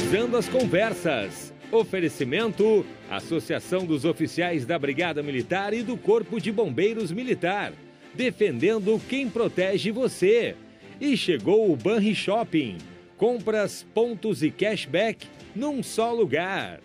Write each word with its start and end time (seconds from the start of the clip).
Cruzando 0.00 0.38
as 0.38 0.48
Conversas. 0.48 1.52
Oferecimento: 1.70 2.86
Associação 3.10 3.84
dos 3.84 4.06
Oficiais 4.06 4.64
da 4.64 4.78
Brigada 4.78 5.22
Militar 5.22 5.74
e 5.74 5.82
do 5.82 5.94
Corpo 5.94 6.40
de 6.40 6.50
Bombeiros 6.50 7.12
Militar. 7.12 7.72
Defendendo 8.14 9.00
quem 9.08 9.28
protege 9.28 9.90
você. 9.90 10.56
E 10.98 11.16
chegou 11.18 11.70
o 11.70 11.76
Banri 11.76 12.14
Shopping. 12.14 12.78
Compras, 13.18 13.86
pontos 13.94 14.42
e 14.42 14.50
cashback 14.50 15.26
num 15.54 15.82
só 15.82 16.12
lugar. 16.12 16.80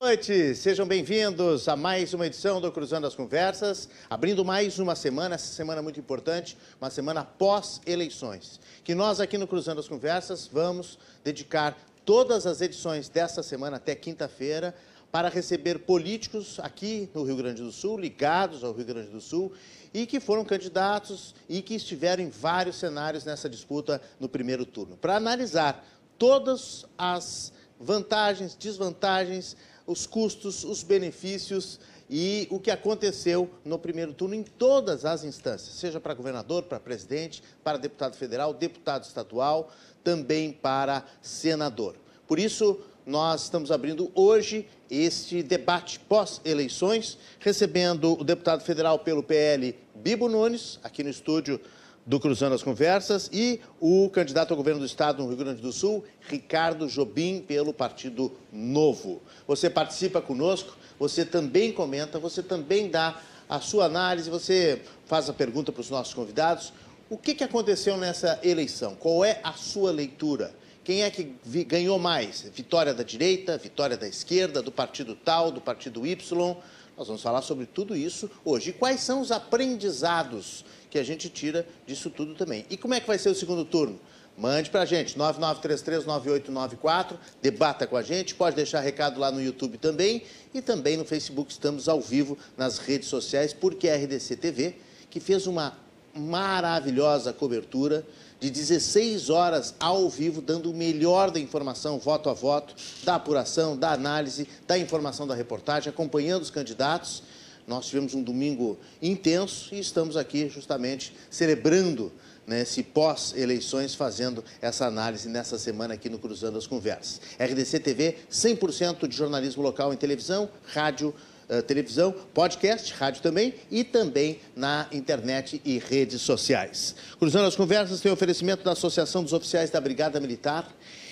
Boa 0.00 0.12
noite, 0.12 0.54
sejam 0.54 0.86
bem-vindos 0.86 1.68
a 1.68 1.76
mais 1.76 2.14
uma 2.14 2.26
edição 2.26 2.58
do 2.58 2.72
Cruzando 2.72 3.06
as 3.06 3.14
Conversas, 3.14 3.86
abrindo 4.08 4.42
mais 4.42 4.78
uma 4.78 4.96
semana, 4.96 5.34
essa 5.34 5.52
semana 5.52 5.82
muito 5.82 6.00
importante, 6.00 6.56
uma 6.80 6.88
semana 6.88 7.22
pós-eleições, 7.22 8.58
que 8.82 8.94
nós 8.94 9.20
aqui 9.20 9.36
no 9.36 9.46
Cruzando 9.46 9.78
as 9.78 9.86
Conversas 9.86 10.48
vamos 10.50 10.98
dedicar 11.22 11.76
todas 12.02 12.46
as 12.46 12.62
edições 12.62 13.10
dessa 13.10 13.42
semana 13.42 13.76
até 13.76 13.94
quinta-feira 13.94 14.74
para 15.12 15.28
receber 15.28 15.80
políticos 15.80 16.58
aqui 16.60 17.10
no 17.14 17.22
Rio 17.22 17.36
Grande 17.36 17.60
do 17.60 17.70
Sul, 17.70 17.98
ligados 17.98 18.64
ao 18.64 18.72
Rio 18.72 18.86
Grande 18.86 19.10
do 19.10 19.20
Sul, 19.20 19.52
e 19.92 20.06
que 20.06 20.18
foram 20.18 20.46
candidatos 20.46 21.34
e 21.46 21.60
que 21.60 21.74
estiveram 21.74 22.24
em 22.24 22.30
vários 22.30 22.76
cenários 22.76 23.26
nessa 23.26 23.50
disputa 23.50 24.00
no 24.18 24.30
primeiro 24.30 24.64
turno, 24.64 24.96
para 24.96 25.16
analisar 25.16 25.86
todas 26.16 26.86
as 26.96 27.52
vantagens, 27.78 28.54
desvantagens, 28.54 29.56
os 29.90 30.06
custos, 30.06 30.62
os 30.62 30.82
benefícios 30.82 31.80
e 32.08 32.46
o 32.50 32.60
que 32.60 32.70
aconteceu 32.70 33.50
no 33.64 33.78
primeiro 33.78 34.12
turno 34.12 34.34
em 34.34 34.42
todas 34.42 35.04
as 35.04 35.24
instâncias, 35.24 35.74
seja 35.74 36.00
para 36.00 36.14
governador, 36.14 36.62
para 36.62 36.78
presidente, 36.78 37.42
para 37.64 37.76
deputado 37.76 38.16
federal, 38.16 38.54
deputado 38.54 39.04
estadual, 39.04 39.70
também 40.04 40.52
para 40.52 41.04
senador. 41.20 41.96
Por 42.26 42.38
isso, 42.38 42.80
nós 43.04 43.44
estamos 43.44 43.72
abrindo 43.72 44.10
hoje 44.14 44.68
este 44.88 45.42
debate 45.42 45.98
pós-eleições, 45.98 47.18
recebendo 47.40 48.12
o 48.18 48.22
deputado 48.22 48.62
federal 48.62 49.00
pelo 49.00 49.22
PL, 49.22 49.76
Bibo 49.94 50.28
Nunes, 50.28 50.78
aqui 50.84 51.02
no 51.02 51.10
estúdio 51.10 51.60
do 52.06 52.18
Cruzando 52.18 52.54
as 52.54 52.62
Conversas, 52.62 53.28
e 53.32 53.60
o 53.80 54.08
candidato 54.10 54.50
ao 54.50 54.56
governo 54.56 54.80
do 54.80 54.86
Estado 54.86 55.22
no 55.22 55.28
Rio 55.28 55.36
Grande 55.36 55.60
do 55.60 55.72
Sul, 55.72 56.04
Ricardo 56.28 56.88
Jobim, 56.88 57.40
pelo 57.40 57.72
Partido 57.72 58.32
Novo. 58.52 59.22
Você 59.46 59.68
participa 59.68 60.20
conosco, 60.20 60.76
você 60.98 61.24
também 61.24 61.72
comenta, 61.72 62.18
você 62.18 62.42
também 62.42 62.90
dá 62.90 63.20
a 63.48 63.60
sua 63.60 63.84
análise, 63.84 64.30
você 64.30 64.82
faz 65.06 65.28
a 65.28 65.32
pergunta 65.32 65.72
para 65.72 65.80
os 65.80 65.90
nossos 65.90 66.14
convidados. 66.14 66.72
O 67.08 67.18
que, 67.18 67.34
que 67.34 67.44
aconteceu 67.44 67.96
nessa 67.96 68.38
eleição? 68.42 68.94
Qual 68.94 69.24
é 69.24 69.40
a 69.42 69.52
sua 69.52 69.90
leitura? 69.90 70.54
Quem 70.84 71.02
é 71.02 71.10
que 71.10 71.34
ganhou 71.64 71.98
mais? 71.98 72.42
Vitória 72.54 72.94
da 72.94 73.02
direita, 73.02 73.58
vitória 73.58 73.96
da 73.96 74.08
esquerda, 74.08 74.62
do 74.62 74.72
partido 74.72 75.14
tal, 75.14 75.50
do 75.50 75.60
partido 75.60 76.06
Y? 76.06 76.56
Nós 76.96 77.06
vamos 77.06 77.22
falar 77.22 77.42
sobre 77.42 77.66
tudo 77.66 77.96
isso 77.96 78.30
hoje. 78.44 78.70
E 78.70 78.72
quais 78.72 79.00
são 79.00 79.20
os 79.20 79.30
aprendizados 79.32 80.64
que 80.90 80.98
a 80.98 81.04
gente 81.04 81.28
tira 81.28 81.66
disso 81.86 82.10
tudo 82.10 82.34
também. 82.34 82.66
E 82.68 82.76
como 82.76 82.92
é 82.94 83.00
que 83.00 83.06
vai 83.06 83.18
ser 83.18 83.30
o 83.30 83.34
segundo 83.34 83.64
turno? 83.64 83.98
Mande 84.36 84.70
para 84.70 84.82
a 84.82 84.86
gente, 84.86 85.18
99339894, 85.18 87.16
debata 87.42 87.86
com 87.86 87.96
a 87.96 88.02
gente, 88.02 88.34
pode 88.34 88.56
deixar 88.56 88.80
recado 88.80 89.20
lá 89.20 89.30
no 89.30 89.40
YouTube 89.42 89.76
também 89.76 90.22
e 90.54 90.62
também 90.62 90.96
no 90.96 91.04
Facebook, 91.04 91.52
estamos 91.52 91.88
ao 91.88 92.00
vivo 92.00 92.38
nas 92.56 92.78
redes 92.78 93.08
sociais, 93.08 93.52
porque 93.52 93.88
a 93.88 93.96
RDC 93.96 94.36
TV, 94.36 94.76
que 95.10 95.20
fez 95.20 95.46
uma 95.46 95.76
maravilhosa 96.14 97.32
cobertura 97.32 98.04
de 98.40 98.50
16 98.50 99.28
horas 99.28 99.74
ao 99.78 100.08
vivo, 100.08 100.40
dando 100.40 100.70
o 100.70 100.74
melhor 100.74 101.30
da 101.30 101.38
informação, 101.38 101.98
voto 101.98 102.30
a 102.30 102.32
voto, 102.32 102.74
da 103.04 103.16
apuração, 103.16 103.76
da 103.76 103.92
análise, 103.92 104.48
da 104.66 104.78
informação 104.78 105.26
da 105.26 105.34
reportagem, 105.34 105.90
acompanhando 105.90 106.42
os 106.42 106.50
candidatos 106.50 107.22
nós 107.70 107.86
tivemos 107.86 108.14
um 108.14 108.22
domingo 108.22 108.80
intenso 109.00 109.72
e 109.72 109.78
estamos 109.78 110.16
aqui 110.16 110.48
justamente 110.48 111.14
celebrando 111.30 112.12
né, 112.44 112.62
esse 112.62 112.82
pós-eleições, 112.82 113.94
fazendo 113.94 114.44
essa 114.60 114.86
análise 114.86 115.28
nessa 115.28 115.56
semana 115.56 115.94
aqui 115.94 116.08
no 116.08 116.18
Cruzando 116.18 116.58
as 116.58 116.66
Conversas. 116.66 117.20
RDC 117.38 117.78
TV, 117.78 118.16
100% 118.28 119.06
de 119.06 119.16
jornalismo 119.16 119.62
local 119.62 119.94
em 119.94 119.96
televisão, 119.96 120.50
rádio, 120.64 121.14
uh, 121.48 121.62
televisão, 121.62 122.12
podcast, 122.34 122.92
rádio 122.92 123.22
também 123.22 123.54
e 123.70 123.84
também 123.84 124.40
na 124.56 124.88
internet 124.90 125.62
e 125.64 125.78
redes 125.78 126.22
sociais. 126.22 126.96
Cruzando 127.20 127.46
as 127.46 127.54
Conversas 127.54 128.00
tem 128.00 128.10
oferecimento 128.10 128.64
da 128.64 128.72
Associação 128.72 129.22
dos 129.22 129.32
Oficiais 129.32 129.70
da 129.70 129.80
Brigada 129.80 130.18
Militar 130.18 130.68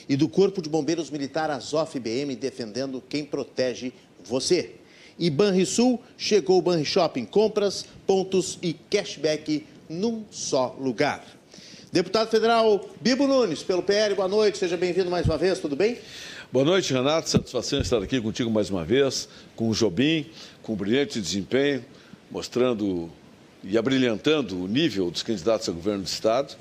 e 0.09 0.17
do 0.17 0.29
Corpo 0.29 0.61
de 0.61 0.69
Bombeiros 0.69 1.09
Militar 1.09 1.53
Azof-BM, 1.53 2.35
defendendo 2.35 3.01
quem 3.09 3.25
protege 3.25 3.93
você 4.25 4.75
e 5.19 5.29
Banrisul, 5.31 6.01
chegou 6.17 6.59
o 6.59 6.63
Banri 6.63 6.85
Shopping. 6.85 7.25
Compras, 7.25 7.85
pontos 8.07 8.59
e 8.63 8.73
cashback 8.73 9.67
num 9.89 10.25
só 10.31 10.77
lugar. 10.79 11.25
Deputado 11.91 12.29
Federal 12.29 12.89
Bibo 13.01 13.27
Nunes, 13.27 13.63
pelo 13.63 13.83
PL, 13.83 14.15
boa 14.15 14.29
noite, 14.29 14.59
seja 14.59 14.77
bem-vindo 14.77 15.11
mais 15.11 15.27
uma 15.27 15.39
vez, 15.39 15.59
tudo 15.59 15.75
bem? 15.75 15.97
Boa 16.53 16.65
noite, 16.65 16.93
Renato. 16.93 17.29
Satisfação 17.29 17.81
estar 17.81 18.03
aqui 18.03 18.21
contigo 18.21 18.51
mais 18.51 18.71
uma 18.71 18.85
vez, 18.85 19.29
com 19.57 19.69
o 19.69 19.73
Jobim, 19.73 20.27
com 20.63 20.75
um 20.75 20.77
brilhante 20.77 21.21
desempenho, 21.21 21.85
mostrando 22.31 23.11
e 23.65 23.77
abrilhantando 23.77 24.63
o 24.63 24.69
nível 24.69 25.11
dos 25.11 25.23
candidatos 25.23 25.69
a 25.69 25.73
governo 25.73 26.03
do 26.03 26.07
Estado. 26.07 26.57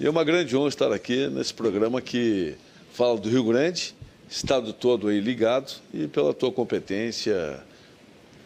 E 0.00 0.06
é 0.06 0.10
uma 0.10 0.24
grande 0.24 0.56
honra 0.56 0.68
estar 0.68 0.92
aqui 0.92 1.28
nesse 1.28 1.54
programa 1.54 2.00
que 2.00 2.54
fala 2.92 3.18
do 3.18 3.28
Rio 3.28 3.44
Grande, 3.44 3.94
Estado 4.28 4.72
todo 4.72 5.08
aí 5.08 5.20
ligado, 5.20 5.72
e 5.94 6.08
pela 6.08 6.34
tua 6.34 6.50
competência 6.50 7.62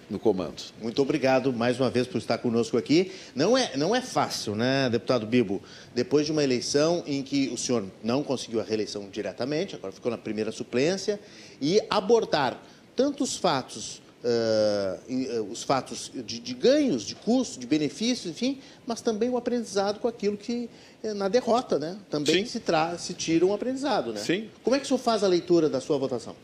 no 0.09 0.19
comando. 0.19 0.63
Muito 0.81 1.03
obrigado 1.03 1.53
mais 1.53 1.81
uma 1.81 1.91
vez 1.91 2.07
por 2.07 2.19
estar 2.19 2.39
conosco 2.39 2.77
aqui. 2.77 3.13
Não 3.35 3.57
é, 3.57 3.77
não 3.77 3.95
é 3.95 4.01
fácil, 4.01 4.55
né, 4.55 4.89
deputado 4.89 5.27
Bibo? 5.27 5.63
Depois 5.95 6.27
de 6.27 6.33
uma 6.33 6.45
eleição 6.45 7.03
em 7.07 7.23
que 7.23 7.49
o 7.49 7.59
senhor 7.59 7.85
não 8.03 8.23
conseguiu 8.23 8.61
a 8.61 8.65
reeleição 8.65 9.09
diretamente, 9.11 9.75
agora 9.75 9.93
ficou 9.93 10.11
na 10.11 10.19
primeira 10.19 10.53
suplência, 10.53 11.19
e 11.61 11.81
abordar 11.91 12.61
tantos 12.95 13.37
fatos, 13.37 14.01
uh, 14.25 15.43
os 15.51 15.63
fatos 15.63 16.11
de, 16.15 16.39
de, 16.39 16.55
ganhos, 16.55 17.03
de 17.03 17.15
custos, 17.15 17.59
de 17.59 17.67
benefícios, 17.67 18.27
enfim, 18.27 18.61
mas 18.87 19.01
também 19.01 19.29
o 19.29 19.37
aprendizado 19.37 20.01
com 20.01 20.09
aquilo 20.09 20.37
que, 20.37 20.71
eh, 21.03 21.13
na 21.13 21.29
derrota, 21.29 21.79
né? 21.79 21.99
Também 22.09 22.47
se, 22.47 22.61
tra 22.61 22.97
se 22.97 23.13
tira 23.13 23.45
um 23.45 23.53
aprendizado, 23.53 24.13
né? 24.13 24.21
Sim. 24.21 24.49
Como 24.63 24.75
é 24.75 24.79
que 24.79 24.85
o 24.85 24.89
senhor 24.89 24.99
faz 24.99 25.23
a 25.23 25.29
leitura 25.29 25.69
da 25.69 25.81
sua 25.81 25.99
votação? 25.99 26.35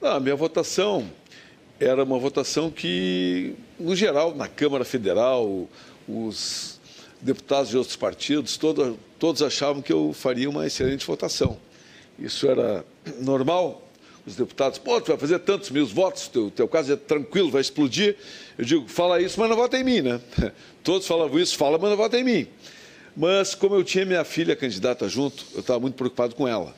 Não, 0.00 0.10
a 0.10 0.20
minha 0.20 0.36
votação 0.36 1.10
era 1.80 2.02
uma 2.02 2.18
votação 2.18 2.70
que, 2.70 3.54
no 3.78 3.94
geral, 3.94 4.34
na 4.34 4.48
Câmara 4.48 4.84
Federal, 4.84 5.68
os 6.08 6.80
deputados 7.20 7.70
de 7.70 7.76
outros 7.76 7.96
partidos, 7.96 8.56
todo, 8.56 8.98
todos 9.18 9.42
achavam 9.42 9.80
que 9.80 9.92
eu 9.92 10.12
faria 10.12 10.50
uma 10.50 10.66
excelente 10.66 11.06
votação. 11.06 11.56
Isso 12.18 12.48
era 12.48 12.84
normal. 13.20 13.84
Os 14.26 14.36
deputados, 14.36 14.78
pô, 14.78 15.00
tu 15.00 15.08
vai 15.08 15.16
fazer 15.16 15.38
tantos 15.38 15.70
mil 15.70 15.86
votos, 15.86 16.28
teu, 16.28 16.50
teu 16.50 16.68
caso 16.68 16.92
é 16.92 16.96
tranquilo, 16.96 17.50
vai 17.50 17.62
explodir. 17.62 18.16
Eu 18.58 18.64
digo, 18.64 18.88
fala 18.88 19.22
isso, 19.22 19.40
mas 19.40 19.48
não 19.48 19.56
vota 19.56 19.78
em 19.78 19.84
mim, 19.84 20.02
né? 20.02 20.20
Todos 20.84 21.06
falavam 21.06 21.38
isso, 21.38 21.56
fala, 21.56 21.78
mas 21.78 21.88
não 21.88 21.96
vota 21.96 22.18
em 22.18 22.24
mim. 22.24 22.46
Mas 23.16 23.54
como 23.54 23.74
eu 23.74 23.82
tinha 23.82 24.04
minha 24.04 24.24
filha 24.24 24.54
candidata 24.54 25.08
junto, 25.08 25.46
eu 25.54 25.60
estava 25.60 25.80
muito 25.80 25.94
preocupado 25.94 26.34
com 26.34 26.46
ela, 26.46 26.74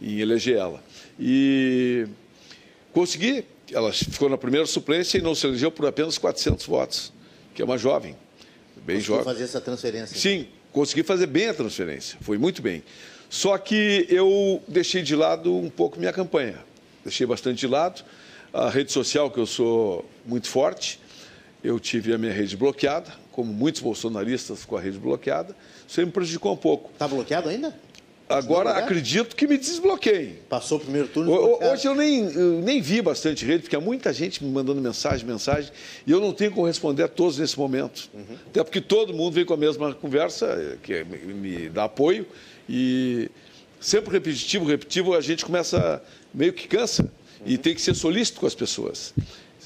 em 0.00 0.20
eleger 0.20 0.56
ela. 0.56 0.82
E 1.18 2.06
consegui 2.92 3.44
ela 3.74 3.92
ficou 3.92 4.28
na 4.28 4.38
primeira 4.38 4.66
suplência 4.66 5.18
e 5.18 5.20
não 5.20 5.34
se 5.34 5.46
elegeu 5.46 5.70
por 5.70 5.86
apenas 5.86 6.16
400 6.16 6.64
votos, 6.66 7.12
que 7.54 7.60
é 7.60 7.64
uma 7.64 7.76
jovem, 7.76 8.16
bem 8.76 8.96
Conseguiu 8.96 9.00
jovem. 9.02 9.24
fazer 9.24 9.44
essa 9.44 9.60
transferência? 9.60 10.16
Sim, 10.16 10.46
consegui 10.72 11.02
fazer 11.02 11.26
bem 11.26 11.48
a 11.48 11.54
transferência, 11.54 12.16
foi 12.20 12.38
muito 12.38 12.62
bem. 12.62 12.82
Só 13.28 13.58
que 13.58 14.06
eu 14.08 14.62
deixei 14.68 15.02
de 15.02 15.16
lado 15.16 15.52
um 15.52 15.68
pouco 15.68 15.98
minha 15.98 16.12
campanha, 16.12 16.58
deixei 17.02 17.26
bastante 17.26 17.60
de 17.60 17.66
lado. 17.66 18.04
A 18.52 18.70
rede 18.70 18.92
social, 18.92 19.28
que 19.30 19.38
eu 19.38 19.46
sou 19.46 20.08
muito 20.24 20.48
forte, 20.48 21.00
eu 21.62 21.80
tive 21.80 22.14
a 22.14 22.18
minha 22.18 22.32
rede 22.32 22.56
bloqueada, 22.56 23.12
como 23.32 23.52
muitos 23.52 23.80
bolsonaristas 23.80 24.64
com 24.64 24.76
a 24.76 24.80
rede 24.80 24.98
bloqueada, 24.98 25.56
isso 25.88 26.00
me 26.00 26.12
prejudicou 26.12 26.52
um 26.52 26.56
pouco. 26.56 26.92
Está 26.92 27.08
bloqueado 27.08 27.48
ainda? 27.48 27.74
Agora 28.28 28.70
acredito 28.70 29.36
que 29.36 29.46
me 29.46 29.58
desbloqueei. 29.58 30.38
Passou 30.48 30.78
o 30.78 30.80
primeiro 30.80 31.08
turno. 31.08 31.30
Hoje 31.62 31.86
eu 31.86 31.94
nem, 31.94 32.24
eu 32.32 32.60
nem 32.62 32.80
vi 32.80 33.02
bastante 33.02 33.44
rede, 33.44 33.62
porque 33.62 33.76
há 33.76 33.80
muita 33.80 34.12
gente 34.12 34.42
me 34.42 34.50
mandando 34.50 34.80
mensagem, 34.80 35.26
mensagem, 35.26 35.70
e 36.06 36.10
eu 36.10 36.20
não 36.20 36.32
tenho 36.32 36.50
como 36.50 36.66
responder 36.66 37.02
a 37.02 37.08
todos 37.08 37.38
nesse 37.38 37.58
momento. 37.58 38.08
Uhum. 38.14 38.36
Até 38.46 38.64
porque 38.64 38.80
todo 38.80 39.12
mundo 39.12 39.34
vem 39.34 39.44
com 39.44 39.52
a 39.52 39.56
mesma 39.56 39.92
conversa, 39.94 40.78
que 40.82 41.04
me 41.04 41.68
dá 41.68 41.84
apoio, 41.84 42.26
e 42.68 43.30
sempre 43.78 44.12
repetitivo, 44.12 44.64
repetitivo, 44.64 45.14
a 45.14 45.20
gente 45.20 45.44
começa, 45.44 46.02
meio 46.32 46.52
que 46.54 46.66
cansa, 46.66 47.02
uhum. 47.02 47.08
e 47.46 47.58
tem 47.58 47.74
que 47.74 47.82
ser 47.82 47.94
solícito 47.94 48.40
com 48.40 48.46
as 48.46 48.54
pessoas. 48.54 49.12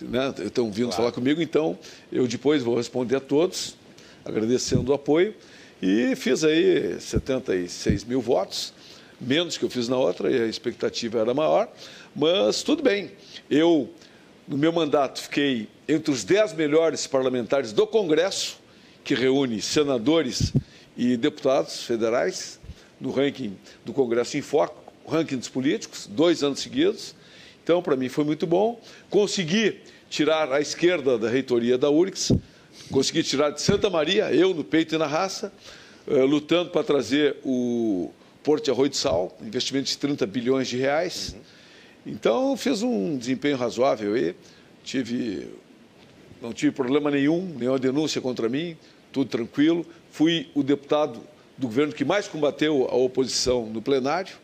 Né? 0.00 0.34
Estão 0.44 0.70
vindo 0.70 0.86
claro. 0.86 0.96
falar 0.96 1.12
comigo, 1.12 1.40
então 1.40 1.78
eu 2.10 2.26
depois 2.26 2.62
vou 2.62 2.76
responder 2.76 3.16
a 3.16 3.20
todos, 3.20 3.76
agradecendo 4.24 4.90
o 4.90 4.94
apoio. 4.94 5.34
E 5.80 6.16
fiz 6.16 6.42
aí 6.42 7.00
76 7.00 8.02
mil 8.02 8.20
votos, 8.20 8.72
menos 9.20 9.56
que 9.56 9.64
eu 9.64 9.70
fiz 9.70 9.88
na 9.88 9.96
outra, 9.96 10.28
e 10.28 10.42
a 10.42 10.46
expectativa 10.46 11.20
era 11.20 11.32
maior, 11.32 11.72
mas 12.16 12.64
tudo 12.64 12.82
bem. 12.82 13.12
Eu, 13.48 13.88
no 14.48 14.58
meu 14.58 14.72
mandato, 14.72 15.22
fiquei 15.22 15.68
entre 15.86 16.10
os 16.10 16.24
dez 16.24 16.52
melhores 16.52 17.06
parlamentares 17.06 17.72
do 17.72 17.86
Congresso, 17.86 18.58
que 19.04 19.14
reúne 19.14 19.62
senadores 19.62 20.52
e 20.96 21.16
deputados 21.16 21.84
federais, 21.84 22.58
no 23.00 23.12
ranking 23.12 23.56
do 23.84 23.92
Congresso 23.92 24.36
em 24.36 24.42
Foco, 24.42 24.92
ranking 25.08 25.36
dos 25.36 25.48
políticos, 25.48 26.08
dois 26.10 26.42
anos 26.42 26.58
seguidos. 26.58 27.14
Então, 27.62 27.80
para 27.80 27.94
mim, 27.94 28.08
foi 28.08 28.24
muito 28.24 28.48
bom. 28.48 28.80
Consegui 29.08 29.78
tirar 30.10 30.52
a 30.52 30.60
esquerda 30.60 31.16
da 31.16 31.28
reitoria 31.28 31.78
da 31.78 31.88
URIX, 31.88 32.32
consegui 32.90 33.22
tirar 33.22 33.50
de 33.50 33.60
Santa 33.60 33.90
Maria, 33.90 34.32
eu 34.32 34.54
no 34.54 34.64
peito 34.64 34.94
e 34.94 34.98
na 34.98 35.06
raça, 35.06 35.52
uh, 36.06 36.24
lutando 36.24 36.70
para 36.70 36.82
trazer 36.82 37.36
o 37.44 38.10
Porto 38.42 38.64
de 38.64 38.70
Arroio 38.70 38.90
de 38.90 38.96
Sal, 38.96 39.36
investimento 39.42 39.88
de 39.88 39.98
30 39.98 40.26
bilhões 40.26 40.68
de 40.68 40.76
reais. 40.76 41.34
Uhum. 41.34 42.12
Então, 42.12 42.56
fiz 42.56 42.82
um 42.82 43.16
desempenho 43.16 43.56
razoável 43.56 44.16
e 44.16 44.34
tive, 44.82 45.48
não 46.40 46.52
tive 46.52 46.72
problema 46.72 47.10
nenhum, 47.10 47.54
nenhuma 47.58 47.78
denúncia 47.78 48.20
contra 48.20 48.48
mim, 48.48 48.76
tudo 49.12 49.28
tranquilo. 49.28 49.84
Fui 50.10 50.48
o 50.54 50.62
deputado 50.62 51.20
do 51.56 51.66
governo 51.66 51.92
que 51.92 52.04
mais 52.04 52.26
combateu 52.26 52.88
a 52.90 52.96
oposição 52.96 53.66
no 53.66 53.82
plenário 53.82 54.34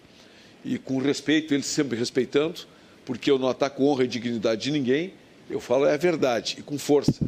e 0.64 0.78
com 0.78 0.98
respeito, 0.98 1.54
ele 1.54 1.62
sempre 1.62 1.96
respeitando, 1.96 2.60
porque 3.04 3.30
eu 3.30 3.38
não 3.38 3.48
ataco 3.48 3.84
honra 3.84 4.04
e 4.04 4.08
dignidade 4.08 4.62
de 4.62 4.70
ninguém, 4.70 5.14
eu 5.48 5.60
falo 5.60 5.84
é 5.84 5.94
a 5.94 5.96
verdade 5.96 6.56
e 6.58 6.62
com 6.62 6.78
força. 6.78 7.20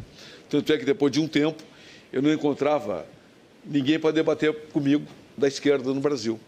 Tanto 0.49 0.71
é 0.71 0.77
que 0.77 0.85
depois 0.85 1.11
de 1.11 1.19
um 1.19 1.27
tempo 1.27 1.63
eu 2.11 2.21
não 2.21 2.31
encontrava 2.31 3.05
ninguém 3.65 3.99
para 3.99 4.11
debater 4.11 4.53
comigo 4.71 5.05
da 5.37 5.47
esquerda 5.47 5.93
no 5.93 5.99
Brasil. 5.99 6.39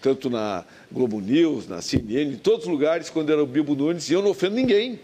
Tanto 0.00 0.28
na 0.28 0.64
Globo 0.90 1.20
News, 1.20 1.68
na 1.68 1.80
CNN, 1.80 2.32
em 2.32 2.36
todos 2.36 2.66
os 2.66 2.70
lugares, 2.70 3.08
quando 3.08 3.30
era 3.30 3.42
o 3.42 3.46
Bibo 3.46 3.74
Nunes, 3.74 4.10
e 4.10 4.14
eu 4.14 4.22
não 4.22 4.30
ofendo 4.30 4.56
ninguém. 4.56 4.98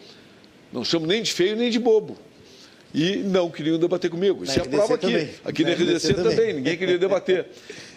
Não 0.73 0.85
chamo 0.85 1.07
nem 1.07 1.23
de 1.23 1.33
feio 1.33 1.57
nem 1.57 1.71
de 1.71 1.79
bobo. 1.79 2.17
E 2.99 3.19
não 3.19 3.49
queriam 3.49 3.79
debater 3.79 4.11
comigo. 4.11 4.43
Isso 4.43 4.59
é 4.59 4.63
a 4.63 4.67
prova 4.67 4.97
aqui. 4.97 5.07
Também. 5.07 5.31
Aqui 5.45 5.63
na, 5.63 5.71
na 5.71 5.77
RDC, 5.77 6.15
também. 6.15 6.37
também. 6.37 6.53
Ninguém 6.55 6.77
queria 6.77 6.99
debater. 6.99 7.47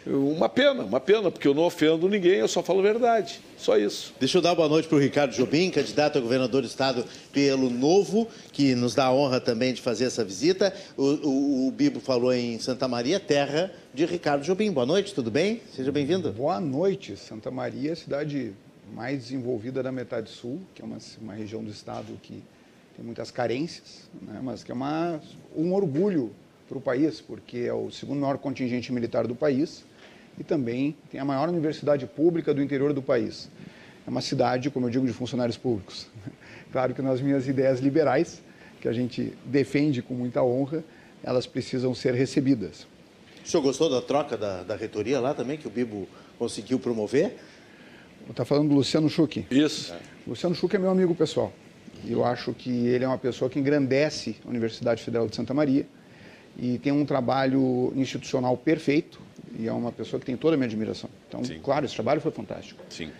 Uma 0.05 0.47
pena, 0.47 0.83
uma 0.83 0.99
pena, 0.99 1.31
porque 1.31 1.47
eu 1.47 1.55
não 1.55 1.63
ofendo 1.63 2.07
ninguém, 2.07 2.35
eu 2.35 2.47
só 2.47 2.61
falo 2.61 2.81
a 2.81 2.83
verdade. 2.83 3.39
Só 3.57 3.79
isso. 3.79 4.13
Deixa 4.19 4.37
eu 4.37 4.43
dar 4.43 4.53
boa 4.53 4.69
noite 4.69 4.87
para 4.87 4.97
o 4.97 4.99
Ricardo 4.99 5.33
Jobim, 5.33 5.71
candidato 5.71 6.19
a 6.19 6.21
governador 6.21 6.61
do 6.61 6.67
estado 6.67 7.03
pelo 7.33 7.67
Novo, 7.67 8.27
que 8.51 8.75
nos 8.75 8.93
dá 8.93 9.05
a 9.05 9.13
honra 9.13 9.41
também 9.41 9.73
de 9.73 9.81
fazer 9.81 10.05
essa 10.05 10.23
visita. 10.23 10.71
O, 10.95 11.03
o, 11.03 11.67
o 11.67 11.71
Bibo 11.71 11.99
falou 11.99 12.31
em 12.31 12.59
Santa 12.59 12.87
Maria, 12.87 13.19
terra 13.19 13.71
de 13.91 14.05
Ricardo 14.05 14.43
Jobim. 14.43 14.71
Boa 14.71 14.85
noite, 14.85 15.15
tudo 15.15 15.31
bem? 15.31 15.61
Seja 15.75 15.91
bem-vindo. 15.91 16.31
Boa 16.31 16.59
noite. 16.59 17.17
Santa 17.17 17.49
Maria 17.49 17.89
é 17.89 17.93
a 17.93 17.95
cidade 17.95 18.53
mais 18.93 19.23
desenvolvida 19.23 19.81
da 19.81 19.91
metade 19.91 20.29
sul, 20.29 20.61
que 20.75 20.81
é 20.83 20.85
uma, 20.85 20.99
uma 21.19 21.33
região 21.33 21.63
do 21.63 21.71
estado 21.71 22.13
que 22.21 22.43
tem 23.01 23.05
muitas 23.07 23.31
carências, 23.31 24.07
né, 24.21 24.39
mas 24.43 24.63
que 24.63 24.71
é 24.71 24.75
uma, 24.75 25.19
um 25.57 25.73
orgulho 25.73 26.31
para 26.69 26.77
o 26.77 26.81
país, 26.81 27.19
porque 27.19 27.57
é 27.57 27.73
o 27.73 27.89
segundo 27.89 28.19
maior 28.19 28.37
contingente 28.37 28.93
militar 28.93 29.25
do 29.25 29.33
país 29.33 29.83
e 30.37 30.43
também 30.43 30.95
tem 31.09 31.19
a 31.19 31.25
maior 31.25 31.49
universidade 31.49 32.05
pública 32.05 32.53
do 32.53 32.61
interior 32.61 32.93
do 32.93 33.01
país. 33.01 33.49
É 34.05 34.09
uma 34.09 34.21
cidade, 34.21 34.69
como 34.69 34.85
eu 34.85 34.91
digo, 34.91 35.07
de 35.07 35.13
funcionários 35.13 35.57
públicos. 35.57 36.07
Claro 36.71 36.93
que 36.93 37.01
nas 37.01 37.19
minhas 37.19 37.49
ideias 37.49 37.81
liberais, 37.81 38.41
que 38.79 38.87
a 38.87 38.93
gente 38.93 39.33
defende 39.43 40.01
com 40.01 40.13
muita 40.13 40.41
honra, 40.41 40.85
elas 41.21 41.45
precisam 41.45 41.93
ser 41.93 42.13
recebidas. 42.13 42.87
O 43.43 43.45
senhor 43.45 43.61
gostou 43.61 43.89
da 43.89 44.01
troca 44.01 44.37
da, 44.37 44.63
da 44.63 44.73
reitoria 44.77 45.19
lá 45.19 45.33
também, 45.33 45.57
que 45.57 45.67
o 45.67 45.69
Bibo 45.69 46.07
conseguiu 46.39 46.79
promover? 46.79 47.35
Está 48.29 48.45
falando 48.45 48.69
do 48.69 48.75
Luciano 48.75 49.09
Schuch. 49.09 49.45
Isso. 49.51 49.93
Luciano 50.25 50.55
Schuch 50.55 50.73
é 50.73 50.79
meu 50.79 50.91
amigo 50.91 51.13
pessoal. 51.13 51.51
Eu 52.07 52.25
acho 52.25 52.53
que 52.53 52.87
ele 52.87 53.03
é 53.03 53.07
uma 53.07 53.17
pessoa 53.17 53.49
que 53.49 53.59
engrandece 53.59 54.35
a 54.45 54.49
Universidade 54.49 55.03
Federal 55.03 55.27
de 55.27 55.35
Santa 55.35 55.53
Maria 55.53 55.85
e 56.57 56.77
tem 56.79 56.91
um 56.91 57.05
trabalho 57.05 57.93
institucional 57.95 58.57
perfeito 58.57 59.19
e 59.57 59.67
é 59.67 59.73
uma 59.73 59.91
pessoa 59.91 60.19
que 60.19 60.25
tem 60.25 60.35
toda 60.35 60.55
a 60.55 60.57
minha 60.57 60.67
admiração. 60.67 61.09
Então, 61.27 61.43
Sim. 61.43 61.59
claro, 61.63 61.85
esse 61.85 61.93
trabalho 61.93 62.21
foi 62.21 62.31
fantástico. 62.31 62.81
Sim. 62.89 63.11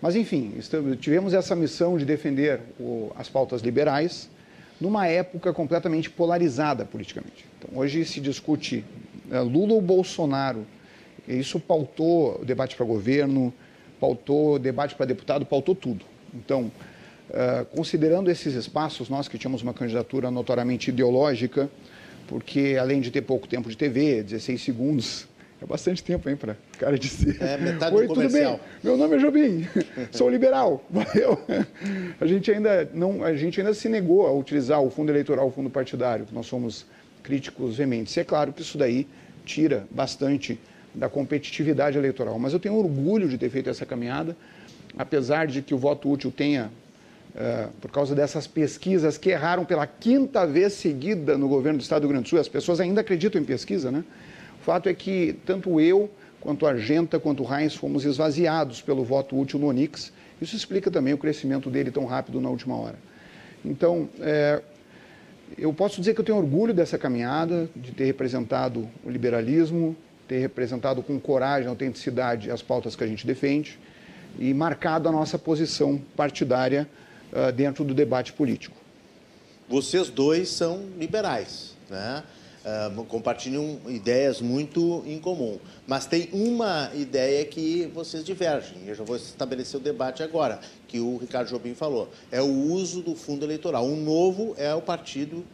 Mas, 0.00 0.16
enfim, 0.16 0.54
tivemos 0.98 1.34
essa 1.34 1.54
missão 1.54 1.98
de 1.98 2.04
defender 2.04 2.60
o, 2.78 3.12
as 3.16 3.28
pautas 3.28 3.60
liberais 3.60 4.30
numa 4.80 5.06
época 5.06 5.52
completamente 5.52 6.08
polarizada 6.08 6.86
politicamente. 6.86 7.44
Então, 7.58 7.78
hoje 7.78 8.04
se 8.06 8.18
discute 8.20 8.82
é, 9.30 9.38
Lula 9.40 9.74
ou 9.74 9.80
Bolsonaro. 9.82 10.66
Isso 11.28 11.60
pautou 11.60 12.40
o 12.40 12.44
debate 12.44 12.74
para 12.76 12.86
governo, 12.86 13.52
pautou 14.00 14.58
debate 14.58 14.94
para 14.94 15.04
deputado, 15.04 15.44
pautou 15.44 15.74
tudo. 15.74 16.04
Então, 16.34 16.72
uh, 17.30 17.64
considerando 17.74 18.30
esses 18.30 18.54
espaços, 18.54 19.08
nós 19.08 19.28
que 19.28 19.38
tínhamos 19.38 19.62
uma 19.62 19.74
candidatura 19.74 20.30
notoriamente 20.30 20.90
ideológica, 20.90 21.70
porque 22.26 22.76
além 22.80 23.00
de 23.00 23.10
ter 23.10 23.22
pouco 23.22 23.48
tempo 23.48 23.68
de 23.68 23.76
TV, 23.76 24.22
16 24.22 24.60
segundos, 24.60 25.28
é 25.62 25.66
bastante 25.66 26.02
tempo, 26.02 26.28
hein, 26.28 26.36
para 26.36 26.52
o 26.52 26.78
cara 26.78 26.98
dizer. 26.98 27.36
É, 27.40 27.58
metade 27.58 27.94
Oi, 27.94 28.06
do 28.06 28.14
comercial. 28.14 28.52
tudo 28.52 28.62
bem? 28.62 28.68
Meu 28.82 28.96
nome 28.96 29.16
é 29.16 29.18
Jobim, 29.18 29.68
sou 30.10 30.30
liberal. 30.30 30.84
Valeu. 30.90 31.38
A 32.20 32.26
gente, 32.26 32.50
ainda 32.50 32.88
não, 32.94 33.22
a 33.22 33.34
gente 33.36 33.60
ainda 33.60 33.74
se 33.74 33.88
negou 33.88 34.26
a 34.26 34.32
utilizar 34.32 34.80
o 34.80 34.90
fundo 34.90 35.10
eleitoral, 35.10 35.48
o 35.48 35.50
fundo 35.50 35.68
partidário, 35.68 36.26
nós 36.32 36.46
somos 36.46 36.86
críticos 37.22 37.76
veementes. 37.76 38.16
é 38.16 38.24
claro 38.24 38.52
que 38.52 38.62
isso 38.62 38.78
daí 38.78 39.06
tira 39.44 39.86
bastante 39.90 40.58
da 40.94 41.08
competitividade 41.08 41.98
eleitoral. 41.98 42.38
Mas 42.38 42.52
eu 42.52 42.58
tenho 42.58 42.74
orgulho 42.74 43.28
de 43.28 43.38
ter 43.38 43.50
feito 43.50 43.70
essa 43.70 43.86
caminhada, 43.86 44.36
apesar 44.96 45.46
de 45.46 45.62
que 45.62 45.74
o 45.74 45.78
voto 45.78 46.10
útil 46.10 46.30
tenha, 46.30 46.70
uh, 47.40 47.70
por 47.80 47.90
causa 47.90 48.14
dessas 48.14 48.46
pesquisas 48.46 49.16
que 49.16 49.30
erraram 49.30 49.64
pela 49.64 49.86
quinta 49.86 50.46
vez 50.46 50.74
seguida 50.74 51.38
no 51.38 51.48
governo 51.48 51.78
do 51.78 51.82
Estado 51.82 52.02
do 52.02 52.04
Rio 52.04 52.12
Grande 52.12 52.24
do 52.24 52.28
Sul, 52.28 52.38
as 52.38 52.48
pessoas 52.48 52.80
ainda 52.80 53.00
acreditam 53.00 53.40
em 53.40 53.44
pesquisa, 53.44 53.90
né? 53.90 54.04
O 54.60 54.62
fato 54.62 54.88
é 54.88 54.94
que 54.94 55.38
tanto 55.46 55.80
eu, 55.80 56.10
quanto 56.40 56.66
a 56.66 56.70
Argenta, 56.70 57.18
quanto 57.18 57.42
o 57.42 57.54
Heinz 57.54 57.74
fomos 57.74 58.04
esvaziados 58.04 58.82
pelo 58.82 59.02
voto 59.02 59.38
útil 59.38 59.58
no 59.58 59.68
Onix. 59.68 60.12
Isso 60.40 60.54
explica 60.54 60.90
também 60.90 61.14
o 61.14 61.18
crescimento 61.18 61.70
dele 61.70 61.90
tão 61.90 62.04
rápido 62.04 62.40
na 62.40 62.50
última 62.50 62.76
hora. 62.76 62.96
Então, 63.64 64.08
é, 64.20 64.62
eu 65.58 65.72
posso 65.72 66.00
dizer 66.00 66.14
que 66.14 66.20
eu 66.20 66.24
tenho 66.24 66.38
orgulho 66.38 66.72
dessa 66.72 66.98
caminhada, 66.98 67.68
de 67.74 67.92
ter 67.92 68.04
representado 68.04 68.88
o 69.04 69.10
liberalismo, 69.10 69.96
ter 70.28 70.38
representado 70.38 71.02
com 71.02 71.18
coragem, 71.18 71.68
autenticidade 71.68 72.50
as 72.50 72.62
pautas 72.62 72.94
que 72.94 73.02
a 73.02 73.06
gente 73.06 73.26
defende 73.26 73.78
e 74.38 74.54
marcado 74.54 75.08
a 75.08 75.12
nossa 75.12 75.38
posição 75.38 76.00
partidária 76.16 76.88
uh, 77.32 77.52
dentro 77.52 77.84
do 77.84 77.94
debate 77.94 78.32
político. 78.32 78.76
Vocês 79.68 80.08
dois 80.10 80.48
são 80.48 80.84
liberais, 80.98 81.76
né? 81.88 82.24
uh, 82.64 83.04
compartilham 83.04 83.78
ideias 83.88 84.40
muito 84.40 85.02
em 85.06 85.18
comum. 85.18 85.58
Mas 85.86 86.06
tem 86.06 86.28
uma 86.32 86.90
ideia 86.94 87.44
que 87.44 87.90
vocês 87.94 88.24
divergem. 88.24 88.78
Eu 88.86 88.94
já 88.94 89.04
vou 89.04 89.16
estabelecer 89.16 89.78
o 89.78 89.82
debate 89.82 90.22
agora, 90.22 90.60
que 90.86 91.00
o 91.00 91.16
Ricardo 91.16 91.48
Jobim 91.48 91.74
falou. 91.74 92.08
É 92.30 92.40
o 92.40 92.46
uso 92.46 93.02
do 93.02 93.14
fundo 93.14 93.44
eleitoral. 93.44 93.86
O 93.86 93.96
novo 93.96 94.54
é 94.58 94.74
o 94.74 94.82
partido, 94.82 95.44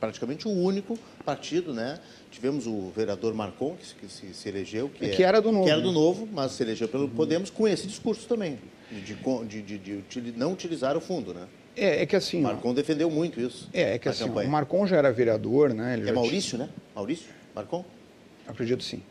praticamente 0.00 0.48
o 0.48 0.50
único 0.50 0.98
partido, 1.24 1.72
né? 1.72 1.98
Tivemos 2.30 2.66
o 2.66 2.90
vereador 2.96 3.34
Marcon, 3.34 3.76
que 3.76 4.08
se, 4.08 4.32
se 4.32 4.48
elegeu, 4.48 4.88
que, 4.88 5.08
que, 5.08 5.22
era 5.22 5.40
do 5.40 5.52
novo. 5.52 5.64
Que 5.64 5.70
era 5.70 5.80
do 5.80 5.88
né? 5.88 5.94
novo, 5.94 6.28
mas 6.32 6.52
se 6.52 6.62
elegeu 6.62 6.88
pelo 6.88 7.04
uhum. 7.04 7.10
Podemos, 7.10 7.50
com 7.50 7.68
esse 7.68 7.86
discurso 7.86 8.26
também, 8.26 8.58
de, 9.00 9.62
de, 9.62 9.78
de, 9.78 10.02
de 10.02 10.32
não 10.38 10.52
utilizar 10.52 10.96
o 10.96 11.00
fundo, 11.00 11.32
né? 11.32 11.46
É, 11.76 12.02
é 12.02 12.06
que 12.06 12.14
assim. 12.14 12.40
Marcon 12.40 12.70
ó, 12.70 12.72
defendeu 12.74 13.10
muito 13.10 13.40
isso. 13.40 13.68
É, 13.72 13.94
é 13.94 13.98
que 13.98 14.08
assim, 14.08 14.24
o 14.24 14.48
Marcon 14.48 14.86
já 14.86 14.96
era 14.96 15.10
vereador, 15.10 15.72
né? 15.72 16.00
É 16.06 16.12
Maurício, 16.12 16.56
tinha... 16.56 16.66
né? 16.66 16.72
Maurício? 16.94 17.26
Marcon? 17.54 17.84
Acredito 18.46 18.82
sim. 18.82 19.02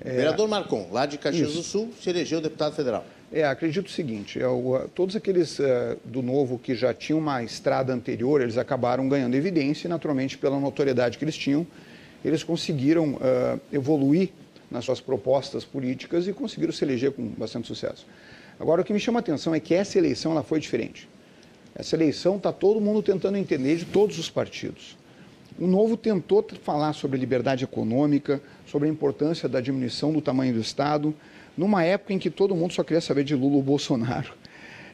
É... 0.00 0.10
Vereador 0.10 0.48
Marcon, 0.48 0.88
lá 0.90 1.06
de 1.06 1.18
Caxias 1.18 1.50
isso. 1.50 1.58
do 1.58 1.62
Sul, 1.62 1.92
se 2.00 2.10
elegeu 2.10 2.40
deputado 2.40 2.74
federal. 2.74 3.04
É, 3.32 3.44
acredito 3.44 3.86
o 3.86 3.90
seguinte: 3.90 4.40
é, 4.40 4.46
o, 4.46 4.88
todos 4.94 5.14
aqueles 5.14 5.58
uh, 5.58 5.96
do 6.04 6.22
Novo 6.22 6.58
que 6.58 6.74
já 6.74 6.92
tinham 6.92 7.18
uma 7.18 7.42
estrada 7.42 7.92
anterior, 7.92 8.40
eles 8.40 8.58
acabaram 8.58 9.08
ganhando 9.08 9.34
evidência 9.34 9.86
e, 9.86 9.90
naturalmente, 9.90 10.36
pela 10.36 10.58
notoriedade 10.58 11.16
que 11.16 11.24
eles 11.24 11.36
tinham, 11.36 11.66
eles 12.24 12.42
conseguiram 12.42 13.14
uh, 13.14 13.60
evoluir 13.72 14.30
nas 14.70 14.84
suas 14.84 15.00
propostas 15.00 15.64
políticas 15.64 16.26
e 16.26 16.32
conseguiram 16.32 16.72
se 16.72 16.84
eleger 16.84 17.12
com 17.12 17.26
bastante 17.28 17.68
sucesso. 17.68 18.06
Agora, 18.58 18.82
o 18.82 18.84
que 18.84 18.92
me 18.92 19.00
chama 19.00 19.18
a 19.18 19.20
atenção 19.20 19.54
é 19.54 19.60
que 19.60 19.74
essa 19.74 19.98
eleição 19.98 20.32
ela 20.32 20.42
foi 20.42 20.60
diferente. 20.60 21.08
Essa 21.74 21.96
eleição 21.96 22.36
está 22.36 22.52
todo 22.52 22.80
mundo 22.80 23.02
tentando 23.02 23.38
entender 23.38 23.76
de 23.76 23.84
todos 23.84 24.18
os 24.18 24.28
partidos. 24.28 24.96
O 25.58 25.66
Novo 25.66 25.96
tentou 25.96 26.44
falar 26.62 26.92
sobre 26.92 27.18
liberdade 27.18 27.64
econômica, 27.64 28.42
sobre 28.66 28.88
a 28.88 28.90
importância 28.90 29.48
da 29.48 29.60
diminuição 29.60 30.12
do 30.12 30.20
tamanho 30.20 30.54
do 30.54 30.60
Estado, 30.60 31.14
numa 31.56 31.84
época 31.84 32.12
em 32.12 32.18
que 32.18 32.30
todo 32.30 32.54
mundo 32.54 32.72
só 32.72 32.82
queria 32.82 33.00
saber 33.00 33.24
de 33.24 33.34
Lula 33.34 33.56
ou 33.56 33.62
Bolsonaro. 33.62 34.32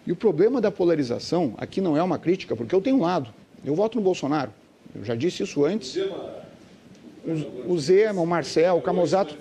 E 0.07 0.13
o 0.13 0.17
problema 0.17 0.61
da 0.61 0.71
polarização, 0.71 1.55
aqui 1.59 1.81
não 1.81 1.97
é 1.97 2.03
uma 2.03 2.19
crítica, 2.19 2.57
porque 2.57 2.75
eu 2.75 2.81
tenho 2.81 2.97
um 2.97 3.03
lado. 3.03 3.33
Eu 3.65 3.75
voto 3.75 3.97
no 3.97 4.03
Bolsonaro. 4.03 4.53
Eu 4.95 5.05
já 5.05 5.15
disse 5.15 5.43
isso 5.43 5.65
antes. 5.65 5.97
O, 7.29 7.73
o 7.73 7.79
Zema, 7.79 8.23
o 8.23 8.27
Marcel, 8.27 8.77
o 8.77 8.83
Camozato. 8.83 9.37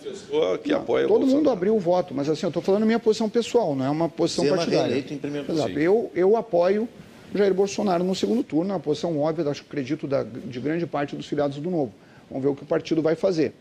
Que 0.64 0.74
apoia 0.74 1.08
todo 1.08 1.26
mundo 1.26 1.50
abriu 1.50 1.76
o 1.76 1.80
voto, 1.80 2.14
mas 2.14 2.30
assim, 2.30 2.46
eu 2.46 2.50
estou 2.50 2.62
falando 2.62 2.86
minha 2.86 3.00
posição 3.00 3.30
pessoal, 3.30 3.76
não 3.76 3.86
é 3.86 3.90
uma 3.90 4.10
posição 4.10 4.44
Zema 4.44 4.58
partidária. 4.58 4.98
Em 4.98 5.18
primeiro 5.18 5.52
Exato. 5.52 5.80
Eu, 5.80 6.12
eu 6.14 6.36
apoio 6.36 6.88
Jair 7.34 7.54
Bolsonaro 7.54 8.04
no 8.04 8.16
segundo 8.16 8.44
turno, 8.44 8.72
é 8.72 8.74
uma 8.74 8.80
posição 8.80 9.18
óbvia, 9.20 9.50
acho, 9.50 9.62
acredito, 9.62 10.08
da, 10.08 10.24
de 10.24 10.60
grande 10.60 10.86
parte 10.86 11.16
dos 11.16 11.26
filiados 11.26 11.58
do 11.58 11.70
Novo. 11.70 11.94
Vamos 12.30 12.44
ver 12.44 12.50
o 12.50 12.56
que 12.56 12.64
o 12.64 12.66
partido 12.66 13.02
vai 13.02 13.16
fazer. 13.16 13.54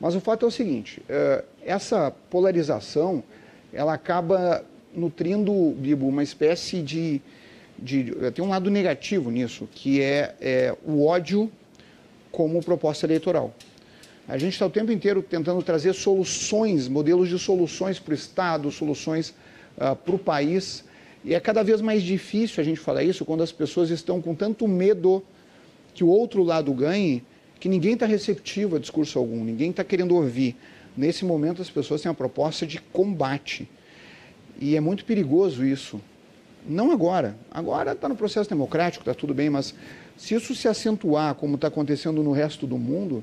Mas 0.00 0.14
o 0.14 0.20
fato 0.20 0.44
é 0.44 0.48
o 0.48 0.50
seguinte, 0.50 1.02
eh, 1.08 1.44
essa 1.64 2.12
polarização, 2.30 3.22
ela 3.72 3.94
acaba 3.94 4.64
nutrindo, 4.94 5.52
Bibo, 5.72 6.06
uma 6.06 6.22
espécie 6.22 6.82
de, 6.82 7.20
de... 7.78 8.12
Tem 8.34 8.44
um 8.44 8.48
lado 8.48 8.70
negativo 8.70 9.30
nisso, 9.30 9.68
que 9.72 10.02
é, 10.02 10.34
é 10.40 10.74
o 10.84 11.06
ódio 11.06 11.50
como 12.36 12.62
proposta 12.62 13.06
eleitoral. 13.06 13.54
A 14.28 14.36
gente 14.36 14.52
está 14.52 14.66
o 14.66 14.70
tempo 14.70 14.92
inteiro 14.92 15.22
tentando 15.22 15.62
trazer 15.62 15.94
soluções, 15.94 16.86
modelos 16.86 17.30
de 17.30 17.38
soluções 17.38 17.98
para 17.98 18.12
o 18.12 18.14
Estado, 18.14 18.70
soluções 18.70 19.30
uh, 19.78 19.96
para 19.96 20.14
o 20.14 20.18
país. 20.18 20.84
E 21.24 21.34
é 21.34 21.40
cada 21.40 21.62
vez 21.62 21.80
mais 21.80 22.02
difícil 22.02 22.60
a 22.60 22.64
gente 22.64 22.78
falar 22.78 23.02
isso 23.02 23.24
quando 23.24 23.42
as 23.42 23.50
pessoas 23.50 23.88
estão 23.88 24.20
com 24.20 24.34
tanto 24.34 24.68
medo 24.68 25.24
que 25.94 26.04
o 26.04 26.08
outro 26.08 26.42
lado 26.42 26.74
ganhe, 26.74 27.24
que 27.58 27.70
ninguém 27.70 27.94
está 27.94 28.04
receptivo 28.04 28.76
a 28.76 28.78
discurso 28.78 29.18
algum, 29.18 29.42
ninguém 29.42 29.70
está 29.70 29.82
querendo 29.82 30.14
ouvir. 30.14 30.54
Nesse 30.94 31.24
momento, 31.24 31.62
as 31.62 31.70
pessoas 31.70 32.02
têm 32.02 32.10
uma 32.10 32.14
proposta 32.14 32.66
de 32.66 32.78
combate. 32.92 33.66
E 34.60 34.76
é 34.76 34.80
muito 34.80 35.06
perigoso 35.06 35.64
isso. 35.64 35.98
Não 36.68 36.92
agora. 36.92 37.34
Agora 37.50 37.92
está 37.92 38.10
no 38.10 38.16
processo 38.16 38.50
democrático, 38.50 39.02
está 39.02 39.14
tudo 39.14 39.32
bem, 39.32 39.48
mas 39.48 39.74
se 40.16 40.34
isso 40.34 40.54
se 40.54 40.66
acentuar 40.66 41.34
como 41.34 41.56
está 41.56 41.68
acontecendo 41.68 42.22
no 42.22 42.32
resto 42.32 42.66
do 42.66 42.78
mundo, 42.78 43.22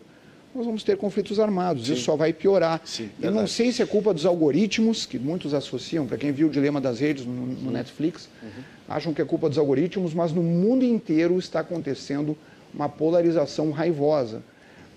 nós 0.53 0.65
vamos 0.65 0.83
ter 0.83 0.97
conflitos 0.97 1.39
armados. 1.39 1.87
Sim. 1.87 1.93
Isso 1.93 2.03
só 2.03 2.15
vai 2.15 2.31
piorar. 2.31 2.81
Sim, 2.85 3.09
Eu 3.21 3.31
não 3.31 3.47
sei 3.47 3.71
se 3.71 3.81
é 3.81 3.85
culpa 3.85 4.13
dos 4.13 4.25
algoritmos, 4.25 5.05
que 5.05 5.17
muitos 5.17 5.53
associam, 5.53 6.05
para 6.05 6.17
quem 6.17 6.31
viu 6.31 6.47
o 6.47 6.49
Dilema 6.51 6.79
das 6.79 6.99
Redes 6.99 7.25
no, 7.25 7.33
no 7.33 7.71
Netflix, 7.71 8.29
uhum. 8.41 8.49
acham 8.87 9.13
que 9.13 9.21
é 9.21 9.25
culpa 9.25 9.49
dos 9.49 9.57
algoritmos, 9.57 10.13
mas 10.13 10.31
no 10.31 10.43
mundo 10.43 10.85
inteiro 10.85 11.39
está 11.39 11.61
acontecendo 11.61 12.37
uma 12.73 12.87
polarização 12.87 13.71
raivosa. 13.71 14.43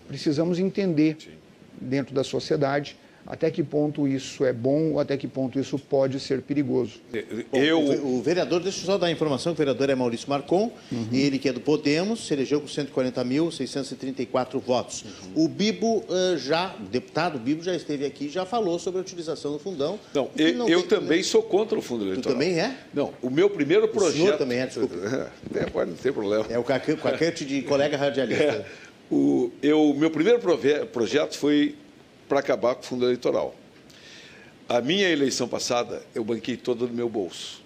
Precisamos 0.06 0.58
entender, 0.58 1.16
Sim. 1.18 1.30
dentro 1.80 2.14
da 2.14 2.22
sociedade, 2.22 2.96
até 3.26 3.50
que 3.50 3.62
ponto 3.62 4.06
isso 4.06 4.44
é 4.44 4.52
bom 4.52 4.92
ou 4.92 5.00
até 5.00 5.16
que 5.16 5.26
ponto 5.26 5.58
isso 5.58 5.78
pode 5.78 6.20
ser 6.20 6.42
perigoso. 6.42 7.00
Eu... 7.52 7.80
O, 7.80 8.22
vereador, 8.22 8.60
deixa 8.60 8.80
eu 8.80 8.86
só 8.86 8.98
dar 8.98 9.08
a 9.08 9.10
informação, 9.10 9.52
o 9.52 9.54
vereador 9.54 9.90
é 9.90 9.94
Maurício 9.94 10.28
Marcon, 10.28 10.70
uhum. 10.90 11.08
ele 11.12 11.38
que 11.38 11.48
é 11.48 11.52
do 11.52 11.60
Podemos, 11.60 12.26
se 12.26 12.34
elegeu 12.34 12.60
com 12.60 12.66
140.634 12.66 14.60
votos. 14.60 15.02
Uhum. 15.02 15.44
O 15.44 15.48
Bibo 15.48 16.04
uh, 16.08 16.38
já, 16.38 16.74
o 16.78 16.84
deputado 16.84 17.38
Bibo 17.38 17.62
já 17.62 17.74
esteve 17.74 18.04
aqui, 18.06 18.28
já 18.28 18.46
falou 18.46 18.78
sobre 18.78 18.98
a 18.98 19.02
utilização 19.02 19.52
do 19.52 19.58
fundão. 19.58 19.98
Não, 20.14 20.30
eu, 20.36 20.54
não 20.54 20.68
eu 20.68 20.82
também 20.84 21.22
sou 21.22 21.42
contra 21.42 21.78
o 21.78 21.82
fundo 21.82 22.04
eleitoral. 22.04 22.32
Tu 22.32 22.38
também 22.38 22.58
é? 22.58 22.76
Não, 22.94 23.12
o 23.20 23.30
meu 23.30 23.50
primeiro 23.50 23.88
projeto... 23.88 24.14
O 24.14 24.18
senhor 24.18 24.38
também 24.38 24.58
é, 24.58 24.66
desculpa. 24.66 24.96
É, 25.54 25.64
pode 25.66 25.90
não 25.90 25.96
ter 25.96 26.12
problema. 26.12 26.44
É 26.50 26.58
o 26.58 26.64
cacete 26.64 27.44
de 27.44 27.62
colega 27.62 27.96
radialista. 27.96 28.42
É, 28.42 28.66
o 29.10 29.50
eu, 29.62 29.94
meu 29.96 30.10
primeiro 30.10 30.40
projeto 30.92 31.38
foi 31.38 31.76
para 32.28 32.40
acabar 32.40 32.74
com 32.74 32.82
o 32.82 32.84
fundo 32.84 33.04
eleitoral. 33.04 33.54
A 34.68 34.80
minha 34.80 35.08
eleição 35.08 35.46
passada, 35.46 36.02
eu 36.14 36.24
banquei 36.24 36.56
toda 36.56 36.86
do 36.86 36.92
meu 36.92 37.08
bolso. 37.08 37.62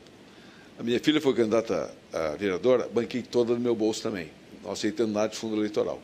A 0.78 0.82
minha 0.82 1.00
filha 1.00 1.20
foi 1.20 1.34
candidata 1.34 1.90
a 2.12 2.36
vereadora, 2.36 2.88
banquei 2.92 3.22
toda 3.22 3.54
do 3.54 3.60
meu 3.60 3.74
bolso 3.74 4.02
também, 4.02 4.30
não 4.62 4.72
aceitando 4.72 5.12
nada 5.12 5.28
de 5.28 5.36
fundo 5.36 5.56
eleitoral. 5.56 6.00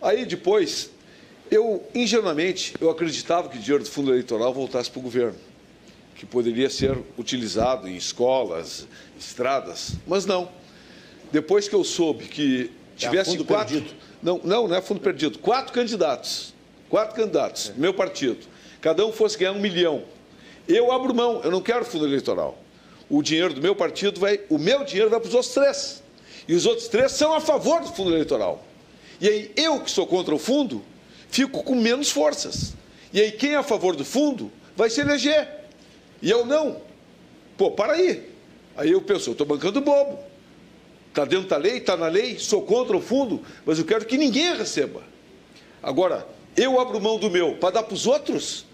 Aí 0.00 0.24
depois, 0.24 0.90
eu, 1.50 1.84
ingenuamente, 1.94 2.74
eu 2.80 2.90
acreditava 2.90 3.48
que 3.48 3.58
o 3.58 3.60
dinheiro 3.60 3.82
do 3.82 3.90
fundo 3.90 4.12
eleitoral 4.12 4.52
voltasse 4.52 4.90
para 4.90 5.00
o 5.00 5.02
governo, 5.02 5.38
que 6.14 6.26
poderia 6.26 6.70
ser 6.70 6.96
utilizado 7.18 7.88
em 7.88 7.96
escolas, 7.96 8.86
estradas, 9.18 9.92
mas 10.06 10.24
não. 10.26 10.48
Depois 11.32 11.68
que 11.68 11.74
eu 11.74 11.82
soube 11.82 12.26
que 12.26 12.70
é 12.96 12.96
tivesse 12.96 13.36
é 13.36 13.44
quatro... 13.44 13.74
Perdido. 13.74 13.94
Não, 14.22 14.40
não, 14.42 14.68
não 14.68 14.76
é 14.76 14.80
fundo 14.80 15.00
perdido. 15.00 15.38
Quatro 15.38 15.72
candidatos 15.72 16.55
quatro 16.88 17.16
candidatos, 17.16 17.72
meu 17.76 17.92
partido, 17.92 18.46
cada 18.80 19.04
um 19.04 19.12
fosse 19.12 19.38
ganhar 19.38 19.52
um 19.52 19.60
milhão. 19.60 20.04
Eu 20.68 20.90
abro 20.90 21.14
mão, 21.14 21.40
eu 21.44 21.50
não 21.50 21.60
quero 21.60 21.84
fundo 21.84 22.06
eleitoral. 22.06 22.58
O 23.08 23.22
dinheiro 23.22 23.54
do 23.54 23.62
meu 23.62 23.74
partido 23.74 24.20
vai, 24.20 24.40
o 24.48 24.58
meu 24.58 24.84
dinheiro 24.84 25.10
vai 25.10 25.20
para 25.20 25.28
os 25.28 25.34
outros 25.34 25.54
três. 25.54 26.02
E 26.48 26.54
os 26.54 26.66
outros 26.66 26.88
três 26.88 27.12
são 27.12 27.32
a 27.32 27.40
favor 27.40 27.80
do 27.80 27.88
fundo 27.88 28.10
eleitoral. 28.10 28.64
E 29.20 29.28
aí 29.28 29.52
eu, 29.56 29.80
que 29.80 29.90
sou 29.90 30.06
contra 30.06 30.34
o 30.34 30.38
fundo, 30.38 30.82
fico 31.28 31.62
com 31.62 31.74
menos 31.74 32.10
forças. 32.10 32.74
E 33.12 33.20
aí 33.20 33.32
quem 33.32 33.52
é 33.52 33.56
a 33.56 33.62
favor 33.62 33.96
do 33.96 34.04
fundo 34.04 34.50
vai 34.76 34.90
se 34.90 35.00
eleger. 35.00 35.48
E 36.20 36.30
eu 36.30 36.44
não. 36.44 36.80
Pô, 37.56 37.70
para 37.70 37.94
aí. 37.94 38.30
Aí 38.76 38.90
eu 38.90 39.00
penso, 39.00 39.30
eu 39.30 39.32
estou 39.32 39.46
bancando 39.46 39.80
bobo. 39.80 40.18
Está 41.08 41.24
dentro 41.24 41.48
da 41.48 41.56
lei, 41.56 41.78
está 41.78 41.96
na 41.96 42.08
lei, 42.08 42.38
sou 42.38 42.62
contra 42.62 42.94
o 42.94 43.00
fundo, 43.00 43.40
mas 43.64 43.78
eu 43.78 43.86
quero 43.86 44.04
que 44.04 44.18
ninguém 44.18 44.54
receba. 44.54 45.02
Agora, 45.82 46.26
eu 46.56 46.80
abro 46.80 47.00
mão 47.00 47.18
do 47.18 47.30
meu 47.30 47.54
para 47.54 47.74
dar 47.74 47.82
para 47.82 47.94
os 47.94 48.06
outros? 48.06 48.64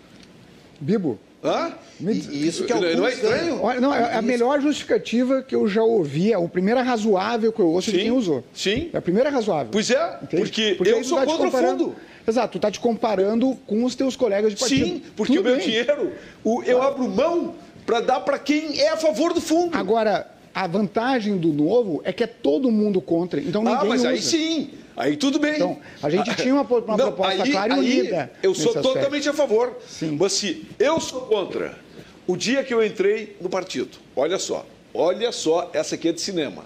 Bibo. 0.81 1.19
Hã? 1.45 1.73
E 2.01 2.47
isso 2.47 2.65
que 2.65 2.73
é 2.73 2.95
não 2.95 3.07
é 3.07 3.13
estranho? 3.13 3.61
Olha, 3.63 3.81
não, 3.81 3.93
é 3.93 4.15
a 4.15 4.23
melhor 4.23 4.61
justificativa 4.61 5.43
que 5.43 5.55
eu 5.55 5.67
já 5.67 5.83
ouvi, 5.83 6.33
é 6.33 6.37
a 6.37 6.41
primeira 6.49 6.83
razoável 6.83 7.53
que 7.53 7.61
eu 7.61 7.67
ouço 7.67 7.91
sim, 7.91 7.97
de 7.97 8.03
quem 8.05 8.13
usou. 8.13 8.45
Sim. 8.55 8.91
É 8.93 8.99
a 8.99 9.03
primeira 9.03 9.29
razoável. 9.29 9.69
Pois 9.73 9.91
é, 9.91 10.19
porque, 10.31 10.75
porque 10.77 10.93
eu 10.93 11.03
sou 11.03 11.19
tá 11.19 11.27
contra 11.27 11.49
o 11.49 11.51
fundo. 11.51 11.97
Exato, 12.27 12.53
tu 12.53 12.59
está 12.59 12.71
te 12.71 12.79
comparando 12.79 13.57
com 13.67 13.85
os 13.85 13.97
teus 13.97 14.15
colegas 14.15 14.55
de 14.55 14.61
partido. 14.61 14.87
Sim, 14.87 15.03
porque 15.17 15.33
Tudo 15.35 15.43
o 15.43 15.49
meu 15.49 15.57
bem. 15.57 15.65
dinheiro, 15.67 16.13
o, 16.45 16.63
eu 16.63 16.81
abro 16.81 17.09
mão 17.09 17.55
para 17.85 18.01
dar 18.01 18.21
para 18.21 18.39
quem 18.39 18.81
é 18.81 18.91
a 18.91 18.97
favor 18.97 19.35
do 19.35 19.41
fundo. 19.41 19.77
Agora, 19.77 20.29
a 20.55 20.67
vantagem 20.69 21.37
do 21.37 21.49
novo 21.49 22.01
é 22.05 22.13
que 22.13 22.23
é 22.23 22.29
todo 22.29 22.71
mundo 22.71 23.01
contra, 23.01 23.41
então 23.41 23.63
ninguém 23.65 23.79
Ah, 23.81 23.85
mas 23.85 24.01
usa. 24.03 24.11
aí 24.11 24.23
sim. 24.23 24.71
Aí 24.97 25.17
tudo 25.17 25.39
bem. 25.39 25.55
Então, 25.55 25.81
a 26.03 26.11
gente 26.11 26.35
tinha 26.37 26.55
uma, 26.55 26.63
uma 26.63 26.97
não, 26.97 27.13
proposta 27.13 27.43
aí, 27.43 27.51
clara 27.51 27.75
e 27.75 27.79
unida. 27.79 28.33
Eu 28.43 28.55
sou 28.55 28.75
totalmente 28.75 29.29
a 29.29 29.33
favor. 29.33 29.77
Sim. 29.87 30.17
Mas 30.19 30.33
se 30.33 30.67
eu 30.79 31.01
sou 31.01 31.23
contra, 31.23 31.79
o 32.27 32.37
dia 32.37 32.63
que 32.63 32.73
eu 32.73 32.85
entrei 32.85 33.37
no 33.41 33.49
partido, 33.49 33.99
olha 34.15 34.39
só, 34.39 34.67
olha 34.93 35.33
só, 35.33 35.71
essa 35.73 35.95
aqui 35.95 36.09
é 36.09 36.13
de 36.13 36.21
cinema. 36.21 36.65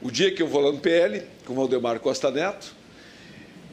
O 0.00 0.10
dia 0.10 0.30
que 0.30 0.42
eu 0.42 0.48
vou 0.48 0.60
lá 0.60 0.72
no 0.72 0.78
PL, 0.78 1.22
com 1.44 1.52
o 1.52 1.56
Valdemar 1.56 2.00
Costa 2.00 2.30
Neto, 2.30 2.74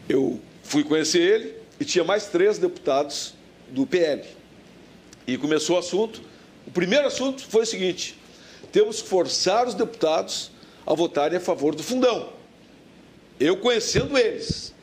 eu 0.08 0.40
fui 0.64 0.84
conhecer 0.84 1.22
ele 1.22 1.54
e 1.80 1.86
tinha 1.86 2.04
mais 2.04 2.28
três 2.28 2.58
deputados 2.58 3.34
do 3.70 3.86
PL. 3.86 4.24
E 5.26 5.38
começou 5.38 5.76
o 5.76 5.80
assunto. 5.80 6.22
O 6.68 6.72
primeiro 6.72 7.08
assunto 7.08 7.46
foi 7.48 7.64
o 7.64 7.66
seguinte: 7.66 8.18
temos 8.72 9.02
que 9.02 9.08
forçar 9.08 9.68
os 9.68 9.74
deputados 9.74 10.52
a 10.86 10.94
votarem 10.94 11.38
a 11.38 11.42
favor 11.42 11.74
do 11.76 11.84
fundão. 11.84 12.30
Eu 13.40 13.58
conhecendo 13.58 14.18
eles, 14.18 14.74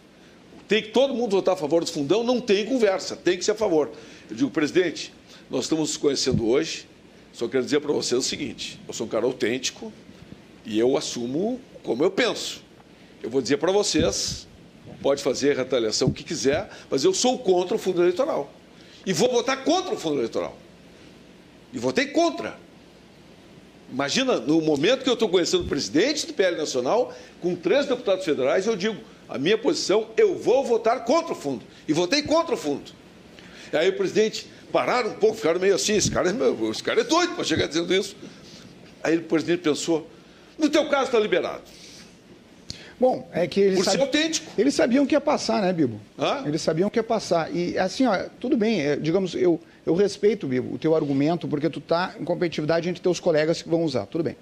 tem 0.69 0.83
que 0.83 0.91
todo 0.91 1.15
mundo 1.15 1.37
votar 1.37 1.55
a 1.55 1.57
favor 1.57 1.85
do 1.85 1.91
fundão, 1.91 2.23
não 2.23 2.41
tem 2.41 2.65
conversa, 2.67 3.17
tem 3.17 3.37
que 3.37 3.45
ser 3.45 3.53
a 3.53 3.55
favor. 3.55 3.91
Eu 4.29 4.37
digo, 4.37 4.51
presidente, 4.51 5.13
nós 5.51 5.65
estamos 5.65 5.91
nos 5.91 5.97
conhecendo 5.97 6.49
hoje, 6.49 6.87
só 7.33 7.49
quero 7.49 7.65
dizer 7.65 7.81
para 7.81 7.93
vocês 7.93 8.25
o 8.25 8.29
seguinte: 8.29 8.81
eu 8.87 8.95
sou 8.95 9.07
um 9.07 9.09
cara 9.09 9.25
autêntico 9.25 9.93
e 10.65 10.79
eu 10.79 10.97
assumo 10.97 11.61
como 11.83 12.05
eu 12.05 12.11
penso. 12.11 12.63
Eu 13.23 13.31
vou 13.31 13.43
dizer 13.43 13.57
para 13.59 13.73
vocês, 13.73 14.47
pode 15.03 15.23
fazer 15.23 15.53
a 15.53 15.55
retaliação 15.57 16.09
o 16.09 16.13
que 16.13 16.23
quiser, 16.23 16.71
mas 16.91 17.05
eu 17.05 17.13
sou 17.13 17.39
contra 17.39 17.75
o 17.75 17.79
fundo 17.79 18.03
eleitoral. 18.03 18.53
E 19.05 19.13
vou 19.13 19.31
votar 19.31 19.65
contra 19.65 19.95
o 19.95 19.99
fundo 19.99 20.17
eleitoral. 20.17 20.57
E 21.73 21.79
votei 21.79 22.07
contra. 22.07 22.59
Imagina, 23.93 24.39
no 24.39 24.61
momento 24.61 25.03
que 25.03 25.09
eu 25.09 25.15
estou 25.15 25.29
conhecendo 25.29 25.65
o 25.65 25.67
presidente 25.67 26.27
do 26.27 26.33
PL 26.33 26.57
Nacional, 26.57 27.15
com 27.41 27.57
três 27.57 27.87
deputados 27.87 28.25
federais, 28.25 28.67
eu 28.67 28.77
digo, 28.77 28.97
a 29.29 29.37
minha 29.37 29.59
posição, 29.59 30.09
eu 30.17 30.39
vou 30.39 30.65
votar 30.65 31.05
contra 31.05 31.33
o 31.33 31.37
fundo. 31.37 31.65
E 31.89 31.93
votei 31.93 32.23
contra 32.23 32.55
o 32.55 32.59
fundo. 32.59 32.93
E 33.73 33.77
aí 33.77 33.89
o 33.89 33.97
presidente 33.97 34.47
pararam 34.73 35.11
um 35.11 35.15
pouco, 35.15 35.37
ficaram 35.37 35.59
meio 35.59 35.75
assim, 35.75 35.95
esse 35.95 36.11
cara, 36.11 36.31
é 36.31 36.71
esse 36.71 36.83
cara 36.83 37.01
é 37.01 37.05
doido 37.05 37.35
para 37.35 37.45
chegar 37.45 37.67
dizendo 37.67 37.93
isso. 37.93 38.17
Aí 39.03 39.17
o 39.17 39.23
presidente 39.23 39.61
pensou, 39.61 40.09
no 40.57 40.69
teu 40.69 40.89
caso 40.89 41.07
está 41.07 41.19
liberado. 41.19 41.63
Bom, 43.01 43.27
é 43.33 43.47
que 43.47 43.61
eles, 43.61 43.89
Por 43.89 44.01
autêntico. 44.01 44.53
eles 44.59 44.75
sabiam 44.75 45.07
que 45.07 45.15
ia 45.15 45.21
passar, 45.21 45.63
né, 45.63 45.73
Bibo? 45.73 45.99
Hã? 46.19 46.43
Eles 46.47 46.61
sabiam 46.61 46.91
que 46.91 46.99
ia 46.99 47.03
passar. 47.03 47.51
E 47.51 47.79
assim, 47.79 48.05
ó, 48.05 48.27
tudo 48.39 48.59
bem, 48.59 48.83
é, 48.83 48.97
digamos, 48.97 49.35
eu, 49.35 49.59
eu 49.87 49.95
respeito, 49.95 50.47
Bibo, 50.47 50.75
o 50.75 50.79
teu 50.79 50.95
argumento, 50.95 51.49
porque 51.49 51.71
tu 51.71 51.79
está 51.79 52.15
em 52.21 52.25
competitividade 52.25 52.91
entre 52.91 53.03
teus 53.03 53.19
colegas 53.19 53.63
que 53.63 53.69
vão 53.71 53.85
usar, 53.85 54.05
tudo 54.05 54.23
bem. 54.23 54.37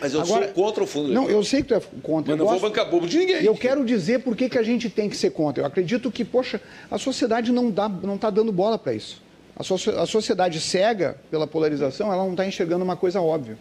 Mas 0.00 0.12
eu 0.12 0.22
Agora, 0.22 0.46
sou 0.46 0.54
contra 0.54 0.82
o 0.82 0.86
fundo 0.86 1.12
Não, 1.12 1.28
eu 1.28 1.44
sei 1.44 1.62
que 1.62 1.68
tu 1.68 1.74
é 1.74 1.80
contra. 2.02 2.32
Mas 2.32 2.38
não 2.38 2.46
gosto, 2.46 2.60
vou 2.60 2.70
bancar 2.70 2.90
bobo 2.90 3.06
de 3.06 3.18
ninguém. 3.18 3.42
E 3.42 3.46
eu 3.46 3.54
quero 3.54 3.84
dizer 3.84 4.20
por 4.20 4.34
que, 4.34 4.48
que 4.48 4.58
a 4.58 4.62
gente 4.62 4.90
tem 4.90 5.08
que 5.08 5.16
ser 5.16 5.30
contra. 5.30 5.62
Eu 5.62 5.66
acredito 5.66 6.10
que, 6.10 6.24
poxa, 6.24 6.60
a 6.90 6.98
sociedade 6.98 7.52
não 7.52 7.68
está 7.68 7.88
não 7.88 8.18
tá 8.18 8.30
dando 8.30 8.50
bola 8.50 8.78
para 8.78 8.94
isso. 8.94 9.22
A, 9.54 9.62
so 9.62 9.74
a 9.74 10.06
sociedade 10.06 10.58
cega 10.58 11.16
pela 11.30 11.46
polarização, 11.46 12.12
ela 12.12 12.24
não 12.24 12.30
está 12.32 12.46
enxergando 12.46 12.82
uma 12.82 12.96
coisa 12.96 13.20
óbvia. 13.20 13.58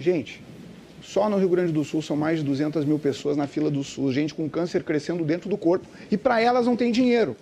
Gente, 0.00 0.42
Só 1.08 1.26
no 1.30 1.38
Rio 1.38 1.48
Grande 1.48 1.72
do 1.72 1.82
Sul 1.84 2.02
são 2.02 2.14
mais 2.14 2.40
de 2.40 2.44
200 2.44 2.84
mil 2.84 2.98
pessoas 2.98 3.34
na 3.34 3.46
fila 3.46 3.70
do 3.70 3.82
SUS, 3.82 4.14
gente 4.14 4.34
com 4.34 4.46
câncer 4.46 4.82
crescendo 4.82 5.24
dentro 5.24 5.48
do 5.48 5.56
corpo 5.56 5.86
e 6.10 6.18
para 6.18 6.38
elas 6.38 6.66
não 6.66 6.76
tem 6.76 6.92
dinheiro. 6.92 7.34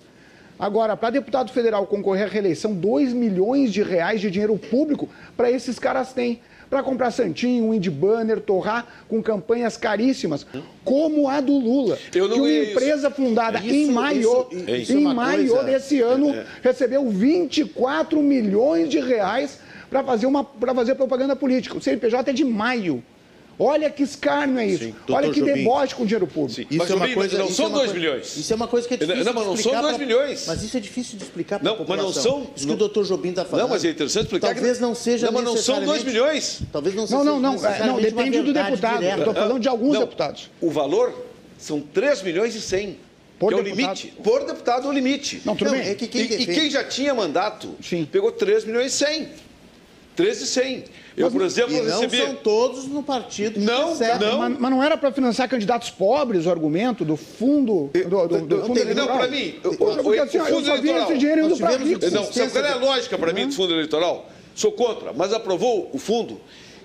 Agora, 0.56 0.96
para 0.96 1.10
deputado 1.10 1.50
federal 1.50 1.84
concorrer 1.84 2.26
à 2.26 2.30
reeleição, 2.30 2.72
2 2.72 3.12
milhões 3.12 3.72
de 3.72 3.82
reais 3.82 4.20
de 4.20 4.30
dinheiro 4.30 4.56
público 4.56 5.08
para 5.36 5.50
esses 5.50 5.80
caras 5.80 6.12
têm. 6.12 6.40
Para 6.70 6.80
comprar 6.84 7.10
santinho, 7.10 7.72
wind 7.72 7.88
banner, 7.90 8.40
torrar 8.40 8.86
com 9.08 9.20
campanhas 9.20 9.76
caríssimas, 9.76 10.46
como 10.84 11.28
a 11.28 11.40
do 11.40 11.58
Lula. 11.58 11.98
Eu 12.14 12.28
que 12.28 12.34
uma 12.38 12.48
empresa 12.48 13.10
fundada 13.10 13.58
Isso- 13.58 13.74
em 13.74 13.90
maio, 13.90 14.20
isso- 14.20 14.70
isso 14.76 14.92
é 14.92 14.94
em 14.94 15.02
maio 15.12 15.48
coisa- 15.48 15.64
desse 15.64 16.00
ano, 16.00 16.32
recebeu 16.62 17.08
24 17.10 18.22
milhões 18.22 18.88
de 18.88 19.00
reais 19.00 19.58
para 19.90 20.04
fazer, 20.04 20.26
uma- 20.26 20.44
fazer 20.44 20.94
propaganda 20.94 21.34
política. 21.34 21.76
O 21.76 21.80
CNPJ 21.80 22.30
é 22.30 22.32
de 22.32 22.44
maio. 22.44 23.02
Olha 23.58 23.88
que 23.88 24.02
escárnio 24.02 24.58
é 24.58 24.66
isso. 24.66 24.84
Sim, 24.84 24.94
Olha 25.08 25.30
que 25.30 25.40
Jobim. 25.40 25.54
deboche 25.54 25.94
com 25.94 26.04
dinheiro 26.04 26.26
público. 26.26 26.60
Isso 26.60 26.68
Mas, 26.78 26.90
é 26.90 26.94
uma 26.94 27.06
Jobim, 27.06 27.14
coisa, 27.14 27.38
não 27.38 27.46
isso 27.46 27.54
são 27.54 27.64
é 27.64 27.68
uma 27.68 27.78
dois 27.78 27.90
coisa- 27.90 28.00
milhões. 28.06 28.36
Isso 28.36 28.52
é 28.52 28.56
uma 28.56 28.68
coisa 28.68 28.86
que 28.88 28.94
é 28.94 28.96
Não, 28.98 29.06
difícil 29.06 29.24
não, 29.24 29.32
mas 29.32 29.42
de 29.42 29.48
não 29.48 29.54
explicar 29.54 29.74
são 29.76 29.82
dois 29.82 29.96
pra- 29.96 30.06
milhões. 30.06 30.44
Mas 30.46 30.62
isso 30.62 30.76
é 30.76 30.80
difícil 30.80 31.18
de 31.18 31.24
explicar 31.24 31.58
para 31.58 31.68
a 31.70 31.72
Não, 31.72 31.78
mas 31.78 31.88
não 31.88 31.96
população. 31.96 32.22
são- 32.22 32.50
Isso 32.54 32.66
que 32.66 32.72
o 32.72 32.76
doutor 32.76 33.04
Jobim 33.06 33.30
está 33.30 33.44
falando. 33.46 33.62
Não, 33.62 33.70
mas 33.70 33.84
é 33.84 33.90
interessante 33.90 34.24
explicar 34.24 34.48
que- 34.48 34.54
Talvez 34.56 34.78
não 34.80 34.94
seja 34.94 35.26
Não, 35.26 35.32
mas 35.32 35.44
não 35.44 35.56
são 35.56 35.74
dois 35.76 35.86
necessariamente- 36.02 36.10
milhões. 36.10 36.60
Talvez 36.70 36.94
não 36.94 37.06
seja 37.06 37.16
Não, 37.18 37.24
não, 37.24 37.40
não. 37.40 37.66
é, 37.66 37.78
Não, 37.86 37.92
uma 37.94 38.00
depende 38.02 38.40
do 38.42 38.52
deputado. 38.52 38.98
direta. 38.98 39.18
Estou 39.20 39.34
falando 39.34 39.60
de 39.60 39.68
alguns 39.68 39.94
Não, 39.94 40.00
deputados. 40.00 40.50
O 40.60 40.70
valor 40.70 41.14
são 41.58 41.80
3 41.80 42.22
milhões 42.22 42.54
e 42.54 42.60
100. 42.60 42.98
Por 43.38 43.48
que 43.48 43.54
é 43.54 43.60
o 43.60 43.62
deputado. 43.64 43.96
limite. 43.96 44.14
Por 44.22 44.44
deputado 44.46 44.86
é 44.86 44.90
o 44.90 44.92
limite. 44.92 45.42
Não, 45.44 45.54
tudo 45.56 45.70
Não, 45.70 45.78
bem. 45.78 45.88
é 45.90 45.94
que 45.94 46.06
quem 46.06 46.22
e, 46.22 46.42
e 46.42 46.46
quem 46.46 46.70
já 46.70 46.82
tinha 46.84 47.12
mandato 47.14 47.74
Sim. 47.82 48.06
pegou 48.10 48.32
3 48.32 48.64
milhões 48.64 48.92
e 48.94 48.96
100. 48.96 49.28
3 50.16 50.40
e 50.40 50.46
100. 50.46 50.84
Eu, 51.16 51.30
por 51.30 51.42
exemplo, 51.42 51.72
E 51.72 51.80
não 51.82 52.00
recebi. 52.00 52.16
são 52.18 52.34
todos 52.34 52.86
no 52.86 53.02
partido 53.02 53.54
que 53.54 53.60
Não, 53.60 53.90
recebem. 53.90 54.28
não. 54.28 54.38
Mas, 54.38 54.58
mas 54.58 54.70
não 54.70 54.82
era 54.82 54.96
para 54.96 55.12
financiar 55.12 55.48
candidatos 55.48 55.90
pobres 55.90 56.46
o 56.46 56.50
argumento 56.50 57.04
do 57.04 57.16
fundo 57.16 57.90
do, 57.92 58.28
do, 58.28 58.38
do 58.46 58.56
não 58.58 58.66
fundo? 58.66 58.94
Não, 58.94 59.06
para 59.06 59.28
mim, 59.28 59.54
o, 59.64 59.68
o, 59.68 59.76
porque 60.02 60.18
o 60.18 60.22
assim, 60.22 60.38
ó, 60.38 60.46
eu 60.48 60.54
fundo 60.56 60.68
eleitoral. 60.70 61.10
esse 61.10 61.18
dinheiro 61.18 61.44
indo 61.46 61.56
para 61.56 61.76
ricos. 61.76 62.12
Não, 62.12 62.24
sabe 62.32 62.50
qual 62.50 62.64
é 62.64 62.72
a 62.72 62.76
lógica 62.76 63.16
para 63.18 63.32
mim 63.32 63.46
do 63.46 63.54
fundo 63.54 63.72
eleitoral? 63.74 64.30
Sou 64.54 64.72
contra, 64.72 65.12
mas 65.12 65.32
aprovou 65.32 65.90
o 65.92 65.98
fundo. 65.98 66.40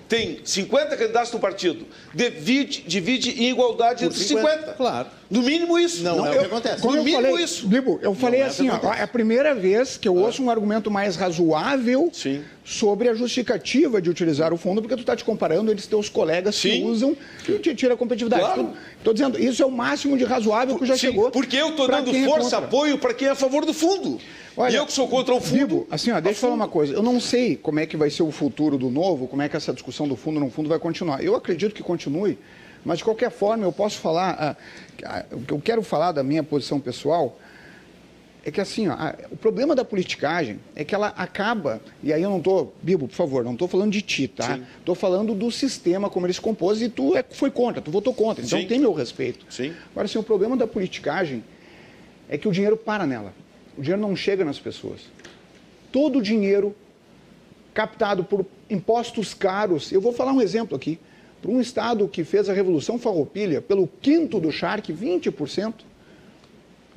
Tem 0.08 0.40
50 0.44 0.94
candidatos 0.94 1.32
no 1.32 1.38
partido. 1.38 1.86
Divide, 2.14 2.84
divide 2.86 3.30
em 3.42 3.48
igualdade 3.48 4.04
entre 4.04 4.18
50. 4.18 4.48
50, 4.58 4.72
claro. 4.74 5.08
No 5.30 5.40
mínimo 5.40 5.78
isso. 5.78 6.02
Não, 6.02 6.26
é 6.26 6.30
o 6.36 6.38
que 6.38 6.44
acontece. 6.46 6.86
No 6.86 6.96
eu 6.96 7.02
mínimo 7.02 7.22
falei, 7.28 7.42
isso. 7.44 7.66
Bibo, 7.66 7.98
eu 8.02 8.14
falei 8.14 8.40
é 8.40 8.42
o 8.42 8.46
que 8.46 8.50
assim, 8.52 8.68
ó, 8.68 8.74
acontece. 8.74 9.00
é 9.00 9.04
a 9.04 9.08
primeira 9.08 9.54
vez 9.54 9.96
que 9.96 10.06
eu 10.06 10.14
ouço 10.14 10.42
um 10.42 10.50
argumento 10.50 10.90
mais 10.90 11.16
razoável 11.16 12.10
Sim. 12.12 12.42
Sobre 12.64 13.08
a 13.08 13.14
justificativa 13.14 14.00
de 14.00 14.08
utilizar 14.08 14.52
o 14.52 14.56
fundo, 14.56 14.80
porque 14.80 14.94
tu 14.94 15.00
está 15.00 15.16
te 15.16 15.24
comparando 15.24 15.72
entre 15.72 15.86
teus 15.86 16.08
colegas 16.08 16.60
que 16.60 16.70
Sim. 16.70 16.84
usam 16.84 17.16
e 17.48 17.58
te 17.58 17.74
tira 17.74 17.94
a 17.94 17.96
competitividade. 17.96 18.42
Claro. 18.42 18.72
Estou 18.98 19.12
dizendo, 19.12 19.38
isso 19.38 19.62
é 19.62 19.66
o 19.66 19.70
máximo 19.70 20.16
de 20.16 20.24
razoável 20.24 20.78
que 20.78 20.86
já 20.86 20.94
Sim, 20.94 21.08
chegou. 21.08 21.30
porque 21.30 21.56
eu 21.56 21.70
estou 21.70 21.88
dando 21.88 22.14
é 22.14 22.24
força, 22.24 22.42
contra. 22.42 22.58
apoio 22.58 22.98
para 22.98 23.12
quem 23.14 23.28
é 23.28 23.32
a 23.32 23.34
favor 23.34 23.64
do 23.66 23.74
fundo. 23.74 24.20
Olha, 24.56 24.72
e 24.72 24.76
eu 24.76 24.86
que 24.86 24.92
sou 24.92 25.08
contra 25.08 25.34
o 25.34 25.40
fundo. 25.40 25.58
Bibo, 25.58 25.86
assim, 25.90 26.10
ó, 26.12 26.20
deixa 26.20 26.36
eu 26.38 26.40
falar 26.42 26.54
uma 26.54 26.68
coisa. 26.68 26.94
Eu 26.94 27.02
não 27.02 27.18
sei 27.18 27.56
como 27.56 27.80
é 27.80 27.86
que 27.86 27.96
vai 27.96 28.10
ser 28.10 28.22
o 28.22 28.30
futuro 28.30 28.78
do 28.78 28.90
novo, 28.90 29.26
como 29.26 29.42
é 29.42 29.48
que 29.48 29.56
essa 29.56 29.72
discussão 29.72 30.06
do 30.06 30.14
fundo 30.14 30.38
não 30.38 30.50
fundo 30.50 30.68
vai 30.68 30.78
continuar. 30.78 31.24
Eu 31.24 31.34
acredito 31.34 31.74
que 31.74 31.82
continue, 31.82 32.38
mas 32.84 32.98
de 32.98 33.04
qualquer 33.04 33.30
forma 33.30 33.64
eu 33.64 33.72
posso 33.72 33.98
falar. 33.98 34.36
ah, 34.38 34.56
ah, 35.04 35.24
o 35.32 35.40
que 35.40 35.52
eu 35.52 35.60
quero 35.60 35.82
falar 35.82 36.12
da 36.12 36.22
minha 36.22 36.42
posição 36.42 36.78
pessoal 36.78 37.38
é 38.44 38.50
que 38.50 38.60
assim, 38.60 38.88
ó, 38.88 38.92
a- 38.92 39.14
o 39.30 39.36
problema 39.36 39.74
da 39.74 39.84
politicagem 39.84 40.58
é 40.74 40.84
que 40.84 40.94
ela 40.94 41.08
acaba, 41.16 41.80
e 42.02 42.12
aí 42.12 42.22
eu 42.22 42.28
não 42.30 42.38
estou, 42.38 42.74
Bibo, 42.82 43.06
por 43.06 43.14
favor, 43.14 43.44
não 43.44 43.52
estou 43.52 43.68
falando 43.68 43.92
de 43.92 44.02
ti, 44.02 44.26
tá? 44.26 44.58
Estou 44.78 44.94
falando 44.94 45.34
do 45.34 45.50
sistema 45.50 46.10
como 46.10 46.26
ele 46.26 46.32
se 46.32 46.40
compôs 46.40 46.82
e 46.82 46.88
tu 46.88 47.16
é, 47.16 47.22
foi 47.30 47.50
contra, 47.50 47.80
tu 47.80 47.90
votou 47.90 48.12
contra, 48.12 48.44
então 48.44 48.58
Sim. 48.58 48.66
tem 48.66 48.78
meu 48.80 48.92
respeito. 48.92 49.46
Sim. 49.48 49.72
Agora, 49.92 50.06
assim, 50.06 50.18
o 50.18 50.22
problema 50.22 50.56
da 50.56 50.66
politicagem 50.66 51.44
é 52.28 52.36
que 52.36 52.48
o 52.48 52.52
dinheiro 52.52 52.76
para 52.76 53.06
nela. 53.06 53.32
O 53.78 53.80
dinheiro 53.82 54.02
não 54.02 54.14
chega 54.16 54.44
nas 54.44 54.58
pessoas. 54.58 55.00
Todo 55.92 56.18
o 56.18 56.22
dinheiro 56.22 56.74
captado 57.72 58.22
por 58.24 58.44
impostos 58.68 59.32
caros, 59.34 59.92
eu 59.92 60.00
vou 60.00 60.12
falar 60.12 60.32
um 60.32 60.40
exemplo 60.42 60.76
aqui, 60.76 60.98
para 61.40 61.50
um 61.50 61.60
estado 61.60 62.06
que 62.06 62.22
fez 62.22 62.48
a 62.48 62.52
Revolução 62.52 62.98
Farroupilha, 62.98 63.60
pelo 63.62 63.88
quinto 64.00 64.38
do 64.38 64.52
charque, 64.52 64.92
20%, 64.92 65.74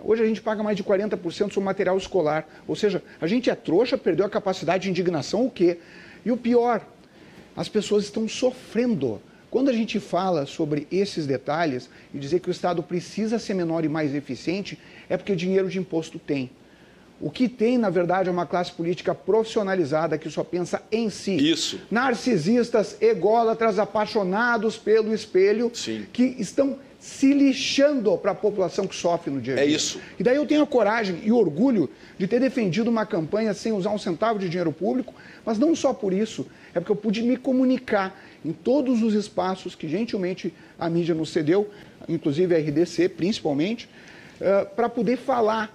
hoje 0.05 0.23
a 0.23 0.25
gente 0.25 0.41
paga 0.41 0.61
mais 0.61 0.77
de 0.77 0.83
40% 0.83 1.51
sobre 1.51 1.65
material 1.65 1.97
escolar. 1.97 2.47
Ou 2.67 2.75
seja, 2.75 3.03
a 3.19 3.27
gente 3.27 3.49
é 3.49 3.55
trouxa, 3.55 3.97
perdeu 3.97 4.25
a 4.25 4.29
capacidade 4.29 4.83
de 4.83 4.89
indignação, 4.89 5.45
o 5.45 5.51
quê? 5.51 5.79
E 6.23 6.31
o 6.31 6.37
pior, 6.37 6.81
as 7.55 7.67
pessoas 7.67 8.05
estão 8.05 8.27
sofrendo. 8.27 9.21
Quando 9.49 9.69
a 9.69 9.73
gente 9.73 9.99
fala 9.99 10.45
sobre 10.45 10.87
esses 10.91 11.25
detalhes 11.25 11.89
e 12.13 12.19
dizer 12.19 12.39
que 12.39 12.49
o 12.49 12.51
Estado 12.51 12.83
precisa 12.83 13.39
ser 13.39 13.53
menor 13.53 13.85
e 13.85 13.89
mais 13.89 14.13
eficiente, 14.13 14.77
é 15.09 15.17
porque 15.17 15.35
dinheiro 15.35 15.69
de 15.69 15.79
imposto 15.79 16.19
tem. 16.19 16.49
O 17.19 17.31
que 17.31 17.47
tem, 17.47 17.77
na 17.77 17.89
verdade, 17.89 18.27
é 18.27 18.31
uma 18.31 18.45
classe 18.45 18.71
política 18.71 19.15
profissionalizada 19.15 20.17
que 20.17 20.29
só 20.29 20.43
pensa 20.43 20.81
em 20.91 21.09
si. 21.09 21.37
Isso. 21.37 21.79
Narcisistas, 21.89 22.97
ególatras, 22.99 23.79
apaixonados 23.79 24.77
pelo 24.77 25.13
espelho, 25.13 25.71
Sim. 25.73 26.05
que 26.11 26.35
estão 26.37 26.77
se 27.05 27.31
lixando 27.35 28.17
para 28.17 28.31
a 28.31 28.35
população 28.35 28.87
que 28.87 28.95
sofre 28.95 29.29
no 29.31 29.39
dia 29.39 29.53
a 29.53 29.57
dia. 29.57 29.65
É 29.65 29.69
isso. 29.69 30.01
E 30.19 30.23
daí 30.23 30.37
eu 30.37 30.45
tenho 30.47 30.63
a 30.63 30.65
coragem 30.65 31.19
e 31.23 31.31
orgulho 31.31 31.87
de 32.17 32.25
ter 32.25 32.39
defendido 32.39 32.89
uma 32.89 33.05
campanha 33.05 33.53
sem 33.53 33.71
usar 33.71 33.91
um 33.91 33.97
centavo 33.99 34.39
de 34.39 34.49
dinheiro 34.49 34.71
público, 34.71 35.13
mas 35.45 35.59
não 35.59 35.75
só 35.75 35.93
por 35.93 36.11
isso, 36.11 36.47
é 36.73 36.79
porque 36.79 36.91
eu 36.91 36.95
pude 36.95 37.21
me 37.21 37.37
comunicar 37.37 38.19
em 38.43 38.51
todos 38.51 39.03
os 39.03 39.13
espaços 39.13 39.75
que 39.75 39.87
gentilmente 39.87 40.51
a 40.79 40.89
mídia 40.89 41.13
nos 41.13 41.29
cedeu, 41.29 41.69
inclusive 42.09 42.55
a 42.55 42.57
RDC 42.57 43.09
principalmente, 43.09 43.87
para 44.75 44.89
poder 44.89 45.17
falar 45.17 45.71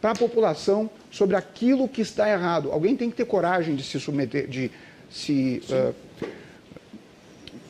para 0.00 0.12
a 0.12 0.14
população 0.14 0.88
sobre 1.10 1.36
aquilo 1.36 1.86
que 1.86 2.00
está 2.00 2.30
errado. 2.30 2.72
Alguém 2.72 2.96
tem 2.96 3.10
que 3.10 3.16
ter 3.16 3.26
coragem 3.26 3.76
de 3.76 3.82
se 3.82 4.00
submeter, 4.00 4.48
de 4.48 4.70
se 5.10 5.62
eh, 5.70 5.92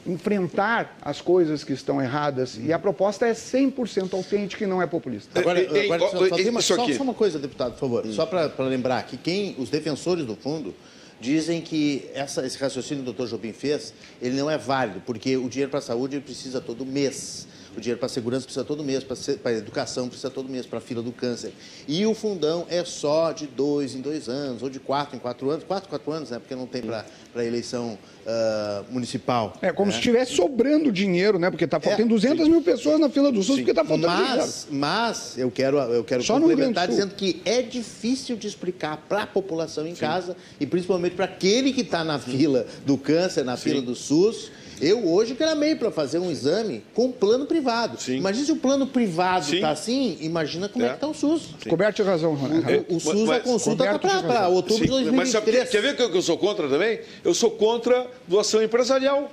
enfrentar 0.07 0.97
as 1.03 1.21
coisas 1.21 1.65
que 1.65 1.73
estão 1.73 2.01
erradas. 2.01 2.59
E 2.63 2.73
a 2.73 2.79
proposta 2.79 3.27
é 3.27 3.33
100% 3.33 4.13
autêntica 4.15 4.65
e 4.65 4.67
não 4.67 4.81
é 4.83 4.87
populista. 4.87 5.39
Agora, 5.41 5.61
agora 5.61 6.01
só, 6.01 6.09
só, 6.11 6.17
uma, 6.51 6.61
só- 6.63 6.75
só 6.97 7.03
uma 7.03 7.15
coisa, 7.15 7.39
deputado, 7.39 7.73
por 7.73 7.81
favor. 7.81 8.07
Só 8.09 8.27
para 8.27 8.51
lembrar 8.65 9.03
que 9.07 9.17
quem, 9.17 9.55
os 9.59 9.71
defensores 9.71 10.25
do 10.25 10.37
fundo 10.37 10.75
dizem 11.21 11.61
que 11.61 12.07
essa- 12.15 12.45
esse 12.47 12.59
raciocínio 12.59 13.05
que 13.05 13.11
o 13.11 13.13
doutor 13.15 13.29
Jobim 13.31 13.53
fez, 13.53 13.95
ele 14.21 14.37
não 14.37 14.51
é 14.51 14.59
válido, 14.59 15.01
porque 15.07 15.37
o 15.37 15.49
dinheiro 15.49 15.71
para 15.71 15.79
a 15.79 15.83
saúde 15.83 16.17
ele 16.17 16.25
precisa 16.25 16.61
todo 16.61 16.85
mês. 16.85 17.47
O 17.77 17.81
dinheiro 17.81 17.99
para 17.99 18.07
a 18.07 18.11
segurança 18.11 18.45
precisa 18.45 18.65
todo 18.65 18.85
mês, 18.85 19.03
para 19.05 19.17
a 19.45 19.53
educação 19.53 20.09
precisa 20.09 20.31
todo 20.31 20.49
mês, 20.49 20.67
para 20.67 20.79
a 20.79 20.83
fila 20.83 21.03
do 21.03 21.13
câncer. 21.13 21.53
E 21.89 22.07
o 22.07 22.15
fundão 22.15 22.67
é 22.69 22.85
só 22.85 23.33
de 23.33 23.47
dois 23.47 23.95
em 23.95 24.01
dois 24.01 24.29
anos, 24.29 24.63
ou 24.63 24.71
de 24.71 24.79
quatro 24.79 25.17
em 25.17 25.19
quatro 25.19 25.51
anos. 25.51 25.65
Quatro 25.65 25.89
em 25.89 25.91
quatro 25.91 26.13
anos, 26.13 26.31
né? 26.31 26.39
Porque 26.39 26.55
não 26.55 26.67
tem 26.67 26.83
para 26.83 27.05
a 27.35 27.45
eleição 27.45 27.99
ah, 28.27 28.83
municipal. 28.91 29.53
É 29.61 29.71
como 29.73 29.87
né? 29.87 29.93
se 29.93 29.99
estivesse 29.99 30.35
sobrando 30.35 30.91
dinheiro, 30.91 31.39
né? 31.39 31.51
Porque 31.51 31.67
tá, 31.67 31.79
É, 31.83 31.97
tem 31.97 32.07
200 32.07 32.49
mil 32.49 32.63
pessoas 32.63 32.99
na 32.99 33.11
fila 33.11 33.31
do 33.31 33.43
SUS 33.43 33.57
porque 33.57 33.71
está 33.71 33.85
faltando 33.85 34.17
dinheiro. 34.17 34.41
Mas, 34.41 34.67
mas 34.71 35.39
eu 35.39 35.51
quero, 35.51 35.79
eu 35.79 36.03
quero 36.05 36.23
Só 36.23 36.41
complementar 36.41 36.89
dizendo 36.89 37.15
que 37.15 37.43
é 37.45 37.61
difícil 37.61 38.37
de 38.37 38.47
explicar 38.47 38.97
para 39.09 39.23
a 39.23 39.27
população 39.27 39.87
em 39.87 39.95
casa 39.95 40.37
e 40.59 40.67
principalmente 40.67 41.15
para 41.15 41.27
aquele 41.27 41.73
que 41.73 41.83
está 41.83 42.03
na 42.03 42.19
fila 42.19 42.67
do 42.87 42.97
câncer, 42.97 43.45
na 43.45 43.57
fila 43.57 43.83
do 43.83 43.95
SUS. 43.95 44.51
Eu 44.81 45.07
hoje 45.09 45.35
gramei 45.35 45.75
para 45.75 45.91
fazer 45.91 46.19
um 46.19 46.31
exame 46.31 46.83
com 46.95 47.11
plano 47.13 47.47
privado. 47.47 48.01
Sim. 48.01 48.17
Imagina 48.17 48.45
se 48.47 48.53
o 48.53 48.57
plano 48.57 48.87
privado 48.87 49.47
Sim. 49.47 49.57
está 49.57 49.71
assim, 49.71 50.17
imagina 50.21 50.69
como 50.69 50.85
é, 50.85 50.89
É. 50.89 50.91
que 50.91 50.95
está 50.97 51.07
o 51.09 51.15
SUS. 51.15 51.43
Coberto 51.69 52.03
de 52.03 52.09
razão, 52.09 52.35
Ronaldo. 52.35 52.67
O, 52.89 52.97
o 52.97 53.01
SUS, 53.01 53.21
mas- 53.27 53.37
a 53.39 53.41
consulta 53.41 53.85
está 53.97 54.23
para 54.23 54.49
outubro 54.49 54.85
de 54.99 55.05
Sim, 55.05 55.11
mas 55.13 55.29
sabe, 55.31 55.51
2023. 55.53 55.71
quer 55.71 55.81
ver 55.83 55.97
que 56.11 56.17
eu 56.17 56.23
sou 56.23 56.37
contra 56.39 56.69
também? 56.69 57.01
Eu 57.25 57.35
sou 57.35 57.51
contra 57.53 58.07
doação 58.27 58.63
empresarial. 58.63 59.31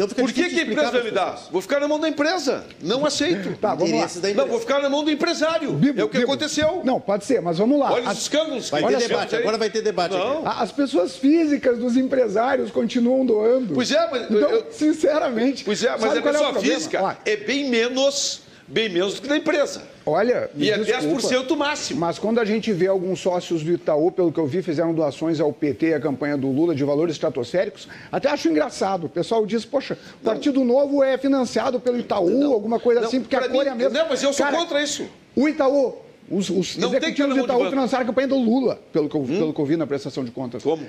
Então 0.00 0.08
fica 0.08 0.22
Por 0.22 0.32
que, 0.32 0.48
que 0.48 0.60
a 0.60 0.62
empresa 0.62 0.90
vai 0.92 1.02
me 1.02 1.10
dar? 1.10 1.38
Vou 1.52 1.60
ficar 1.60 1.78
na 1.78 1.86
mão 1.86 2.00
da 2.00 2.08
empresa. 2.08 2.64
Não 2.80 3.04
aceito. 3.04 3.54
Tá, 3.60 3.74
vamos 3.74 3.92
lá. 3.92 4.08
Não, 4.34 4.46
vou 4.46 4.58
ficar 4.58 4.80
na 4.80 4.88
mão 4.88 5.04
do 5.04 5.10
empresário. 5.10 5.72
Bibo, 5.72 6.00
é 6.00 6.04
o 6.04 6.08
que 6.08 6.18
Bibo. 6.18 6.30
aconteceu. 6.32 6.80
Não, 6.84 6.98
pode 6.98 7.26
ser, 7.26 7.42
mas 7.42 7.58
vamos 7.58 7.78
lá. 7.78 7.92
Olha 7.92 8.08
As- 8.08 8.16
os 8.16 8.22
escândalos. 8.22 8.70
Vai 8.70 8.82
ter 8.82 8.96
debate, 8.96 9.36
aí. 9.36 9.42
agora 9.42 9.58
vai 9.58 9.68
ter 9.68 9.82
debate 9.82 10.16
aqui. 10.16 10.24
Não. 10.24 10.46
a- 10.46 10.62
As 10.62 10.72
pessoas 10.72 11.16
físicas 11.16 11.78
dos 11.78 11.98
empresários 11.98 12.70
continuam 12.70 13.26
doando. 13.26 13.74
Pois 13.74 13.90
é, 13.92 14.08
mas 14.10 14.22
Então, 14.30 14.48
eu- 14.48 14.66
sinceramente. 14.70 15.64
Pois 15.64 15.84
é, 15.84 15.90
mas 15.90 16.02
a 16.04 16.06
é 16.18 16.20
pessoa 16.22 16.52
problema? 16.52 16.60
física 16.60 17.18
é 17.26 17.36
bem 17.36 17.68
menos, 17.68 18.40
bem 18.70 18.88
menos 18.88 19.14
do 19.14 19.22
que 19.22 19.28
da 19.28 19.36
empresa. 19.36 19.82
Olha, 20.06 20.48
E 20.56 20.70
é 20.70 20.78
desculpa, 20.78 21.20
10% 21.20 21.56
máximo. 21.56 22.00
Mas 22.00 22.18
quando 22.18 22.38
a 22.38 22.44
gente 22.44 22.72
vê 22.72 22.86
alguns 22.86 23.20
sócios 23.20 23.62
do 23.62 23.72
Itaú, 23.72 24.10
pelo 24.10 24.32
que 24.32 24.38
eu 24.38 24.46
vi, 24.46 24.62
fizeram 24.62 24.94
doações 24.94 25.40
ao 25.40 25.52
PT 25.52 25.88
e 25.88 25.94
à 25.94 26.00
campanha 26.00 26.36
do 26.36 26.48
Lula 26.50 26.74
de 26.74 26.84
valores 26.84 27.14
estratosféricos, 27.14 27.88
até 28.10 28.30
acho 28.30 28.48
engraçado. 28.48 29.04
O 29.04 29.08
pessoal 29.08 29.44
diz, 29.44 29.64
poxa, 29.64 29.98
o 30.20 30.24
Partido 30.24 30.64
Novo 30.64 31.02
é 31.02 31.18
financiado 31.18 31.80
pelo 31.80 31.98
Itaú, 31.98 32.52
alguma 32.52 32.78
coisa 32.78 33.00
Não, 33.00 33.08
assim, 33.08 33.20
porque 33.20 33.36
a 33.36 33.48
cor 33.48 33.66
é 33.66 33.70
a 33.70 33.74
mesma. 33.74 33.98
não, 33.98 34.08
mas 34.08 34.22
eu 34.22 34.32
sou 34.32 34.46
Cara, 34.46 34.56
contra 34.56 34.82
isso. 34.82 35.06
O 35.36 35.48
Itaú, 35.48 35.96
os, 36.30 36.48
os 36.48 36.76
Não 36.76 36.88
executivos 36.88 37.34
do 37.34 37.40
Itaú 37.44 37.68
financiaram 37.70 38.04
a 38.04 38.06
campanha 38.06 38.28
do 38.28 38.38
Lula, 38.38 38.80
pelo 38.92 39.08
que, 39.08 39.16
eu, 39.16 39.22
pelo 39.22 39.52
que 39.52 39.60
eu 39.60 39.64
vi 39.66 39.76
na 39.76 39.86
prestação 39.86 40.24
de 40.24 40.30
contas. 40.30 40.62
Como? 40.62 40.84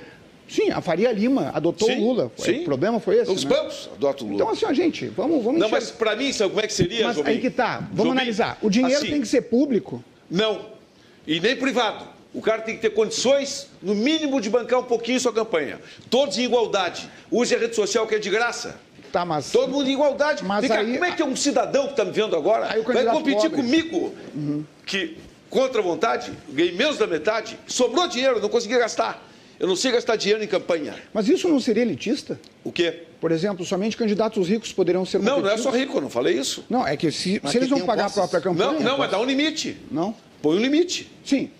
Sim, 0.52 0.70
a 0.70 0.82
Faria 0.82 1.14
Lima 1.14 1.50
adotou 1.54 1.88
Sim, 1.88 1.96
o 2.00 2.08
Lula. 2.08 2.32
sim. 2.36 2.60
O 2.60 2.64
problema 2.66 3.00
foi 3.00 3.20
esse. 3.20 3.32
Os 3.32 3.46
né? 3.46 3.56
bancos 3.56 3.90
adotam 3.96 4.28
o 4.28 4.32
Lula. 4.32 4.44
Então, 4.44 4.54
assim, 4.54 4.66
ó, 4.66 4.74
gente, 4.74 5.08
vamos, 5.08 5.42
vamos 5.46 5.62
não, 5.62 5.70
mas 5.70 5.90
para 5.92 6.14
mim, 6.14 6.34
sabe 6.34 6.50
como 6.50 6.62
é 6.62 6.68
que 6.68 6.74
seria, 6.74 7.08
Mas 7.08 7.16
Jobim? 7.16 7.30
aí 7.30 7.40
que 7.40 7.50
tá. 7.50 7.78
Vamos 7.94 7.98
Jobim, 7.98 8.12
analisar. 8.12 8.58
O 8.62 8.70
dinheiro 8.70 8.98
assim, 8.98 9.12
tem 9.12 9.22
que 9.22 9.28
ser 9.30 9.44
público. 9.44 10.04
Não. 10.30 10.66
E 11.26 11.40
nem 11.40 11.56
privado. 11.56 12.06
O 12.34 12.42
cara 12.42 12.62
tem 12.64 12.76
que 12.76 12.82
ter 12.82 12.90
condições, 12.90 13.68
no 13.82 13.96
mínimo, 13.96 14.42
de 14.42 14.50
bancar 14.50 14.80
um 14.80 14.84
pouquinho 14.84 15.20
sua 15.22 15.32
campanha. 15.32 15.80
Todos 16.10 16.38
em 16.38 16.44
igualdade. 16.44 17.10
Use 17.32 17.56
a 17.56 17.58
rede 17.58 17.76
social 17.76 18.06
que 18.06 18.16
é 18.16 18.20
de 18.20 18.30
graça. 18.30 18.78
Tá, 19.10 19.24
mas. 19.24 19.52
Todo 19.54 19.72
mundo 19.72 19.90
em 19.90 19.94
igualdade. 19.94 20.44
Mas 20.44 20.68
cá, 20.68 20.80
aí- 20.80 20.94
como 20.94 21.06
é 21.06 21.12
que 21.14 21.22
é 21.22 21.26
um 21.26 21.36
cidadão 21.36 21.86
que 21.86 21.92
está 21.92 22.04
me 22.04 22.12
vendo 22.12 22.36
agora 22.36 22.68
vai 22.84 23.06
competir 23.06 23.50
pobre. 23.50 23.56
comigo, 23.56 24.14
que 24.86 25.18
contra 25.50 25.80
a 25.80 25.84
vontade, 25.84 26.32
ganhei 26.50 26.74
menos 26.74 26.98
da 26.98 27.08
metade, 27.08 27.58
sobrou 27.68 28.06
dinheiro, 28.08 28.42
não 28.42 28.50
consegui 28.50 28.78
gastar. 28.78 29.32
Eu 29.62 29.68
não 29.68 29.76
sei 29.76 29.92
gastar 29.92 30.16
dinheiro 30.16 30.44
em 30.44 30.48
campanha. 30.48 30.96
Mas 31.14 31.30
isso 31.30 31.48
não 31.48 31.60
seria 31.60 31.84
elitista? 31.84 32.40
O 32.64 32.72
quê? 32.72 33.04
Por 33.22 33.32
exemplo, 33.32 33.64
somente 33.64 33.96
candidatos 33.96 34.50
ricos 34.50 34.74
poderiam 34.74 35.06
ser 35.06 35.20
Não, 35.20 35.40
não 35.40 35.52
é 35.52 35.56
só 35.56 35.70
rico, 35.70 35.98
eu 35.98 36.02
não 36.02 36.10
falei 36.10 36.36
isso. 36.36 36.66
Não, 36.68 36.86
é 36.86 36.98
que 36.98 37.12
se, 37.12 37.40
Mas 37.44 37.52
se 37.52 37.58
eles 37.60 37.70
vão 37.70 37.82
pagar 37.82 38.08
a 38.08 38.10
própria 38.10 38.42
campanha. 38.42 38.72
Não, 38.72 38.80
não, 38.80 38.98
mas 38.98 39.12
dá 39.12 39.20
um 39.20 39.24
limite. 39.24 39.78
Não? 39.92 40.16
Põe 40.42 40.58
um 40.58 40.60
limite. 40.60 41.12
Sim. 41.24 41.52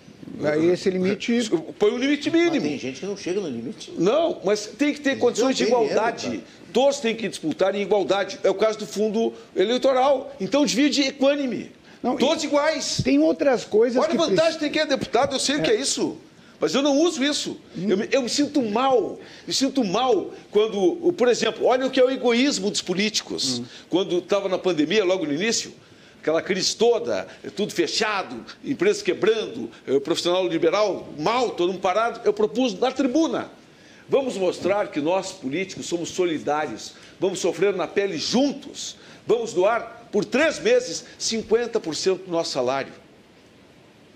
Aí 0.42 0.70
esse 0.70 0.90
limite. 0.90 1.48
Põe 1.78 1.92
um 1.92 1.98
limite 1.98 2.28
Mas 2.28 2.40
mínimo. 2.40 2.66
tem 2.66 2.76
gente 2.76 2.98
que 2.98 3.06
não 3.06 3.16
chega 3.16 3.40
no 3.40 3.46
limite. 3.46 3.92
Não, 3.96 4.40
mas 4.44 4.66
tem 4.66 4.92
que 4.92 5.00
ter 5.00 5.16
condições 5.16 5.56
de 5.56 5.64
dinheiro, 5.64 5.84
igualdade. 5.84 6.26
cara. 6.26 6.40
Todos 6.72 6.98
têm 6.98 7.14
que 7.14 7.28
disputar 7.28 7.72
em 7.72 7.82
igualdade. 7.82 8.40
É 8.42 8.50
o 8.50 8.54
caso 8.54 8.80
do 8.80 8.86
fundo 8.86 9.32
eleitoral. 9.54 10.34
Então 10.40 10.66
divide 10.66 11.02
equânime. 11.02 11.70
Não, 12.02 12.16
Todos 12.16 12.42
iguais. 12.42 13.00
Tem 13.04 13.20
outras 13.20 13.64
coisas 13.64 14.02
Olha 14.02 14.12
a 14.12 14.16
vantagem 14.16 14.58
tem 14.58 14.72
quem 14.72 14.82
é 14.82 14.86
deputado, 14.86 15.36
eu 15.36 15.38
sei 15.38 15.58
o 15.58 15.62
que 15.62 15.70
é 15.70 15.76
isso. 15.76 16.18
Mas 16.62 16.76
eu 16.76 16.80
não 16.80 16.96
uso 16.96 17.24
isso. 17.24 17.58
Eu, 17.76 17.96
me, 17.96 18.08
eu 18.12 18.22
me 18.22 18.28
sinto 18.28 18.62
mal. 18.62 19.18
Me 19.44 19.52
sinto 19.52 19.82
mal 19.82 20.30
quando, 20.48 21.12
por 21.14 21.26
exemplo, 21.26 21.66
olha 21.66 21.84
o 21.88 21.90
que 21.90 21.98
é 21.98 22.04
o 22.04 22.08
egoísmo 22.08 22.70
dos 22.70 22.80
políticos. 22.80 23.60
Quando 23.90 24.18
estava 24.18 24.48
na 24.48 24.56
pandemia, 24.56 25.04
logo 25.04 25.26
no 25.26 25.32
início, 25.32 25.74
aquela 26.20 26.40
crise 26.40 26.76
toda, 26.76 27.26
tudo 27.56 27.72
fechado, 27.72 28.46
empresas 28.64 29.02
quebrando, 29.02 29.68
eh, 29.88 29.98
profissional 29.98 30.46
liberal 30.46 31.08
mal, 31.18 31.50
todo 31.50 31.72
mundo 31.72 31.80
parado, 31.80 32.20
eu 32.24 32.32
propus 32.32 32.78
na 32.78 32.92
tribuna. 32.92 33.50
Vamos 34.08 34.36
mostrar 34.36 34.86
que 34.86 35.00
nós, 35.00 35.32
políticos, 35.32 35.86
somos 35.86 36.10
solidários. 36.10 36.94
Vamos 37.18 37.40
sofrer 37.40 37.74
na 37.74 37.88
pele 37.88 38.16
juntos. 38.16 38.94
Vamos 39.26 39.52
doar, 39.52 40.06
por 40.12 40.24
três 40.24 40.60
meses, 40.60 41.04
50% 41.18 42.26
do 42.26 42.30
nosso 42.30 42.52
salário. 42.52 42.92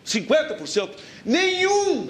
50%. 0.06 0.90
Nenhum, 1.24 2.06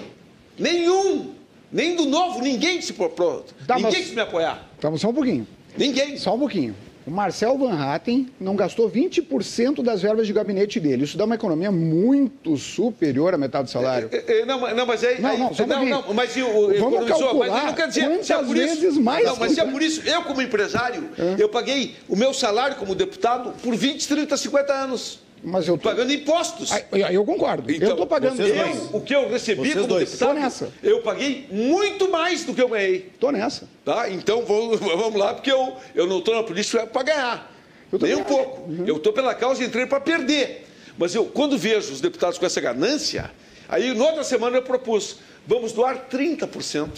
nenhum, 0.58 1.32
nem 1.72 1.96
do 1.96 2.06
novo, 2.06 2.40
ninguém 2.40 2.80
se 2.80 2.92
propôs. 2.92 3.44
Tá, 3.66 3.76
ninguém 3.76 3.92
mas- 3.92 3.94
quis 4.06 4.14
me 4.14 4.20
apoiar. 4.20 4.68
Vamos 4.80 5.00
só 5.00 5.08
um 5.08 5.14
pouquinho. 5.14 5.46
Ninguém. 5.76 6.16
Só 6.16 6.34
um 6.34 6.38
pouquinho. 6.38 6.74
O 7.06 7.10
Marcel 7.10 7.56
Van 7.56 7.72
Hatten 7.78 8.26
não 8.40 8.56
gastou 8.56 8.90
20% 8.90 9.80
das 9.80 10.02
verbas 10.02 10.26
de 10.26 10.32
gabinete 10.32 10.80
dele. 10.80 11.04
Isso 11.04 11.16
dá 11.16 11.24
uma 11.24 11.36
economia 11.36 11.70
muito 11.70 12.56
superior 12.56 13.32
à 13.32 13.38
metade 13.38 13.66
do 13.66 13.70
salário. 13.70 14.08
É, 14.10 14.40
é, 14.40 14.44
Não, 14.44 14.58
mas- 14.60 14.76
não, 14.76 14.84
mas 14.86 15.04
aí. 15.04 15.20
Não, 15.20 15.30
aí- 15.30 15.38
não, 15.38 15.50
não, 15.50 15.54
pouquinho. 15.54 15.88
não, 15.88 16.14
mas 16.14 16.36
e 16.36 16.42
o 16.42 16.46
Vamos 16.52 16.74
economizou, 16.76 16.98
mas 17.04 17.18
calcular 17.20 17.60
aí 17.60 17.66
não 17.66 17.74
quer 17.74 17.86
dizer 17.88 18.00
se 18.00 18.32
é 18.32 18.36
quantas 18.36 18.46
por 18.48 18.56
isso. 18.56 18.80
vezes 18.80 18.98
mais 18.98 19.24
Não, 19.24 19.36
mas 19.36 19.52
se 19.52 19.60
é 19.60 19.64
por 19.64 19.80
isso, 19.82 20.02
eu 20.08 20.22
como 20.22 20.42
empresário, 20.42 21.08
eu 21.38 21.48
paguei 21.48 21.94
o 22.08 22.16
meu 22.16 22.34
salário 22.34 22.74
como 22.74 22.92
deputado 22.92 23.52
por 23.62 23.76
20, 23.76 24.08
30, 24.08 24.36
50 24.36 24.72
anos. 24.72 25.20
Mas 25.44 25.68
eu 25.68 25.76
tô... 25.78 25.88
Pagando 25.88 26.12
impostos. 26.12 26.72
Aí- 26.72 27.02
aí 27.04 27.14
eu 27.14 27.24
concordo. 27.24 27.70
eu 27.70 27.76
Então, 27.76 27.90
estou 27.90 28.06
pagando. 28.06 28.36
vocês 28.36 28.48
Eu, 28.50 28.56
dois. 28.64 28.88
o 28.94 29.00
que 29.00 29.14
eu 29.14 29.28
recebi 29.30 29.60
Vocês 29.60 29.74
como 29.74 29.86
dois. 29.86 30.10
deputado, 30.10 30.28
Tô 30.28 30.34
nessa. 30.40 30.72
eu 30.82 31.00
paguei 31.02 31.46
muito 31.50 32.10
mais 32.10 32.44
do 32.44 32.52
que 32.54 32.62
eu 32.62 32.68
ganhei. 32.68 33.10
Tô 33.20 33.30
nessa. 33.30 33.68
Tá? 33.84 34.10
Então 34.10 34.44
vamos, 34.44 34.80
vamos 34.80 35.14
lá, 35.14 35.34
porque 35.34 35.52
eu, 35.52 35.76
eu 35.94 36.06
não 36.06 36.18
estou 36.18 36.34
na 36.34 36.42
política 36.42 36.86
para 36.86 37.02
ganhar. 37.02 37.52
Eu 37.92 37.98
Nem 38.00 38.16
um 38.16 38.24
pouco. 38.24 38.68
Eu 38.86 38.96
estou 38.96 39.12
pela 39.12 39.34
causa 39.34 39.62
e 39.62 39.66
entrei 39.66 39.86
para 39.86 40.00
perder. 40.00 40.66
Mas 40.98 41.14
eu, 41.14 41.26
quando 41.26 41.56
vejo 41.56 41.92
os 41.92 42.00
deputados 42.00 42.38
com 42.38 42.44
essa 42.46 42.60
ganância, 42.60 43.30
aí 43.68 43.94
na 43.94 44.04
outra 44.04 44.24
semana 44.24 44.56
eu 44.56 44.62
propus, 44.62 45.18
vamos 45.46 45.70
doar 45.72 46.08
30%. 46.10 46.88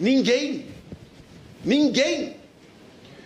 Ninguém. 0.00 0.64
Ninguém. 1.64 2.36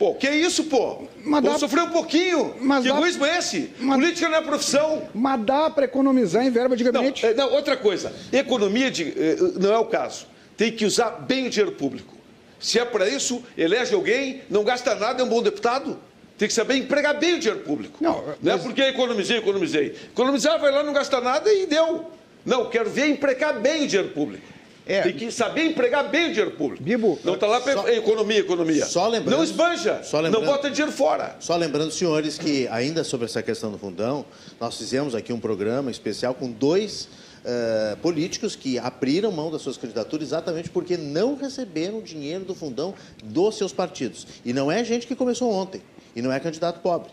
Pô, 0.03 0.15
que 0.17 0.29
isso, 0.29 0.65
pô? 0.65 1.03
Mas 1.25 1.45
dá- 1.45 1.59
sofrer 1.61 1.85
um 1.85 1.91
pouquinho. 1.91 2.57
Mas 2.61 2.83
que 2.83 2.89
dá- 2.89 2.97
egoísmo 2.97 3.25
é 3.25 3.39
esse? 3.39 3.71
Mas- 3.79 4.01
Política 4.01 4.29
não 4.29 4.39
é 4.39 4.41
profissão. 4.43 5.03
Mas 5.15 5.41
dá 5.45 5.71
para 5.71 5.85
economizar 5.85 6.45
em 6.45 6.51
verba 6.51 6.77
de 6.77 6.83
Não, 6.83 6.91
gabinete. 6.91 7.25
é, 7.25 7.35
não, 7.35 7.53
outra 7.53 7.77
coisa, 7.77 8.13
economia 8.33 8.91
de, 8.91 9.11
eh, 9.17 9.37
não 9.61 9.73
é 9.73 9.79
o 9.79 9.85
caso. 9.85 10.27
Tem 10.57 10.73
que 10.73 10.85
usar 10.85 11.11
bem 11.11 11.47
o 11.47 11.51
dinheiro 11.51 11.71
público. 11.71 12.17
Se 12.59 12.81
é 12.81 12.85
para 12.85 13.09
isso, 13.09 13.45
elege 13.57 13.95
alguém, 13.95 14.43
não 14.51 14.65
gasta 14.65 14.93
nada, 14.97 15.23
é 15.23 15.25
um 15.25 15.29
bom 15.29 15.41
deputado. 15.41 15.97
Tem 16.37 16.49
que 16.49 16.55
saber 16.55 16.75
empregar 16.79 17.17
bem 17.21 17.35
o 17.35 17.39
dinheiro 17.39 17.61
público. 17.61 17.99
Não, 18.01 18.25
não 18.43 18.53
é 18.53 18.57
mas- 18.57 18.63
porque 18.63 18.83
economizei, 18.83 19.39
economizei. 19.39 19.95
Economizar, 20.11 20.59
vai 20.59 20.73
lá, 20.73 20.83
não 20.83 20.93
gasta 20.93 21.21
nada 21.21 21.49
e 21.53 21.65
deu. 21.67 22.11
Não, 22.45 22.69
quero 22.69 22.91
ver 22.91 23.07
empregar 23.09 23.61
bem 23.61 23.85
o 23.85 23.87
dinheiro 23.87 24.09
público. 24.09 24.43
É. 24.87 25.03
Tem 25.03 25.13
que 25.13 25.31
saber 25.31 25.65
empregar 25.67 26.09
bem 26.11 26.27
o 26.27 26.29
dinheiro 26.31 26.51
público. 26.53 26.83
Bibo, 26.83 27.19
não 27.23 27.35
está 27.35 27.47
lá 27.47 27.61
para 27.61 27.73
só- 27.75 27.89
economia, 27.89 28.39
economia. 28.41 28.85
só 28.87 29.07
lembrando- 29.09 29.37
não 29.37 29.45
esbanja. 29.45 30.01
não 30.31 30.45
bota 30.45 30.71
dinheiro 30.71 30.91
fora. 30.93 31.37
Só 31.39 31.57
lembrando, 31.57 31.93
senhores, 31.93 32.37
que 32.37 32.67
ainda 32.69 33.05
sobre 33.05 33.27
essa 33.27 33.43
questão 33.43 33.71
do 33.71 33.79
fundão, 33.79 34.25
nós 34.61 34.77
fizemos 34.77 35.15
aqui 35.15 35.33
um 35.33 35.39
programa 35.39 35.91
especial 35.91 36.35
com 36.35 36.51
dois 36.51 37.09
eh, 37.45 37.97
políticos 38.01 38.55
que 38.55 38.79
abriram 38.79 39.33
mão 39.33 39.51
das 39.51 39.63
suas 39.63 39.77
candidaturas 39.77 40.29
exatamente 40.29 40.71
porque 40.71 40.97
não 40.97 41.35
receberam 41.37 42.01
dinheiro 42.01 42.45
do 42.45 42.55
fundão 42.55 42.95
dos 43.25 43.57
seus 43.57 43.73
partidos. 43.73 44.27
E 44.45 44.53
não 44.53 44.71
é 44.71 44.85
gente 44.85 45.09
que 45.09 45.17
começou 45.17 45.51
ontem, 45.53 45.83
e 46.15 46.23
não 46.23 46.33
é 46.33 46.39
candidato 46.39 46.79
pobre. 46.81 47.11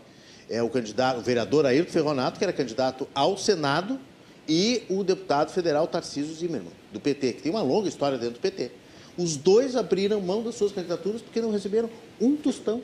É 0.48 0.62
o 0.62 0.68
candidato, 0.70 1.18
o 1.18 1.20
vereador 1.20 1.66
Ayrton 1.66 1.90
Ferronato, 1.90 2.38
que 2.38 2.44
era 2.44 2.52
candidato 2.52 3.08
ao 3.12 3.36
Senado, 3.36 3.98
e 4.48 4.82
o 4.88 5.02
deputado 5.02 5.50
federal 5.50 5.88
Tarcísio 5.88 6.32
Zimmermann, 6.32 6.72
do 6.92 7.00
PT, 7.00 7.34
que 7.34 7.42
tem 7.42 7.50
uma 7.52 7.62
longa 7.62 7.88
história 7.88 8.18
dentro 8.18 8.34
do 8.34 8.40
PT. 8.40 8.70
Os 9.16 9.36
dois 9.36 9.76
abriram 9.76 10.20
mão 10.20 10.42
das 10.42 10.54
suas 10.54 10.72
candidaturas 10.72 11.20
porque 11.22 11.40
não 11.40 11.50
receberam 11.50 11.90
um 12.20 12.36
tostão. 12.36 12.82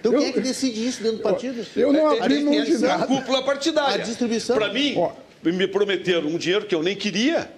Então 0.00 0.12
Eu- 0.12 0.18
quem 0.20 0.28
é 0.28 0.32
que 0.32 0.40
decide 0.40 0.86
isso 0.86 1.02
dentro 1.02 1.18
do 1.18 1.22
partido? 1.22 1.66
Eu 1.74 1.92
não 1.92 2.12
É, 2.12 2.20
abri 2.20 2.44
mão 2.44 2.52
de 2.64 2.72
é 2.72 2.90
a 2.90 2.98
nada. 2.98 3.06
cúpula 3.06 3.42
partidária. 3.42 3.94
A 4.02 4.06
distribuição. 4.06 4.56
Para 4.56 4.72
mim, 4.72 4.94
Ó. 4.96 5.12
me 5.42 5.66
prometeram 5.66 6.28
um 6.28 6.38
dinheiro 6.38 6.66
que 6.66 6.74
eu 6.74 6.82
nem 6.82 6.94
queria, 6.94 7.50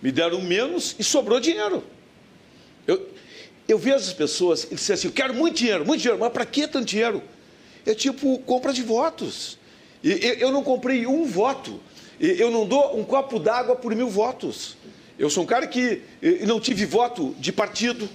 me 0.00 0.10
deram 0.10 0.40
menos 0.40 0.94
e 0.98 1.04
sobrou 1.04 1.38
dinheiro. 1.40 1.84
Eu, 2.86 3.06
eu 3.68 3.78
vejo 3.78 3.96
as 3.96 4.12
pessoas 4.12 4.64
e 4.70 4.74
dizem 4.74 4.94
assim: 4.94 5.08
eu 5.08 5.12
quero 5.12 5.34
muito 5.34 5.56
dinheiro, 5.56 5.84
muito 5.84 6.00
dinheiro, 6.00 6.18
mas 6.20 6.32
para 6.32 6.46
que 6.46 6.66
tanto 6.66 6.86
dinheiro? 6.86 7.22
É 7.84 7.94
tipo 7.94 8.38
compra 8.40 8.72
de 8.72 8.82
votos. 8.82 9.58
E, 10.02 10.10
eu, 10.12 10.34
eu 10.34 10.52
não 10.52 10.62
comprei 10.62 11.06
um 11.06 11.24
voto. 11.26 11.78
Eu 12.20 12.50
não 12.50 12.66
dou 12.66 12.98
um 12.98 13.04
copo 13.04 13.38
d'água 13.38 13.74
por 13.76 13.94
mil 13.94 14.08
votos. 14.08 14.76
Eu 15.18 15.30
sou 15.30 15.44
um 15.44 15.46
cara 15.46 15.66
que 15.66 16.02
não 16.46 16.60
tive 16.60 16.84
voto 16.84 17.34
de 17.38 17.50
partido, 17.52 18.08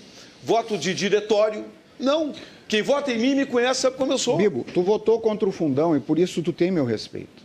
voto 0.43 0.77
de 0.77 0.93
diretório. 0.93 1.65
Não. 1.99 2.33
Quem 2.67 2.81
vota 2.81 3.11
em 3.11 3.17
mim 3.19 3.35
me 3.35 3.45
conhece, 3.45 3.81
sabe 3.81 3.95
como 3.97 4.11
eu 4.13 4.17
sou. 4.17 4.37
Bibo, 4.37 4.65
tu 4.73 4.81
votou 4.81 5.19
contra 5.19 5.47
o 5.47 5.51
fundão 5.51 5.95
e 5.95 5.99
por 5.99 6.17
isso 6.19 6.41
tu 6.41 6.51
tem 6.53 6.69
meu 6.71 6.85
respeito. 6.85 7.43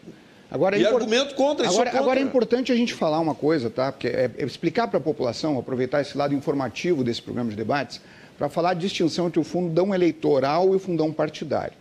Agora, 0.50 0.76
é 0.76 0.80
E 0.80 0.82
impor- 0.82 0.94
argumento 1.00 1.34
contra, 1.34 1.66
agora, 1.68 1.84
contra. 1.90 2.00
agora 2.00 2.20
é 2.20 2.22
importante 2.22 2.72
a 2.72 2.74
gente 2.74 2.92
falar 2.92 3.20
uma 3.20 3.34
coisa, 3.34 3.70
tá? 3.70 3.92
Porque 3.92 4.08
é, 4.08 4.30
é 4.36 4.44
explicar 4.44 4.88
para 4.88 4.98
a 4.98 5.00
população, 5.00 5.58
aproveitar 5.58 6.00
esse 6.00 6.16
lado 6.18 6.34
informativo 6.34 7.04
desse 7.04 7.22
programa 7.22 7.50
de 7.50 7.56
debates, 7.56 8.00
para 8.36 8.48
falar 8.48 8.70
a 8.70 8.74
distinção 8.74 9.28
entre 9.28 9.38
o 9.38 9.44
fundão 9.44 9.94
eleitoral 9.94 10.72
e 10.72 10.76
o 10.76 10.78
fundão 10.78 11.12
partidário. 11.12 11.74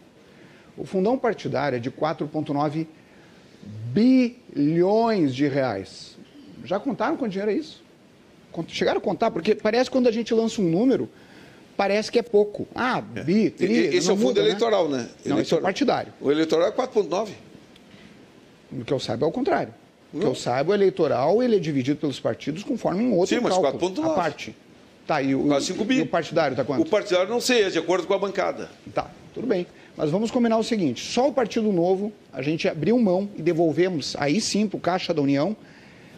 O 0.78 0.86
fundão 0.86 1.18
partidário 1.18 1.78
é 1.78 1.80
de 1.80 1.90
4,9 1.90 2.86
bilhões 4.54 5.34
de 5.36 5.48
reais. 5.48 6.18
Já 6.66 6.80
contaram 6.80 7.16
quanto 7.18 7.32
dinheiro 7.32 7.52
é 7.52 7.56
isso? 7.56 7.82
Chegaram 8.68 8.98
a 8.98 9.02
contar? 9.02 9.32
Porque 9.32 9.56
parece 9.56 9.86
que 9.90 9.96
quando 9.96 10.08
a 10.08 10.12
gente 10.12 10.34
lança 10.34 10.60
um 10.62 10.66
número, 10.70 11.08
parece 11.78 12.12
que 12.12 12.20
é 12.20 12.22
pouco. 12.24 12.68
Ah, 12.76 13.00
bi, 13.00 13.46
E- 13.46 13.50
tri, 13.52 13.74
Esse 13.96 14.10
é 14.10 14.14
o 14.14 14.16
fundo 14.16 14.28
muda, 14.28 14.42
né? 14.42 14.48
eleitoral, 14.48 14.90
né? 14.90 15.08
Não, 15.26 15.40
esse 15.40 15.54
é 15.54 15.58
o 15.58 15.62
partidário. 15.62 16.12
O 16.20 16.32
eleitoral 16.32 16.68
é 16.68 16.72
4,9. 16.72 17.30
O 18.72 18.84
que 18.84 18.92
eu 18.94 19.00
saiba 19.00 19.26
é 19.26 19.30
o 19.30 19.32
contrário. 19.32 19.74
O 20.14 20.20
que 20.20 20.26
eu 20.26 20.34
saiba, 20.36 20.72
o 20.72 20.74
eleitoral 20.74 21.42
ele 21.44 21.56
é 21.56 21.60
dividido 21.60 22.00
pelos 22.00 22.20
partidos 22.20 22.64
conforme 22.64 23.04
um 23.04 23.14
outro 23.16 23.36
Sim, 23.36 23.42
mas 23.42 23.54
cálculo. 23.54 23.92
4,9. 23.94 24.06
A 24.06 24.10
parte. 24.16 24.56
Tá, 25.06 25.22
e 25.22 25.34
o, 25.36 25.46
Quase 25.48 25.68
5 25.68 25.84
bi. 25.86 25.96
e 25.98 26.02
o 26.02 26.06
partidário 26.08 26.56
tá 26.56 26.64
O 26.64 26.66
quanto? 26.66 26.90
partidário 26.90 27.30
não 27.30 27.40
sei, 27.42 27.64
é 27.64 27.70
de 27.70 27.78
acordo 27.80 28.06
com 28.08 28.14
a 28.14 28.18
bancada. 28.20 28.70
Tá, 28.94 29.10
tudo 29.34 29.48
bem. 29.48 29.66
Mas 30.00 30.10
vamos 30.10 30.32
combinar 30.32 30.58
o 30.58 30.64
seguinte: 30.64 31.04
só 31.06 31.28
o 31.28 31.34
Partido 31.34 31.74
Novo, 31.74 32.10
a 32.32 32.42
gente 32.42 32.70
abriu 32.70 32.98
mão 32.98 33.30
e 33.38 33.42
devolvemos, 33.42 34.16
aí 34.18 34.40
sim, 34.40 34.66
para 34.66 34.78
o 34.78 34.80
Caixa 34.80 35.14
da 35.14 35.22
União, 35.22 35.58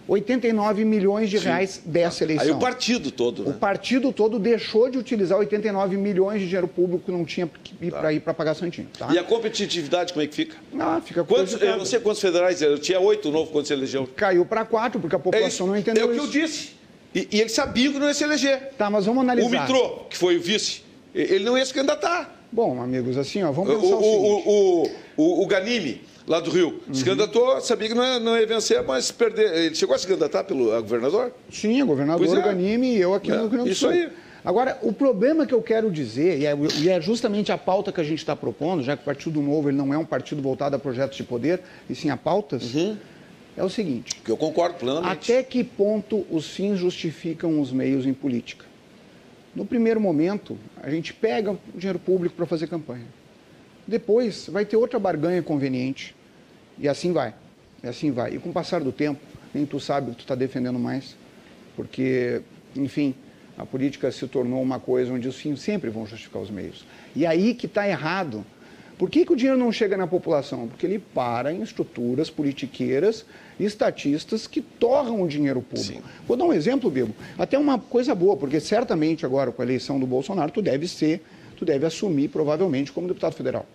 89 0.08 0.86
milhões 0.86 1.32
de 1.32 1.39
reais 1.39 1.82
dessa 1.84 2.24
eleição. 2.24 2.46
Aí 2.46 2.52
o 2.52 2.60
partido 2.60 3.10
todo, 3.10 3.41
O 3.44 3.50
né? 3.50 3.56
partido 3.60 4.12
todo 4.13 4.38
deixou 4.38 4.88
de 4.88 5.00
utilizar 5.00 5.39
89 5.39 5.98
milhões 5.98 6.41
de 6.41 6.46
dinheiro 6.46 6.67
público 6.67 7.06
que 7.06 7.12
não 7.12 7.26
tinha 7.26 7.50
que 7.63 7.74
ir 7.82 7.89
para 7.91 8.13
ir 8.13 8.20
para 8.20 8.36
pagar 8.36 8.54
santinho. 8.54 8.88
Tá? 8.96 9.08
E 9.12 9.17
a 9.17 9.24
competitividade, 9.24 10.13
como 10.13 10.24
é 10.24 10.28
que 10.28 10.36
fica? 10.36 10.58
Ah, 10.80 11.02
fica 11.04 11.24
Quantos, 11.24 11.60
eu 11.60 11.78
não 11.78 11.86
sei 11.86 12.00
quantos 12.00 12.22
federais, 12.22 12.62
eu 12.62 12.78
tinha 12.78 13.00
oito 13.00 13.32
novo 13.32 13.52
quando 13.52 13.65
se 13.65 13.74
elegeu. 13.74 14.08
Caiu 14.15 14.46
para 14.46 14.63
quatro, 14.63 15.00
porque 15.00 15.15
a 15.15 15.20
É 15.20 15.22
população 15.22 15.48
isso, 15.48 15.65
não 15.65 15.76
entendeu 15.76 16.04
é 16.04 16.06
o 16.06 16.10
que 16.10 16.17
isso. 16.17 16.26
eu 16.28 16.30
disse. 16.32 16.70
E, 17.15 17.28
e 17.32 17.41
ele 17.41 17.50
sabia 17.50 17.91
que 17.91 17.98
não 17.98 18.08
ia 18.08 18.13
se 18.13 18.24
eleger. 18.24 18.74
Tá, 18.78 18.91
mas 18.91 19.08
vamos 19.08 19.24
analisar. 19.24 19.48
O 19.48 19.50
Mitrô, 19.50 19.89
que 20.08 20.15
foi 20.17 20.38
o 20.38 20.41
vice, 20.41 20.84
ele 21.15 21.44
não 21.44 21.58
ia 21.58 21.65
se 21.65 21.74
candidatar. 21.74 22.40
Bom, 22.52 22.82
amigos, 22.82 23.18
assim, 23.18 23.42
ó, 23.44 23.52
vamos 23.52 23.76
pensar 23.76 23.96
o, 23.96 24.02
seguinte. 24.04 24.44
o, 24.46 24.84
o, 25.18 25.24
o, 25.40 25.44
o 25.44 25.48
Ganime, 25.48 26.02
lá 26.28 26.40
do 26.42 26.52
Rio, 26.52 26.82
se 26.92 27.04
candidatou, 27.06 27.62
sabia 27.62 27.88
que 27.88 27.94
não 27.94 28.04
ia, 28.04 28.20
não 28.20 28.38
ia 28.38 28.46
vencer, 28.46 28.84
mas 28.84 29.10
perder. 29.12 29.54
Ele 29.56 29.76
chegou 29.76 29.96
a 29.96 29.98
se 29.98 30.06
candidatar 30.06 30.44
pelo 30.44 30.66
governador? 30.82 31.32
Sim, 31.50 31.82
o 31.82 31.86
governador 31.86 32.38
é. 32.38 32.42
Ganime 32.42 32.96
e 32.96 33.00
eu 33.00 33.14
aqui 33.14 33.32
É, 33.32 33.36
no 33.36 33.42
Rio 33.42 33.50
Grande 33.50 33.66
do 33.70 33.72
isso 33.72 33.82
Sul. 33.82 33.90
aí. 33.92 34.10
Agora, 34.44 34.78
o 34.82 34.92
problema 34.92 35.46
que 35.46 35.54
eu 35.54 35.62
quero 35.62 35.90
dizer, 35.92 36.40
e 36.40 36.46
é, 36.48 36.58
e 36.80 36.90
é 36.90 37.00
justamente 37.00 37.52
a 37.52 37.58
pauta 37.58 37.92
que 37.92 38.02
a 38.02 38.04
gente 38.04 38.20
está 38.20 38.36
propondo, 38.36 38.82
já 38.84 38.98
que 38.98 39.04
o 39.04 39.06
Partido 39.06 39.40
Novo 39.42 39.70
ele 39.70 39.78
não 39.78 39.94
é 39.94 39.98
um 39.98 40.04
partido 40.06 40.42
voltado 40.42 40.76
a 40.76 40.80
projetos 40.80 41.16
de 41.16 41.24
poder, 41.24 41.62
e 41.90 41.94
sim 41.96 42.10
a 42.10 42.18
pautas, 42.18 42.74
Uhum. 42.74 42.98
é 43.56 43.64
o 43.64 43.70
seguinte. 43.70 44.20
Que 44.26 44.32
eu 44.32 44.36
concordo 44.38 44.76
plenamente. 44.80 45.32
Até 45.32 45.44
que 45.44 45.64
ponto 45.64 46.26
os 46.30 46.48
fins 46.48 46.80
justificam 46.80 47.62
os 47.62 47.72
meios 47.72 48.06
em 48.08 48.14
política? 48.14 48.66
No 49.54 49.66
primeiro 49.66 50.00
momento, 50.00 50.58
a 50.82 50.90
gente 50.90 51.14
pega 51.14 51.52
o 51.52 51.60
dinheiro 51.76 52.00
público 52.00 52.36
para 52.36 52.46
fazer 52.46 52.68
campanha. 52.68 53.06
Depois, 53.86 54.48
vai 54.48 54.64
ter 54.64 54.78
outra 54.78 54.98
barganha 54.98 55.42
conveniente. 55.42 56.16
E 56.78 56.88
assim 56.88 57.12
vai. 57.12 57.34
E 57.84 57.88
assim 57.88 58.12
vai. 58.12 58.36
E 58.36 58.40
com 58.40 58.50
o 58.50 58.54
passar 58.54 58.82
do 58.82 58.92
tempo, 58.92 59.20
nem 59.54 59.66
tu 59.66 59.80
sabe 59.80 60.08
o 60.08 60.12
que 60.12 60.18
tu 60.18 60.22
está 60.22 60.36
defendendo 60.36 60.80
mais. 60.80 61.18
Porque, 61.76 62.42
enfim, 62.76 63.14
a 63.58 63.66
política 63.66 64.12
se 64.12 64.26
tornou 64.28 64.62
uma 64.62 64.80
coisa 64.80 65.12
onde 65.12 65.28
os 65.28 65.36
fins 65.36 65.60
sempre 65.60 65.90
vão 65.90 66.06
justificar 66.06 66.42
os 66.42 66.50
meios. 66.50 66.86
E 67.16 67.26
aí 67.26 67.54
que 67.54 67.66
está 67.66 67.88
errado. 67.88 68.46
Por 68.98 69.10
que, 69.10 69.26
que 69.26 69.34
o 69.34 69.36
dinheiro 69.36 69.58
não 69.58 69.72
chega 69.72 69.98
na 69.98 70.08
população? 70.08 70.68
Porque 70.68 70.86
ele 70.86 71.00
para 71.00 71.52
em 71.52 71.62
estruturas 71.62 72.30
politiqueiras 72.30 73.26
estatistas 73.63 74.47
que 74.47 74.62
torram 74.62 75.21
o 75.21 75.28
dinheiro 75.28 75.62
público. 75.62 76.02
Vou 76.28 76.36
dar 76.38 76.45
um 76.45 76.54
exemplo, 76.54 76.89
Bibo. 76.89 77.13
Até 77.38 77.58
uma 77.58 77.78
coisa 77.80 78.13
boa, 78.15 78.36
porque 78.38 78.60
certamente 78.60 79.26
agora 79.26 79.52
com 79.52 79.62
a 79.62 79.65
eleição 79.65 80.00
do 80.00 80.06
Bolsonaro, 80.08 80.52
tu 80.52 80.62
deve 80.62 80.88
ser, 80.88 81.24
tu 81.58 81.65
deve 81.65 81.86
assumir 81.86 82.28
provavelmente 82.30 82.91
como 82.91 83.08
deputado 83.08 83.34
federal. 83.34 83.65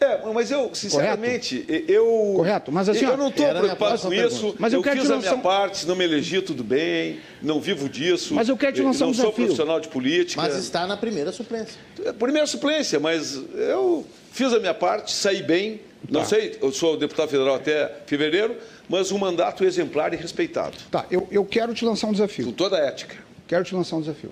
É, 0.00 0.20
mas 0.32 0.50
eu, 0.50 0.74
sinceramente, 0.74 1.64
eu. 1.88 2.34
Correto, 2.36 2.70
mas 2.70 2.88
assim, 2.88 3.04
Eu 3.04 3.16
não 3.16 3.28
estou 3.28 3.48
preocupado 3.48 4.02
com 4.02 4.12
isso. 4.12 4.30
pergunta. 4.40 4.56
Mas 4.58 4.72
eu 4.72 4.82
quero 4.82 4.96
fiz 4.96 5.06
te 5.06 5.12
a 5.12 5.16
minha 5.16 5.30
lançar 5.30 5.42
parte, 5.42 5.86
não 5.86 5.96
me 5.96 6.04
elegi, 6.04 6.42
tudo 6.42 6.62
bem, 6.64 7.20
não 7.40 7.60
vivo 7.60 7.88
disso. 7.88 8.34
Mas 8.34 8.48
eu 8.48 8.56
quero 8.56 8.72
te 8.74 8.82
lançar 8.82 9.04
não 9.04 9.12
um 9.12 9.14
sou 9.14 9.26
desafio. 9.26 9.44
profissional 9.46 9.80
de 9.80 9.88
política. 9.88 10.42
Mas 10.42 10.56
está 10.56 10.86
na 10.86 10.96
primeira 10.96 11.32
suplência. 11.32 11.78
Primeira 12.18 12.46
suplência, 12.46 13.00
mas 13.00 13.40
eu 13.54 14.04
fiz 14.32 14.52
a 14.52 14.58
minha 14.58 14.74
parte, 14.74 15.12
saí 15.12 15.42
bem. 15.42 15.80
Não 16.08 16.20
Tá. 16.20 16.26
sei, 16.26 16.58
eu 16.60 16.70
sou 16.72 16.96
deputado 16.96 17.28
federal 17.28 17.54
até 17.54 17.90
fevereiro, 18.06 18.56
mas 18.88 19.10
um 19.10 19.18
mandato 19.18 19.64
exemplar 19.64 20.12
e 20.12 20.16
respeitado, 20.16 20.76
Tá, 20.90 21.06
eu, 21.10 21.26
eu 21.30 21.44
quero 21.44 21.72
te 21.74 21.84
lançar 21.84 22.06
um 22.06 22.10
com 22.10 22.14
desafio. 22.14 22.52
toda 22.52 22.76
a 22.76 22.80
ética. 22.80 23.16
Quero 23.48 23.64
te 23.64 23.74
lançar 23.74 23.96
um 23.96 24.00
desafio. 24.00 24.30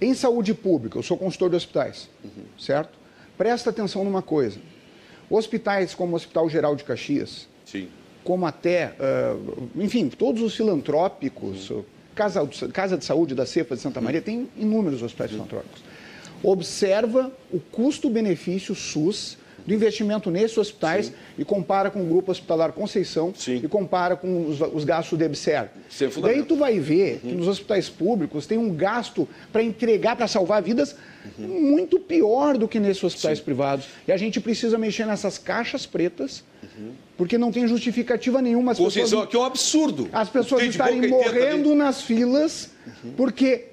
Em 0.00 0.12
saúde 0.14 0.52
pública, 0.54 0.98
eu 0.98 1.02
sou 1.02 1.16
consultor 1.16 1.50
de 1.50 1.56
hospitais, 1.56 2.08
certo? 2.58 2.98
Presta 3.38 3.70
atenção 3.70 4.04
numa 4.04 4.22
coisa. 4.22 4.58
Hospitais 5.30 5.94
como 5.94 6.12
o 6.12 6.16
Hospital 6.16 6.48
Geral 6.50 6.76
de 6.76 6.84
Caxias, 6.84 7.48
Sim. 7.64 7.88
como 8.22 8.44
até, 8.46 8.94
ah, 9.00 9.36
enfim, 9.76 10.08
todos 10.08 10.42
os 10.42 10.54
filantrópicos, 10.54 11.72
Casa, 12.14 12.46
Casa 12.72 12.96
de 12.98 13.04
Saúde 13.04 13.34
da 13.34 13.46
Cefa 13.46 13.74
de 13.74 13.80
Santa 13.82 14.00
Maria, 14.00 14.20
tem 14.20 14.48
inúmeros 14.56 15.02
hospitais 15.02 15.30
filantrópicos. 15.30 15.82
Observa 16.42 17.32
o 17.50 17.58
custo-benefício 17.58 18.74
SUS 18.74 19.38
do 19.66 19.72
investimento 19.72 20.30
nesses 20.30 20.56
hospitais 20.58 21.12
e 21.38 21.44
compara 21.44 21.90
com 21.90 22.02
o 22.02 22.04
Grupo 22.04 22.30
Hospitalar 22.30 22.72
Conceição 22.72 23.32
Sim. 23.34 23.60
e 23.64 23.68
compara 23.68 24.16
com 24.16 24.46
os, 24.46 24.60
os 24.60 24.84
gastos 24.84 25.18
do 25.18 25.24
EBSER. 25.24 25.70
É. 26.00 26.20
Daí 26.20 26.42
tu 26.42 26.56
vai 26.56 26.78
ver 26.78 27.20
que 27.20 27.32
nos 27.32 27.48
hospitais 27.48 27.88
públicos 27.88 28.46
tem 28.46 28.58
um 28.58 28.74
gasto 28.74 29.26
para 29.52 29.62
entregar, 29.62 30.16
para 30.16 30.28
salvar 30.28 30.62
vidas, 30.62 30.96
muito 31.38 31.98
pior 31.98 32.58
do 32.58 32.68
que 32.68 32.78
nesses 32.78 33.02
hospitais 33.02 33.40
privados. 33.40 33.86
E 34.06 34.12
a 34.12 34.16
gente 34.16 34.40
precisa 34.40 34.76
mexer 34.76 35.06
nessas 35.06 35.38
caixas 35.38 35.86
pretas, 35.86 36.44
porque 37.16 37.38
não 37.38 37.50
tem 37.50 37.66
justificativa 37.66 38.42
nenhuma. 38.42 38.72
As 38.72 38.78
Conceição 38.78 39.20
pessoas, 39.20 39.24
aqui 39.28 39.36
é 39.36 39.38
um 39.38 39.44
absurdo. 39.44 40.08
as 40.12 40.28
pessoas 40.28 40.62
estarem 40.64 40.98
ali. 40.98 41.08
morrendo 41.08 41.74
nas 41.74 42.02
filas, 42.02 42.70
porque 43.16 43.68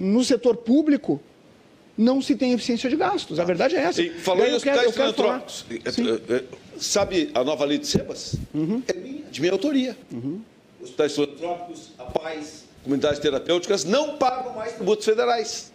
no 0.00 0.24
setor 0.24 0.56
público 0.56 1.20
não 1.96 2.20
se 2.20 2.34
tem 2.34 2.52
eficiência 2.52 2.90
de 2.90 2.96
gastos. 2.96 3.38
A 3.38 3.44
verdade 3.44 3.76
é 3.76 3.80
essa. 3.80 4.02
E 4.02 4.06
em 4.06 4.54
hospitais 4.54 4.62
quero 4.62 4.92
filantrópicos. 4.92 5.64
É, 5.70 5.74
é, 5.74 6.36
é, 6.36 6.44
Sabe 6.78 7.30
a 7.34 7.44
nova 7.44 7.64
lei 7.64 7.78
de 7.78 7.86
Sebas? 7.86 8.34
É 8.88 8.92
minha, 8.94 9.24
de 9.30 9.40
minha 9.40 9.52
autoria. 9.52 9.96
Hospitais 10.80 11.14
filantrópicos, 11.14 11.90
a 11.98 12.04
paz, 12.04 12.64
comunidades 12.82 13.18
terapêuticas 13.18 13.84
não 13.84 14.16
pagam 14.16 14.54
mais 14.54 14.72
tributos 14.74 15.04
federais. 15.04 15.72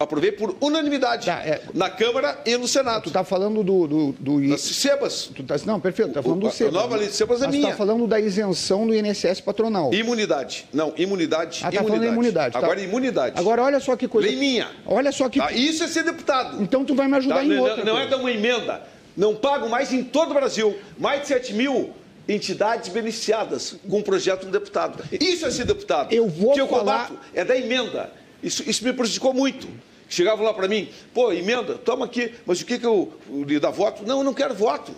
Aprovei 0.00 0.32
por 0.32 0.56
unanimidade 0.62 1.26
Tá, 1.26 1.42
é. 1.44 1.60
na 1.74 1.90
Câmara 1.90 2.38
e 2.46 2.56
no 2.56 2.66
Senado. 2.66 3.02
Tu 3.02 3.08
está 3.10 3.22
falando 3.22 3.62
do... 3.62 3.86
do, 3.86 4.12
do 4.18 4.48
Das 4.48 4.62
Sebas. 4.62 5.30
tu 5.36 5.42
tá- 5.42 5.56
não, 5.66 5.78
perfeito, 5.78 6.08
está 6.08 6.22
falando 6.22 6.38
O- 6.38 6.40
do 6.40 6.46
a 6.48 6.50
SEBAS. 6.50 6.72
nova 6.72 6.96
lei 6.96 7.08
de 7.08 7.12
SEBAS 7.14 7.42
é 7.42 7.46
Mas 7.46 7.54
minha. 7.54 7.66
está 7.66 7.76
falando 7.76 8.06
da 8.06 8.18
isenção 8.18 8.86
do 8.86 8.94
INSS 8.94 9.42
patronal. 9.42 9.92
Imunidade. 9.92 10.66
Não, 10.72 10.94
imunidade. 10.96 11.60
Ah, 11.62 11.70
tá 11.70 11.82
falando 11.84 12.02
imunidade. 12.06 12.54
tá. 12.54 12.58
Agora 12.60 12.80
imunidade. 12.80 13.38
Agora, 13.38 13.62
olha 13.62 13.78
só 13.78 13.94
que 13.94 14.08
coisa. 14.08 14.26
Lei 14.26 14.38
minha. 14.38 14.70
Olha 14.86 15.12
só 15.12 15.28
que. 15.28 15.38
Tá? 15.38 15.52
Isso 15.52 15.84
é 15.84 15.86
ser 15.88 16.02
deputado. 16.02 16.62
Então 16.62 16.82
tu 16.82 16.94
vai 16.94 17.06
me 17.06 17.18
ajudar 17.18 17.34
Tá? 17.34 17.44
em 17.44 17.48
Não- 17.48 17.62
outra. 17.62 17.84
Não, 17.84 17.92
é 17.98 18.00
coisa. 18.06 18.10
dar 18.10 18.16
uma 18.16 18.32
emenda. 18.32 18.80
Não 19.14 19.34
pagam 19.36 19.68
mais 19.68 19.92
em 19.92 20.02
todo 20.02 20.30
o 20.30 20.34
Brasil. 20.34 20.74
Mais 20.98 21.20
de 21.20 21.26
7 21.28 21.52
mil 21.52 21.90
entidades 22.26 22.88
beneficiadas 22.88 23.76
com 23.86 23.98
o 23.98 24.02
projeto 24.02 24.46
do 24.46 24.50
deputado. 24.50 25.04
Isso 25.12 25.44
é 25.44 25.50
ser 25.50 25.66
deputado. 25.66 26.10
Eu 26.10 26.26
vou 26.26 26.54
que 26.54 26.60
eu 26.62 26.66
falar- 26.68 27.08
combato 27.08 27.18
é 27.34 27.44
da 27.44 27.54
emenda. 27.54 28.10
Isso, 28.42 28.62
isso 28.66 28.82
me 28.82 28.94
prejudicou 28.94 29.34
muito. 29.34 29.68
Chegavam 30.10 30.44
lá 30.44 30.52
para 30.52 30.66
mim, 30.68 30.88
pô, 31.14 31.32
emenda, 31.32 31.74
toma 31.76 32.04
aqui, 32.04 32.32
mas 32.44 32.60
o 32.60 32.66
que, 32.66 32.78
que 32.80 32.84
eu, 32.86 33.12
lhe 33.46 33.60
dá 33.60 33.70
voto? 33.70 34.02
Não, 34.04 34.18
eu 34.18 34.24
não 34.24 34.34
quero 34.34 34.52
voto. 34.54 34.92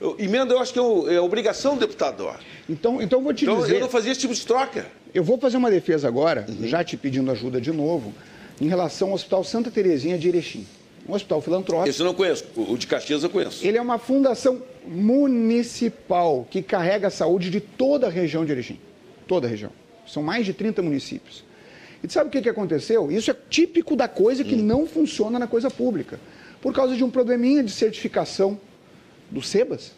Eu- 0.00 0.16
emenda 0.18 0.52
eu 0.52 0.58
acho 0.58 0.72
que 0.72 0.78
é, 0.80 1.14
é 1.14 1.20
obrigação 1.20 1.74
do 1.76 1.80
deputado. 1.80 2.28
Então, 2.68 3.00
então 3.00 3.20
eu 3.20 3.22
vou 3.24 3.32
te 3.32 3.44
Então 3.44 3.60
dizer. 3.60 3.76
eu 3.76 3.80
não 3.80 3.88
fazia 3.88 4.10
esse 4.10 4.20
tipo 4.20 4.34
de 4.34 4.44
troca. 4.44 4.86
Eu 5.14 5.22
vou 5.22 5.38
fazer 5.38 5.56
uma 5.56 5.70
defesa 5.70 6.08
agora, 6.08 6.44
Uhum. 6.48 6.66
já 6.66 6.82
te 6.84 6.96
pedindo 6.96 7.30
ajuda 7.30 7.60
de 7.60 7.72
novo, 7.72 8.12
em 8.60 8.66
relação 8.68 9.08
ao 9.08 9.14
Hospital 9.14 9.44
Santa 9.44 9.70
Terezinha 9.70 10.18
de 10.18 10.28
Erechim. 10.28 10.66
Um 11.08 11.14
hospital 11.14 11.40
filantrópico. 11.40 11.88
Esse 11.88 12.00
eu 12.00 12.06
não 12.06 12.14
conheço. 12.14 12.44
O 12.56 12.76
de 12.76 12.88
Caxias 12.88 13.22
eu 13.22 13.30
conheço. 13.30 13.64
Ele 13.64 13.78
é 13.78 13.80
uma 13.80 13.96
fundação 13.98 14.60
municipal 14.84 16.46
que 16.50 16.60
carrega 16.60 17.06
a 17.06 17.10
saúde 17.10 17.48
de 17.50 17.60
toda 17.60 18.08
a 18.08 18.10
região 18.10 18.44
de 18.44 18.50
Erechim. 18.52 18.78
Toda 19.28 19.46
a 19.46 19.50
região. 19.50 19.70
São 20.06 20.22
mais 20.22 20.44
de 20.44 20.52
30 20.52 20.82
municípios. 20.82 21.44
E 22.02 22.12
sabe 22.12 22.28
o 22.28 22.30
que, 22.30 22.42
que 22.42 22.48
aconteceu? 22.48 23.10
Isso 23.10 23.30
é 23.30 23.36
típico 23.48 23.96
da 23.96 24.06
coisa 24.08 24.44
que 24.44 24.56
não 24.56 24.86
funciona 24.86 25.38
na 25.38 25.46
coisa 25.46 25.70
pública. 25.70 26.20
Por 26.60 26.72
causa 26.72 26.96
de 26.96 27.02
um 27.04 27.10
probleminha 27.10 27.62
de 27.62 27.70
certificação 27.70 28.60
do 29.30 29.42
SEBAS, 29.42 29.92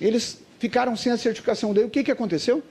eles 0.00 0.40
ficaram 0.58 0.96
sem 0.96 1.12
a 1.12 1.16
certificação 1.16 1.72
dele. 1.72 1.86
O 1.86 1.90
que, 1.90 2.02
que 2.02 2.10
aconteceu? 2.10 2.62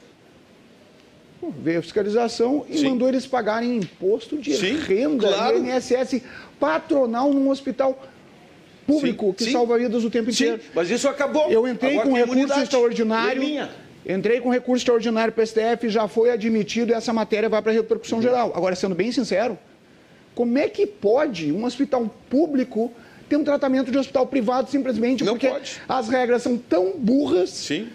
Pô, 1.39 1.51
Veio 1.51 1.79
a 1.79 1.81
fiscalização 1.81 2.65
e 2.69 2.77
Sim. 2.79 2.89
mandou 2.89 3.07
eles 3.07 3.25
pagarem 3.25 3.77
imposto 3.77 4.37
de 4.37 4.53
Sim, 4.55 4.77
renda, 4.77 5.27
claro. 5.29 5.57
INSS 5.57 6.21
patronal 6.59 7.33
num 7.33 7.49
hospital 7.49 8.05
público 8.85 9.27
Sim, 9.27 9.45
que 9.45 9.51
salva 9.51 9.77
vidas 9.77 10.03
o 10.03 10.09
tempo 10.09 10.29
inteiro. 10.29 10.59
mas 10.75 10.89
isso 10.89 11.07
acabou. 11.07 11.49
Eu 11.49 11.67
entrei 11.67 11.97
Agora 11.97 12.09
com 12.09 12.15
recurso 12.15 12.59
extraordinário. 12.59 13.41
Entrei 14.11 14.41
com 14.41 14.49
recurso 14.49 14.81
extraordinário 14.81 15.31
para 15.31 15.43
o 15.43 15.45
STF, 15.45 15.87
já 15.87 16.07
foi 16.07 16.31
admitido 16.31 16.91
e 16.91 16.95
essa 16.95 17.13
matéria 17.13 17.47
vai 17.47 17.61
para 17.61 17.71
Uhum. 17.71 17.77
repercussão 17.77 18.19
geral. 18.19 18.51
Agora, 18.55 18.75
sendo 18.75 18.95
bem 18.95 19.11
sincero, 19.11 19.55
como 20.33 20.57
é 20.57 20.67
que 20.67 20.87
pode 20.87 21.51
um 21.51 21.63
hospital 21.63 22.09
público 22.27 22.91
ter 23.29 23.35
um 23.35 23.43
tratamento 23.43 23.91
de 23.91 23.97
hospital 23.99 24.25
privado 24.25 24.67
simplesmente 24.71 25.23
Não 25.23 25.33
porque 25.33 25.47
pode. 25.47 25.79
as 25.87 26.09
regras 26.09 26.41
são 26.41 26.57
tão 26.57 26.93
burras 26.97 27.51
Sim. 27.51 27.87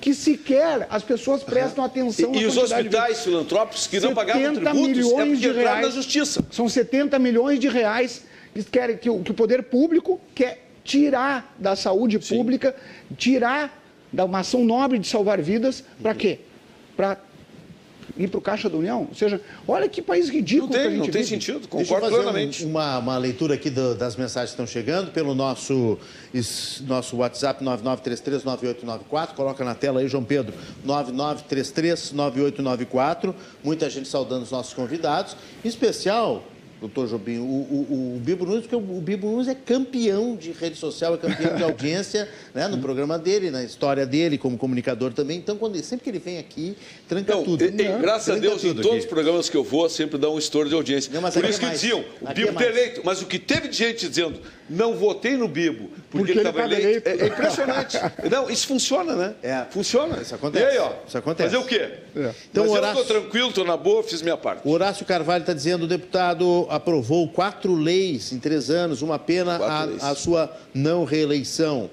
que 0.00 0.12
sequer 0.12 0.88
as 0.90 1.04
pessoas 1.04 1.44
prestam 1.44 1.84
atenção 1.84 2.34
E, 2.34 2.38
e 2.40 2.46
os 2.46 2.56
quantidade 2.56 2.88
de- 2.88 2.96
hospitais 2.96 3.22
filantrópicos 3.22 3.86
que 3.86 4.00
não 4.00 4.08
70 4.08 4.14
pagavam 4.16 4.42
tributos 4.54 4.72
é 5.12 5.26
porque 5.26 5.46
entraram 5.46 5.54
reais. 5.60 5.86
na 5.86 5.90
justiça. 5.92 6.44
São 6.50 6.68
70 6.68 7.16
milhões 7.20 7.60
de 7.60 7.68
reais 7.68 8.24
que, 8.52 8.64
querem, 8.64 8.96
que, 8.96 9.08
o, 9.08 9.20
que 9.22 9.30
o 9.30 9.34
poder 9.34 9.62
público 9.62 10.20
quer 10.34 10.66
tirar 10.82 11.54
da 11.56 11.76
saúde 11.76 12.18
pública, 12.18 12.74
tirar 13.16 13.79
da 14.12 14.24
uma 14.24 14.40
ação 14.40 14.64
nobre 14.64 14.98
de 14.98 15.06
salvar 15.06 15.40
vidas, 15.40 15.84
para 16.02 16.14
quê? 16.14 16.40
Para 16.96 17.16
ir 18.18 18.28
para 18.28 18.38
o 18.38 18.40
Caixa 18.40 18.68
da 18.68 18.76
União? 18.76 19.06
Ou 19.08 19.14
seja, 19.14 19.40
olha 19.66 19.88
que 19.88 20.02
país 20.02 20.28
ridículo 20.28 20.66
Não 20.66 20.72
que 20.72 20.78
a 20.78 20.82
tem, 20.82 20.90
gente 20.90 20.98
não 20.98 21.04
tem 21.12 21.22
vive. 21.22 21.28
sentido, 21.34 21.60
Deixa 21.60 21.76
eu 21.76 21.86
concordo 21.86 22.06
fazer 22.06 22.16
plenamente. 22.22 22.64
um- 22.64 22.70
uma, 22.70 22.98
uma 22.98 23.16
leitura 23.16 23.54
aqui 23.54 23.70
do- 23.70 23.94
das 23.94 24.16
mensagens 24.16 24.50
que 24.50 24.54
estão 24.60 24.66
chegando 24.66 25.10
pelo 25.12 25.34
nosso, 25.34 25.96
es- 26.34 26.82
nosso 26.86 27.16
WhatsApp 27.18 27.62
99339894. 27.64 29.34
Coloca 29.34 29.64
na 29.64 29.74
tela 29.74 30.00
aí, 30.00 30.08
João 30.08 30.24
Pedro, 30.24 30.52
99339894. 30.84 33.34
Muita 33.62 33.88
gente 33.88 34.08
saudando 34.08 34.42
os 34.42 34.50
nossos 34.50 34.74
convidados. 34.74 35.36
Em 35.64 35.68
especial, 35.68 36.42
doutor 36.80 37.06
Jobim, 37.08 37.38
o, 37.38 37.42
o, 37.42 38.14
o 38.16 38.20
Bibo 38.20 38.46
Nunes, 38.46 38.62
porque 38.62 38.76
o, 38.76 38.80
Bibo 38.80 39.30
Nunes 39.30 39.48
é 39.48 39.54
campeão 39.54 40.34
de 40.34 40.50
rede 40.52 40.76
social, 40.76 41.14
é 41.14 41.18
campeão 41.18 41.54
de 41.56 41.62
audiência 41.64 42.28
né, 42.54 42.66
no 42.68 42.78
programa 42.78 43.18
dele, 43.18 43.50
na 43.50 43.62
história 43.62 44.06
dele, 44.06 44.38
como 44.38 44.56
comunicador 44.56 45.12
também. 45.12 45.36
Então, 45.38 45.56
quando 45.56 45.80
sempre 45.82 46.04
que 46.04 46.10
ele 46.10 46.18
vem 46.18 46.38
aqui, 46.38 46.74
tranca 47.08 47.34
Não, 47.34 47.44
tudo. 47.44 47.64
e- 47.64 47.70
graças 47.70 48.34
a 48.34 48.38
Deus, 48.38 48.64
em 48.64 48.74
todos 48.74 49.00
os 49.00 49.06
programas 49.06 49.48
que 49.50 49.56
eu 49.56 49.64
vou, 49.64 49.88
sempre 49.90 50.18
dá 50.18 50.30
um 50.30 50.38
estouro 50.38 50.68
de 50.68 50.74
audiência. 50.74 51.12
Não, 51.12 51.20
Por 51.20 51.28
aqui 51.28 51.38
isso 51.50 51.58
é 51.58 51.60
que 51.60 51.66
mais. 51.66 51.80
diziam, 51.80 52.04
o 52.20 52.28
Aqui 52.28 52.44
Bibo 52.44 52.58
é 52.58 52.64
ter 52.64 52.70
eleito. 52.70 53.00
Mas 53.04 53.20
o 53.20 53.26
que 53.26 53.38
teve 53.38 53.68
de 53.68 53.76
gente 53.76 54.08
dizendo, 54.08 54.40
não 54.68 54.94
votei 54.94 55.36
no 55.36 55.48
Bibo 55.48 55.90
Porque 56.10 56.18
porque, 56.18 56.30
ele 56.32 56.38
estava 56.40 56.62
eleito. 56.62 57.08
É, 57.08 57.12
é 57.12 57.26
impressionante. 57.26 57.98
Não, 58.30 58.48
isso 58.48 58.66
funciona, 58.66 59.14
né? 59.14 59.34
É. 59.42 59.64
Funciona. 59.70 60.20
Isso 60.22 60.34
acontece. 60.34 60.64
E 60.64 60.68
aí, 60.68 60.78
ó, 60.78 60.92
Isso 61.06 61.18
acontece. 61.18 61.50
fazer 61.50 61.62
o 61.62 61.66
quê? 61.66 61.76
É. 62.16 62.32
Então, 62.50 62.64
Mas 62.64 62.66
eu 62.66 62.70
Horácio- 62.72 63.00
estou 63.02 63.20
tranquilo, 63.20 63.48
estou 63.48 63.64
na 63.64 63.76
boa, 63.76 64.02
fiz 64.02 64.22
minha 64.22 64.36
parte. 64.36 64.62
O 64.66 64.70
Horácio 64.70 65.04
Carvalho 65.04 65.42
está 65.42 65.52
dizendo 65.52 65.86
deputado 65.86 66.66
aprovou 66.70 67.28
quatro 67.28 67.74
leis 67.74 68.32
em 68.32 68.38
três 68.38 68.70
anos, 68.70 69.02
uma 69.02 69.18
pena 69.18 69.56
a, 69.56 70.10
a 70.10 70.14
sua 70.14 70.56
não 70.72 71.04
reeleição. 71.04 71.90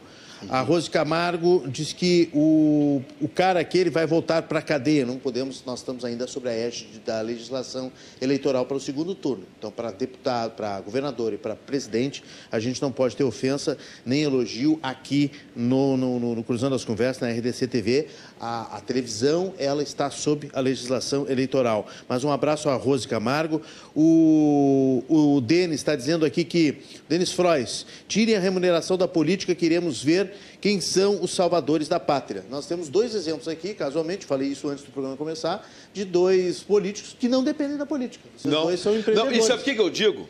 A 0.50 0.62
Rose 0.62 0.88
Camargo 0.88 1.64
diz 1.68 1.94
que 1.94 2.30
o, 2.32 3.02
o 3.20 3.28
cara 3.28 3.60
aqui 3.60 3.80
ele 3.80 3.90
vai 3.90 4.06
voltar 4.06 4.44
para 4.44 4.60
a 4.60 4.62
cadeia. 4.62 5.04
Não 5.04 5.18
podemos, 5.18 5.64
nós 5.66 5.80
estamos 5.80 6.06
ainda 6.06 6.28
sobre 6.28 6.50
a 6.50 6.54
égide 6.54 7.00
da 7.04 7.22
legislação 7.22 7.92
eleitoral 8.22 8.64
para 8.64 8.78
o 8.78 8.80
segundo 8.80 9.16
turno. 9.16 9.46
Então, 9.58 9.72
para 9.72 9.90
deputado, 9.90 10.52
para 10.52 10.80
governador 10.82 11.34
e 11.34 11.38
para 11.40 11.56
presidente, 11.56 12.24
a 12.52 12.60
gente 12.60 12.80
não 12.84 12.92
pode 12.92 13.16
ter 13.16 13.24
ofensa 13.24 13.80
nem 14.06 14.22
elogio 14.22 14.80
aqui 14.84 15.32
no, 15.56 15.98
no, 15.98 16.20
no- 16.20 16.36
no 16.36 16.44
Cruzando 16.44 16.76
as 16.76 16.86
Conversas, 16.86 17.20
na 17.24 17.30
RDC 17.36 17.66
TV. 17.66 18.06
A, 18.40 18.78
a 18.78 18.82
televisão, 18.82 19.54
ela 19.58 19.82
está 19.82 20.10
sob 20.10 20.50
a 20.54 20.60
legislação 20.60 21.28
eleitoral. 21.30 21.88
Mas 22.08 22.24
um 22.24 22.32
abraço 22.32 22.70
à 22.70 22.76
Rose 22.76 23.08
Camargo. 23.08 23.62
O, 23.96 25.04
o 25.08 25.42
Denis 25.42 25.76
está 25.76 25.96
dizendo 25.96 26.26
aqui 26.26 26.44
que, 26.44 26.78
Denis 27.10 27.32
Frois, 27.32 27.86
tirem 28.08 28.36
a 28.36 28.40
remuneração 28.40 28.98
da 28.98 29.08
política, 29.08 29.56
queremos 29.56 30.04
ver 30.04 30.34
quem 30.62 30.82
são 30.82 31.22
os 31.22 31.34
salvadores 31.34 31.88
da 31.88 32.00
pátria. 32.00 32.44
Nós 32.50 32.68
temos 32.68 32.90
dois 32.90 33.14
exemplos 33.16 33.48
aqui, 33.48 33.74
casualmente, 33.74 34.26
falei 34.26 34.50
isso 34.50 34.68
antes 34.70 34.84
do 34.84 34.92
programa 34.92 35.18
começar, 35.18 35.68
de 35.94 36.04
dois 36.04 36.60
políticos 36.60 37.16
que 37.20 37.28
não 37.28 37.44
dependem 37.44 37.78
da 37.78 37.86
política. 37.86 38.28
Esses 38.36 38.50
dois 38.50 38.80
são 38.80 38.94
não, 38.94 39.00
empreendedores. 39.00 39.38
e 39.38 39.48
sabe 39.48 39.62
o 39.62 39.64
que 39.64 39.80
eu 39.80 39.90
digo? 39.90 40.28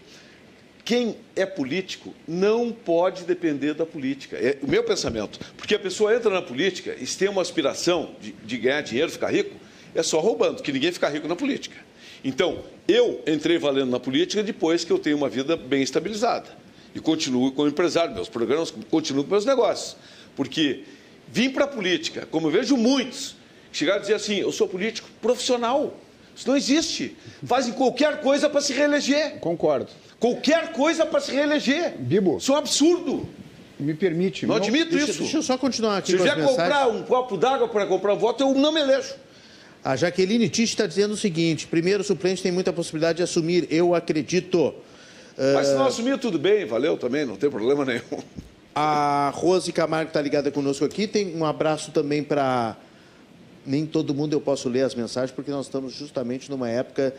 Quem 0.88 1.18
é 1.36 1.46
político 1.46 2.16
não 2.26 2.72
pode 2.72 3.26
depender 3.26 3.74
da 3.74 3.86
política. 3.86 4.38
É 4.38 4.58
o 4.64 4.72
meu 4.72 4.82
pensamento. 4.86 5.38
Porque 5.58 5.76
a 5.76 5.80
pessoa 5.80 6.16
entra 6.16 6.30
na 6.32 6.42
política 6.42 6.96
e 6.98 7.06
se 7.06 7.18
tem 7.18 7.28
uma 7.28 7.42
aspiração 7.42 8.16
de, 8.22 8.32
de 8.32 8.58
ganhar 8.58 8.80
dinheiro, 8.80 9.12
ficar 9.12 9.30
rico, 9.30 9.54
é 9.94 10.02
só 10.02 10.22
roubando, 10.22 10.64
que 10.64 10.72
ninguém 10.72 10.90
fica 10.94 11.10
rico 11.10 11.28
na 11.28 11.36
política. 11.36 11.76
Então, 12.24 12.64
eu 12.88 13.22
entrei 13.28 13.58
valendo 13.58 13.92
na 13.92 14.00
política 14.00 14.42
depois 14.42 14.86
que 14.86 14.92
eu 14.94 14.98
tenho 14.98 15.18
uma 15.18 15.28
vida 15.28 15.58
bem 15.58 15.84
estabilizada. 15.84 16.48
E 16.96 17.02
continuo 17.02 17.52
como 17.52 17.68
empresário, 17.68 18.16
meus 18.16 18.30
programas 18.30 18.74
continuam 18.90 19.26
com 19.26 19.32
meus 19.32 19.44
negócios. 19.44 19.98
Porque 20.38 20.86
vim 21.28 21.50
para 21.50 21.66
a 21.66 21.68
política, 21.68 22.26
como 22.32 22.48
eu 22.48 22.52
vejo 22.52 22.78
muitos, 22.78 23.36
chegar 23.74 23.96
a 23.96 24.00
dizer 24.00 24.14
assim, 24.14 24.36
eu 24.36 24.54
sou 24.54 24.70
político 24.70 25.10
profissional. 25.22 26.00
Isso 26.34 26.48
não 26.48 26.56
existe. 26.56 27.18
Fazem 27.44 27.74
qualquer 27.74 28.22
coisa 28.22 28.50
para 28.50 28.62
se 28.62 28.72
reeleger. 28.72 29.38
Concordo. 29.42 29.92
Qualquer 30.20 30.72
coisa 30.72 31.06
para 31.06 31.20
se 31.20 31.32
reeleger. 31.32 31.96
Bibo. 31.98 32.38
Isso 32.38 32.52
é 32.52 32.56
um 32.56 32.58
absurdo. 32.58 33.28
Me 33.80 33.94
permite. 33.94 34.46
Não 34.46 34.56
admito 34.56 34.92
Deixa, 34.92 35.12
isso. 35.12 35.20
deixa 35.20 35.38
eu 35.38 35.44
só 35.44 35.58
continuar 35.58 35.98
aqui 35.98 36.12
Se 36.12 36.18
vier 36.18 36.36
comprar 36.44 36.88
um 36.88 37.04
copo 37.04 37.38
d'água 37.38 37.68
para 37.68 37.86
comprar 37.86 38.16
voto, 38.16 38.44
eu 38.44 38.54
não 38.56 38.72
me 38.72 38.82
elejo. 38.82 39.14
A 39.84 39.96
Jaqueline 39.96 40.50
Tisch 40.50 40.72
está 40.72 40.88
dizendo 40.88 41.14
o 41.14 41.18
seguinte: 41.18 41.68
primeiro, 41.68 42.02
o 42.02 42.04
suplente 42.04 42.42
tem 42.42 42.52
muita 42.52 42.74
possibilidade 42.74 43.18
de 43.18 43.24
assumir, 43.24 43.68
eu 43.70 43.94
acredito. 43.94 44.74
Mas 45.54 45.68
se 45.68 45.76
não 45.76 45.86
assumir, 45.86 46.18
tudo 46.18 46.40
bem, 46.40 46.66
valeu 46.66 46.98
também, 46.98 47.24
não 47.24 47.36
tem 47.36 47.50
problema 47.50 47.86
nenhum. 47.86 48.02
A 48.74 49.32
Rose 49.36 49.72
Camargo 49.72 50.10
está 50.10 50.22
ligada 50.22 50.52
conosco 50.52 50.84
aqui. 50.84 51.08
Tem 51.08 51.36
um 51.36 51.46
abraço 51.46 51.92
também 51.92 52.24
para. 52.24 52.76
Nem 53.66 53.86
todo 53.86 54.14
mundo 54.14 54.34
eu 54.34 54.42
posso 54.42 54.70
ler 54.70 54.82
as 54.82 54.96
mensagens, 54.96 55.32
porque 55.32 55.52
nós 55.52 55.66
estamos 55.68 55.94
justamente 55.94 56.50
numa 56.50 56.70
época 56.70 57.14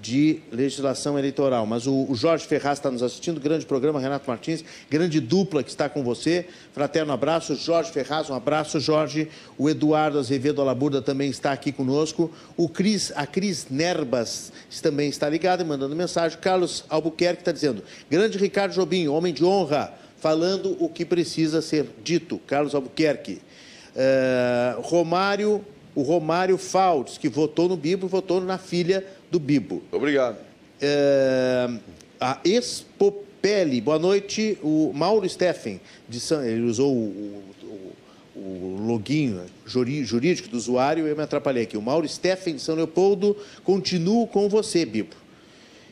de 0.00 0.40
legislação 0.50 1.18
eleitoral. 1.18 1.66
Mas 1.66 1.86
o, 1.86 2.06
o 2.08 2.14
Jorge 2.14 2.46
Ferraz 2.46 2.78
está 2.78 2.90
nos 2.90 3.02
assistindo, 3.02 3.40
grande 3.40 3.66
programa, 3.66 4.00
Renato 4.00 4.28
Martins, 4.28 4.64
grande 4.90 5.20
dupla 5.20 5.62
que 5.62 5.70
está 5.70 5.88
com 5.88 6.02
você. 6.02 6.46
Fraterno 6.72 7.12
abraço, 7.12 7.54
Jorge 7.54 7.90
Ferraz, 7.92 8.30
um 8.30 8.34
abraço, 8.34 8.80
Jorge. 8.80 9.28
O 9.58 9.68
Eduardo 9.68 10.18
Azevedo 10.18 10.60
Alaburda 10.60 11.02
também 11.02 11.30
está 11.30 11.52
aqui 11.52 11.72
conosco. 11.72 12.30
O 12.56 12.68
Cris, 12.68 13.12
a 13.14 13.26
Cris 13.26 13.66
Nerbas 13.70 14.52
também 14.80 15.08
está 15.08 15.28
ligada, 15.28 15.64
mandando 15.64 15.94
mensagem. 15.94 16.38
Carlos 16.40 16.84
Albuquerque 16.88 17.42
está 17.42 17.52
dizendo: 17.52 17.82
grande 18.10 18.38
Ricardo 18.38 18.72
Jobim, 18.72 19.08
homem 19.08 19.32
de 19.32 19.44
honra, 19.44 19.92
falando 20.18 20.76
o 20.78 20.88
que 20.88 21.04
precisa 21.04 21.60
ser 21.60 21.88
dito. 22.02 22.38
Carlos 22.46 22.74
Albuquerque. 22.74 23.40
Eh, 23.94 24.76
Romário, 24.78 25.62
o 25.94 26.02
Romário 26.02 26.56
Faldes, 26.56 27.18
que 27.18 27.28
votou 27.28 27.68
no 27.68 27.76
Bibo, 27.76 28.08
votou 28.08 28.40
na 28.40 28.56
filha 28.56 29.04
do 29.32 29.40
Bibo. 29.40 29.82
Obrigado. 29.90 30.36
É, 30.78 31.66
a 32.20 32.38
Expopele, 32.44 33.80
boa 33.80 33.98
noite. 33.98 34.58
O 34.62 34.92
Mauro 34.94 35.26
Steffen, 35.26 35.80
de 36.06 36.20
São, 36.20 36.44
ele 36.44 36.60
usou 36.60 36.92
o, 36.94 37.42
o, 37.62 38.38
o 38.38 38.76
loginho 38.86 39.40
juri- 39.66 40.04
jurídico 40.04 40.48
do 40.50 40.56
usuário, 40.58 41.06
eu 41.06 41.16
me 41.16 41.22
atrapalhei 41.22 41.62
aqui. 41.62 41.78
O 41.78 41.82
Mauro 41.82 42.06
Steffen, 42.06 42.56
de 42.56 42.60
São 42.60 42.74
Leopoldo, 42.74 43.34
continuo 43.64 44.26
com 44.26 44.50
você, 44.50 44.84
Bibo. 44.84 45.16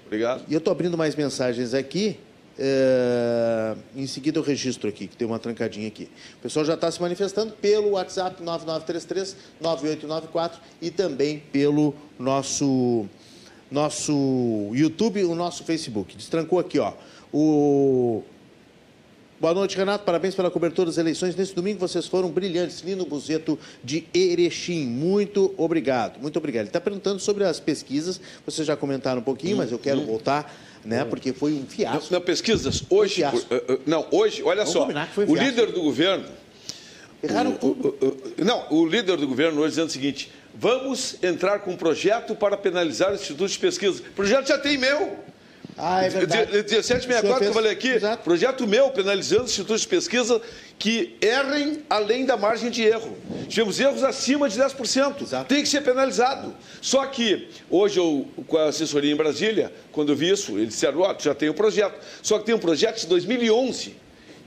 Obrigado. 0.04 0.44
E 0.46 0.52
eu 0.52 0.58
estou 0.58 0.70
abrindo 0.70 0.98
mais 0.98 1.14
mensagens 1.16 1.72
aqui. 1.72 2.18
é, 2.58 3.74
Em 3.96 4.06
seguida 4.06 4.38
eu 4.38 4.42
registro 4.42 4.86
aqui, 4.86 5.06
que 5.06 5.16
tem 5.16 5.26
uma 5.26 5.38
trancadinha 5.38 5.88
aqui. 5.88 6.10
O 6.38 6.42
pessoal 6.42 6.62
já 6.66 6.74
está 6.74 6.90
se 6.90 7.00
manifestando 7.00 7.52
pelo 7.52 7.92
WhatsApp 7.92 8.42
9933-9894 9.62 10.52
e 10.82 10.90
também 10.90 11.42
pelo 11.52 11.94
nosso, 12.18 13.06
nosso 13.70 14.70
YouTube, 14.74 15.24
o 15.24 15.34
nosso 15.34 15.64
Facebook. 15.64 16.16
Destrancou 16.16 16.58
aqui, 16.58 16.78
ó. 16.78 16.92
O... 17.32 18.22
Boa 19.40 19.54
noite, 19.54 19.74
Renato. 19.76 20.04
Parabéns 20.04 20.34
pela 20.34 20.50
cobertura 20.50 20.86
das 20.90 20.98
eleições. 20.98 21.34
Nesse 21.34 21.54
domingo 21.54 21.78
vocês 21.78 22.06
foram 22.06 22.28
brilhantes. 22.30 22.80
Lino 22.80 23.06
Buzeto 23.06 23.58
de 23.82 24.04
Erechim. 24.12 24.84
Muito 24.86 25.54
obrigado. 25.56 26.20
Muito 26.20 26.36
obrigado. 26.38 26.62
Ele 26.64 26.68
está 26.68 26.80
perguntando 26.80 27.20
sobre 27.20 27.44
as 27.44 27.58
pesquisas. 27.58 28.20
Vocês 28.44 28.66
já 28.66 28.76
comentaram 28.76 29.20
um 29.20 29.24
pouquinho, 29.24 29.56
mas 29.56 29.72
eu 29.72 29.78
quero 29.78 30.04
voltar, 30.04 30.54
né? 30.84 31.04
Porque 31.06 31.32
foi 31.32 31.54
um 31.54 31.64
fiasco. 31.64 32.12
Na 32.12 32.20
pesquisas, 32.20 32.82
hoje. 32.90 33.14
fiasco. 33.14 33.46
eh, 33.54 33.64
eh, 33.68 33.78
Não, 33.86 34.06
hoje, 34.10 34.42
olha 34.42 34.64
Vamos 34.66 34.72
só. 34.72 34.88
O 35.26 35.34
líder 35.34 35.72
do 35.72 35.80
governo. 35.82 36.24
Erraram 37.22 37.56
o- 37.62 37.66
o- 37.66 37.96
o- 38.40 38.44
Não, 38.44 38.66
o 38.70 38.86
líder 38.86 39.16
do 39.16 39.26
governo 39.26 39.60
hoje 39.62 39.70
dizendo 39.70 39.88
o 39.88 39.92
seguinte: 39.92 40.30
vamos 40.60 41.16
entrar 41.22 41.60
com 41.60 41.70
um 41.72 41.76
projeto 41.76 42.34
para 42.34 42.54
penalizar 42.56 43.12
os 43.12 43.22
institutos 43.22 43.52
de 43.52 43.58
pesquisa. 43.58 44.02
O 44.02 44.12
projeto 44.12 44.46
já 44.48 44.58
tem 44.58 44.76
meu. 44.76 45.18
Ah, 45.82 46.04
é 46.04 46.10
verdade. 46.10 46.46
De- 46.52 46.62
de- 46.64 46.74
1764 46.74 47.38
que 47.40 47.46
eu 47.48 47.54
falei 47.54 47.72
aqui, 47.72 47.88
Exato. 47.88 48.22
projeto 48.22 48.66
meu 48.66 48.90
penalizando 48.90 49.44
os 49.44 49.50
institutos 49.52 49.80
de 49.80 49.88
pesquisa 49.88 50.42
que 50.78 51.16
errem 51.22 51.82
além 51.88 52.26
da 52.26 52.36
margem 52.36 52.68
de 52.70 52.82
erro. 52.82 53.16
Tivemos 53.48 53.80
erros 53.80 54.04
acima 54.04 54.46
de 54.50 54.58
10%. 54.58 55.22
Exato. 55.22 55.46
Tem 55.48 55.62
que 55.62 55.68
ser 55.68 55.80
penalizado. 55.80 56.54
Só 56.82 57.06
que 57.06 57.48
hoje 57.70 57.98
eu, 57.98 58.28
com 58.46 58.58
a 58.58 58.64
assessoria 58.66 59.10
em 59.10 59.16
Brasília, 59.16 59.72
quando 59.90 60.10
eu 60.12 60.16
vi 60.16 60.30
isso, 60.30 60.52
eles 60.58 60.68
disseram, 60.68 61.00
ó, 61.00 61.14
tu 61.14 61.24
já 61.24 61.34
tem 61.34 61.48
um 61.48 61.54
projeto. 61.54 61.98
Só 62.22 62.38
que 62.38 62.44
tem 62.44 62.54
um 62.54 62.58
projeto 62.58 63.00
de 63.00 63.06
2011 63.06 63.90
que 63.90 63.99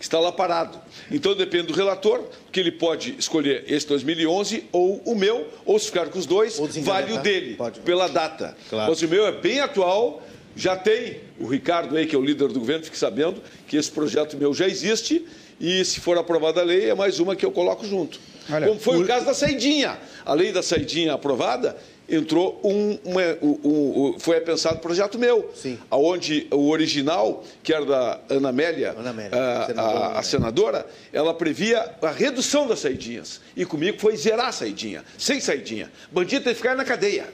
está 0.04 0.20
lá 0.20 0.32
parado. 0.32 0.80
Então 1.10 1.34
depende 1.36 1.68
do 1.68 1.74
relator, 1.74 2.24
que 2.52 2.60
ele 2.60 2.72
pode 2.72 3.16
escolher 3.18 3.64
esse 3.68 3.88
2011 3.88 4.66
ou 4.72 5.02
o 5.06 5.16
meu, 5.16 5.48
ou 5.66 5.80
se 5.80 5.88
ficar 5.88 6.08
com 6.10 6.20
os 6.20 6.26
dois, 6.26 6.58
vale 6.82 7.14
o 7.14 7.16
tá? 7.16 7.22
dele, 7.22 7.56
Pode. 7.56 7.80
pela 7.80 8.08
data. 8.08 8.56
Claro. 8.70 8.90
Mas 8.92 9.02
o 9.02 9.08
meu 9.08 9.26
é 9.26 9.32
bem 9.32 9.60
atual, 9.62 10.22
já 10.56 10.76
tem 10.76 11.18
o 11.40 11.48
Ricardo 11.48 11.96
aí, 11.96 12.06
que 12.06 12.16
é 12.16 12.20
o 12.20 12.24
líder 12.24 12.50
do 12.50 12.60
governo, 12.60 12.84
fique 12.84 12.98
sabendo 12.98 13.42
que 13.68 13.78
esse 13.78 13.90
projeto 13.92 14.38
meu 14.38 14.54
já 14.54 14.68
existe 14.68 15.26
e 15.60 15.84
se 15.86 16.00
for 16.00 16.18
aprovada 16.18 16.62
a 16.62 16.64
lei, 16.64 16.90
é 16.90 16.94
mais 16.96 17.20
uma 17.20 17.36
que 17.36 17.46
eu 17.46 17.52
coloco 17.52 17.86
junto. 17.88 18.20
Olha, 18.52 18.68
Como 18.68 18.80
foi 18.80 18.98
o... 18.98 19.02
o- 19.04 19.08
caso 19.08 19.26
da 19.26 19.34
saidinha. 19.34 19.98
A 20.26 20.34
lei 20.34 20.52
da 20.52 20.62
saidinha 20.62 21.14
aprovada, 21.14 21.78
entrou 22.08 22.60
um, 22.64 22.98
o- 23.42 23.48
o- 23.64 24.10
o- 24.16 24.20
foi 24.20 24.40
pensado 24.42 24.80
projeto 24.80 25.18
meu, 25.18 25.50
Sim. 25.56 25.78
aonde 25.90 26.48
o 26.52 26.70
original, 26.70 27.44
que 27.64 27.74
era 27.74 27.86
da 27.86 28.20
Ana 28.30 28.50
Amélia, 28.50 28.92
Ana 28.98 29.10
Amélia, 29.12 29.32
a- 29.38 29.66
senadora 29.68 29.98
a, 30.00 30.08
Ana 30.08 30.20
a 30.20 30.24
senadora, 30.24 30.88
ela 31.14 31.34
previa 31.34 31.96
a 32.02 32.12
redução 32.12 32.68
das 32.68 32.80
saidinhas. 32.80 33.40
E 33.56 33.66
comigo 33.66 34.00
foi 34.00 34.16
zerar 34.18 34.48
a 34.48 34.52
saidinha, 34.52 35.04
sem 35.18 35.40
saidinha. 35.40 35.92
Bandido 36.12 36.44
tem 36.44 36.54
que 36.54 36.58
ficar 36.58 36.76
na 36.76 36.84
cadeia. 36.84 37.26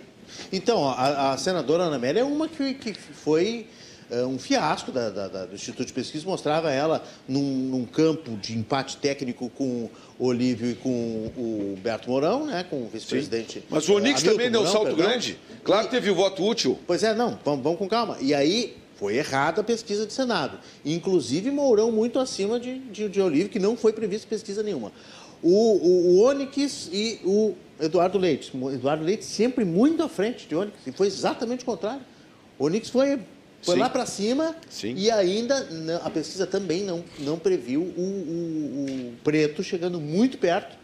Então, 0.54 0.88
a, 0.88 1.32
a 1.34 1.38
senadora 1.38 1.84
Ana 1.84 1.96
Amélia 1.96 2.22
é 2.22 2.24
uma 2.24 2.48
que, 2.48 2.74
que 2.76 2.94
foi 2.94 3.66
um 4.26 4.40
fiasco 4.40 4.92
da- 4.92 5.10
da- 5.10 5.28
da- 5.28 5.46
do 5.46 5.56
Instituto 5.56 5.86
de 5.86 5.94
Pesquisa, 5.94 6.26
mostrava 6.26 6.72
ela 6.72 7.04
num, 7.28 7.42
num 7.42 7.86
campo 7.86 8.32
de 8.38 8.58
empate 8.58 8.98
técnico 8.98 9.50
com 9.50 9.90
o 10.18 10.26
Olívio 10.28 10.70
e 10.72 10.76
com 10.76 10.90
o 11.38 11.78
Berto 11.82 12.10
Mourão, 12.10 12.46
né, 12.46 12.66
com 12.70 12.84
o 12.84 12.88
vice-presidente. 12.88 13.64
Mas 13.70 13.88
o 13.88 13.94
Onix 13.94 14.22
Hamilton 14.22 14.32
também 14.32 14.52
deu 14.52 14.62
um 14.62 14.66
salto 14.68 14.88
perdão. 14.88 15.06
grande. 15.08 15.38
Claro 15.64 15.86
que 15.86 15.92
teve 15.92 16.10
o 16.10 16.16
voto 16.16 16.44
útil. 16.44 16.80
Pois 16.88 17.04
é, 17.04 17.14
não, 17.14 17.38
vamos, 17.46 17.64
vamos 17.64 17.78
com 17.80 17.88
calma. 17.88 18.18
E 18.20 18.34
aí 18.34 18.76
Foi 18.96 19.16
errada 19.16 19.62
a 19.62 19.64
pesquisa 19.64 20.06
de 20.06 20.12
Senado. 20.12 20.60
Inclusive, 20.84 21.50
Mourão 21.52 21.90
muito 21.90 22.20
acima 22.20 22.60
de, 22.60 22.80
de, 22.80 23.08
de 23.08 23.22
Olívio, 23.22 23.48
que 23.48 23.58
não 23.58 23.78
foi 23.78 23.94
prevista 23.94 24.28
pesquisa 24.28 24.62
nenhuma. 24.62 24.92
O, 25.42 25.54
o, 25.54 26.08
o 26.18 26.24
Onyx 26.26 26.90
e 26.92 27.18
o 27.24 27.54
Eduardo 27.80 28.18
Leite. 28.18 28.52
O 28.54 28.70
Eduardo 28.70 29.06
Leite 29.06 29.24
sempre 29.24 29.64
muito 29.64 30.04
à 30.04 30.10
frente 30.10 30.46
de 30.50 30.54
Onyx. 30.54 30.76
E 30.86 30.92
foi 30.92 31.08
exatamente 31.08 31.64
o 31.64 31.66
contrário. 31.66 32.02
O 32.58 32.66
Onyx 32.66 32.90
foi, 32.90 33.18
foi 33.62 33.78
lá 33.78 33.90
para 33.90 34.06
cima 34.06 34.56
Sim. 34.70 34.94
e 34.96 35.12
ainda 35.12 35.66
não, 35.66 35.98
a 35.98 36.10
pesquisa 36.10 36.48
também 36.48 36.84
não, 36.84 37.04
não 37.20 37.38
previu 37.38 37.82
o, 37.82 37.84
o, 37.84 39.10
o 39.10 39.14
preto 39.24 39.64
chegando 39.64 40.00
muito 40.00 40.38
perto 40.38 40.78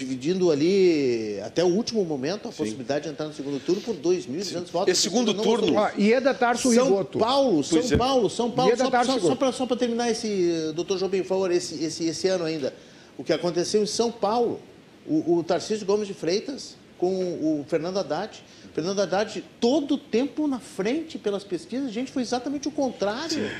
dividindo 0.00 0.50
ali 0.50 1.38
até 1.44 1.62
o 1.62 1.68
último 1.68 2.02
momento 2.04 2.48
a 2.48 2.52
Sim. 2.52 2.58
possibilidade 2.58 3.04
de 3.04 3.10
entrar 3.10 3.26
no 3.26 3.34
segundo 3.34 3.60
turno 3.60 3.82
por 3.82 3.94
2.200 3.94 4.70
votos. 4.70 4.92
Esse 4.92 5.02
segundo 5.02 5.34
turno. 5.34 5.78
Ah, 5.78 5.92
Ieda 5.98 6.32
Tarso 6.32 6.72
São 6.72 6.84
Rigoto. 6.84 7.18
Paulo, 7.18 7.62
São 7.62 7.78
Pois 7.78 7.92
é. 7.92 7.96
Paulo, 7.98 8.30
São 8.30 8.50
Paulo. 8.50 8.70
Ieda 8.70 8.84
Só, 8.84 8.90
Tarso 8.90 9.20
só, 9.20 9.52
só, 9.52 9.66
para 9.66 9.76
terminar 9.76 10.10
esse, 10.10 10.72
doutor 10.74 10.96
João 10.96 11.10
Bem, 11.10 11.20
por 11.20 11.28
favor, 11.28 11.50
esse, 11.50 11.84
esse, 11.84 12.04
esse 12.04 12.28
ano 12.28 12.44
ainda. 12.44 12.72
O 13.18 13.22
que 13.22 13.32
aconteceu 13.32 13.82
em 13.82 13.86
São 13.86 14.10
Paulo. 14.10 14.60
O, 15.06 15.38
o 15.38 15.42
Tarcísio 15.42 15.86
Gomes 15.86 16.06
de 16.06 16.14
Freitas 16.14 16.76
com 17.00 17.08
o 17.08 17.64
Fernando 17.66 17.98
Haddad. 17.98 18.44
Fernando 18.74 19.00
Haddad 19.00 19.42
todo 19.58 19.94
o 19.94 19.98
tempo 19.98 20.46
na 20.46 20.60
frente 20.60 21.18
pelas 21.18 21.42
pesquisas. 21.42 21.90
Gente, 21.90 22.12
foi 22.12 22.22
exatamente 22.22 22.68
o 22.68 22.70
contrário. 22.70 23.50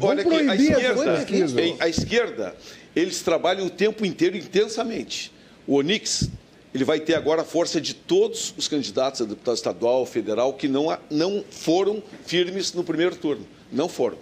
Vamos 0.00 0.04
Olha 0.04 0.22
aqui, 0.22 0.48
a 0.48 0.54
esquerda, 0.56 1.76
a 1.78 1.88
esquerda, 1.88 2.56
eles 2.96 3.22
trabalham 3.22 3.66
o 3.66 3.70
tempo 3.70 4.04
inteiro 4.04 4.36
intensamente. 4.36 5.30
O 5.66 5.74
Onix, 5.74 6.28
ele 6.74 6.84
vai 6.84 6.98
ter 6.98 7.14
agora 7.14 7.42
a 7.42 7.44
força 7.44 7.80
de 7.80 7.94
todos 7.94 8.54
os 8.56 8.66
candidatos 8.66 9.20
a 9.20 9.24
deputado 9.24 9.56
estadual, 9.56 10.06
federal, 10.06 10.54
que 10.54 10.66
não, 10.66 10.96
não 11.10 11.44
foram 11.50 12.02
firmes 12.24 12.72
no 12.72 12.82
primeiro 12.82 13.14
turno. 13.14 13.46
Não 13.70 13.88
foram. 13.88 14.18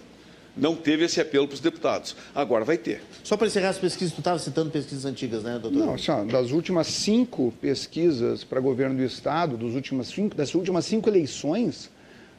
Não 0.57 0.75
teve 0.75 1.05
esse 1.05 1.21
apelo 1.21 1.47
para 1.47 1.55
os 1.55 1.59
deputados. 1.61 2.15
Agora 2.35 2.65
vai 2.65 2.77
ter. 2.77 3.01
Só 3.23 3.37
para 3.37 3.47
encerrar 3.47 3.69
as 3.69 3.77
pesquisas, 3.77 4.13
tu 4.13 4.19
estava 4.19 4.37
citando 4.39 4.69
pesquisas 4.69 5.05
antigas, 5.05 5.43
né, 5.43 5.57
doutor? 5.61 5.77
Não, 5.79 5.93
assim, 5.93 6.11
ó, 6.11 6.23
das 6.25 6.51
últimas 6.51 6.87
cinco 6.87 7.53
pesquisas 7.61 8.43
para 8.43 8.59
governo 8.59 8.95
do 8.95 9.03
Estado, 9.03 9.55
dos 9.55 9.75
últimas 9.75 10.07
cinco, 10.07 10.35
das 10.35 10.53
últimas 10.55 10.85
cinco 10.85 11.07
eleições, 11.09 11.89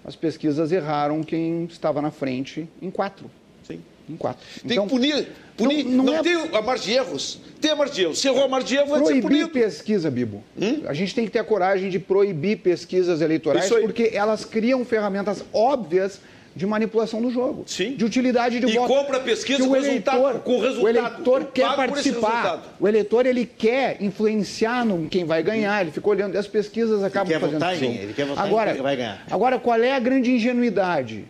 as 0.05 0.15
pesquisas 0.17 0.71
erraram 0.73 1.23
quem 1.23 1.65
estava 1.65 2.03
na 2.03 2.11
frente 2.11 2.69
em 2.83 2.91
quatro. 2.91 3.31
Sim. 3.67 3.81
Em 4.09 4.17
quatro. 4.17 4.45
Tem 4.67 4.81
que 4.83 4.89
punir. 4.89 5.29
punir. 5.57 5.85
não- 5.85 5.97
Não, 5.99 6.05
não 6.05 6.15
é- 6.17 6.23
tem 6.23 6.35
a 6.35 6.63
margem 6.63 6.87
de 6.87 6.93
erros. 6.99 7.39
Tem 7.61 7.71
a 7.71 7.77
margem 7.77 7.95
de 7.95 8.03
erros. 8.03 8.19
Se 8.19 8.27
errou 8.29 8.45
a 8.45 8.49
margem 8.49 8.69
de 8.69 8.75
erros, 8.77 8.89
vai 8.91 8.99
ser 8.99 9.05
Proibir 9.05 9.23
punido. 9.29 9.49
pesquisa, 9.51 10.11
Bibo. 10.11 10.43
Hum? 10.61 10.83
A 10.87 10.93
gente 10.95 11.15
tem 11.15 11.25
que 11.27 11.31
ter 11.31 11.39
a 11.39 11.45
coragem 11.45 11.89
de 11.91 11.99
proibir 11.99 12.59
pesquisas 12.59 13.21
eleitorais 13.21 13.69
porque 13.69 14.11
elas 14.13 14.45
criam 14.45 14.85
ferramentas 14.85 15.45
óbvias 15.53 16.21
de 16.55 16.67
manipulação 16.67 17.23
do 17.23 17.31
jogo. 17.31 17.63
Sim. 17.67 17.95
De 17.95 18.05
utilidade 18.05 18.59
de 18.61 18.67
E 18.67 18.73
voto. 18.77 18.89
compra 18.93 19.19
a 19.19 19.21
pesquisa 19.21 19.63
com 19.63 19.69
o 19.71 19.73
resultado- 19.73 20.19
eleitor, 20.21 20.41
com 20.41 20.59
resultado. 20.61 20.83
O 20.85 20.89
eleitor 20.89 21.45
quer 21.55 21.77
participar. 21.77 22.63
O 22.81 22.89
eleitor 22.89 23.27
ele 23.27 23.47
quer 23.47 23.97
influenciar 24.03 24.85
no 24.85 25.09
quem 25.09 25.25
vai 25.25 25.43
ganhar. 25.43 25.81
Ele 25.83 25.91
fica 25.93 26.09
olhando. 26.09 26.35
E 26.35 26.39
as 26.39 26.47
pesquisas 26.49 27.03
acabam 27.05 27.29
quer 27.29 27.41
fazendo 27.41 27.55
votar 27.61 27.73
em 27.73 27.77
isso. 27.77 27.85
quem? 27.85 27.95
Ele 27.97 28.13
quer 28.13 28.27
votar 28.27 28.45
em 28.45 28.49
agora, 28.49 28.73
quem 28.73 28.83
vai 28.83 28.97
ganhar. 28.97 29.25
Agora, 29.31 29.59
qual 29.59 29.81
é 29.81 29.93
a 29.93 29.99
grande 30.01 30.31
ingenuidade? 30.33 31.25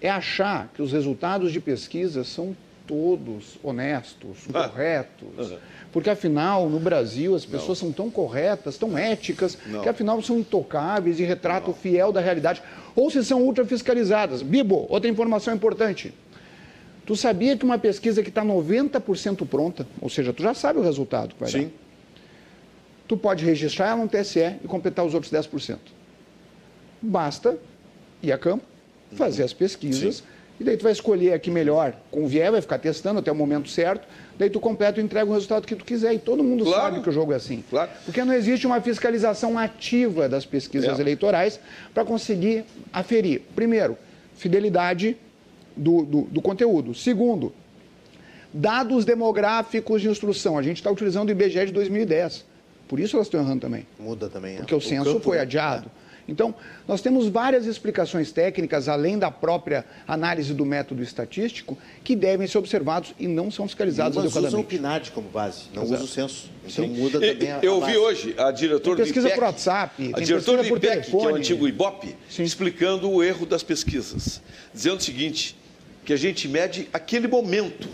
É 0.00 0.10
achar 0.10 0.68
que 0.74 0.82
os 0.82 0.92
resultados 0.92 1.52
de 1.52 1.60
pesquisa 1.60 2.22
são 2.24 2.54
todos 2.86 3.58
honestos, 3.62 4.38
Ah. 4.52 4.68
corretos. 4.68 5.50
Uhum. 5.50 5.58
Porque, 5.92 6.10
afinal, 6.10 6.68
no 6.68 6.80
Brasil, 6.80 7.34
as 7.34 7.44
pessoas 7.44 7.78
são 7.78 7.92
tão 7.92 8.10
corretas, 8.10 8.76
tão 8.78 8.96
éticas, 8.98 9.56
Não. 9.66 9.82
que, 9.82 9.88
afinal, 9.88 10.20
são 10.22 10.38
intocáveis 10.38 11.20
e 11.20 11.22
retratam 11.22 11.72
fiel 11.74 12.10
da 12.10 12.20
realidade. 12.20 12.62
Ou 12.94 13.10
se 13.10 13.24
são 13.24 13.42
ultrafiscalizadas. 13.42 14.42
Bibo, 14.42 14.86
outra 14.88 15.08
informação 15.08 15.54
importante. 15.54 16.12
Tu 17.04 17.16
sabia 17.16 17.56
que 17.56 17.64
uma 17.64 17.78
pesquisa 17.78 18.22
que 18.22 18.28
está 18.28 18.44
90% 18.44 19.46
pronta, 19.46 19.86
ou 20.00 20.08
seja, 20.08 20.32
tu 20.32 20.42
já 20.42 20.54
sabe 20.54 20.78
o 20.78 20.82
resultado 20.82 21.34
que 21.34 21.40
vai 21.40 21.50
dar. 21.50 21.58
Sim. 21.58 21.72
Tu 23.08 23.16
pode 23.16 23.44
registrar 23.44 23.88
ela 23.88 24.02
no 24.02 24.08
TSE 24.08 24.56
e 24.62 24.68
completar 24.68 25.04
os 25.04 25.12
outros 25.12 25.32
10%. 25.32 25.78
Basta 27.00 27.58
ir 28.22 28.30
a 28.30 28.38
campo, 28.38 28.64
fazer 29.12 29.42
as 29.42 29.52
pesquisas, 29.52 30.16
Sim. 30.16 30.22
e 30.60 30.64
daí 30.64 30.76
tu 30.76 30.84
vai 30.84 30.92
escolher 30.92 31.32
a 31.32 31.38
que 31.38 31.50
melhor 31.50 31.94
convier, 32.10 32.52
vai 32.52 32.60
ficar 32.60 32.78
testando 32.78 33.18
até 33.18 33.32
o 33.32 33.34
momento 33.34 33.68
certo, 33.68 34.06
daí 34.42 34.50
tu 34.50 34.58
completa 34.58 35.00
e 35.00 35.04
entrega 35.04 35.30
o 35.30 35.32
resultado 35.32 35.66
que 35.66 35.76
tu 35.76 35.84
quiser. 35.84 36.12
E 36.12 36.18
todo 36.18 36.42
mundo 36.42 36.64
Claro. 36.64 36.82
sabe 36.82 37.02
que 37.02 37.08
o 37.08 37.12
jogo 37.12 37.32
é 37.32 37.36
assim. 37.36 37.62
Claro. 37.70 37.90
Porque 38.04 38.24
não 38.24 38.34
existe 38.34 38.66
uma 38.66 38.80
fiscalização 38.80 39.56
ativa 39.58 40.28
das 40.28 40.44
pesquisas 40.44 40.98
É. 40.98 41.00
eleitorais 41.00 41.60
para 41.94 42.04
conseguir 42.04 42.64
aferir, 42.92 43.42
primeiro, 43.54 43.96
fidelidade 44.36 45.16
do, 45.76 46.04
do, 46.04 46.20
do 46.22 46.42
conteúdo. 46.42 46.94
Segundo, 46.94 47.52
dados 48.52 49.04
demográficos 49.04 50.02
de 50.02 50.08
instrução. 50.08 50.58
A 50.58 50.62
gente 50.62 50.78
está 50.78 50.90
utilizando 50.90 51.28
o 51.28 51.32
IBGE 51.32 51.66
de 51.66 51.72
2010. 51.72 52.44
Por 52.88 52.98
isso 53.00 53.16
elas 53.16 53.26
estão 53.28 53.40
errando 53.40 53.60
também. 53.60 53.86
Muda 53.98 54.28
também. 54.28 54.56
Porque 54.56 54.74
é. 54.74 54.76
o 54.76 54.80
censo 54.80 55.04
campo, 55.04 55.20
foi 55.20 55.36
né? 55.36 55.42
adiado. 55.42 55.90
Então, 56.28 56.54
nós 56.86 57.00
temos 57.00 57.26
várias 57.28 57.66
explicações 57.66 58.30
técnicas, 58.30 58.88
além 58.88 59.18
da 59.18 59.30
própria 59.30 59.84
análise 60.06 60.54
do 60.54 60.64
método 60.64 61.02
estatístico, 61.02 61.76
que 62.04 62.14
devem 62.14 62.46
ser 62.46 62.58
observados 62.58 63.14
e 63.18 63.26
não 63.26 63.50
são 63.50 63.66
fiscalizados 63.66 64.16
Umas 64.16 64.26
usam 64.26 64.42
o 64.42 64.46
adequadamente. 64.46 64.78
PNAD 64.78 65.10
como 65.12 65.28
base, 65.28 65.64
não 65.74 65.82
Exato. 65.82 66.02
usa 66.02 66.10
o 66.10 66.14
censo. 66.14 66.50
Então 66.66 66.84
Sim. 66.86 66.90
muda 66.92 67.20
também 67.20 67.50
a, 67.50 67.58
Eu 67.62 67.84
vi 67.84 67.96
hoje 67.96 68.34
a 68.38 68.50
diretora 68.52 68.96
Tem 68.96 69.04
do 69.04 69.08
pesquisa 69.08 69.26
IPEC, 69.28 69.38
por 69.40 69.44
WhatsApp, 69.46 70.12
a 70.14 70.20
diretora 70.20 70.62
do 70.62 70.68
IPEC, 70.68 70.80
que 70.80 70.86
é 70.86 70.90
o 70.90 71.02
telefone. 71.02 71.38
antigo 71.38 71.68
IBOP, 71.68 72.16
Sim. 72.30 72.42
explicando 72.44 73.10
o 73.10 73.22
erro 73.22 73.44
das 73.44 73.62
pesquisas, 73.62 74.40
dizendo 74.72 74.98
o 74.98 75.02
seguinte, 75.02 75.56
que 76.04 76.12
a 76.12 76.16
gente 76.16 76.46
mede 76.48 76.88
aquele 76.92 77.26
momento. 77.26 77.88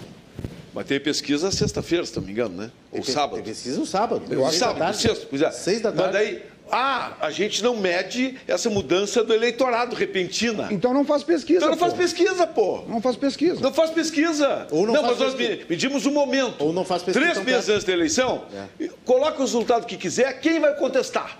Mas 0.74 0.86
tem 0.86 1.00
pesquisa 1.00 1.50
sexta-feira, 1.50 2.04
se 2.04 2.14
não 2.16 2.22
me 2.22 2.30
engano, 2.30 2.54
né? 2.56 2.70
Ou 2.92 3.00
Tem 3.00 3.12
sábado. 3.14 3.34
Tem 3.36 3.42
pesquisa 3.42 3.78
no 3.80 3.86
sábado. 3.86 4.22
Eu 4.30 4.42
da 4.42 4.52
sábado, 4.52 4.94
sexto, 4.96 5.26
pois 5.28 5.42
é. 5.42 5.50
Seis 5.50 5.80
da 5.80 5.90
Mas 5.90 5.98
tarde. 5.98 6.12
daí, 6.12 6.42
ah, 6.70 7.16
a 7.20 7.30
gente 7.30 7.62
não 7.62 7.76
mede 7.76 8.36
essa 8.46 8.68
mudança 8.70 9.22
do 9.24 9.32
eleitorado 9.32 9.94
repentina. 9.96 10.68
Então 10.70 10.92
não 10.92 11.04
faz 11.04 11.22
pesquisa. 11.22 11.58
Então 11.58 11.70
não 11.70 11.76
faz 11.78 11.92
pô. 11.92 11.98
pesquisa, 11.98 12.46
pô. 12.46 12.82
Não 12.88 13.00
faz 13.00 13.16
pesquisa. 13.16 13.60
Não 13.60 13.72
faz 13.72 13.90
pesquisa. 13.90 14.66
Ou 14.70 14.86
não 14.86 14.94
faz 14.94 15.06
mas 15.06 15.18
nós 15.18 15.34
pesquisa. 15.34 15.66
medimos 15.68 16.06
o 16.06 16.10
momento. 16.10 16.62
Ou 16.64 16.72
não 16.72 16.84
faz 16.84 17.02
pesquisa 17.02 17.24
Três 17.24 17.36
tão 17.36 17.44
meses 17.44 17.64
perto. 17.66 17.74
antes 17.74 17.84
da 17.86 17.92
eleição, 17.92 18.44
É. 18.80 18.88
coloca 19.04 19.38
o 19.38 19.40
resultado 19.40 19.86
que 19.86 19.96
quiser, 19.96 20.40
quem 20.40 20.60
vai 20.60 20.74
contestar? 20.74 21.38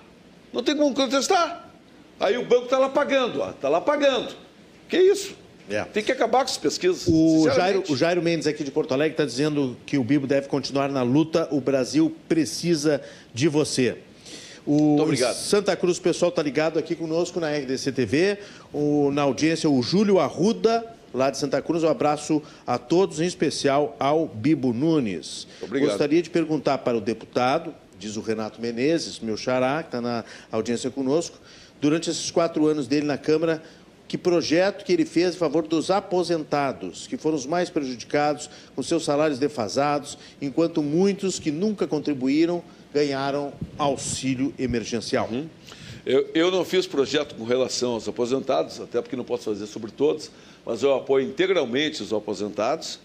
Não 0.53 0.63
tem 0.63 0.77
como 0.77 0.95
contestar. 0.95 1.69
Aí 2.21 2.37
o 2.37 2.45
banco 2.45 2.65
está 2.65 2.79
lá 2.79 2.89
pagando, 2.89 3.41
ó. 3.41 3.51
Está 3.51 3.69
lá 3.69 3.81
pagando. 3.81 4.35
Que 4.89 4.97
isso? 4.99 5.35
É. 5.71 5.85
Tem 5.85 6.03
que 6.03 6.11
acabar 6.11 6.39
com 6.39 6.45
essas 6.45 6.57
pesquisas. 6.57 7.05
O 7.07 7.49
Jairo, 7.55 7.85
o 7.89 7.95
Jairo 7.97 8.23
Mendes, 8.23 8.47
aqui 8.47 8.65
de 8.65 8.71
Porto 8.71 8.95
Alegre, 8.95 9.13
está 9.13 9.25
dizendo 9.25 9.77
que 9.85 9.99
o 9.99 10.03
Bibo 10.03 10.27
deve 10.27 10.49
continuar 10.49 10.89
na 10.89 11.03
luta. 11.03 11.47
O 11.51 11.61
Brasil 11.61 12.17
precisa 12.27 13.03
de 13.35 13.49
você. 13.49 13.99
O 14.69 15.01
obrigado. 15.01 15.35
Santa 15.35 15.75
Cruz, 15.75 15.97
o 15.97 16.03
pessoal 16.03 16.29
está 16.29 16.43
ligado 16.43 16.79
aqui 16.79 16.95
conosco 16.95 17.41
na 17.41 17.51
RDC 17.51 17.91
TV. 17.91 18.39
O, 18.71 19.11
na 19.11 19.23
audiência, 19.23 19.69
o 19.71 19.83
Júlio 19.83 20.19
Arruda, 20.19 20.85
lá 21.15 21.31
de 21.31 21.39
Santa 21.39 21.63
Cruz. 21.63 21.83
Um 21.83 21.89
abraço 21.89 22.43
a 22.67 22.77
todos, 22.77 23.19
em 23.19 23.25
especial 23.25 23.97
ao 23.99 24.27
Bibo 24.27 24.75
Nunes. 24.75 25.49
Obrigado. 25.63 25.89
Gostaria 25.89 26.21
de 26.21 26.29
perguntar 26.29 26.77
para 26.79 26.99
o 26.99 27.01
deputado, 27.01 27.75
diz 27.99 28.17
o 28.17 28.21
Renato 28.21 28.61
Menezes, 28.61 29.19
meu 29.21 29.39
xará, 29.39 29.83
que 29.83 29.89
está 29.89 30.03
na 30.03 30.23
audiência 30.53 30.91
conosco, 30.91 31.39
durante 31.81 32.11
esses 32.11 32.31
quatro 32.31 32.67
anos 32.67 32.87
dele 32.87 33.07
na 33.07 33.17
Câmara, 33.17 33.63
que 34.07 34.19
projeto 34.19 34.85
que 34.85 34.93
ele 34.93 35.07
fez 35.07 35.35
em 35.35 35.39
favor 35.39 35.67
dos 35.67 35.91
aposentados, 35.91 37.07
que 37.07 37.17
foram 37.17 37.37
os 37.39 37.47
mais 37.47 37.71
prejudicados, 37.71 38.51
com 38.77 38.83
seus 38.83 39.03
salários 39.03 39.39
defasados, 39.39 40.19
enquanto 40.43 40.83
muitos 40.83 41.39
que 41.39 41.51
nunca 41.51 41.87
contribuíram 41.87 42.63
ganharam 42.93 43.53
auxílio 43.77 44.53
emergencial. 44.59 45.29
Eu, 46.07 46.29
eu 46.35 46.51
não 46.51 46.65
fiz 46.65 46.87
projeto 46.87 47.35
com 47.35 47.45
relação 47.45 47.93
aos 47.93 48.09
aposentados, 48.09 48.81
até 48.81 49.01
porque 49.03 49.17
não 49.17 49.25
posso 49.25 49.45
fazer 49.45 49.67
sobre 49.67 49.91
todos, 49.91 50.31
mas 50.65 50.83
eu 50.83 50.95
apoio 50.95 51.27
integralmente 51.27 52.03
os 52.03 52.13
aposentados. 52.13 52.99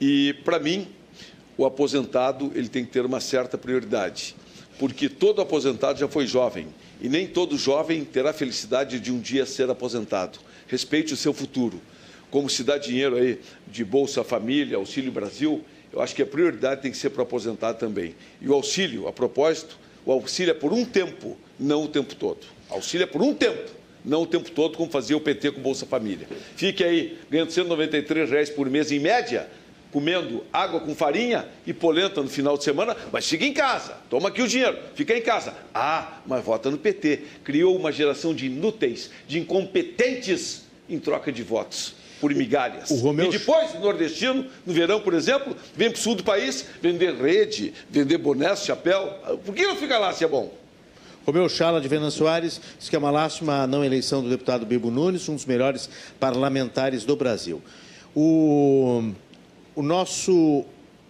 E, 0.00 0.34
para 0.44 0.58
mim, 0.58 0.88
o 1.56 1.66
aposentado 1.66 2.52
ele 2.54 2.68
tem 2.68 2.84
que 2.84 2.90
ter 2.90 3.04
uma 3.04 3.20
certa 3.20 3.58
prioridade, 3.58 4.34
porque 4.78 5.08
todo 5.08 5.42
aposentado 5.42 5.98
já 5.98 6.08
foi 6.08 6.26
jovem 6.26 6.68
e 7.00 7.08
nem 7.08 7.26
todo 7.26 7.56
jovem 7.56 8.04
terá 8.04 8.30
a 8.30 8.32
felicidade 8.32 8.98
de 8.98 9.12
um 9.12 9.20
dia 9.20 9.44
ser 9.44 9.68
aposentado. 9.68 10.38
Respeite 10.66 11.14
o 11.14 11.16
seu 11.16 11.32
futuro. 11.32 11.80
Como 12.30 12.48
se 12.48 12.62
dá 12.62 12.76
dinheiro 12.76 13.16
aí 13.16 13.40
de 13.66 13.84
Bolsa 13.84 14.22
Família, 14.22 14.76
Auxílio 14.76 15.10
Brasil, 15.10 15.64
eu 15.92 16.00
acho 16.00 16.14
que 16.14 16.22
a 16.22 16.26
prioridade 16.26 16.82
tem 16.82 16.90
que 16.90 16.96
ser 16.96 17.10
para 17.10 17.20
o 17.20 17.22
aposentado 17.22 17.78
também. 17.78 18.14
E 18.40 18.48
o 18.48 18.54
auxílio, 18.54 19.08
a 19.08 19.12
propósito, 19.12 19.78
o 20.04 20.12
auxílio 20.12 20.50
é 20.50 20.54
por 20.54 20.72
um 20.72 20.84
tempo, 20.84 21.36
não 21.58 21.84
o 21.84 21.88
tempo 21.88 22.14
todo. 22.14 22.46
Auxílio 22.68 23.04
é 23.04 23.06
por 23.06 23.22
um 23.22 23.34
tempo, 23.34 23.70
não 24.04 24.22
o 24.22 24.26
tempo 24.26 24.50
todo, 24.50 24.76
como 24.76 24.90
fazia 24.90 25.16
o 25.16 25.20
PT 25.20 25.52
com 25.52 25.60
Bolsa 25.60 25.86
Família. 25.86 26.28
Fique 26.56 26.84
aí 26.84 27.18
ganhando 27.30 27.50
193 27.50 28.30
reais 28.30 28.50
por 28.50 28.68
mês 28.68 28.92
em 28.92 28.98
média, 28.98 29.48
comendo 29.90 30.44
água 30.52 30.80
com 30.80 30.94
farinha 30.94 31.46
e 31.66 31.72
polenta 31.72 32.22
no 32.22 32.28
final 32.28 32.58
de 32.58 32.64
semana, 32.64 32.94
mas 33.10 33.26
fica 33.26 33.46
em 33.46 33.52
casa. 33.54 33.96
Toma 34.10 34.28
aqui 34.28 34.42
o 34.42 34.46
dinheiro, 34.46 34.78
fica 34.94 35.16
em 35.16 35.22
casa. 35.22 35.54
Ah, 35.74 36.20
mas 36.26 36.44
vota 36.44 36.70
no 36.70 36.76
PT. 36.76 37.22
Criou 37.42 37.74
uma 37.74 37.90
geração 37.90 38.34
de 38.34 38.46
inúteis, 38.46 39.10
de 39.26 39.38
incompetentes 39.38 40.64
em 40.88 40.98
troca 40.98 41.32
de 41.32 41.42
votos 41.42 41.97
por 42.20 42.34
migalhas. 42.34 42.90
Romeu... 42.90 43.26
E 43.26 43.30
depois, 43.30 43.74
o 43.74 43.80
nordestino, 43.80 44.46
no 44.66 44.72
verão, 44.72 45.00
por 45.00 45.14
exemplo, 45.14 45.56
vem 45.74 45.90
para 45.90 45.98
o 45.98 46.00
sul 46.00 46.14
do 46.14 46.24
país 46.24 46.64
vender 46.82 47.14
rede, 47.14 47.72
vender 47.90 48.18
boné, 48.18 48.54
chapéu. 48.56 49.06
Por 49.44 49.54
que 49.54 49.66
não 49.66 49.76
fica 49.76 49.98
lá 49.98 50.12
se 50.12 50.24
é 50.24 50.28
bom? 50.28 50.52
Romeu 51.26 51.46
Chala 51.48 51.78
de 51.78 51.88
Venan 51.88 52.10
Soares 52.10 52.58
diz 52.78 52.88
que 52.88 52.96
é 52.96 52.98
uma 52.98 53.10
lástima 53.10 53.62
a 53.62 53.66
não 53.66 53.84
eleição 53.84 54.22
do 54.22 54.30
deputado 54.30 54.64
Bibo 54.64 54.90
Nunes, 54.90 55.28
um 55.28 55.34
dos 55.34 55.44
melhores 55.44 55.90
parlamentares 56.18 57.04
do 57.04 57.14
Brasil. 57.16 57.60
O, 58.16 59.12
o 59.74 59.82
nosso. 59.82 60.64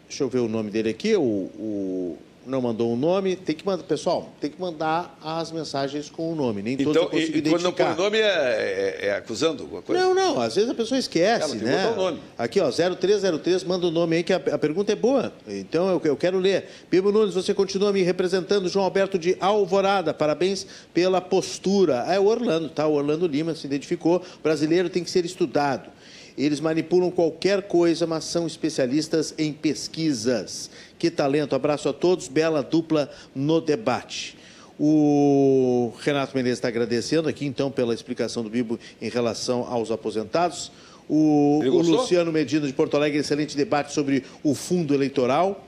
Deixa 0.08 0.24
eu 0.24 0.28
ver 0.28 0.40
o 0.40 0.48
nome 0.48 0.70
dele 0.70 0.88
aqui, 0.88 1.14
o, 1.14 1.22
o 1.22 2.18
não 2.48 2.62
mandou 2.62 2.92
um 2.92 2.96
nome, 2.96 3.36
tem 3.36 3.54
que 3.54 3.64
mandar, 3.64 3.84
pessoal, 3.84 4.32
tem 4.40 4.50
que 4.50 4.60
mandar 4.60 5.18
as 5.22 5.52
mensagens 5.52 6.08
com 6.08 6.32
o 6.32 6.34
nome, 6.34 6.62
nem 6.62 6.76
todos 6.76 6.92
então, 6.92 7.02
eu 7.04 7.10
consigo 7.10 7.36
e, 7.36 7.38
identificar. 7.38 7.58
quando 7.58 7.64
não 7.64 7.72
põe 7.72 7.92
o 7.92 8.04
nome 8.04 8.18
é, 8.18 8.22
é, 8.22 9.06
é, 9.06 9.14
acusando 9.14 9.62
alguma 9.62 9.82
coisa? 9.82 10.02
Não, 10.02 10.14
não, 10.14 10.40
às 10.40 10.54
vezes 10.54 10.70
a 10.70 10.74
pessoa 10.74 10.98
esquece, 10.98 11.42
Ela 11.42 11.54
tem 11.54 11.62
né? 11.62 11.82
botar 11.84 11.92
o 11.92 12.04
nome. 12.04 12.20
Aqui, 12.38 12.58
ó, 12.60 12.70
0303, 12.70 13.64
manda 13.64 13.86
o 13.86 13.90
nome 13.90 14.16
aí 14.16 14.22
que 14.22 14.32
a, 14.32 14.36
a 14.36 14.58
pergunta 14.58 14.90
é 14.92 14.96
boa. 14.96 15.32
Então 15.46 15.88
eu, 15.88 16.00
eu 16.02 16.16
quero 16.16 16.38
ler. 16.38 16.68
Bibo 16.90 17.12
Nunes, 17.12 17.34
você 17.34 17.52
continua 17.52 17.92
me 17.92 18.02
representando, 18.02 18.68
João 18.68 18.84
Alberto 18.84 19.18
de 19.18 19.36
Alvorada, 19.40 20.14
parabéns 20.14 20.66
pela 20.94 21.20
postura. 21.20 22.04
Ah, 22.06 22.14
é 22.14 22.18
o 22.18 22.26
Orlando, 22.26 22.70
tá? 22.70 22.86
O 22.86 22.94
Orlando 22.94 23.26
Lima 23.26 23.54
se 23.54 23.66
identificou. 23.66 24.22
O 24.38 24.42
brasileiro 24.42 24.88
tem 24.88 25.04
que 25.04 25.10
ser 25.10 25.24
estudado. 25.24 25.90
Eles 26.38 26.60
manipulam 26.60 27.10
qualquer 27.10 27.62
coisa, 27.62 28.06
mas 28.06 28.22
são 28.22 28.46
especialistas 28.46 29.34
em 29.36 29.52
pesquisas. 29.52 30.70
Que 30.98 31.10
talento. 31.10 31.54
Abraço 31.54 31.88
a 31.88 31.92
todos. 31.92 32.28
Bela 32.28 32.62
dupla 32.62 33.10
no 33.34 33.60
debate. 33.60 34.36
O 34.78 35.92
Renato 36.00 36.36
Menezes 36.36 36.58
está 36.58 36.68
agradecendo 36.68 37.28
aqui, 37.28 37.44
então, 37.44 37.70
pela 37.70 37.92
explicação 37.92 38.44
do 38.44 38.50
Bibo 38.50 38.78
em 39.02 39.08
relação 39.08 39.66
aos 39.66 39.90
aposentados. 39.90 40.70
O, 41.08 41.60
o 41.64 41.82
Luciano 41.82 42.30
Medina 42.30 42.66
de 42.66 42.72
Porto 42.72 42.96
Alegre, 42.96 43.18
excelente 43.18 43.56
debate 43.56 43.92
sobre 43.92 44.24
o 44.42 44.54
fundo 44.54 44.94
eleitoral. 44.94 45.64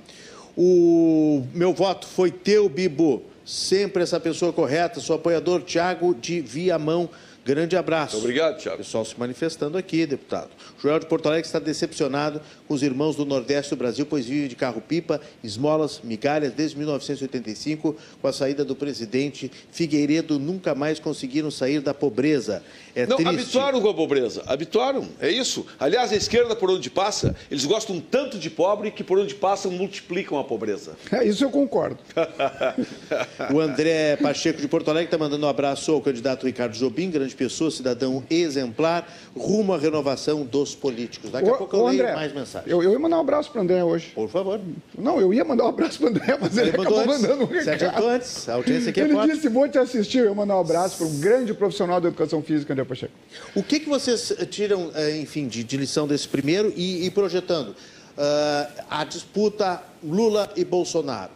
O 0.57 1.43
meu 1.55 1.73
voto 1.73 2.07
foi 2.07 2.31
teu, 2.31 2.69
Bibo. 2.69 3.23
Sempre 3.45 4.03
essa 4.03 4.21
pessoa 4.21 4.53
correta, 4.53 5.01
sou 5.01 5.17
apoiador 5.17 5.63
Tiago 5.63 6.15
de 6.15 6.41
Viamão. 6.41 7.09
Grande 7.51 7.77
abraço. 7.77 8.17
Obrigado, 8.17 8.59
Tiago. 8.59 8.79
Pessoal 8.79 9.05
se 9.05 9.19
manifestando 9.19 9.77
aqui, 9.77 10.07
deputado. 10.07 10.51
Joel 10.81 11.01
de 11.01 11.07
Porto 11.07 11.27
Alegre 11.27 11.45
está 11.45 11.59
decepcionado 11.59 12.41
com 12.69 12.75
os 12.75 12.81
irmãos 12.81 13.17
do 13.17 13.27
Nordeste 13.27 13.71
do 13.71 13.77
Brasil, 13.77 14.07
pois 14.07 14.25
vive 14.25 14.47
de 14.47 14.55
carro-pipa, 14.55 15.21
esmolas, 15.43 16.01
migalhas 16.05 16.53
desde 16.53 16.79
1985. 16.79 17.97
Com 18.23 18.29
a 18.29 18.33
saída 18.33 18.65
do 18.65 18.77
presidente 18.77 19.51
Figueiredo, 19.73 20.39
nunca 20.39 20.77
mais 20.77 21.01
conseguiram 21.01 21.51
sair 21.51 21.81
da 21.81 21.93
pobreza. 21.93 22.63
É 22.95 23.07
Não, 23.07 23.17
triste. 23.17 23.35
habituaram 23.35 23.81
com 23.81 23.89
a 23.89 23.95
pobreza. 23.95 24.43
Habituaram, 24.47 25.07
é 25.21 25.31
isso. 25.31 25.67
Aliás, 25.79 26.13
a 26.13 26.17
esquerda, 26.17 26.57
por 26.57 26.71
onde 26.71 26.91
passa, 26.91 27.35
eles 27.51 27.65
gostam 27.65 28.01
tanto 28.01 28.39
de 28.39 28.51
pobre 28.51 28.91
que 28.91 29.05
por 29.05 29.19
onde 29.19 29.35
passam 29.35 29.71
multiplicam 29.71 30.39
a 30.39 30.45
pobreza. 30.45 30.93
É, 31.13 31.25
isso 31.25 31.45
eu 31.45 31.51
concordo. 31.51 31.99
O 33.53 33.61
André 33.61 34.17
Pacheco 34.17 34.61
de 34.61 34.69
Porto 34.69 34.89
Alegre 34.91 35.07
está 35.07 35.19
mandando 35.19 35.45
um 35.45 35.49
abraço 35.49 35.93
ao 35.93 36.01
candidato 36.01 36.47
Ricardo 36.47 36.73
Jobim, 36.75 37.11
grande 37.11 37.35
pessoa, 37.35 37.71
cidadão 37.71 38.23
exemplar, 38.31 39.09
rumo 39.37 39.73
à 39.73 39.79
renovação 39.79 40.45
dos 40.45 40.75
políticos. 40.75 41.31
Daqui 41.31 41.49
a 41.49 41.53
Ô, 41.55 41.57
pouco 41.57 41.77
eu 41.77 41.81
ô, 41.83 41.89
leio 41.89 42.03
André, 42.03 42.15
mais 42.15 42.33
mensagens. 42.33 42.71
Eu, 42.71 42.83
eu 42.83 42.93
ia 42.93 42.99
mandar 42.99 43.17
um 43.17 43.21
abraço 43.21 43.51
para 43.51 43.61
o 43.61 43.63
André 43.63 43.83
hoje. 43.85 44.09
Por 44.15 44.29
favor. 44.29 44.61
Não, 44.97 45.21
eu 45.21 45.33
ia 45.35 45.45
mandar 45.45 45.65
um 45.65 45.69
abraço 45.69 45.99
para 45.99 46.07
o 46.07 46.11
André, 46.11 46.39
mas 46.41 46.57
ele, 46.57 46.71
Ele 46.71 46.77
acabou 46.81 47.01
antes. 47.01 47.21
mandando 47.23 47.45
um 47.45 47.47
Você 47.47 47.71
recado. 47.71 48.07
antes. 48.07 48.49
A 48.49 48.55
audiência 48.55 48.91
aqui 48.91 49.01
é 49.01 49.05
Ele 49.05 49.13
forte. 49.15 49.33
disse, 49.35 49.49
vou 49.49 49.69
te 49.69 49.79
assistir. 49.79 50.19
Eu 50.19 50.25
ia 50.27 50.35
mandar 50.35 50.57
um 50.57 50.61
abraço 50.61 50.99
para 50.99 51.07
um 51.07 51.21
grande 51.21 51.55
profissional 51.55 52.01
da 52.01 52.09
educação 52.09 52.43
física, 52.43 52.73
André 52.73 52.80
Pacheco. 52.85 53.13
O 53.55 53.63
que, 53.63 53.81
que 53.81 53.89
vocês 53.89 54.31
eh, 54.31 54.45
tiram, 54.45 54.91
eh, 54.95 55.19
enfim, 55.19 55.49
de, 55.49 55.63
de 55.65 55.77
lição 55.77 56.07
desse 56.07 56.29
primeiro 56.29 56.73
e, 56.77 57.07
e 57.07 57.11
projetando? 57.11 57.75
Ah, 58.17 58.71
a 58.91 59.05
disputa 59.05 59.83
Lula 60.03 60.53
e 60.55 60.63
Bolsonaro 60.63 61.33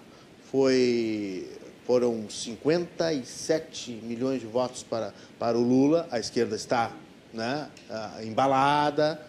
foi, 0.51 1.49
foram 1.87 2.27
57 2.29 4.01
milhões 4.03 4.41
de 4.41 4.47
votos 4.47 4.83
para, 4.83 5.15
para 5.39 5.57
o 5.57 5.63
Lula. 5.63 6.07
A 6.11 6.19
esquerda 6.19 6.55
está 6.55 6.93
né, 7.33 7.69
embalada, 8.23 9.21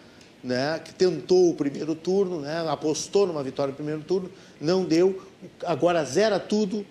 né, 0.44 0.80
que 0.84 0.92
tentou 0.92 1.50
o 1.50 1.54
primeiro 1.54 1.94
turno, 1.94 2.40
né, 2.40 2.64
apostou 2.68 3.26
numa 3.26 3.42
vitória 3.42 3.70
no 3.70 3.76
primeiro 3.76 4.02
turno, 4.02 4.30
não 4.60 4.84
deu. 4.84 5.22
Agora 5.64 6.04
zera 6.04 6.38
tudo. 6.38 6.84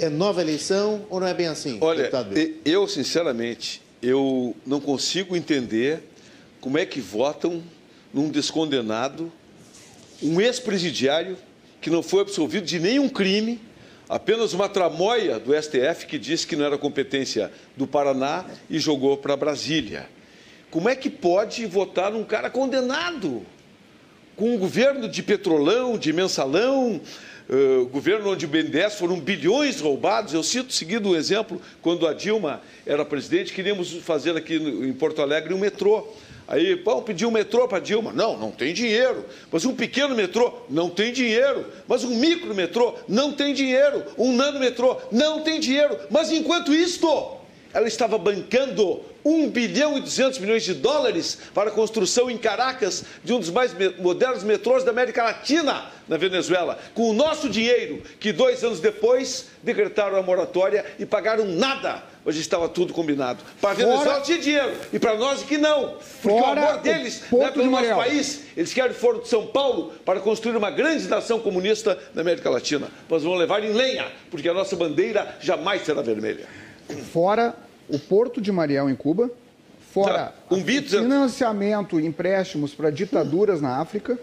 É 0.00 0.08
nova 0.08 0.40
eleição 0.40 1.04
ou 1.10 1.18
não 1.18 1.26
é 1.26 1.34
bem 1.34 1.48
assim? 1.48 1.76
Olha, 1.80 2.08
eu, 2.64 2.86
sinceramente, 2.86 3.82
eu 4.02 4.56
não 4.66 4.80
consigo 4.80 5.36
entender 5.36 6.02
como 6.60 6.78
é 6.78 6.86
que 6.86 7.00
votam 7.00 7.62
num 8.12 8.28
descondenado, 8.28 9.32
um 10.22 10.40
ex-presidiário 10.40 11.36
que 11.80 11.90
não 11.90 12.02
foi 12.02 12.22
absolvido 12.22 12.64
de 12.64 12.78
nenhum 12.78 13.08
crime, 13.08 13.60
apenas 14.08 14.52
uma 14.52 14.68
tramóia 14.68 15.38
do 15.38 15.52
STF 15.54 16.06
que 16.06 16.18
disse 16.18 16.46
que 16.46 16.56
não 16.56 16.64
era 16.64 16.78
competência 16.78 17.52
do 17.76 17.86
Paraná 17.86 18.46
e 18.68 18.78
jogou 18.78 19.16
para 19.16 19.36
Brasília. 19.36 20.08
Como 20.70 20.88
é 20.88 20.96
que 20.96 21.08
pode 21.08 21.64
votar 21.66 22.10
num 22.10 22.24
cara 22.24 22.50
condenado? 22.50 23.46
com 24.38 24.54
um 24.54 24.58
governo 24.58 25.08
de 25.08 25.20
petrolão, 25.20 25.98
de 25.98 26.12
mensalão, 26.12 27.00
eh, 27.50 27.86
governo 27.90 28.30
onde 28.30 28.44
o 28.44 28.48
BNDES 28.48 28.96
foram 28.96 29.18
bilhões 29.18 29.80
roubados. 29.80 30.34
Eu 30.34 30.42
cito 30.42 30.72
seguindo 30.72 31.10
o 31.10 31.16
exemplo, 31.16 31.60
quando 31.80 32.06
a 32.06 32.12
Dilma 32.12 32.60
era 32.84 33.04
presidente, 33.04 33.52
queríamos 33.52 33.90
fazer 34.02 34.36
aqui 34.36 34.56
em 34.56 34.92
Porto 34.92 35.22
Alegre 35.22 35.54
um 35.54 35.58
metrô. 35.58 36.06
Aí, 36.46 36.76
pô, 36.76 37.02
pedir 37.02 37.26
um 37.26 37.30
metrô 37.30 37.66
para 37.66 37.78
Dilma. 37.78 38.12
Não, 38.12 38.36
não 38.36 38.50
tem 38.50 38.72
dinheiro. 38.72 39.24
Mas 39.50 39.64
um 39.64 39.74
pequeno 39.74 40.14
metrô, 40.14 40.52
não 40.68 40.88
tem 40.90 41.12
dinheiro. 41.12 41.66
Mas 41.86 42.04
um 42.04 42.14
micro 42.16 42.54
metrô, 42.54 42.94
não 43.06 43.32
tem 43.32 43.54
dinheiro. 43.54 44.04
Um 44.16 44.34
nano 44.34 44.58
metrô, 44.58 44.96
não 45.10 45.42
tem 45.42 45.60
dinheiro. 45.60 45.98
Mas 46.10 46.30
enquanto 46.30 46.74
isto, 46.74 47.36
ela 47.72 47.86
estava 47.86 48.16
bancando 48.16 49.02
1 49.28 49.50
bilhão 49.50 49.98
e 49.98 50.00
200 50.00 50.38
milhões 50.38 50.64
de 50.64 50.72
dólares 50.72 51.38
para 51.54 51.68
a 51.68 51.72
construção 51.72 52.30
em 52.30 52.38
Caracas 52.38 53.04
de 53.22 53.32
um 53.32 53.38
dos 53.38 53.50
mais 53.50 53.72
modernos 53.98 54.42
metrôs 54.42 54.84
da 54.84 54.90
América 54.90 55.22
Latina, 55.22 55.90
na 56.08 56.16
Venezuela, 56.16 56.78
com 56.94 57.10
o 57.10 57.12
nosso 57.12 57.50
dinheiro, 57.50 58.02
que 58.18 58.32
dois 58.32 58.64
anos 58.64 58.80
depois 58.80 59.46
decretaram 59.62 60.16
a 60.16 60.22
moratória 60.22 60.84
e 60.98 61.04
pagaram 61.04 61.44
nada. 61.44 62.02
Hoje 62.24 62.40
estava 62.40 62.68
tudo 62.68 62.94
combinado. 62.94 63.42
Para 63.60 63.70
a 63.70 63.74
Venezuela 63.74 64.20
tinha 64.20 64.38
dinheiro, 64.38 64.72
e 64.92 64.98
para 64.98 65.14
nós 65.16 65.42
que 65.42 65.58
não. 65.58 65.96
Porque 66.22 66.40
Fora 66.40 66.60
o 66.60 66.64
amor 66.64 66.78
o 66.78 66.82
deles 66.82 67.22
Porto 67.28 67.32
não 67.32 67.46
é 67.46 67.50
pelo 67.50 67.64
de 67.64 67.70
nosso 67.70 68.00
país. 68.00 68.42
Eles 68.56 68.72
querem 68.72 68.92
o 68.92 68.94
Foro 68.94 69.20
de 69.20 69.28
São 69.28 69.46
Paulo 69.46 69.92
para 70.04 70.20
construir 70.20 70.56
uma 70.56 70.70
grande 70.70 71.06
nação 71.06 71.38
comunista 71.40 71.98
na 72.14 72.22
América 72.22 72.48
Latina. 72.48 72.88
Nós 73.08 73.22
vamos 73.22 73.38
levar 73.38 73.62
em 73.62 73.72
lenha, 73.72 74.10
porque 74.30 74.48
a 74.48 74.54
nossa 74.54 74.74
bandeira 74.76 75.36
jamais 75.40 75.84
será 75.84 76.00
vermelha. 76.00 76.46
Fora 77.12 77.54
o 77.88 77.98
Porto 77.98 78.40
de 78.40 78.50
Mariel 78.52 78.88
em 78.90 78.94
Cuba, 78.94 79.30
fora 79.92 80.34
Um 80.50 80.62
bito- 80.62 80.90
financiamento 80.98 81.98
e 81.98 82.06
empréstimos 82.06 82.74
para 82.74 82.90
ditaduras 82.90 83.60
na 83.60 83.78
África 83.78 84.18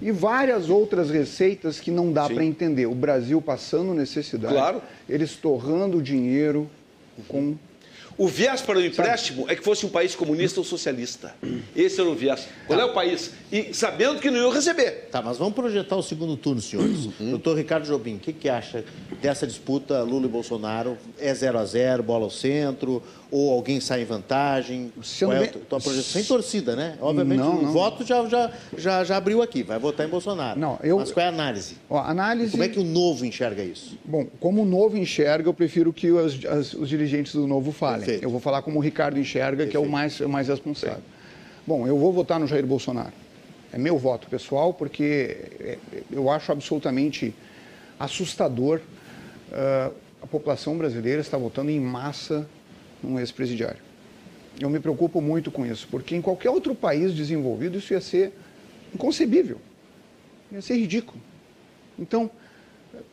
e 0.00 0.10
várias 0.10 0.68
outras 0.68 1.10
receitas 1.10 1.78
que 1.80 1.90
não 1.90 2.12
dá 2.12 2.28
para 2.28 2.44
entender. 2.44 2.86
O 2.86 2.94
Brasil 2.94 3.40
passando 3.40 3.94
necessidade, 3.94 4.54
Claro. 4.54 4.82
eles 5.08 5.36
torrando 5.36 6.02
dinheiro 6.02 6.68
com 7.28 7.54
O 8.18 8.28
viés 8.28 8.60
para 8.60 8.78
o 8.78 8.84
empréstimo 8.84 9.46
é 9.48 9.56
que 9.56 9.62
fosse 9.64 9.84
um 9.86 9.88
país 9.88 10.14
comunista 10.14 10.60
ou 10.60 10.64
socialista. 10.64 11.34
Esse 11.74 12.00
era 12.00 12.08
o 12.08 12.14
viés. 12.14 12.46
Qual 12.66 12.78
é 12.78 12.84
o 12.84 12.92
país? 12.92 13.32
E 13.50 13.72
sabendo 13.74 14.20
que 14.20 14.30
não 14.30 14.38
iam 14.38 14.50
receber. 14.50 15.08
Tá, 15.10 15.20
mas 15.22 15.38
vamos 15.38 15.54
projetar 15.54 15.96
o 15.96 16.02
segundo 16.02 16.36
turno, 16.36 16.60
senhores. 16.60 17.06
Doutor 17.18 17.56
Ricardo 17.56 17.86
Jobim, 17.86 18.16
o 18.16 18.18
que, 18.18 18.32
que 18.32 18.48
acha 18.48 18.84
dessa 19.20 19.46
disputa 19.46 20.02
Lula 20.02 20.26
e 20.26 20.28
Bolsonaro? 20.28 20.96
É 21.18 21.32
0 21.34 21.58
a 21.58 21.64
0 21.64 22.02
bola 22.02 22.24
ao 22.24 22.30
centro? 22.30 23.02
Ou 23.30 23.50
alguém 23.50 23.80
sai 23.80 24.02
em 24.02 24.04
vantagem? 24.04 24.92
Sendo 25.02 25.30
Qual 25.30 25.32
é 25.32 25.38
a 25.38 25.40
bem- 25.50 25.62
tua 25.68 25.80
projeção? 25.80 26.12
Sem 26.12 26.24
torcida, 26.24 26.76
né? 26.76 26.98
Obviamente, 27.00 27.38
Não, 27.38 27.58
o 27.58 27.62
não. 27.62 27.72
voto 27.72 28.04
já, 28.04 28.26
já, 28.28 28.50
já, 28.76 29.04
já 29.04 29.16
abriu 29.16 29.40
aqui, 29.40 29.62
vai 29.62 29.78
votar 29.78 30.06
em 30.06 30.10
Bolsonaro. 30.10 30.60
Não, 30.60 30.78
eu- 30.82 30.98
Mas 30.98 31.10
qual 31.10 31.24
é 31.24 31.28
a 31.30 31.32
análise? 31.32 31.76
Ó, 31.88 31.98
análise. 31.98 32.50
Como 32.50 32.62
é 32.62 32.68
que 32.68 32.78
o 32.78 32.84
novo 32.84 33.24
enxerga 33.24 33.64
isso? 33.64 33.96
Bom, 34.04 34.26
como 34.38 34.60
o 34.62 34.64
Novo 34.66 34.98
enxerga, 34.98 35.48
eu 35.48 35.54
prefiro 35.54 35.92
que 35.94 36.10
os, 36.10 36.44
as- 36.44 36.74
os 36.74 36.88
dirigentes 36.90 37.32
do 37.34 37.46
Novo 37.46 37.72
falem. 37.72 38.01
Perfeito. 38.04 38.24
Eu 38.24 38.30
vou 38.30 38.40
falar 38.40 38.62
como 38.62 38.78
o 38.78 38.82
Ricardo 38.82 39.18
enxerga, 39.18 39.66
que 39.66 39.76
é 39.76 39.80
o 39.80 39.82
Perfeito. 39.82 39.90
mais, 39.90 40.20
é 40.20 40.26
o 40.26 40.28
mais 40.28 40.48
responsável. 40.48 41.02
Bom, 41.66 41.86
eu 41.86 41.96
vou 41.96 42.12
votar 42.12 42.40
no 42.40 42.46
Jair 42.46 42.66
Bolsonaro. 42.66 43.12
É 43.72 43.78
meu 43.78 43.98
voto 43.98 44.28
pessoal, 44.28 44.74
porque 44.74 45.36
é, 45.60 45.78
eu 46.10 46.28
acho 46.30 46.52
absolutamente 46.52 47.34
assustador 47.98 48.80
ah, 49.52 49.90
a 50.22 50.26
população 50.26 50.78
brasileira 50.78 51.20
está 51.20 51.36
votando 51.36 51.70
em 51.70 51.80
massa 51.80 52.48
num 53.02 53.18
ex-presidiário. 53.18 53.80
Eu 54.58 54.70
me 54.70 54.78
preocupo 54.78 55.20
muito 55.20 55.50
com 55.50 55.66
isso, 55.66 55.88
porque 55.90 56.14
em 56.14 56.22
qualquer 56.22 56.50
outro 56.50 56.74
país 56.74 57.12
desenvolvido 57.12 57.78
isso 57.78 57.92
ia 57.92 58.00
ser 58.00 58.32
inconcebível, 58.94 59.58
ia 60.50 60.62
ser 60.62 60.76
ridículo. 60.76 61.20
Então, 61.98 62.30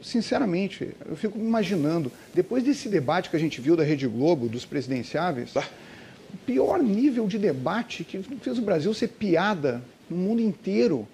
sinceramente, 0.01 0.89
eu 1.07 1.15
fico 1.15 1.37
imaginando, 1.37 2.11
depois 2.33 2.63
desse 2.63 2.89
debate 2.89 3.29
que 3.29 3.35
a 3.35 3.39
gente 3.39 3.61
viu 3.61 3.75
da 3.75 3.83
Rede 3.83 4.07
Globo, 4.07 4.47
dos 4.47 4.65
presidenciáveis, 4.65 5.53
o 5.55 6.37
pior 6.45 6.81
nível 6.81 7.27
de 7.27 7.37
debate 7.37 8.03
que 8.03 8.19
fez 8.41 8.57
o 8.59 8.61
Brasil 8.61 8.93
ser 8.93 9.07
piada 9.07 9.81
no 10.09 10.17
mundo 10.17 10.41
inteiro. 10.41 11.07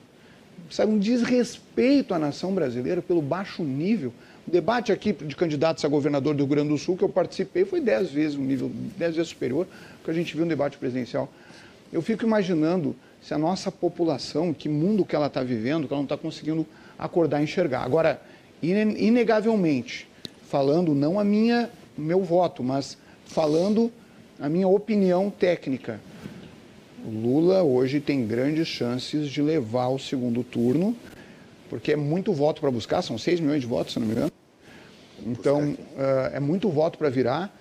Sabe, 0.69 0.91
um 0.91 0.97
desrespeito 0.97 2.13
à 2.13 2.19
nação 2.19 2.53
brasileira 2.53 3.01
pelo 3.01 3.21
baixo 3.21 3.63
nível. 3.63 4.11
O 4.47 4.51
debate 4.51 4.91
aqui 4.91 5.13
de 5.13 5.35
candidatos 5.35 5.83
a 5.85 5.87
governador 5.87 6.33
do 6.33 6.39
Rio 6.39 6.47
Grande 6.47 6.69
do 6.69 6.77
Sul 6.77 6.97
que 6.97 7.03
eu 7.03 7.09
participei 7.09 7.65
foi 7.65 7.81
dez 7.81 8.09
vezes 8.09 8.37
um 8.37 8.43
nível 8.43 8.71
dez 8.97 9.15
vezes 9.15 9.29
superior 9.29 9.67
que 10.03 10.09
a 10.09 10.13
gente 10.13 10.33
viu 10.33 10.43
no 10.43 10.49
debate 10.49 10.77
presidencial. 10.77 11.31
Eu 11.91 12.01
fico 12.01 12.25
imaginando 12.25 12.95
se 13.21 13.33
a 13.33 13.37
nossa 13.37 13.71
população, 13.71 14.53
que 14.53 14.69
mundo 14.69 15.05
que 15.05 15.15
ela 15.15 15.27
está 15.27 15.41
vivendo, 15.41 15.87
que 15.87 15.93
ela 15.93 15.99
não 15.99 16.05
está 16.05 16.17
conseguindo 16.17 16.65
acordar 16.97 17.41
e 17.41 17.43
enxergar. 17.43 17.83
Agora, 17.83 18.21
inegavelmente, 18.61 20.07
falando 20.47 20.93
não 20.93 21.19
a 21.19 21.23
minha, 21.23 21.69
meu 21.97 22.23
voto, 22.23 22.63
mas 22.63 22.97
falando 23.25 23.91
a 24.39 24.49
minha 24.49 24.67
opinião 24.67 25.29
técnica, 25.29 25.99
Lula 27.05 27.61
hoje 27.63 27.99
tem 27.99 28.25
grandes 28.25 28.67
chances 28.67 29.29
de 29.29 29.41
levar 29.41 29.89
o 29.89 29.99
segundo 29.99 30.43
turno, 30.43 30.95
porque 31.69 31.91
é 31.91 31.95
muito 31.95 32.33
voto 32.33 32.59
para 32.61 32.71
buscar, 32.71 33.01
são 33.01 33.17
6 33.17 33.39
milhões 33.39 33.61
de 33.61 33.67
votos, 33.67 33.93
se 33.93 33.99
não 33.99 34.07
me 34.07 34.13
engano. 34.13 34.31
Então, 35.25 35.71
uh, 35.71 36.33
é 36.33 36.39
muito 36.39 36.69
voto 36.69 36.97
para 36.97 37.09
virar. 37.09 37.55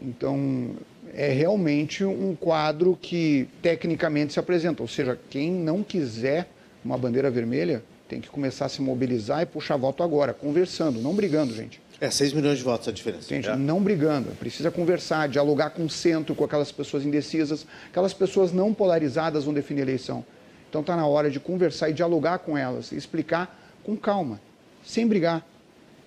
Então, 0.00 0.70
é 1.14 1.28
realmente 1.28 2.04
um 2.04 2.34
quadro 2.34 2.98
que 3.00 3.48
tecnicamente 3.62 4.32
se 4.32 4.38
apresenta. 4.38 4.82
Ou 4.82 4.88
seja, 4.88 5.18
quem 5.30 5.50
não 5.50 5.82
quiser 5.82 6.48
uma 6.84 6.98
bandeira 6.98 7.30
vermelha 7.30 7.82
tem 8.08 8.20
que 8.20 8.28
começar 8.28 8.66
a 8.66 8.68
se 8.68 8.80
mobilizar 8.80 9.42
e 9.42 9.46
puxar 9.46 9.76
voto 9.76 10.02
agora, 10.02 10.32
conversando, 10.32 11.00
não 11.00 11.14
brigando, 11.14 11.54
gente. 11.54 11.80
É, 12.00 12.10
6 12.10 12.34
milhões 12.34 12.58
de 12.58 12.64
votos 12.64 12.88
a 12.88 12.92
diferença. 12.92 13.28
Gente, 13.28 13.48
é. 13.48 13.56
não 13.56 13.82
brigando. 13.82 14.30
Precisa 14.32 14.70
conversar, 14.70 15.28
dialogar 15.28 15.70
com 15.70 15.84
o 15.84 15.90
centro, 15.90 16.34
com 16.34 16.44
aquelas 16.44 16.70
pessoas 16.70 17.04
indecisas. 17.04 17.66
Aquelas 17.88 18.12
pessoas 18.12 18.52
não 18.52 18.74
polarizadas 18.74 19.44
vão 19.44 19.54
definir 19.54 19.80
a 19.80 19.84
eleição. 19.84 20.24
Então 20.68 20.82
está 20.82 20.94
na 20.94 21.06
hora 21.06 21.30
de 21.30 21.40
conversar 21.40 21.88
e 21.88 21.92
dialogar 21.94 22.40
com 22.40 22.56
elas, 22.56 22.92
explicar 22.92 23.62
com 23.82 23.96
calma, 23.96 24.40
sem 24.84 25.06
brigar, 25.06 25.46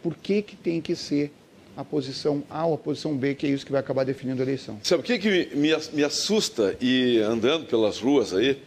por 0.03 0.15
que, 0.15 0.41
que 0.41 0.55
tem 0.55 0.81
que 0.81 0.95
ser 0.95 1.31
a 1.75 1.83
posição 1.83 2.43
A 2.49 2.65
ou 2.65 2.75
a 2.75 2.77
posição 2.77 3.15
B, 3.15 3.33
que 3.33 3.47
é 3.47 3.49
isso 3.49 3.65
que 3.65 3.71
vai 3.71 3.79
acabar 3.79 4.03
definindo 4.03 4.41
a 4.41 4.45
eleição. 4.45 4.77
Sabe 4.83 5.01
o 5.01 5.03
que, 5.03 5.17
que 5.17 5.55
me, 5.55 5.69
me 5.93 6.03
assusta 6.03 6.75
e 6.81 7.19
andando 7.19 7.65
pelas 7.67 7.99
ruas 7.99 8.33
aí, 8.33 8.61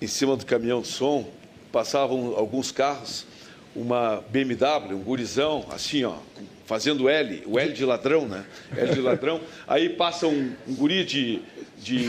em 0.00 0.06
cima 0.06 0.36
do 0.36 0.46
caminhão 0.46 0.80
de 0.80 0.86
som, 0.86 1.28
passavam 1.72 2.34
alguns 2.36 2.70
carros, 2.70 3.26
uma 3.74 4.22
BMW, 4.30 4.94
um 4.94 5.02
gurizão, 5.02 5.64
assim, 5.70 6.04
ó, 6.04 6.16
fazendo 6.68 7.08
L, 7.08 7.42
o 7.46 7.58
L 7.58 7.72
de 7.72 7.84
ladrão, 7.84 8.26
né? 8.26 8.44
L 8.76 8.92
de 8.92 9.00
ladrão. 9.00 9.40
Aí 9.66 9.88
passa 9.88 10.26
um, 10.26 10.52
um 10.66 10.74
guri 10.74 11.04
de, 11.04 11.40
de. 11.78 12.04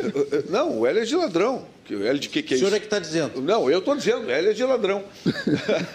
Não, 0.48 0.80
o 0.80 0.86
L 0.86 0.98
é 0.98 1.04
de 1.04 1.14
ladrão. 1.14 1.66
O 1.90 2.02
L 2.02 2.18
de 2.18 2.28
que, 2.28 2.42
que 2.42 2.54
é 2.54 2.56
isso? 2.56 2.66
O 2.66 2.68
senhor 2.68 2.68
isso? 2.68 2.76
é 2.76 2.80
que 2.80 2.86
está 2.86 2.98
dizendo. 2.98 3.40
Não, 3.40 3.70
eu 3.70 3.80
estou 3.80 3.94
dizendo, 3.94 4.30
L 4.30 4.48
é 4.48 4.52
de 4.52 4.64
ladrão. 4.64 5.04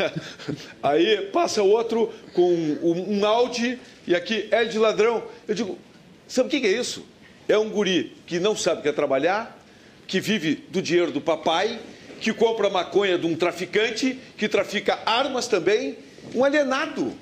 Aí 0.82 1.30
passa 1.34 1.61
outro 1.64 2.11
com 2.34 2.51
um, 2.51 3.20
um 3.20 3.26
Audi 3.26 3.80
e 4.05 4.16
aqui 4.16 4.47
L 4.51 4.70
de 4.70 4.78
ladrão. 4.78 5.24
Eu 5.47 5.55
digo, 5.55 5.78
sabe 6.28 6.47
o 6.47 6.51
que, 6.51 6.61
que 6.61 6.68
é 6.68 6.72
isso? 6.72 7.05
É 7.47 7.57
um 7.57 7.70
guri 7.70 8.16
que 8.26 8.39
não 8.39 8.55
sabe 8.55 8.80
o 8.80 8.84
que 8.84 8.89
é 8.89 8.93
trabalhar, 8.93 9.59
que 10.07 10.20
vive 10.20 10.64
do 10.70 10.82
dinheiro 10.82 11.11
do 11.11 11.22
papai, 11.22 11.80
que 12.24 12.32
compra 12.32 12.69
maconha 12.69 13.17
de 13.17 13.28
um 13.28 13.36
traficante, 13.36 14.17
que 14.38 14.47
trafica 14.47 14.97
armas 15.05 15.45
também, 15.45 15.97
um 16.34 16.45
alienado. 16.45 17.13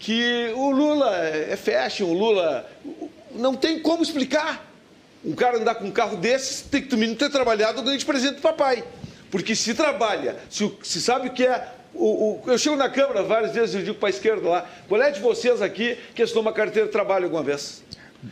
Que 0.00 0.52
o 0.56 0.68
Lula 0.72 1.16
é 1.16 1.56
fashion, 1.56 2.06
o 2.08 2.12
Lula. 2.12 2.68
Não 3.36 3.54
tem 3.54 3.78
como 3.78 4.02
explicar. 4.02 4.68
Um 5.24 5.32
cara 5.36 5.58
andar 5.58 5.76
com 5.76 5.84
um 5.84 5.92
carro 5.92 6.16
desses 6.16 6.60
tem 6.62 6.82
que 6.82 6.96
não 6.96 7.14
ter 7.14 7.30
trabalhado 7.30 7.80
ganha 7.82 7.96
de 7.96 8.04
presente 8.04 8.34
do 8.34 8.42
papai. 8.42 8.82
Porque 9.30 9.54
se 9.54 9.74
trabalha, 9.74 10.36
se, 10.50 10.70
se 10.82 11.00
sabe 11.00 11.28
o 11.28 11.32
que 11.32 11.46
é. 11.46 11.68
O, 11.94 12.42
o, 12.44 12.50
eu 12.50 12.58
chego 12.58 12.74
na 12.74 12.90
Câmara 12.90 13.22
várias 13.22 13.52
vezes 13.52 13.76
e 13.76 13.84
digo 13.84 13.98
para 13.98 14.08
a 14.08 14.10
esquerda 14.10 14.48
lá: 14.48 14.70
qual 14.88 15.00
é 15.00 15.12
de 15.12 15.20
vocês 15.20 15.62
aqui 15.62 15.96
que 16.16 16.22
assinou 16.22 16.42
uma 16.42 16.52
carteira 16.52 16.88
de 16.88 16.92
trabalho 16.92 17.26
alguma 17.26 17.44
vez? 17.44 17.84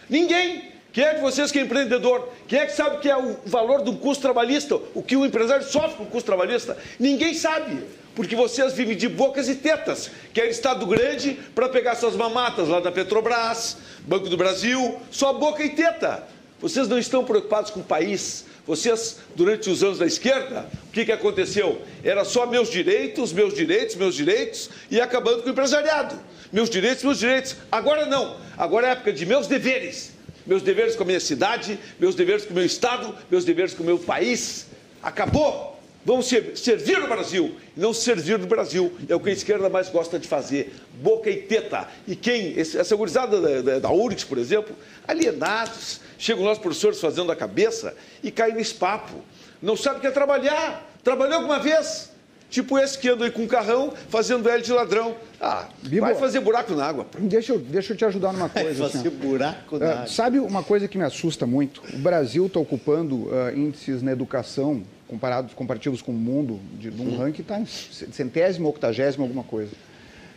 Ninguém! 0.09 0.73
Quem 0.93 1.05
é 1.05 1.15
de 1.15 1.21
vocês 1.21 1.53
que 1.53 1.59
é 1.59 1.63
empreendedor? 1.63 2.29
Quem 2.49 2.59
é 2.59 2.67
que 2.67 2.73
sabe 2.73 2.99
que 2.99 3.09
é 3.09 3.17
o 3.17 3.37
valor 3.47 3.83
do 3.83 3.95
custo 3.95 4.23
trabalhista? 4.23 4.75
O 4.93 5.03
que 5.03 5.17
o 5.17 5.25
empresário 5.25 5.65
sofre 5.65 5.97
com 5.97 6.03
o 6.03 6.07
custo 6.07 6.27
trabalhista? 6.27 6.77
Ninguém 6.99 7.33
sabe. 7.33 7.85
Porque 8.15 8.35
vocês 8.35 8.73
vivem 8.73 8.97
de 8.97 9.09
bocas 9.09 9.49
e 9.49 9.55
tetas. 9.55 10.11
Querem 10.35 10.51
Estado 10.51 10.85
grande 10.87 11.39
para 11.55 11.69
pegar 11.69 11.95
suas 11.95 12.17
mamatas 12.17 12.69
lá 12.69 12.81
da 12.81 12.91
Petrobras, 12.91 13.77
Banco 14.01 14.29
do 14.29 14.37
Brasil, 14.37 15.01
só 15.13 15.33
boca 15.33 15.63
e 15.63 15.71
teta. 15.71 16.27
Vocês 16.61 16.89
não 16.89 16.99
estão 16.99 17.25
preocupados 17.25 17.71
com 17.71 17.81
o 17.81 17.85
país. 17.85 18.45
Vocês, 18.67 19.19
durante 19.37 19.71
os 19.71 19.83
anos 19.83 19.99
da 19.99 20.07
esquerda, 20.07 20.67
o 20.89 20.93
que, 20.93 21.05
que 21.05 21.13
aconteceu? 21.13 21.81
Era 22.03 22.25
só 22.25 22.47
meus 22.47 22.69
direitos, 22.69 23.33
meus 23.33 23.55
direitos, 23.55 23.95
meus 23.95 24.15
direitos, 24.15 24.69
e 24.91 25.01
acabando 25.01 25.43
com 25.43 25.49
o 25.49 25.53
empresariado. 25.53 26.19
Meus 26.53 26.69
direitos, 26.69 27.05
meus 27.05 27.19
direitos. 27.21 27.57
Agora 27.71 28.07
não. 28.07 28.37
Agora 28.59 28.89
é 28.89 28.91
época 28.91 29.13
de 29.13 29.25
meus 29.25 29.47
deveres 29.47 30.20
meus 30.51 30.63
deveres 30.63 30.97
com 30.97 31.05
a 31.05 31.07
minha 31.07 31.21
cidade, 31.21 31.79
meus 32.01 32.17
deveres 32.17 32.45
com 32.45 32.51
o 32.51 32.55
meu 32.57 32.65
estado, 32.65 33.15
meus 33.31 33.45
deveres 33.45 33.73
com 33.73 33.85
o 33.85 33.87
meu 33.87 34.01
país. 34.01 34.67
Acabou! 35.01 35.79
Vamos 36.05 36.27
servir 36.27 36.99
o 36.99 37.07
Brasil, 37.07 37.55
não 37.77 37.95
servir 37.95 38.37
do 38.37 38.49
Brasil. 38.49 38.93
É 39.09 39.15
o 39.15 39.21
que 39.21 39.31
a 39.31 39.33
esquerda 39.33 39.69
mais 39.69 39.89
gosta 39.91 40.19
de 40.19 40.27
fazer. 40.27 40.75
Boca 40.95 41.31
e 41.31 41.37
teta. 41.43 41.87
E 42.05 42.17
quem, 42.17 42.59
essa 42.59 42.97
gurizada 42.97 43.41
da, 43.41 43.63
da, 43.63 43.79
da 43.79 43.91
URGS, 43.93 44.25
por 44.25 44.39
exemplo, 44.39 44.75
alienados. 45.07 46.01
Chegam 46.19 46.43
nós, 46.43 46.59
professores, 46.59 46.99
fazendo 46.99 47.31
a 47.31 47.37
cabeça 47.37 47.95
e 48.21 48.31
caem 48.33 48.55
nesse 48.55 48.75
papo. 48.75 49.23
Não 49.63 49.77
sabe 49.77 49.99
o 49.99 50.01
que 50.01 50.07
é 50.09 50.11
trabalhar. 50.11 50.91
Trabalhou 51.05 51.37
alguma 51.37 51.61
vez? 51.61 52.11
Tipo 52.51 52.77
esse 52.81 52.99
que 52.99 53.09
anda 53.09 53.25
aí 53.25 53.31
com 53.31 53.43
um 53.43 53.47
carrão 53.47 53.93
fazendo 54.09 54.49
L 54.49 54.61
de 54.61 54.73
ladrão. 54.73 55.15
Ah, 55.41 55.69
Bibo, 55.83 56.01
vai 56.01 56.17
fazer 56.17 56.41
buraco 56.41 56.75
na 56.75 56.85
água. 56.85 57.07
Deixa 57.17 57.53
eu, 57.53 57.61
deixa 57.61 57.93
eu 57.93 57.97
te 57.97 58.05
ajudar 58.05 58.33
numa 58.33 58.49
coisa. 58.51 58.83
Vai 58.83 58.91
fazer 58.91 59.09
assim, 59.09 59.17
buraco 59.17 59.79
na 59.79 59.87
uh, 59.87 59.93
água. 59.93 60.07
Sabe 60.09 60.41
uma 60.41 60.63
coisa 60.65 60.89
que 60.89 60.99
me 60.99 61.05
assusta 61.05 61.47
muito? 61.47 61.81
O 61.95 61.99
Brasil 61.99 62.47
está 62.47 62.59
ocupando 62.59 63.29
uh, 63.29 63.57
índices 63.57 64.03
na 64.03 64.11
educação, 64.11 64.83
comparados, 65.07 65.55
comparativos 65.55 66.03
com 66.03 66.11
o 66.11 66.15
mundo, 66.15 66.59
de, 66.77 66.91
de 66.91 67.01
um 67.01 67.17
ranking 67.17 67.43
está 67.43 67.61
em 67.61 67.67
centésimo, 67.67 68.69
octagésimo, 68.69 69.23
alguma 69.23 69.45
coisa. 69.45 69.71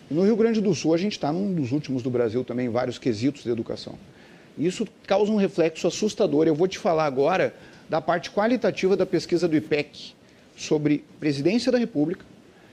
No 0.10 0.24
Rio 0.24 0.36
Grande 0.36 0.62
do 0.62 0.76
Sul, 0.76 0.94
a 0.94 0.98
gente 0.98 1.14
está 1.14 1.34
num 1.34 1.52
dos 1.52 1.72
últimos 1.72 2.04
do 2.04 2.12
Brasil 2.12 2.44
também, 2.44 2.70
vários 2.70 3.00
quesitos 3.00 3.44
de 3.44 3.50
educação. 3.50 3.96
Isso 4.56 4.88
causa 5.08 5.32
um 5.32 5.38
reflexo 5.38 5.88
assustador. 5.88 6.46
Eu 6.46 6.54
vou 6.54 6.68
te 6.68 6.78
falar 6.78 7.06
agora 7.06 7.56
da 7.90 8.00
parte 8.00 8.30
qualitativa 8.30 8.96
da 8.96 9.06
pesquisa 9.06 9.48
do 9.48 9.56
IPEC 9.56 10.14
sobre 10.56 11.04
presidência 11.20 11.72
da 11.72 11.78
República. 11.78 12.26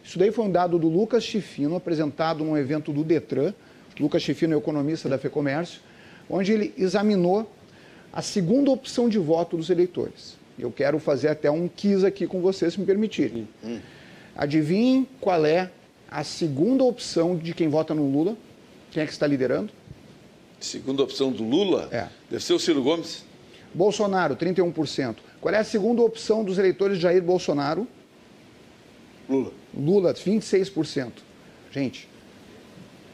Isso 0.03 0.19
daí 0.19 0.31
foi 0.31 0.45
um 0.45 0.51
dado 0.51 0.79
do 0.79 0.89
Lucas 0.89 1.25
Chifino, 1.25 1.77
apresentado 1.77 2.45
num 2.45 2.57
evento 2.57 2.93
do 2.93 3.05
Detran. 3.05 3.53
Lucas 3.99 4.23
Chifino 4.23 4.55
é 4.55 4.59
economista 4.59 5.09
da 5.09 5.19
FEComércio, 5.19 5.81
onde 6.29 6.53
ele 6.53 6.75
examinou 6.77 7.51
a 8.13 8.23
segunda 8.23 8.71
opção 8.71 9.09
de 9.09 9.19
voto 9.19 9.57
dos 9.57 9.71
eleitores. 9.71 10.37
Eu 10.59 10.71
quero 10.71 10.99
fazer 10.99 11.29
até 11.29 11.51
um 11.51 11.69
quiz 11.69 12.05
aqui 12.05 12.27
com 12.27 12.41
vocês, 12.41 12.75
se 12.75 12.81
me 12.81 12.87
permitirem. 12.87 13.49
Hum. 13.65 13.79
Adivinhem 14.37 15.07
qual 15.21 15.45
é 15.45 15.71
a 16.11 16.25
segunda 16.25 16.83
opção 16.85 17.37
de 17.37 17.55
quem 17.55 17.69
vota 17.69 17.95
no 17.95 18.11
Lula? 18.11 18.37
Quem 18.91 19.03
é 19.03 19.07
que 19.07 19.13
está 19.13 19.27
liderando? 19.27 19.73
Segunda 20.59 21.03
opção 21.03 21.31
do 21.31 21.45
Lula? 21.45 21.89
É. 21.91 22.09
Deve 22.31 22.43
ser 22.43 22.53
o 22.53 22.59
Ciro 22.59 22.83
Gomes. 22.83 23.25
Bolsonaro, 23.73 24.37
31%. 24.37 25.17
Qual 25.41 25.55
é 25.55 25.59
a 25.59 25.65
segunda 25.65 26.03
opção 26.03 26.45
dos 26.45 26.59
eleitores 26.59 26.97
de 26.97 27.03
Jair 27.03 27.23
Bolsonaro? 27.23 27.87
Lula. 29.29 29.53
Lula, 29.75 30.15
26%. 30.15 31.13
Gente, 31.71 32.09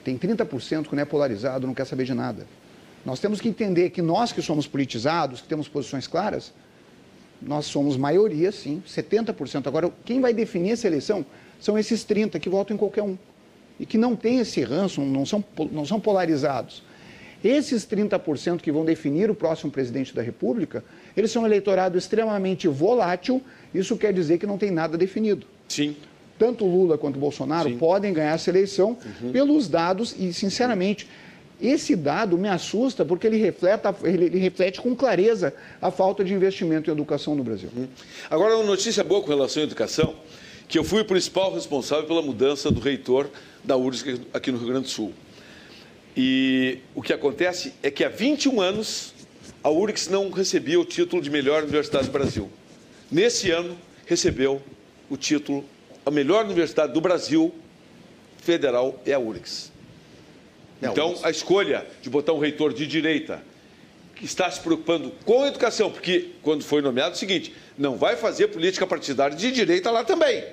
tem 0.03 0.19
30% 0.19 0.89
que 0.89 0.95
não 0.97 1.03
é 1.03 1.05
polarizado, 1.05 1.67
não 1.67 1.75
quer 1.75 1.85
saber 1.85 2.05
de 2.05 2.15
nada. 2.15 2.47
Nós 3.05 3.21
temos 3.21 3.41
que 3.41 3.49
entender 3.49 3.91
que 3.91 4.03
nós 4.03 4.33
que 4.33 4.43
somos 4.43 4.67
politizados, 4.67 5.41
que 5.41 5.47
temos 5.47 5.69
posições 5.69 6.07
claras, 6.07 6.53
nós 7.41 7.67
somos 7.67 7.97
maioria, 7.97 8.51
sim, 8.51 8.83
70%. 8.87 9.67
Agora, 9.67 9.93
quem 10.05 10.21
vai 10.21 10.33
definir 10.33 10.73
essa 10.73 10.87
eleição 10.87 11.25
são 11.61 11.79
esses 11.79 12.05
30% 12.05 12.41
que 12.41 12.49
votam 12.49 12.75
em 12.75 12.79
qualquer 12.79 13.03
um. 13.03 13.17
E 13.79 13.85
que 13.85 13.99
não 13.99 14.17
tem 14.17 14.39
esse 14.39 14.63
ranço, 14.63 15.03
não 15.03 15.27
são, 15.27 15.45
não 15.71 15.85
são 15.85 16.01
polarizados. 16.01 16.83
Esses 17.45 17.87
30% 17.87 18.61
que 18.61 18.73
vão 18.73 18.85
definir 18.85 19.31
o 19.31 19.35
próximo 19.35 19.71
presidente 19.71 20.15
da 20.15 20.23
República, 20.23 20.83
eles 21.17 21.31
são 21.31 21.43
um 21.43 21.47
eleitorado 21.47 21.97
extremamente 21.97 22.69
volátil, 22.69 23.43
isso 23.75 23.97
quer 23.97 24.13
dizer 24.13 24.39
que 24.39 24.47
não 24.47 24.59
tem 24.59 24.71
nada 24.71 24.99
definido. 24.99 25.47
Sim. 25.69 25.97
Tanto 26.39 26.67
Lula 26.67 26.99
quanto 26.99 27.19
Bolsonaro 27.19 27.71
Sim. 27.71 27.79
podem 27.79 28.13
ganhar 28.13 28.35
essa 28.35 28.51
eleição 28.51 28.99
uhum. 29.23 29.33
pelos 29.33 29.69
dados 29.69 30.15
e, 30.19 30.33
sinceramente, 30.33 31.09
esse 31.61 31.97
dado 31.97 32.37
me 32.37 32.49
assusta 32.49 33.05
porque 33.05 33.27
ele 33.27 33.39
reflete, 33.39 33.83
ele 34.05 34.39
reflete 34.39 34.81
com 34.81 34.95
clareza 34.95 35.55
a 35.81 35.91
falta 35.91 36.23
de 36.23 36.35
investimento 36.35 36.91
em 36.91 36.93
educação 36.93 37.35
no 37.35 37.43
Brasil. 37.43 37.71
Uhum. 37.75 37.89
Agora, 38.29 38.57
uma 38.57 38.65
notícia 38.65 39.03
boa 39.03 39.23
com 39.23 39.29
relação 39.29 39.63
à 39.63 39.65
educação, 39.65 40.15
que 40.69 40.79
eu 40.79 40.85
fui 40.85 41.01
o 41.01 41.05
principal 41.05 41.55
responsável 41.55 42.05
pela 42.05 42.21
mudança 42.21 42.71
do 42.71 42.81
reitor 42.81 43.31
da 43.65 43.77
URSS 43.77 44.21
aqui 44.35 44.53
no 44.53 44.59
Rio 44.59 44.69
Grande 44.69 44.85
do 44.85 44.91
Sul. 44.91 45.13
E 46.17 46.79
o 46.95 47.03
que 47.03 47.13
acontece 47.13 47.75
é 47.83 47.91
que 47.91 48.05
há 48.05 48.09
21 48.09 48.61
anos, 48.61 49.13
a 49.67 49.69
URGS 49.69 50.09
não 50.09 50.31
recebia 50.31 50.79
o 50.79 50.85
título 50.85 51.21
de 51.21 51.29
melhor 51.29 51.65
universidade 51.65 52.07
do 52.07 52.13
Brasil. 52.13 52.49
Nesse 53.11 53.51
ano, 53.51 53.77
recebeu 54.07 54.63
o 55.11 55.17
título, 55.17 55.65
a 56.05 56.11
melhor 56.13 56.45
universidade 56.45 56.93
do 56.93 57.01
Brasil 57.01 57.53
federal 58.39 59.03
é 59.05 59.13
a 59.13 59.19
URGS. 59.19 59.73
É 60.81 60.87
então, 60.87 61.19
a 61.21 61.31
escolha 61.31 61.85
de 62.01 62.09
botar 62.09 62.33
um 62.33 62.39
reitor 62.39 62.73
de 62.73 62.87
direita 62.87 63.43
que 64.15 64.25
está 64.25 64.49
se 64.49 64.61
preocupando 64.61 65.11
com 65.25 65.43
a 65.43 65.49
educação, 65.49 65.91
porque 65.91 66.31
quando 66.43 66.63
foi 66.63 66.81
nomeado 66.81 67.11
é 67.11 67.15
o 67.15 67.19
seguinte, 67.19 67.53
não 67.77 67.97
vai 67.97 68.15
fazer 68.15 68.47
política 68.47 68.87
partidária 68.87 69.37
de 69.37 69.51
direita 69.51 69.91
lá 69.91 70.05
também. 70.05 70.45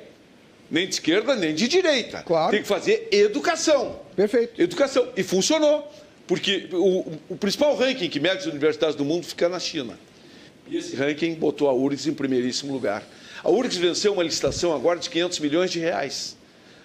Nem 0.71 0.87
de 0.87 0.95
esquerda, 0.95 1.35
nem 1.35 1.53
de 1.53 1.67
direita. 1.67 2.23
Claro. 2.23 2.49
Tem 2.49 2.63
que 2.63 2.67
fazer 2.67 3.09
educação. 3.11 3.99
Perfeito. 4.15 4.59
Educação. 4.59 5.07
E 5.15 5.21
funcionou. 5.21 5.87
Porque 6.33 6.67
o, 6.71 7.05
o 7.29 7.37
principal 7.37 7.75
ranking 7.75 8.09
que 8.09 8.19
mede 8.19 8.37
as 8.37 8.45
universidades 8.47 8.95
do 8.95 9.05
mundo 9.05 9.23
fica 9.23 9.47
na 9.47 9.59
China. 9.59 9.99
E 10.67 10.75
esse 10.75 10.95
ranking 10.95 11.35
botou 11.35 11.69
a 11.69 11.73
URGS 11.73 12.07
em 12.07 12.13
primeiríssimo 12.15 12.73
lugar. 12.73 13.03
A 13.43 13.51
URGS 13.51 13.77
venceu 13.77 14.13
uma 14.13 14.23
licitação 14.23 14.73
agora 14.73 14.97
de 14.97 15.11
500 15.11 15.37
milhões 15.37 15.69
de 15.71 15.77
reais. 15.77 16.35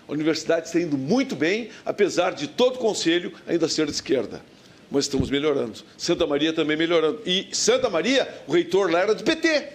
A 0.07 0.12
universidade 0.12 0.66
está 0.66 0.78
indo 0.78 0.99
muito 0.99 1.34
bem, 1.34 1.70
apesar 1.82 2.32
de 2.34 2.46
todo 2.46 2.74
o 2.76 2.78
conselho 2.78 3.32
ainda 3.46 3.66
ser 3.68 3.86
de 3.86 3.92
esquerda. 3.92 4.42
Mas 4.90 5.07
estamos 5.07 5.30
melhorando. 5.30 5.78
Santa 5.96 6.26
Maria 6.26 6.53
também 6.53 6.76
melhorando. 6.76 7.22
E 7.24 7.49
Santa 7.51 7.88
Maria, 7.88 8.28
o 8.46 8.53
reitor 8.53 8.90
lá 8.90 9.01
era 9.01 9.14
do 9.14 9.24
PT. 9.24 9.66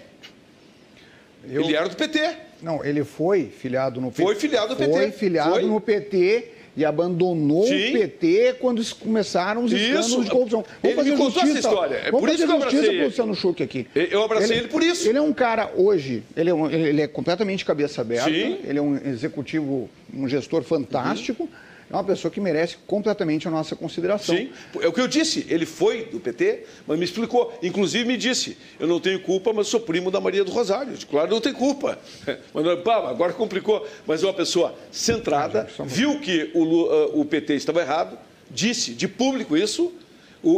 Eu... 1.50 1.64
Ele 1.64 1.76
era 1.76 1.90
do 1.90 1.96
PT. 1.96 2.38
Não, 2.62 2.86
ele 2.86 3.04
foi 3.04 3.48
filiado 3.48 4.00
no 4.00 4.12
PT. 4.12 4.22
Foi 4.22 4.36
filiado 4.36 4.70
no 4.70 4.76
PT. 4.76 4.92
Foi 4.92 5.12
filiado 5.12 5.52
foi. 5.52 5.64
no 5.64 5.82
PT 5.82 6.53
e 6.76 6.84
abandonou 6.84 7.66
Sim. 7.66 7.90
o 7.90 8.00
PT 8.00 8.56
quando 8.60 8.84
começaram 8.96 9.64
os 9.64 9.72
escândalos 9.72 10.08
isso. 10.10 10.24
de 10.24 10.30
corrupção. 10.30 10.66
Vamos 10.82 10.98
ele 10.98 11.16
fazer 11.16 11.24
justiça. 11.24 11.48
essa 11.48 11.60
história. 11.60 11.96
É 11.96 12.12
Vamos 12.12 12.20
por 12.20 12.30
isso 12.30 12.68
que 12.68 12.76
ele. 12.76 13.04
Luciano 13.06 13.36
Schuch 13.36 13.64
aqui. 13.64 13.88
Eu 13.96 14.24
abracei 14.24 14.58
ele, 14.58 14.66
ele, 14.66 14.68
por 14.70 14.84
isso. 14.84 15.08
Ele 15.08 15.18
é 15.18 15.22
um 15.22 15.34
cara, 15.34 15.72
hoje, 15.76 16.24
ele 16.36 16.50
é, 16.50 16.54
um, 16.54 16.70
ele 16.70 17.02
é 17.02 17.08
completamente 17.08 17.64
cabeça 17.64 18.02
aberta. 18.02 18.30
Sim. 18.30 18.60
Ele 18.64 18.80
é 18.80 18.82
um 18.82 18.96
executivo, 18.96 19.90
um 20.14 20.28
gestor 20.28 20.64
fantástico. 20.64 21.44
Uhum 21.44 21.73
é 21.94 21.96
uma 21.96 22.04
pessoa 22.04 22.32
que 22.32 22.42
merece 22.42 22.76
completamente 22.88 23.48
a 23.48 23.52
nossa 23.52 23.76
consideração. 23.76 24.36
Sim, 24.36 24.50
é 24.82 24.88
o 24.88 24.92
que 24.92 25.00
eu 25.00 25.08
disse. 25.08 25.46
Ele 25.48 25.64
foi 25.64 26.06
do 26.06 26.20
PT, 26.20 26.64
mas 26.88 26.98
me 26.98 27.06
explicou. 27.06 27.54
Inclusive 27.62 28.04
me 28.04 28.18
disse: 28.18 28.58
eu 28.80 28.88
não 28.88 29.00
tenho 29.00 29.20
culpa, 29.20 29.54
mas 29.54 29.68
sou 29.68 29.80
primo 29.80 30.10
da 30.10 30.20
Maria 30.20 30.44
do 30.44 30.52
Rosário. 30.52 30.94
Claro, 31.08 31.30
não 31.30 31.40
tem 31.40 31.54
culpa. 31.54 32.00
Mas 32.54 32.66
agora 32.66 33.34
complicou. 33.34 33.88
Mas 34.08 34.24
é 34.24 34.26
uma 34.26 34.34
pessoa 34.34 34.74
centrada, 34.92 35.68
viu 35.86 36.20
que 36.20 36.50
o, 36.54 36.64
uh, 36.64 37.20
o 37.22 37.26
PT 37.26 37.56
estava 37.56 37.82
errado, 37.82 38.18
disse 38.50 38.94
de 38.94 39.08
público 39.08 39.56
isso. 39.56 39.92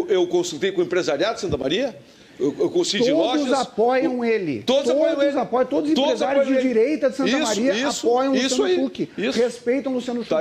eu 0.07 0.25
consultei 0.27 0.71
com 0.71 0.81
o 0.81 0.83
empresariado 0.83 1.35
de 1.35 1.41
Santa 1.41 1.57
Maria 1.57 1.95
eu, 2.39 2.47
eu 2.59 2.69
todos 2.69 3.09
lojas, 3.09 3.53
apoiam 3.53 4.19
o, 4.19 4.25
ele. 4.25 4.63
Todos, 4.63 4.83
todos 4.83 5.01
apoiam 5.01 5.21
ele. 5.21 5.39
Apoiam, 5.39 5.65
todos 5.65 5.91
os 5.91 5.97
empresários 5.97 6.47
de 6.47 6.61
direita 6.61 7.09
de 7.09 7.15
Santa 7.15 7.29
isso, 7.29 7.41
Maria 7.41 7.73
isso, 7.73 8.07
apoiam 8.07 8.33
o 8.33 8.35
Luciano 8.35 8.63
aí, 8.65 8.79
Huck. 8.79 9.09
Isso. 9.17 9.39
Respeitam 9.39 9.91
o 9.91 9.95
Luciano 9.95 10.21
Huck. 10.21 10.29
Tá 10.29 10.39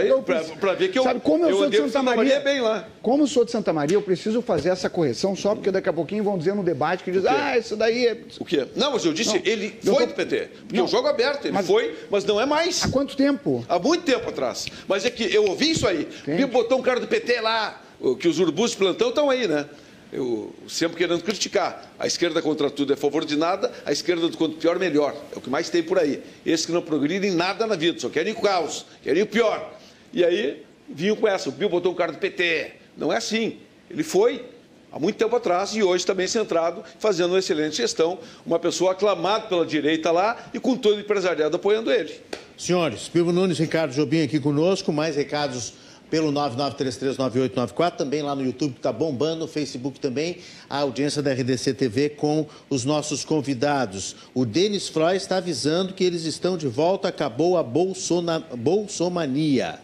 Para 0.58 0.74
ver 0.74 0.88
que 0.90 0.98
eu, 0.98 1.04
Sabe, 1.04 1.20
como 1.20 1.44
eu, 1.44 1.50
eu 1.50 1.56
sou 1.58 1.70
de 1.70 1.76
Santa, 1.76 1.88
Santa 1.88 2.02
Maria, 2.02 2.34
Maria, 2.34 2.40
bem 2.40 2.60
lá. 2.60 2.88
Como 3.00 3.22
eu 3.22 3.26
sou 3.26 3.44
de 3.44 3.50
Santa 3.52 3.72
Maria, 3.72 3.96
eu 3.96 4.02
preciso 4.02 4.42
fazer 4.42 4.70
essa 4.70 4.90
correção 4.90 5.36
só 5.36 5.54
porque 5.54 5.70
daqui 5.70 5.88
a 5.88 5.92
pouquinho 5.92 6.24
vão 6.24 6.36
dizer 6.36 6.54
no 6.54 6.64
debate 6.64 7.04
que 7.04 7.12
diz, 7.12 7.24
ah, 7.26 7.56
isso 7.56 7.76
daí 7.76 8.06
é... 8.06 8.18
O 8.40 8.44
quê? 8.44 8.66
Não, 8.74 8.92
mas 8.92 9.04
eu 9.04 9.12
disse, 9.12 9.36
não, 9.36 9.42
ele 9.44 9.78
foi 9.82 9.94
tô... 9.94 10.06
do 10.06 10.14
PT. 10.14 10.48
Porque 10.66 10.76
não, 10.76 10.84
o 10.84 10.88
jogo 10.88 11.06
é 11.06 11.10
aberto, 11.10 11.44
ele 11.44 11.52
mas... 11.52 11.66
foi, 11.66 11.94
mas 12.10 12.24
não 12.24 12.40
é 12.40 12.46
mais. 12.46 12.84
Há 12.84 12.88
quanto 12.88 13.16
tempo? 13.16 13.64
Há 13.68 13.78
muito 13.78 14.04
tempo 14.04 14.28
atrás. 14.28 14.66
Mas 14.88 15.04
é 15.04 15.10
que 15.10 15.32
eu 15.32 15.44
ouvi 15.44 15.70
isso 15.70 15.86
aí. 15.86 16.08
Entendi. 16.22 16.44
botou 16.46 16.78
um 16.78 16.82
cara 16.82 16.98
do 16.98 17.06
PT 17.06 17.40
lá, 17.40 17.80
que 18.18 18.28
os 18.28 18.38
urubus 18.38 18.72
de 18.72 18.76
plantão 18.76 19.10
estão 19.10 19.30
aí, 19.30 19.46
né? 19.46 19.66
Eu 20.14 20.54
sempre 20.68 20.96
querendo 20.96 21.22
criticar. 21.24 21.92
A 21.98 22.06
esquerda 22.06 22.40
contra 22.40 22.70
tudo 22.70 22.92
é 22.92 22.96
favor 22.96 23.24
de 23.24 23.36
nada, 23.36 23.72
a 23.84 23.90
esquerda 23.90 24.28
do 24.28 24.36
quanto 24.36 24.56
pior, 24.56 24.78
melhor. 24.78 25.12
É 25.34 25.36
o 25.36 25.40
que 25.40 25.50
mais 25.50 25.68
tem 25.68 25.82
por 25.82 25.98
aí. 25.98 26.22
Esses 26.46 26.64
que 26.64 26.72
não 26.72 26.80
progridem 26.80 27.32
nada 27.32 27.66
na 27.66 27.74
vida, 27.74 27.98
só 27.98 28.08
querem 28.08 28.32
o 28.32 28.40
caos, 28.40 28.86
querem 29.02 29.24
o 29.24 29.26
pior. 29.26 29.74
E 30.12 30.24
aí 30.24 30.62
vinham 30.88 31.16
com 31.16 31.26
essa, 31.26 31.48
o 31.48 31.52
Pio 31.52 31.68
botou 31.68 31.90
um 31.90 31.96
cara 31.96 32.12
do 32.12 32.18
PT. 32.18 32.74
Não 32.96 33.12
é 33.12 33.16
assim. 33.16 33.58
Ele 33.90 34.04
foi 34.04 34.44
há 34.92 35.00
muito 35.00 35.16
tempo 35.16 35.34
atrás 35.34 35.74
e 35.74 35.82
hoje 35.82 36.06
também 36.06 36.28
centrado, 36.28 36.84
fazendo 37.00 37.30
uma 37.30 37.40
excelente 37.40 37.76
gestão, 37.76 38.20
uma 38.46 38.60
pessoa 38.60 38.92
aclamada 38.92 39.48
pela 39.48 39.66
direita 39.66 40.12
lá 40.12 40.48
e 40.54 40.60
com 40.60 40.76
todo 40.76 40.96
o 40.96 41.00
empresariado 41.00 41.56
apoiando 41.56 41.90
ele. 41.90 42.14
Senhores, 42.56 43.08
Pivo 43.08 43.32
Nunes, 43.32 43.58
Ricardo 43.58 43.92
Jobim 43.92 44.22
aqui 44.22 44.38
conosco, 44.38 44.92
mais 44.92 45.16
recados 45.16 45.72
pelo 46.14 46.30
99339894, 46.30 47.96
também 47.96 48.22
lá 48.22 48.36
no 48.36 48.44
YouTube 48.44 48.74
que 48.74 48.78
está 48.78 48.92
bombando, 48.92 49.40
no 49.40 49.48
Facebook 49.48 49.98
também, 49.98 50.36
a 50.70 50.78
audiência 50.78 51.20
da 51.20 51.32
RDC 51.32 51.74
TV 51.74 52.08
com 52.10 52.46
os 52.70 52.84
nossos 52.84 53.24
convidados. 53.24 54.14
O 54.32 54.46
Denis 54.46 54.88
Freud 54.88 55.16
está 55.16 55.38
avisando 55.38 55.92
que 55.92 56.04
eles 56.04 56.24
estão 56.24 56.56
de 56.56 56.68
volta, 56.68 57.08
acabou 57.08 57.58
a 57.58 57.64
Bolsona, 57.64 58.38
Bolsomania. 58.38 59.80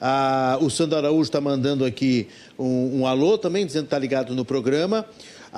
Ah, 0.00 0.56
o 0.62 0.70
Sandro 0.70 0.96
Araújo 0.96 1.24
está 1.24 1.42
mandando 1.42 1.84
aqui 1.84 2.26
um, 2.58 3.00
um 3.00 3.06
alô 3.06 3.36
também, 3.36 3.66
dizendo 3.66 3.82
que 3.82 3.88
está 3.88 3.98
ligado 3.98 4.34
no 4.34 4.46
programa. 4.46 5.04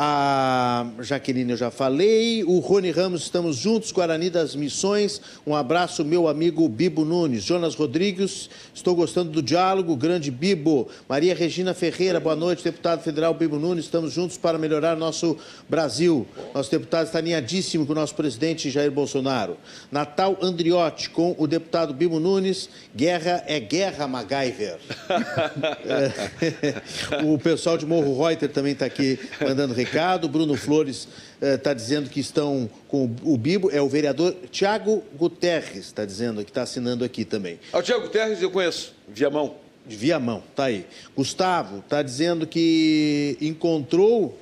A 0.01 0.87
Jaqueline 1.01 1.51
eu 1.51 1.57
já 1.57 1.73
falei. 1.73 2.45
O 2.45 2.61
Rony 2.61 2.93
Ramos, 2.93 3.23
estamos 3.23 3.57
juntos. 3.57 3.91
Guarani 3.91 4.31
das 4.31 4.55
Missões. 4.55 5.21
Um 5.45 5.57
abraço, 5.57 6.05
meu 6.05 6.29
amigo 6.29 6.69
Bibo 6.69 7.05
Nunes. 7.05 7.43
Jonas 7.43 7.75
Rodrigues, 7.75 8.49
estou 8.73 8.95
gostando 8.95 9.33
do 9.33 9.43
diálogo. 9.43 9.97
Grande 9.97 10.31
Bibo. 10.31 10.87
Maria 11.09 11.35
Regina 11.35 11.75
Ferreira, 11.75 12.21
boa 12.21 12.37
noite. 12.37 12.63
Deputado 12.63 13.03
federal 13.03 13.35
Bibo 13.35 13.59
Nunes, 13.59 13.87
estamos 13.87 14.13
juntos 14.13 14.37
para 14.37 14.57
melhorar 14.57 14.95
nosso 14.95 15.37
Brasil. 15.69 16.25
Nosso 16.55 16.71
deputado 16.71 17.07
está 17.07 17.19
alinhadíssimo 17.19 17.85
com 17.85 17.91
o 17.91 17.97
nosso 17.97 18.15
presidente 18.15 18.71
Jair 18.71 18.93
Bolsonaro. 18.93 19.57
Natal 19.91 20.39
Andriotti, 20.41 21.11
com 21.11 21.35
o 21.37 21.49
deputado 21.49 21.93
Bibo 21.93 22.21
Nunes. 22.21 22.71
Guerra 22.95 23.43
é 23.49 23.59
guerra, 23.59 24.07
MacGyver. 24.07 24.79
o 27.27 27.37
pessoal 27.37 27.77
de 27.77 27.85
Morro 27.85 28.25
Reuter 28.25 28.49
também 28.49 28.75
está 28.75 28.87
aqui 28.87 29.19
mandando 29.41 29.75
recado 29.75 29.88
recado. 29.89 30.29
Bruno 30.29 30.55
Flores 30.55 31.09
está 31.41 31.71
eh, 31.71 31.75
dizendo 31.75 32.11
que 32.11 32.21
estão 32.21 32.69
com 32.87 33.11
o 33.23 33.37
Bibo. 33.37 33.71
É 33.71 33.81
o 33.81 33.89
vereador 33.89 34.35
Tiago 34.51 35.03
Guterres, 35.17 35.87
está 35.87 36.05
dizendo 36.05 36.45
que 36.45 36.51
está 36.51 36.63
assinando 36.63 37.05
aqui 37.05 37.25
também. 37.25 37.59
Ah, 37.73 37.79
o 37.79 37.83
Tiago 37.83 38.03
Guterres 38.03 38.43
eu 38.43 38.51
conheço, 38.51 38.95
Viamão. 39.09 39.57
Viamão, 39.87 40.43
tá 40.55 40.65
aí. 40.65 40.87
Gustavo 41.17 41.79
está 41.79 42.03
dizendo 42.03 42.47
que 42.47 43.37
encontrou. 43.41 44.39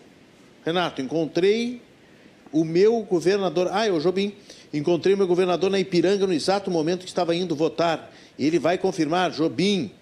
Renato, 0.64 1.00
encontrei 1.00 1.80
o 2.50 2.64
meu 2.64 3.00
governador. 3.02 3.68
Ah, 3.70 3.86
é 3.86 3.92
o 3.92 4.00
Jobim. 4.00 4.34
Encontrei 4.74 5.14
o 5.14 5.16
meu 5.16 5.28
governador 5.28 5.70
na 5.70 5.78
Ipiranga 5.78 6.26
no 6.26 6.32
exato 6.32 6.70
momento 6.70 7.00
que 7.00 7.08
estava 7.08 7.34
indo 7.34 7.54
votar. 7.54 8.12
Ele 8.36 8.58
vai 8.58 8.76
confirmar, 8.76 9.30
Jobim. 9.30 9.92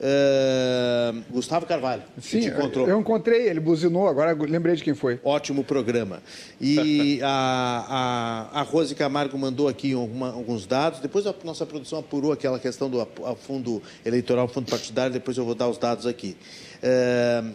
Uh, 0.00 1.22
Gustavo 1.30 1.66
Carvalho. 1.66 2.02
Sim, 2.20 2.48
eu 2.86 2.98
encontrei, 2.98 3.48
ele 3.48 3.60
buzinou, 3.60 4.08
agora 4.08 4.32
lembrei 4.32 4.74
de 4.74 4.82
quem 4.82 4.94
foi. 4.94 5.20
Ótimo 5.22 5.62
programa. 5.62 6.20
E 6.60 7.20
a, 7.22 8.50
a, 8.52 8.60
a 8.60 8.62
Rose 8.62 8.94
Camargo 8.94 9.38
mandou 9.38 9.68
aqui 9.68 9.92
alguma, 9.92 10.32
alguns 10.32 10.66
dados, 10.66 11.00
depois 11.00 11.26
a 11.26 11.34
nossa 11.44 11.64
produção 11.64 12.00
apurou 12.00 12.32
aquela 12.32 12.58
questão 12.58 12.90
do 12.90 13.06
fundo 13.46 13.82
eleitoral, 14.04 14.48
fundo 14.48 14.68
partidário, 14.68 15.12
depois 15.12 15.36
eu 15.36 15.44
vou 15.44 15.54
dar 15.54 15.68
os 15.68 15.78
dados 15.78 16.06
aqui. 16.06 16.36
Uh, 16.82 17.52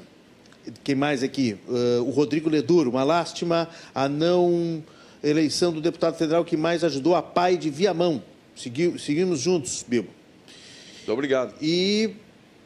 quem 0.83 0.95
mais 0.95 1.23
aqui? 1.23 1.57
Uh, 1.67 2.03
o 2.03 2.09
Rodrigo 2.11 2.49
Leduro, 2.49 2.89
uma 2.89 3.03
lástima 3.03 3.69
a 3.93 4.07
não 4.07 4.83
eleição 5.21 5.73
do 5.73 5.81
deputado 5.81 6.17
federal 6.17 6.45
que 6.45 6.55
mais 6.55 6.83
ajudou 6.83 7.15
a 7.15 7.21
pai 7.21 7.57
de 7.57 7.69
Viamão. 7.69 8.23
Segui, 8.55 8.97
seguimos 8.97 9.39
juntos, 9.39 9.83
Bibo. 9.87 10.09
Muito 10.97 11.11
obrigado. 11.11 11.53
E 11.61 12.15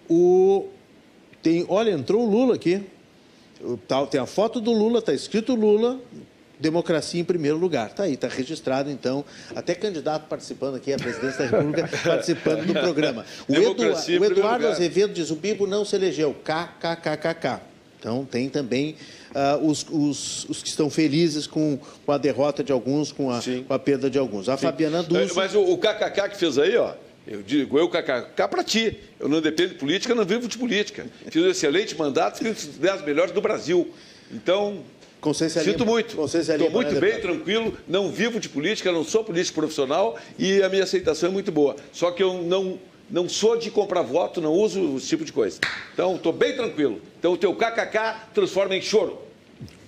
o 0.09 0.67
tem, 1.43 1.65
olha, 1.67 1.91
entrou 1.91 2.25
o 2.25 2.29
Lula 2.29 2.55
aqui. 2.55 2.81
Tá, 3.87 4.05
tem 4.05 4.19
a 4.19 4.25
foto 4.25 4.61
do 4.61 4.71
Lula, 4.71 4.99
está 4.99 5.13
escrito 5.13 5.53
Lula, 5.53 5.99
democracia 6.57 7.19
em 7.19 7.23
primeiro 7.23 7.57
lugar. 7.57 7.87
Está 7.87 8.03
aí, 8.03 8.13
está 8.13 8.29
registrado, 8.29 8.89
então, 8.89 9.25
até 9.53 9.75
candidato 9.75 10.27
participando 10.27 10.75
aqui, 10.75 10.93
a 10.93 10.97
presidência 10.97 11.45
da 11.45 11.57
República, 11.57 11.89
participando 12.03 12.65
do 12.65 12.73
programa. 12.73 13.25
O, 13.47 13.53
Edu, 13.53 13.83
o 14.19 14.25
Eduardo 14.25 14.67
Azevedo 14.67 15.13
diz, 15.13 15.29
o 15.31 15.35
Bibo 15.35 15.67
não 15.67 15.83
se 15.83 15.95
elegeu, 15.95 16.33
KKKKK. 16.33 17.61
Então, 17.99 18.25
tem 18.25 18.49
também 18.49 18.95
uh, 19.31 19.65
os, 19.65 19.85
os, 19.89 20.45
os, 20.49 20.61
que 20.61 20.67
estão 20.67 20.89
felizes 20.89 21.47
com, 21.47 21.79
com 22.05 22.11
a 22.11 22.17
derrota 22.17 22.61
de 22.61 22.71
alguns, 22.71 23.13
com 23.13 23.31
a, 23.31 23.39
com 23.65 23.73
a 23.73 23.79
perda 23.79 24.09
de 24.09 24.17
alguns. 24.17 24.49
A 24.49 24.57
Sim. 24.57 24.63
Fabiana 24.63 25.03
Dulce... 25.03 25.33
Mas 25.35 25.55
o, 25.55 25.61
o 25.61 25.77
KKK 25.77 26.29
que 26.29 26.37
fez 26.37 26.57
aí, 26.57 26.75
ó, 26.75 26.93
eu 27.25 27.41
digo, 27.41 27.79
eu 27.79 27.87
cá 27.87 28.47
para 28.47 28.63
ti. 28.63 28.97
Eu 29.19 29.29
não 29.29 29.39
dependo 29.39 29.69
de 29.69 29.75
política, 29.75 30.13
não 30.13 30.25
vivo 30.25 30.47
de 30.47 30.57
política. 30.57 31.05
Fiz 31.31 31.41
um 31.41 31.49
excelente 31.49 31.97
mandato, 31.97 32.39
fiz 32.39 32.65
os 32.67 32.77
10 32.77 33.05
melhores 33.05 33.31
do 33.31 33.41
Brasil. 33.41 33.89
Então, 34.31 34.83
sinto 35.63 35.85
muito. 35.85 36.21
Estou 36.25 36.69
muito 36.69 36.93
né, 36.93 36.99
bem, 36.99 37.21
tranquilo, 37.21 37.77
não 37.87 38.11
vivo 38.11 38.39
de 38.39 38.49
política, 38.49 38.91
não 38.91 39.05
sou 39.05 39.23
político 39.23 39.59
profissional 39.59 40.19
e 40.37 40.61
a 40.61 40.67
minha 40.67 40.83
aceitação 40.83 41.29
é 41.29 41.31
muito 41.31 41.51
boa. 41.51 41.77
Só 41.93 42.11
que 42.11 42.21
eu 42.21 42.43
não, 42.43 42.77
não 43.09 43.29
sou 43.29 43.57
de 43.57 43.71
comprar 43.71 44.01
voto, 44.01 44.41
não 44.41 44.51
uso 44.51 44.97
esse 44.97 45.07
tipo 45.07 45.23
de 45.23 45.31
coisa. 45.31 45.59
Então, 45.93 46.15
estou 46.15 46.33
bem 46.33 46.55
tranquilo. 46.55 47.01
Então, 47.19 47.31
o 47.31 47.37
teu 47.37 47.55
kkk 47.55 48.33
transforma 48.33 48.75
em 48.75 48.81
choro. 48.81 49.17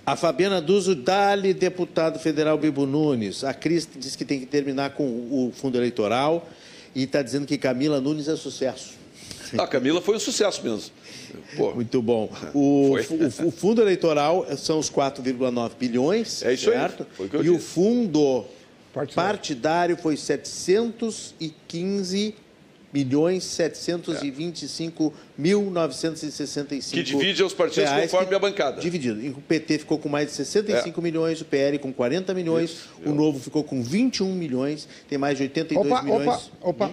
A 0.05 0.15
Fabiana 0.15 0.61
Duzo, 0.61 0.95
dali 0.95 1.53
deputado 1.53 2.19
federal 2.19 2.57
Bibo 2.57 2.85
Nunes. 2.85 3.43
A 3.43 3.53
Cris 3.53 3.89
diz 3.93 4.15
que 4.15 4.23
tem 4.23 4.39
que 4.39 4.45
terminar 4.45 4.91
com 4.91 5.03
o 5.03 5.51
fundo 5.53 5.77
eleitoral 5.77 6.47
e 6.95 7.03
está 7.03 7.21
dizendo 7.21 7.45
que 7.45 7.57
Camila 7.57 8.01
Nunes 8.01 8.27
é 8.27 8.35
sucesso. 8.35 8.95
A 9.57 9.67
Camila 9.67 10.01
foi 10.01 10.15
um 10.15 10.19
sucesso 10.19 10.63
mesmo. 10.63 10.91
Pô. 11.55 11.75
Muito 11.75 12.01
bom. 12.01 12.31
O, 12.53 12.95
o, 12.97 13.47
o, 13.47 13.51
fundo 13.51 13.81
eleitoral 13.81 14.45
são 14.57 14.79
os 14.79 14.89
4,9 14.89 15.71
bilhões. 15.77 16.41
É 16.43 16.53
isso 16.53 16.71
certo? 16.71 17.05
aí. 17.19 17.25
e 17.25 17.29
disse. 17.29 17.49
o 17.49 17.59
fundo 17.59 18.45
partidário, 18.93 19.15
partidário 19.15 19.97
foi 19.97 20.15
715 20.17 22.35
milhões 22.95 23.43
725 23.43 25.13
é. 25.13 25.41
mil 25.41 25.69
965 25.69 26.95
Que 26.95 27.03
divide 27.03 27.43
os 27.43 27.53
partidos 27.53 27.89
reais, 27.89 28.09
conforme 28.09 28.33
a 28.33 28.39
bancada. 28.39 28.79
Dividido. 28.79 29.37
O 29.37 29.41
PT 29.41 29.79
ficou 29.79 29.99
com 29.99 30.07
mais 30.07 30.27
de 30.27 30.33
65 30.33 30.97
é. 30.97 31.03
milhões, 31.03 31.41
o 31.41 31.45
PL 31.45 31.77
com 31.77 31.91
40 31.91 32.33
milhões, 32.33 32.69
Isso. 32.69 32.89
o 33.05 33.13
Novo 33.13 33.37
ficou 33.37 33.65
com 33.65 33.83
21 33.83 34.33
milhões, 34.33 34.87
tem 35.09 35.17
mais 35.17 35.37
de 35.37 35.43
82 35.43 35.85
opa, 35.85 36.01
milhões. 36.01 36.51
Opa, 36.61 36.85
opa. 36.85 36.91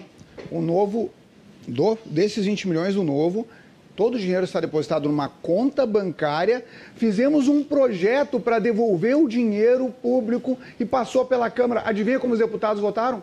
O 0.50 0.60
Novo, 0.60 1.08
do, 1.68 1.96
desses 2.04 2.44
20 2.46 2.66
milhões, 2.66 2.96
o 2.96 3.04
Novo 3.04 3.46
todo 3.94 4.14
o 4.14 4.18
dinheiro 4.18 4.44
está 4.44 4.58
depositado 4.58 5.08
numa 5.08 5.28
conta 5.28 5.86
bancária. 5.86 6.64
Fizemos 6.96 7.46
um 7.46 7.62
projeto 7.62 8.40
para 8.40 8.58
devolver 8.58 9.16
o 9.16 9.28
dinheiro 9.28 9.94
público 10.02 10.58
e 10.80 10.84
passou 10.84 11.24
pela 11.24 11.48
Câmara. 11.50 11.82
Adivinha 11.84 12.18
como 12.18 12.32
os 12.32 12.40
deputados 12.40 12.82
votaram? 12.82 13.22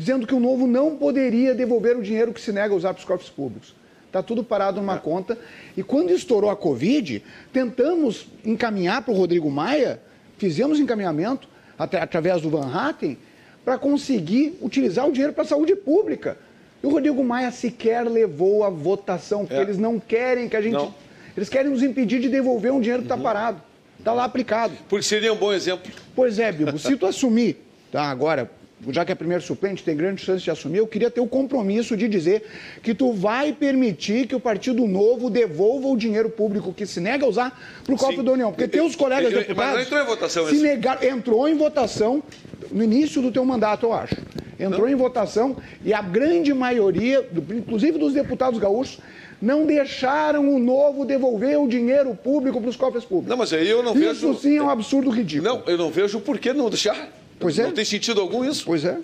Dizendo 0.00 0.26
que 0.26 0.34
o 0.34 0.40
novo 0.40 0.66
não 0.66 0.96
poderia 0.96 1.54
devolver 1.54 1.94
o 1.94 2.02
dinheiro 2.02 2.32
que 2.32 2.40
se 2.40 2.50
nega 2.50 2.72
a 2.72 2.76
usar 2.76 2.94
para 2.94 3.00
os 3.00 3.04
cofres 3.04 3.28
públicos. 3.28 3.74
Está 4.06 4.22
tudo 4.22 4.42
parado 4.42 4.80
numa 4.80 4.96
é. 4.96 4.98
conta. 4.98 5.38
E 5.76 5.82
quando 5.82 6.10
estourou 6.10 6.50
a 6.50 6.56
Covid, 6.56 7.22
tentamos 7.52 8.26
encaminhar 8.42 9.02
para 9.02 9.12
o 9.12 9.16
Rodrigo 9.16 9.50
Maia, 9.50 10.00
fizemos 10.38 10.80
encaminhamento 10.80 11.46
até, 11.78 12.00
através 12.00 12.40
do 12.40 12.48
Van 12.48 12.72
Hatten, 12.74 13.18
para 13.62 13.76
conseguir 13.76 14.58
utilizar 14.62 15.06
o 15.06 15.12
dinheiro 15.12 15.34
para 15.34 15.44
a 15.44 15.46
saúde 15.46 15.76
pública. 15.76 16.38
E 16.82 16.86
o 16.86 16.90
Rodrigo 16.90 17.22
Maia 17.22 17.50
sequer 17.50 18.08
levou 18.08 18.64
a 18.64 18.70
votação, 18.70 19.40
porque 19.40 19.60
é. 19.60 19.62
eles 19.62 19.76
não 19.76 20.00
querem 20.00 20.48
que 20.48 20.56
a 20.56 20.62
gente. 20.62 20.72
Não. 20.72 20.94
Eles 21.36 21.50
querem 21.50 21.70
nos 21.70 21.82
impedir 21.82 22.20
de 22.20 22.30
devolver 22.30 22.72
um 22.72 22.80
dinheiro 22.80 23.02
que 23.02 23.06
está 23.06 23.16
uhum. 23.16 23.22
parado. 23.22 23.62
Está 23.98 24.14
lá 24.14 24.24
aplicado. 24.24 24.72
Porque 24.88 25.04
seria 25.04 25.30
um 25.30 25.36
bom 25.36 25.52
exemplo. 25.52 25.92
Pois 26.16 26.38
é, 26.38 26.50
Bibo. 26.50 26.78
Se 26.78 26.96
tu 26.96 27.04
assumir, 27.04 27.62
tá, 27.92 28.04
agora, 28.04 28.50
já 28.88 29.04
que 29.04 29.12
é 29.12 29.14
primeiro 29.14 29.42
suplente, 29.42 29.82
tem 29.82 29.96
grande 29.96 30.22
chance 30.22 30.42
de 30.42 30.50
assumir, 30.50 30.78
eu 30.78 30.86
queria 30.86 31.10
ter 31.10 31.20
o 31.20 31.26
compromisso 31.26 31.96
de 31.96 32.08
dizer 32.08 32.44
que 32.82 32.94
tu 32.94 33.12
vai 33.12 33.52
permitir 33.52 34.26
que 34.26 34.34
o 34.34 34.40
Partido 34.40 34.86
Novo 34.86 35.28
devolva 35.28 35.88
o 35.88 35.96
dinheiro 35.96 36.30
público 36.30 36.72
que 36.72 36.86
se 36.86 37.00
nega 37.00 37.24
a 37.24 37.28
usar 37.28 37.60
para 37.84 37.94
o 37.94 37.98
cofre 37.98 38.22
da 38.22 38.32
União. 38.32 38.50
Porque 38.50 38.66
teus 38.66 38.96
colegas 38.96 39.32
eu, 39.32 39.40
deputados... 39.40 39.74
Mas 39.74 39.90
não 39.90 39.98
entrou 39.98 40.00
em 40.00 40.06
votação 40.06 40.48
se 40.48 40.58
negar, 40.58 41.04
Entrou 41.04 41.48
em 41.48 41.54
votação 41.54 42.22
no 42.70 42.82
início 42.82 43.20
do 43.20 43.30
teu 43.30 43.44
mandato, 43.44 43.86
eu 43.86 43.92
acho. 43.92 44.16
Entrou 44.58 44.86
não. 44.86 44.88
em 44.88 44.94
votação 44.94 45.56
e 45.84 45.92
a 45.92 46.02
grande 46.02 46.52
maioria, 46.52 47.26
inclusive 47.50 47.98
dos 47.98 48.12
deputados 48.12 48.58
gaúchos, 48.58 48.98
não 49.40 49.64
deixaram 49.64 50.54
o 50.54 50.58
novo 50.58 51.04
devolver 51.04 51.58
o 51.58 51.66
dinheiro 51.66 52.14
público 52.14 52.60
para 52.60 52.68
os 52.68 52.76
cofres 52.76 53.04
públicos. 53.04 53.30
Não, 53.30 53.38
mas 53.38 53.52
aí 53.52 53.68
eu 53.68 53.82
não 53.82 53.92
Isso 53.92 54.00
vejo... 54.00 54.32
Isso 54.32 54.42
sim 54.42 54.56
é 54.58 54.62
um 54.62 54.68
absurdo 54.68 55.08
ridículo. 55.10 55.50
Não, 55.50 55.62
eu 55.66 55.78
não 55.78 55.90
vejo 55.90 56.20
por 56.20 56.38
que 56.38 56.52
não 56.52 56.68
deixar. 56.68 57.19
Pois 57.40 57.58
é. 57.58 57.64
Não 57.64 57.72
tem 57.72 57.84
sentido 57.84 58.20
algum 58.20 58.44
isso. 58.44 58.64
Pois 58.64 58.84
é. 58.84 58.98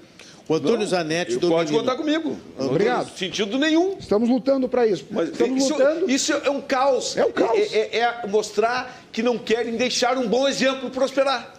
O 0.49 0.55
Antônio 0.55 0.79
não, 0.79 0.87
Zanetti 0.87 1.39
do 1.39 1.49
Pode 1.49 1.73
contar 1.73 1.97
comigo. 1.97 2.37
Obrigado. 2.57 3.11
Sentido 3.17 3.59
nenhum. 3.59 3.97
Estamos 3.99 4.29
lutando 4.29 4.69
para 4.69 4.87
isso. 4.87 5.05
Mas 5.11 5.31
Estamos 5.31 5.65
isso, 5.65 5.73
lutando. 5.73 6.11
Isso 6.11 6.33
é 6.33 6.51
um 6.51 6.61
caos. 6.61 7.17
É 7.17 7.25
um 7.25 7.33
caos. 7.33 7.59
É, 7.59 7.79
é, 7.79 7.99
é, 7.99 8.27
mostrar 8.29 9.05
que 9.11 9.25
não 9.25 9.39
querem 9.39 9.77
deixar 9.77 10.17
um 10.17 10.29
bom 10.29 10.47
exemplo 10.47 10.89
prosperar. 10.91 11.53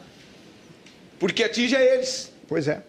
Porque 1.20 1.44
atinge 1.44 1.76
a 1.76 1.82
eles. 1.82 2.32
Pois 2.48 2.68
é. 2.70 2.82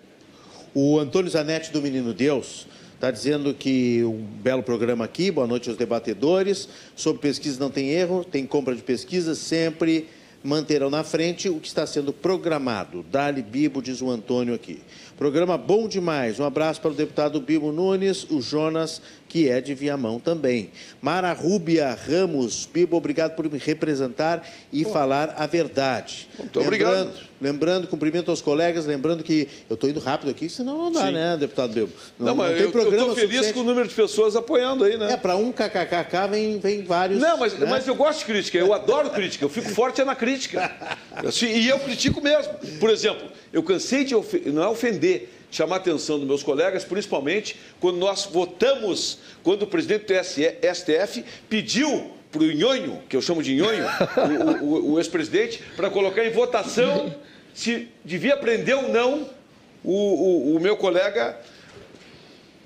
O 0.73 1.01
Antônio 1.01 1.29
Zanetti 1.29 1.73
do 1.73 1.83
Menino 1.83 2.15
Deus 2.15 2.69
está 2.95 3.11
dizendo 3.11 3.53
que 3.53 4.05
um 4.05 4.23
belo 4.23 4.63
programa 4.63 5.05
aqui, 5.05 5.33
boa 5.33 5.49
noite 5.49 5.69
aos 5.69 5.77
debatedores. 5.77 6.69
Sobre 6.95 7.23
pesquisa 7.23 7.59
não 7.59 7.71
tem 7.71 7.91
erro, 7.91 8.25
tem 8.25 8.47
compra 8.47 8.77
de 8.77 8.83
pesquisa 8.83 9.35
sempre 9.35 10.07
manterão 10.43 10.89
na 10.91 11.03
frente 11.03 11.49
o 11.49 11.59
que 11.59 11.69
está 11.69 11.87
sendo 11.87 12.13
programado. 12.13 13.03
Dali 13.03 13.43
Bibo, 13.43 13.83
diz 13.83 14.01
o 14.01 14.11
Antônio 14.11 14.55
aqui. 14.55 14.81
Programa 15.17 15.59
bom 15.59 15.89
demais. 15.89 16.39
Um 16.39 16.45
abraço 16.45 16.81
para 16.81 16.93
o 16.93 16.95
deputado 16.95 17.41
Bibo 17.41 17.73
Nunes, 17.73 18.25
o 18.31 18.41
Jonas, 18.41 19.03
que 19.29 19.49
é 19.49 19.61
de 19.61 19.75
Viamão 19.75 20.19
também. 20.19 20.71
Mara 21.01 21.33
Rúbia 21.33 21.95
Ramos, 21.95 22.69
Bibo, 22.73 22.97
obrigado 22.97 23.37
por 23.37 23.51
me 23.51 23.59
representar 23.59 24.43
e 24.73 24.85
Pô. 24.85 24.91
falar 24.91 25.35
a 25.37 25.47
verdade. 25.47 26.29
Muito 26.39 26.59
lembrando, 26.59 26.67
obrigado. 26.67 27.29
Lembrando, 27.41 27.87
cumprimento 27.87 28.31
aos 28.31 28.41
colegas, 28.41 28.87
lembrando 28.87 29.23
que 29.23 29.47
eu 29.69 29.75
estou 29.75 29.89
indo 29.89 30.01
rápido 30.01 30.31
aqui, 30.31 30.49
senão 30.49 30.77
não 30.77 30.93
dá, 30.93 31.07
Sim. 31.07 31.13
né, 31.13 31.37
deputado 31.37 31.73
Bibo? 31.73 31.93
Não, 32.19 32.29
não 32.29 32.35
mas 32.35 32.51
não 32.51 32.57
tem 32.57 32.67
eu, 32.67 32.73
programa 32.73 32.97
eu 32.97 33.01
estou 33.01 33.15
feliz 33.15 33.29
suficiente. 33.31 33.55
com 33.55 33.61
o 33.61 33.65
número 33.65 33.87
de 33.87 33.95
pessoas 33.95 34.35
apoiando 34.35 34.85
aí, 34.85 34.97
né? 34.97 35.13
É, 35.13 35.17
para 35.17 35.37
um 35.37 35.53
kkkk 35.53 36.29
vem, 36.31 36.59
vem 36.59 36.83
vários. 36.83 37.21
Não, 37.21 37.37
mas, 37.37 37.57
né? 37.57 37.67
mas 37.69 37.87
eu 37.87 37.95
gosto 37.95 38.21
de 38.21 38.25
crítica, 38.25 38.59
eu 38.59 38.73
adoro 38.73 39.11
crítica, 39.11 39.45
eu 39.45 39.49
fico 39.49 39.69
forte 39.69 40.01
é 40.01 40.05
na 40.05 40.17
crítica. 40.17 40.73
Assim, 41.15 41.47
e 41.47 41.69
eu 41.69 41.79
critico 41.79 42.21
mesmo. 42.21 42.55
Por 42.81 42.91
exemplo, 42.91 43.29
eu 43.53 43.63
cansei 43.63 44.05
de 44.05 44.15
não 44.47 44.63
é 44.63 44.69
ofender, 44.69 45.29
chamar 45.51 45.77
a 45.77 45.79
atenção 45.79 46.19
dos 46.19 46.27
meus 46.27 46.43
colegas, 46.43 46.85
principalmente 46.85 47.57
quando 47.81 47.97
nós 47.97 48.27
votamos, 48.27 49.19
quando 49.43 49.63
o 49.63 49.67
presidente 49.67 50.07
do 50.07 50.75
STF 50.75 51.25
pediu 51.49 52.13
para 52.31 52.43
o 52.43 52.53
Nhonho, 52.53 53.03
que 53.09 53.17
eu 53.17 53.23
chamo 53.23 53.43
de 53.43 53.55
Nhonho, 53.55 53.85
o, 54.61 54.65
o, 54.65 54.93
o 54.93 54.99
ex-presidente, 54.99 55.63
para 55.77 55.89
colocar 55.91 56.25
em 56.25 56.31
votação 56.31 57.15
se 57.55 57.89
devia 58.05 58.37
prender 58.37 58.77
ou 58.77 58.89
não 58.89 59.29
o, 59.83 60.55
o, 60.57 60.61
meu 60.61 60.77
colega, 60.77 61.39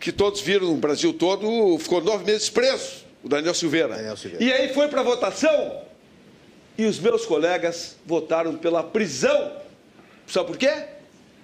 que 0.01 0.11
todos 0.11 0.41
viram 0.41 0.67
no 0.67 0.77
Brasil 0.77 1.13
todo, 1.13 1.79
ficou 1.79 2.03
nove 2.03 2.25
meses 2.25 2.51
preso, 2.51 3.05
o 3.23 3.29
Daniel 3.29 3.55
Silveira. 3.55 3.97
Daniel 3.97 4.17
Silveira. 4.17 4.45
E 4.45 4.53
aí 4.53 4.75
foi 4.75 4.89
para 4.89 5.03
votação 5.03 5.83
e 6.77 6.85
os 6.85 6.99
meus 6.99 7.25
colegas 7.25 7.97
votaram 8.05 8.57
pela 8.57 8.83
prisão 8.83 9.63
Sabe 10.33 10.47
por 10.47 10.57
quê? 10.57 10.73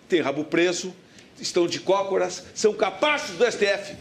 Tem 0.08 0.22
rabo 0.22 0.44
preso, 0.44 0.94
estão 1.40 1.66
de 1.66 1.80
cócoras, 1.80 2.44
são 2.54 2.72
capazes 2.72 3.36
do 3.36 3.44
STF. 3.50 3.96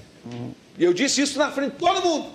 E 0.77 0.83
eu 0.83 0.93
disse 0.93 1.21
isso 1.21 1.37
na 1.37 1.51
frente 1.51 1.73
de 1.73 1.77
todo 1.79 2.01
mundo. 2.01 2.31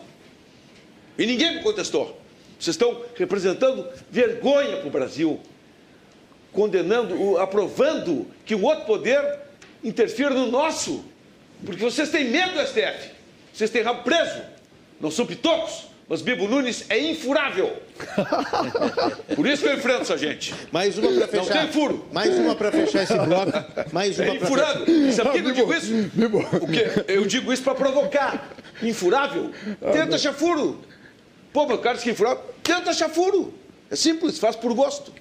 E 1.18 1.26
ninguém 1.26 1.56
me 1.56 1.62
contestou. 1.62 2.20
Vocês 2.58 2.74
estão 2.74 3.02
representando 3.16 3.86
vergonha 4.10 4.76
para 4.78 4.86
o 4.86 4.90
Brasil, 4.90 5.40
condenando, 6.52 7.38
aprovando 7.38 8.26
que 8.46 8.54
um 8.54 8.64
outro 8.64 8.84
poder 8.84 9.40
interfira 9.82 10.30
no 10.30 10.50
nosso. 10.50 11.04
Porque 11.64 11.82
vocês 11.82 12.10
têm 12.10 12.30
medo 12.30 12.54
do 12.54 12.66
STF. 12.66 13.10
Vocês 13.52 13.70
têm 13.70 13.82
rabo 13.82 14.02
preso. 14.02 14.42
Não 15.00 15.10
são 15.10 15.26
pitocos. 15.26 15.91
Mas 16.08 16.20
Bibo 16.20 16.46
Nunes 16.46 16.84
é 16.88 16.98
infurável. 16.98 17.76
Por 19.34 19.46
isso 19.46 19.62
que 19.62 19.68
eu 19.68 19.74
enfrento 19.74 20.02
essa 20.02 20.18
gente. 20.18 20.54
Mais 20.70 20.98
uma 20.98 21.10
para 21.12 21.28
fechar. 21.28 21.54
Não 21.54 21.62
tem 21.62 21.72
furo. 21.72 22.06
Mais 22.12 22.38
uma 22.38 22.54
para 22.54 22.72
fechar 22.72 23.02
esse 23.02 23.18
bloco. 23.18 23.52
Mais 23.92 24.18
uma 24.18 24.28
é 24.28 24.36
infurável. 24.36 24.84
Pra... 24.84 25.12
Sabe 25.12 25.30
por 25.30 25.42
que 25.42 25.48
eu 25.48 25.52
digo 25.52 25.74
isso? 25.74 26.10
Bibo. 26.12 26.38
O 26.38 26.66
quê? 26.66 27.04
Eu 27.08 27.24
digo 27.26 27.52
isso 27.52 27.62
para 27.62 27.74
provocar. 27.74 28.50
Infurável? 28.82 29.50
Tenta 29.92 30.16
achar 30.16 30.32
furo. 30.32 30.80
Pô, 31.52 31.66
meu 31.66 31.78
cara 31.78 31.98
que 31.98 32.08
é 32.08 32.12
infurável. 32.12 32.42
Tenta 32.62 32.90
achar 32.90 33.08
furo. 33.08 33.54
É 33.90 33.96
simples, 33.96 34.38
faz 34.38 34.56
por 34.56 34.72
gosto. 34.74 35.12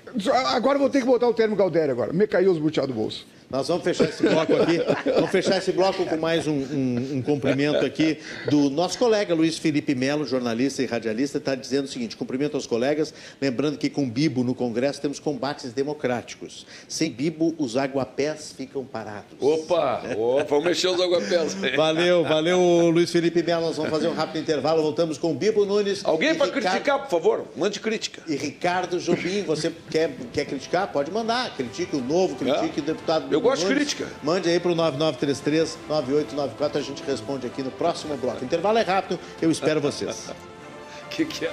Agora 0.48 0.80
vou 0.80 0.90
ter 0.90 1.00
que 1.00 1.06
botar 1.06 1.28
o 1.28 1.34
termo 1.34 1.56
Galdério 1.56 1.92
agora. 1.92 2.14
Me 2.14 2.26
caiu 2.26 2.52
os 2.52 2.58
buteados 2.58 2.94
do 2.94 3.00
bolso. 3.00 3.28
Nós 3.52 3.68
vamos 3.68 3.84
fechar 3.84 4.06
esse 4.06 4.24
bloco 4.24 4.56
aqui. 4.56 4.80
Vamos 5.14 5.30
fechar 5.30 5.58
esse 5.58 5.74
bloco 5.74 6.06
com 6.06 6.16
mais 6.16 6.48
um, 6.48 6.54
um, 6.54 7.10
um 7.16 7.22
cumprimento 7.22 7.86
aqui 7.86 8.18
do 8.50 8.70
nosso 8.70 8.98
colega 8.98 9.36
Luiz 9.36 9.58
Felipe 9.58 9.94
Melo, 9.94 10.26
jornalista 10.26 10.82
e 10.82 10.86
radialista, 10.86 11.38
está 11.38 11.54
dizendo 11.54 11.84
o 11.84 11.88
seguinte: 11.90 12.16
cumprimento 12.16 12.56
aos 12.56 12.66
colegas, 12.66 13.14
lembrando 13.42 13.78
que 13.78 13.90
com 13.90 14.10
Bibo 14.10 14.42
no 14.42 14.56
Congresso 14.56 15.02
temos 15.02 15.20
combates 15.20 15.74
democráticos. 15.74 16.66
Sem 16.88 17.12
Bibo, 17.12 17.54
os 17.58 17.76
aguapés 17.76 18.54
ficam 18.56 18.86
parados. 18.86 19.38
Opa! 19.42 20.02
opa 20.18 20.46
vamos 20.46 20.66
mexer 20.66 20.88
os 20.88 21.02
aguapés. 21.02 21.54
valeu, 21.76 22.24
valeu, 22.24 22.90
Luiz 22.90 23.12
Felipe 23.12 23.44
Melo. 23.44 23.66
Nós 23.66 23.76
vamos 23.76 23.92
fazer 23.92 24.08
um 24.08 24.14
rápido 24.14 24.42
intervalo. 24.42 24.82
Voltamos 24.82 25.18
com 25.18 25.36
Bibo 25.36 25.66
Nunes. 25.66 26.06
Alguém 26.06 26.34
para 26.36 26.46
Ricardo... 26.46 26.70
criticar, 26.72 27.00
por 27.00 27.10
favor? 27.10 27.46
Mande 27.58 27.82
crítica. 27.82 28.24
E 28.30 28.36
Ricardo 28.38 28.98
Jobim, 28.98 29.44
você 29.44 29.74
quer, 29.90 30.12
quer 30.32 30.46
criticar? 30.46 30.90
Pode 30.90 31.12
mandar. 31.12 31.54
Critique 31.58 31.98
o 31.98 32.02
novo, 32.02 32.38
critique 32.38 32.80
é. 32.80 32.82
o 32.82 32.86
deputado. 32.86 33.26
Eu 33.30 33.41
eu 33.42 33.44
gosto 33.44 33.68
de 33.68 33.74
crítica. 33.74 34.08
Mande 34.22 34.50
aí 34.50 34.60
para 34.60 34.72
o 34.72 34.76
9933-9894, 34.76 36.76
a 36.76 36.82
gente 36.82 37.02
responde 37.04 37.48
aqui 37.48 37.64
no 37.64 37.72
próximo 37.72 38.16
bloco. 38.16 38.46
Intervalo 38.46 38.78
é 38.78 38.84
rápido, 38.84 39.20
eu 39.42 39.50
espero 39.50 39.82
vocês. 39.82 40.30
O 41.06 41.10
que, 41.10 41.26
que 41.26 41.46
é? 41.46 41.52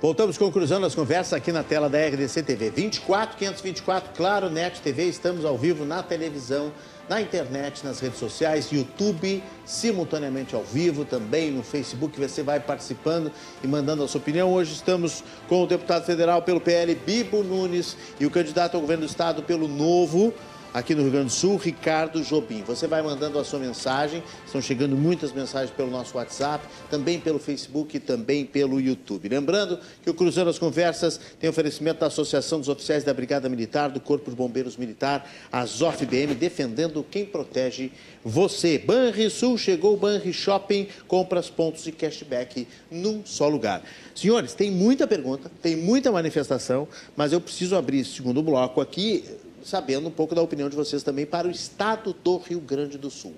Voltamos 0.00 0.36
Cruzando 0.36 0.84
as 0.84 0.94
Conversas 0.96 1.32
aqui 1.32 1.52
na 1.52 1.62
tela 1.62 1.88
da 1.88 2.04
RDC 2.04 2.42
TV. 2.42 2.70
24 2.70 3.36
524, 3.36 4.10
claro, 4.16 4.50
NET 4.50 4.80
TV, 4.80 5.04
estamos 5.04 5.44
ao 5.44 5.56
vivo 5.56 5.84
na 5.84 6.02
televisão, 6.02 6.72
na 7.08 7.20
internet, 7.20 7.84
nas 7.84 8.00
redes 8.00 8.18
sociais, 8.18 8.70
YouTube, 8.70 9.42
simultaneamente 9.64 10.54
ao 10.54 10.62
vivo, 10.62 11.04
também 11.04 11.50
no 11.50 11.62
Facebook. 11.62 12.18
Você 12.18 12.42
vai 12.42 12.60
participando 12.60 13.30
e 13.62 13.66
mandando 13.66 14.02
a 14.02 14.08
sua 14.08 14.20
opinião. 14.20 14.52
Hoje 14.52 14.72
estamos 14.72 15.22
com 15.48 15.62
o 15.62 15.66
deputado 15.66 16.04
federal 16.04 16.42
pelo 16.42 16.60
PL, 16.60 16.94
Bibo 16.94 17.42
Nunes, 17.42 17.96
e 18.18 18.26
o 18.26 18.30
candidato 18.30 18.74
ao 18.74 18.80
governo 18.80 19.04
do 19.04 19.10
estado 19.10 19.42
pelo 19.42 19.68
Novo, 19.68 20.32
aqui 20.72 20.94
no 20.94 21.02
Rio 21.02 21.10
Grande 21.10 21.26
do 21.26 21.32
Sul, 21.32 21.56
Ricardo 21.56 22.22
Jobim. 22.22 22.62
Você 22.62 22.86
vai 22.86 23.02
mandando 23.02 23.38
a 23.38 23.44
sua 23.44 23.58
mensagem, 23.58 24.22
estão 24.44 24.60
chegando 24.60 24.96
muitas 24.96 25.32
mensagens 25.32 25.70
pelo 25.70 25.90
nosso 25.90 26.16
WhatsApp, 26.16 26.66
também 26.90 27.20
pelo 27.20 27.38
Facebook 27.38 27.96
e 27.96 28.00
também 28.00 28.44
pelo 28.44 28.80
YouTube. 28.80 29.28
Lembrando 29.28 29.78
que 30.02 30.08
o 30.08 30.14
Cruzando 30.14 30.48
as 30.48 30.58
Conversas 30.58 31.20
tem 31.38 31.50
oferecimento 31.50 32.00
da 32.00 32.06
Associação 32.06 32.58
dos 32.58 32.68
Oficiais 32.68 33.04
da 33.04 33.12
Brigada 33.12 33.48
Militar, 33.48 33.90
do 33.90 34.00
Corpo 34.00 34.30
de 34.30 34.36
Bombeiros 34.36 34.76
Militar, 34.76 35.28
a 35.50 35.64
ZOFBM, 35.66 36.34
defendendo 36.34 37.04
quem 37.10 37.26
protege 37.26 37.90
você. 38.24 38.78
Banrisul 38.78 39.58
chegou, 39.58 39.96
Banri 39.96 40.32
Shopping, 40.32 40.88
compras, 41.06 41.50
pontos 41.50 41.86
e 41.86 41.92
cashback 41.92 42.66
num 42.90 43.22
só 43.24 43.48
lugar. 43.48 43.82
Senhores, 44.14 44.54
tem 44.54 44.70
muita 44.70 45.06
pergunta, 45.06 45.50
tem 45.60 45.76
muita 45.76 46.10
manifestação, 46.12 46.88
mas 47.16 47.32
eu 47.32 47.40
preciso 47.40 47.76
abrir 47.76 48.00
esse 48.00 48.10
segundo 48.10 48.42
bloco 48.42 48.80
aqui 48.80 49.24
sabendo 49.64 50.08
um 50.08 50.10
pouco 50.10 50.34
da 50.34 50.42
opinião 50.42 50.68
de 50.68 50.76
vocês 50.76 51.02
também 51.02 51.26
para 51.26 51.46
o 51.46 51.50
estado 51.50 52.14
do 52.22 52.36
Rio 52.38 52.60
Grande 52.60 52.98
do 52.98 53.10
Sul. 53.10 53.34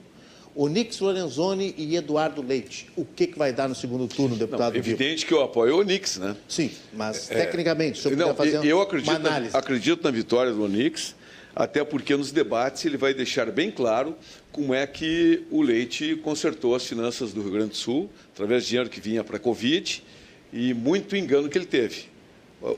Onix 0.56 1.00
Lorenzoni 1.00 1.74
e 1.76 1.96
Eduardo 1.96 2.40
Leite. 2.40 2.88
O 2.96 3.04
que, 3.04 3.26
que 3.26 3.36
vai 3.36 3.52
dar 3.52 3.68
no 3.68 3.74
segundo 3.74 4.06
turno, 4.06 4.36
deputado? 4.36 4.72
Não, 4.72 4.78
evidente 4.78 5.26
que 5.26 5.34
eu 5.34 5.42
apoio 5.42 5.76
o 5.76 5.80
Onix, 5.80 6.16
né? 6.16 6.36
Sim, 6.48 6.70
mas 6.92 7.28
é, 7.30 7.44
tecnicamente, 7.44 7.98
o 7.98 8.02
senhor 8.02 8.16
não, 8.16 8.34
fazer 8.34 8.64
eu 8.64 8.80
acredito 8.80 9.10
uma 9.10 9.16
análise. 9.16 9.52
Na, 9.52 9.58
acredito 9.58 10.04
na 10.04 10.12
vitória 10.12 10.52
do 10.52 10.62
Onix, 10.62 11.16
até 11.56 11.82
porque 11.82 12.16
nos 12.16 12.30
debates 12.30 12.84
ele 12.84 12.96
vai 12.96 13.12
deixar 13.12 13.50
bem 13.50 13.70
claro 13.70 14.16
como 14.52 14.72
é 14.72 14.86
que 14.86 15.42
o 15.50 15.60
Leite 15.60 16.14
consertou 16.22 16.76
as 16.76 16.86
finanças 16.86 17.32
do 17.32 17.42
Rio 17.42 17.50
Grande 17.50 17.70
do 17.70 17.76
Sul, 17.76 18.08
através 18.32 18.62
de 18.62 18.70
dinheiro 18.70 18.88
que 18.88 19.00
vinha 19.00 19.24
para 19.24 19.36
a 19.36 19.40
Covid, 19.40 20.04
e 20.52 20.72
muito 20.72 21.16
engano 21.16 21.48
que 21.48 21.58
ele 21.58 21.66
teve. 21.66 22.13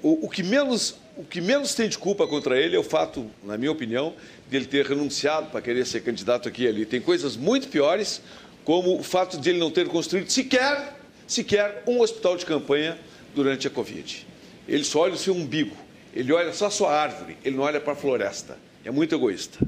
O, 0.03 0.27
o 0.27 0.29
que 0.29 0.43
menos 0.43 0.97
o 1.17 1.25
que 1.25 1.41
menos 1.41 1.75
tem 1.75 1.89
de 1.89 1.97
culpa 1.97 2.27
contra 2.27 2.61
ele 2.61 2.77
é 2.77 2.79
o 2.79 2.83
fato, 2.83 3.31
na 3.43 3.57
minha 3.57 3.73
opinião, 3.73 4.13
de 4.51 4.57
ele 4.57 4.67
ter 4.67 4.85
renunciado 4.85 5.47
para 5.47 5.63
querer 5.63 5.87
ser 5.87 6.03
candidato 6.03 6.47
aqui 6.47 6.65
e 6.65 6.69
ali. 6.69 6.85
Tem 6.85 7.01
coisas 7.01 7.37
muito 7.37 7.69
piores, 7.69 8.21
como 8.65 8.99
o 8.99 9.03
fato 9.03 9.39
de 9.39 9.49
ele 9.49 9.59
não 9.59 9.71
ter 9.71 9.89
construído 9.89 10.29
sequer, 10.29 10.95
sequer 11.27 11.83
um 11.87 12.01
hospital 12.01 12.37
de 12.37 12.45
campanha 12.45 12.99
durante 13.35 13.67
a 13.67 13.71
Covid. 13.71 14.27
Ele 14.69 14.85
só 14.85 15.01
olha 15.01 15.15
o 15.15 15.19
seu 15.19 15.35
umbigo, 15.35 15.75
ele 16.13 16.33
olha 16.35 16.53
só 16.53 16.67
a 16.67 16.71
sua 16.71 16.93
árvore, 16.93 17.39
ele 17.43 17.57
não 17.57 17.65
olha 17.65 17.81
para 17.81 17.95
a 17.95 17.97
floresta. 17.97 18.59
É 18.85 18.91
muito 18.91 19.15
egoísta. 19.15 19.59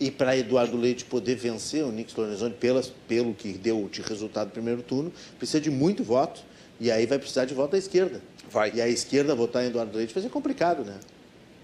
E 0.00 0.10
para 0.10 0.36
Eduardo 0.36 0.76
Leite 0.76 1.04
poder 1.04 1.36
vencer 1.36 1.84
o 1.84 1.92
Nix 1.92 2.14
Lorenzoni 2.14 2.54
pelas, 2.54 2.90
pelo 3.06 3.34
que 3.34 3.52
deu 3.52 3.88
de 3.92 4.00
resultado 4.00 4.48
do 4.48 4.52
primeiro 4.52 4.82
turno, 4.82 5.12
precisa 5.38 5.60
de 5.60 5.70
muito 5.70 6.02
voto. 6.02 6.40
E 6.80 6.90
aí 6.90 7.06
vai 7.06 7.18
precisar 7.18 7.44
de 7.44 7.54
voto 7.54 7.72
da 7.72 7.78
esquerda. 7.78 8.20
Vai. 8.52 8.72
E 8.74 8.80
a 8.82 8.88
esquerda 8.88 9.34
votar 9.34 9.64
em 9.64 9.68
Eduardo 9.68 9.96
Leite 9.96 10.12
vai 10.12 10.22
ser 10.22 10.28
complicado, 10.28 10.84
né? 10.84 10.94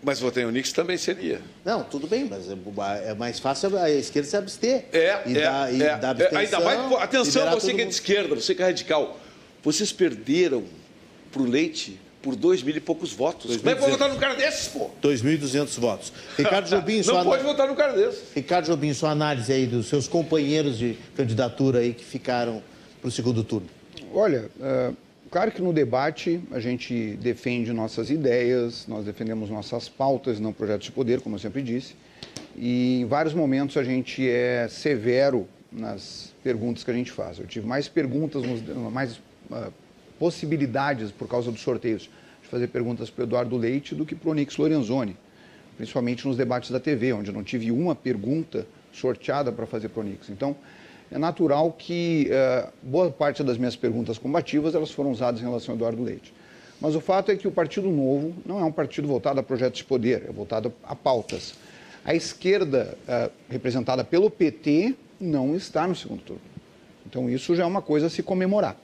Mas 0.03 0.20
votar 0.20 0.43
em 0.43 0.47
Onix 0.47 0.72
também 0.72 0.97
seria. 0.97 1.41
Não, 1.64 1.82
tudo 1.82 2.07
bem, 2.07 2.24
mas 2.24 2.49
é, 2.49 3.11
é 3.11 3.14
mais 3.14 3.41
fácil 3.41 3.76
a 3.76 3.91
esquerda 3.91 4.28
se 4.28 4.36
abster. 4.36 4.84
É, 4.93 5.22
e 5.26 5.36
é, 5.36 5.43
dar, 5.43 5.74
e 5.74 5.82
é, 5.82 5.97
dar 5.97 6.20
é, 6.20 6.36
ainda 6.36 6.61
mais, 6.61 6.93
atenção, 7.03 7.51
você 7.51 7.74
que 7.74 7.82
é 7.82 7.84
de 7.84 7.91
esquerda, 7.91 8.34
você 8.34 8.55
que 8.55 8.62
é 8.62 8.66
radical. 8.66 9.18
Vocês 9.62 9.93
perderam 9.93 10.64
para 11.32 11.43
o 11.43 11.45
Leite 11.45 11.99
por 12.22 12.36
dois 12.36 12.62
mil 12.62 12.76
e 12.76 12.80
poucos 12.80 13.12
votos. 13.12 13.57
Como 13.57 13.70
é 13.70 13.74
que 13.74 13.80
vou 13.80 13.91
votar 13.91 14.09
num 14.09 14.18
cara 14.18 14.34
desses, 14.34 14.68
pô? 14.68 14.91
2.200 15.03 15.80
votos. 15.80 16.12
Ricardo 16.36 16.68
Jobim, 16.68 17.03
sua... 17.03 17.24
Não 17.24 17.24
pode 17.24 17.43
votar 17.43 17.66
num 17.66 17.74
cara 17.74 17.93
desses. 17.93 18.22
Ricardo 18.34 18.66
Jobim, 18.66 18.95
sua 18.95 19.11
análise 19.11 19.53
aí 19.53 19.66
dos 19.66 19.89
seus 19.89 20.07
companheiros 20.07 20.78
de 20.78 20.97
candidatura 21.16 21.80
aí 21.80 21.93
que 21.93 22.05
ficaram 22.05 22.62
para 23.01 23.09
o 23.09 23.11
segundo 23.11 23.43
turno. 23.43 23.68
Olha, 24.14 24.49
uh 24.61 25.07
Claro 25.30 25.52
que 25.52 25.60
no 25.60 25.74
debate 25.74 26.40
a 26.50 26.58
gente 26.58 27.10
defende 27.20 27.70
nossas 27.70 28.08
ideias, 28.08 28.86
nós 28.88 29.04
defendemos 29.04 29.50
nossas 29.50 29.86
pautas, 29.86 30.40
não 30.40 30.54
projetos 30.54 30.86
de 30.86 30.92
poder, 30.92 31.20
como 31.20 31.34
eu 31.34 31.38
sempre 31.38 31.60
disse. 31.60 31.94
E 32.56 33.02
em 33.02 33.04
vários 33.04 33.34
momentos 33.34 33.76
a 33.76 33.84
gente 33.84 34.26
é 34.26 34.66
severo 34.68 35.46
nas 35.70 36.32
perguntas 36.42 36.82
que 36.82 36.90
a 36.90 36.94
gente 36.94 37.12
faz. 37.12 37.38
Eu 37.38 37.46
tive 37.46 37.66
mais 37.66 37.88
perguntas, 37.88 38.42
mais 38.90 39.18
uh, 39.50 39.70
possibilidades 40.18 41.10
por 41.10 41.28
causa 41.28 41.52
dos 41.52 41.60
sorteios 41.60 42.08
de 42.42 42.48
fazer 42.48 42.68
perguntas 42.68 43.10
para 43.10 43.22
o 43.22 43.26
Eduardo 43.26 43.54
Leite 43.58 43.94
do 43.94 44.06
que 44.06 44.14
para 44.14 44.28
o 44.28 44.32
Onix 44.32 44.56
Lorenzoni, 44.56 45.14
principalmente 45.76 46.26
nos 46.26 46.38
debates 46.38 46.70
da 46.70 46.80
TV, 46.80 47.12
onde 47.12 47.28
eu 47.28 47.34
não 47.34 47.44
tive 47.44 47.70
uma 47.70 47.94
pergunta 47.94 48.66
sorteada 48.90 49.52
para 49.52 49.66
fazer 49.66 49.90
para 49.90 50.00
o 50.00 50.06
Onix. 50.06 50.30
Então, 50.30 50.56
é 51.11 51.18
natural 51.18 51.72
que 51.72 52.30
uh, 52.30 52.68
boa 52.82 53.11
parte 53.11 53.42
das 53.42 53.56
minhas 53.56 53.76
perguntas 53.76 54.18
combativas 54.18 54.74
elas 54.74 54.90
foram 54.90 55.11
usadas 55.11 55.40
em 55.40 55.44
relação 55.44 55.72
ao 55.72 55.76
Eduardo 55.76 56.02
Leite. 56.02 56.32
Mas 56.80 56.94
o 56.94 57.00
fato 57.00 57.32
é 57.32 57.36
que 57.36 57.48
o 57.48 57.50
Partido 57.50 57.90
Novo 57.90 58.34
não 58.46 58.61
é 58.61 58.64
um 58.64 58.70
partido 58.70 59.09
voltado 59.09 59.40
a 59.40 59.42
projetos 59.42 59.78
de 59.78 59.84
poder, 59.84 60.26
é 60.28 60.32
voltado 60.32 60.72
a 60.84 60.94
pautas. 60.94 61.54
A 62.04 62.14
esquerda, 62.14 62.96
uh, 63.09 63.30
representada 63.50 64.04
pelo 64.04 64.30
PT, 64.30 64.94
não 65.20 65.56
está 65.56 65.86
no 65.86 65.96
segundo 65.96 66.22
turno. 66.22 66.42
Então 67.06 67.28
isso 67.28 67.56
já 67.56 67.64
é 67.64 67.66
uma 67.66 67.82
coisa 67.82 68.06
a 68.06 68.11
se 68.11 68.22
comemorar, 68.22 68.76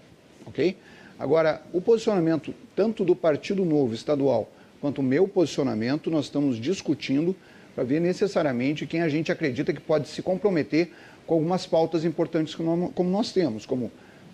ok? 0.46 0.76
Agora, 1.18 1.62
o 1.72 1.80
posicionamento 1.80 2.54
tanto 2.74 3.04
do 3.04 3.14
Partido 3.14 3.64
Novo 3.64 3.94
estadual 3.94 4.50
quanto 4.80 4.98
o 4.98 5.02
meu 5.02 5.28
posicionamento, 5.28 6.10
nós 6.10 6.26
estamos 6.26 6.60
discutindo 6.60 7.36
para 7.74 7.84
ver 7.84 8.00
necessariamente 8.00 8.86
quem 8.86 9.02
a 9.02 9.08
gente 9.08 9.32
acredita 9.32 9.72
que 9.72 9.80
pode 9.80 10.08
se 10.08 10.22
comprometer 10.22 10.90
com 11.26 11.34
algumas 11.34 11.66
pautas 11.66 12.04
importantes 12.04 12.54
como 12.54 13.10
nós 13.10 13.32
temos, 13.32 13.64
como 13.64 13.90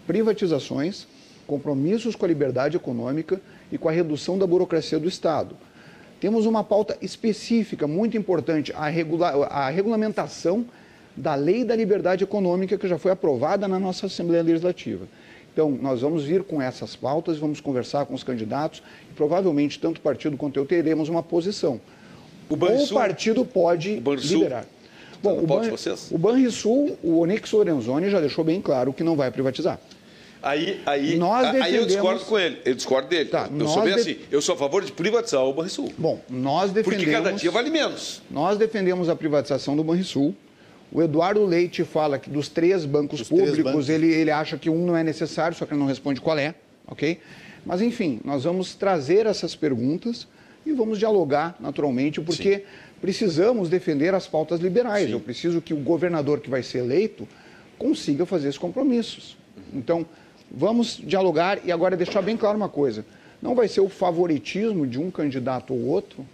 privatizações, 0.07 1.07
compromissos 1.47 2.15
com 2.15 2.25
a 2.25 2.29
liberdade 2.29 2.77
econômica 2.77 3.41
e 3.71 3.79
com 3.79 3.89
a 3.89 3.93
redução 3.93 4.39
da 4.39 4.47
burocracia 4.47 4.99
do 4.99 5.09
Estado. 5.09 5.57
Temos 6.21 6.47
uma 6.47 6.63
pauta 6.63 6.97
específica, 7.01 7.87
muito 7.87 8.17
importante, 8.17 8.73
a, 8.77 8.89
regula 8.89 9.29
a 9.47 9.71
regulamentação 9.71 10.67
da 11.17 11.35
Lei 11.35 11.65
da 11.65 11.75
Liberdade 11.75 12.25
Econômica, 12.25 12.77
que 12.77 12.87
já 12.87 12.99
foi 12.99 13.11
aprovada 13.11 13.67
na 13.67 13.79
nossa 13.79 14.07
Assembleia 14.07 14.43
Legislativa. 14.43 15.07
Então, 15.53 15.71
nós 15.71 16.03
vamos 16.03 16.25
vir 16.25 16.45
com 16.45 16.63
essas 16.63 16.95
pautas, 16.95 17.39
vamos 17.39 17.61
conversar 17.61 18.07
com 18.07 18.15
os 18.15 18.23
candidatos 18.23 18.83
e 19.11 19.15
provavelmente, 19.15 19.79
tanto 19.79 19.99
o 19.99 20.01
partido 20.01 20.37
quanto 20.37 20.59
eu, 20.59 20.67
teremos 20.67 21.09
uma 21.09 21.23
posição. 21.23 21.81
O 22.49 22.55
Ou 22.55 22.85
o 22.85 22.89
partido 22.89 23.45
pode 23.45 24.01
o 24.05 24.15
liberar. 24.15 24.67
Bom, 25.23 25.39
o, 25.39 25.47
Ban, 25.47 25.63
o 26.11 26.19
Banrisul, 26.19 26.99
o 27.03 27.19
Onix 27.19 27.51
Lorenzoni 27.53 28.11
já 28.11 28.21
deixou 28.21 28.43
bem 28.43 28.61
claro 28.61 28.93
que 28.93 29.05
não 29.05 29.17
vai 29.17 29.31
privatizar. 29.31 29.79
Aí, 30.43 30.81
aí, 30.87 31.17
nós 31.17 31.53
defendemos... 31.53 31.67
aí 31.67 31.77
eu 31.77 31.87
discordo 31.87 32.25
com 32.25 32.39
ele, 32.39 32.59
eu 32.65 32.75
discordo 32.75 33.09
dele. 33.09 33.29
Tá, 33.29 33.51
eu 33.55 33.69
sou 33.69 33.83
bem 33.83 33.95
de... 33.95 34.01
assim, 34.01 34.17
eu 34.31 34.41
sou 34.41 34.55
a 34.55 34.59
favor 34.59 34.83
de 34.83 34.91
privatizar 34.91 35.45
o 35.45 35.53
Banrisul. 35.53 35.93
Bom, 35.99 36.19
nós 36.31 36.71
defendemos... 36.71 37.05
Porque 37.05 37.11
cada 37.11 37.33
dia 37.33 37.51
vale 37.51 37.69
menos. 37.69 38.23
Nós 38.31 38.57
defendemos 38.57 39.11
a 39.11 39.17
privatização 39.17 39.77
do 39.77 39.85
Banrisul. 39.85 40.35
O 40.91 41.03
Eduardo 41.03 41.45
Leite 41.45 41.85
fala 41.85 42.19
que 42.19 42.31
dos 42.31 42.49
três 42.49 42.87
bancos 42.87 43.23
públicos, 43.29 43.53
três 43.53 43.65
bancos. 43.65 43.89
Ele, 43.91 44.07
ele 44.13 44.31
acha 44.31 44.57
que 44.57 44.71
um 44.71 44.87
não 44.87 44.97
é 44.97 45.05
necessário, 45.05 45.55
só 45.55 45.67
que 45.67 45.75
ele 45.75 45.81
não 45.81 45.87
responde 45.87 46.21
qual 46.23 46.39
é, 46.39 46.55
ok? 46.87 47.21
Mas, 47.65 47.83
enfim, 47.83 48.21
nós 48.25 48.45
vamos 48.45 48.75
trazer 48.75 49.27
essas 49.27 49.55
perguntas 49.55 50.27
e 50.65 50.73
vamos 50.73 50.99
dialogar 50.99 51.55
naturalmente, 51.61 52.19
porque... 52.19 52.61
Sim 52.61 52.90
precisamos 53.01 53.69
defender 53.69 54.15
as 54.15 54.27
pautas 54.27 54.61
liberais. 54.61 55.07
Sim. 55.07 55.13
Eu 55.13 55.21
preciso 55.21 55.61
que 55.61 55.73
o 55.73 55.79
governador 55.79 56.41
que 56.41 56.51
vai 56.51 56.63
ser 56.63 56.79
eleito 56.79 57.27
consiga 57.79 58.27
fazer 58.27 58.49
esses 58.49 58.59
compromissos. 58.59 59.37
Então, 59.73 60.05
vamos 60.51 61.01
dialogar 61.03 61.59
e 61.65 61.73
agora 61.73 61.97
deixar 61.97 62.23
bem 62.23 62.37
claro 62.37 62.57
uma 62.57 62.69
coisa: 62.69 63.05
não 63.41 63.55
vai 63.55 63.69
ser 63.69 63.81
o 63.81 63.89
favoritismo 63.89 64.87
de 64.87 64.99
um 64.99 65.11
candidato 65.11 65.73
ou 65.73 65.87
outro 65.87 66.27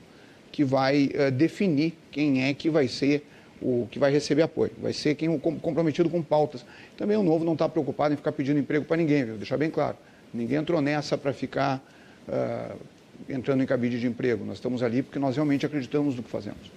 que 0.50 0.64
vai 0.64 1.10
uh, 1.14 1.30
definir 1.30 1.94
quem 2.10 2.44
é 2.44 2.54
que 2.54 2.70
vai 2.70 2.88
ser 2.88 3.26
o 3.60 3.86
que 3.90 3.98
vai 3.98 4.12
receber 4.12 4.42
apoio. 4.42 4.72
Vai 4.80 4.92
ser 4.92 5.14
quem 5.14 5.28
o 5.28 5.38
comprometido 5.38 6.10
com 6.10 6.22
pautas. 6.22 6.64
Também 6.96 7.16
o 7.16 7.22
novo 7.22 7.44
não 7.44 7.54
está 7.54 7.68
preocupado 7.68 8.12
em 8.12 8.16
ficar 8.16 8.32
pedindo 8.32 8.58
emprego 8.58 8.84
para 8.84 8.96
ninguém, 8.96 9.24
viu? 9.24 9.36
Deixar 9.36 9.56
bem 9.56 9.70
claro. 9.70 9.96
Ninguém 10.32 10.58
entrou 10.58 10.80
nessa 10.80 11.16
para 11.16 11.32
ficar 11.32 11.82
uh, 12.28 12.76
entrando 13.28 13.62
em 13.62 13.66
cabide 13.66 14.00
de 14.00 14.06
emprego. 14.06 14.44
Nós 14.44 14.56
estamos 14.56 14.82
ali 14.82 15.02
porque 15.02 15.18
nós 15.18 15.34
realmente 15.34 15.64
acreditamos 15.66 16.14
no 16.16 16.22
que 16.22 16.30
fazemos. 16.30 16.70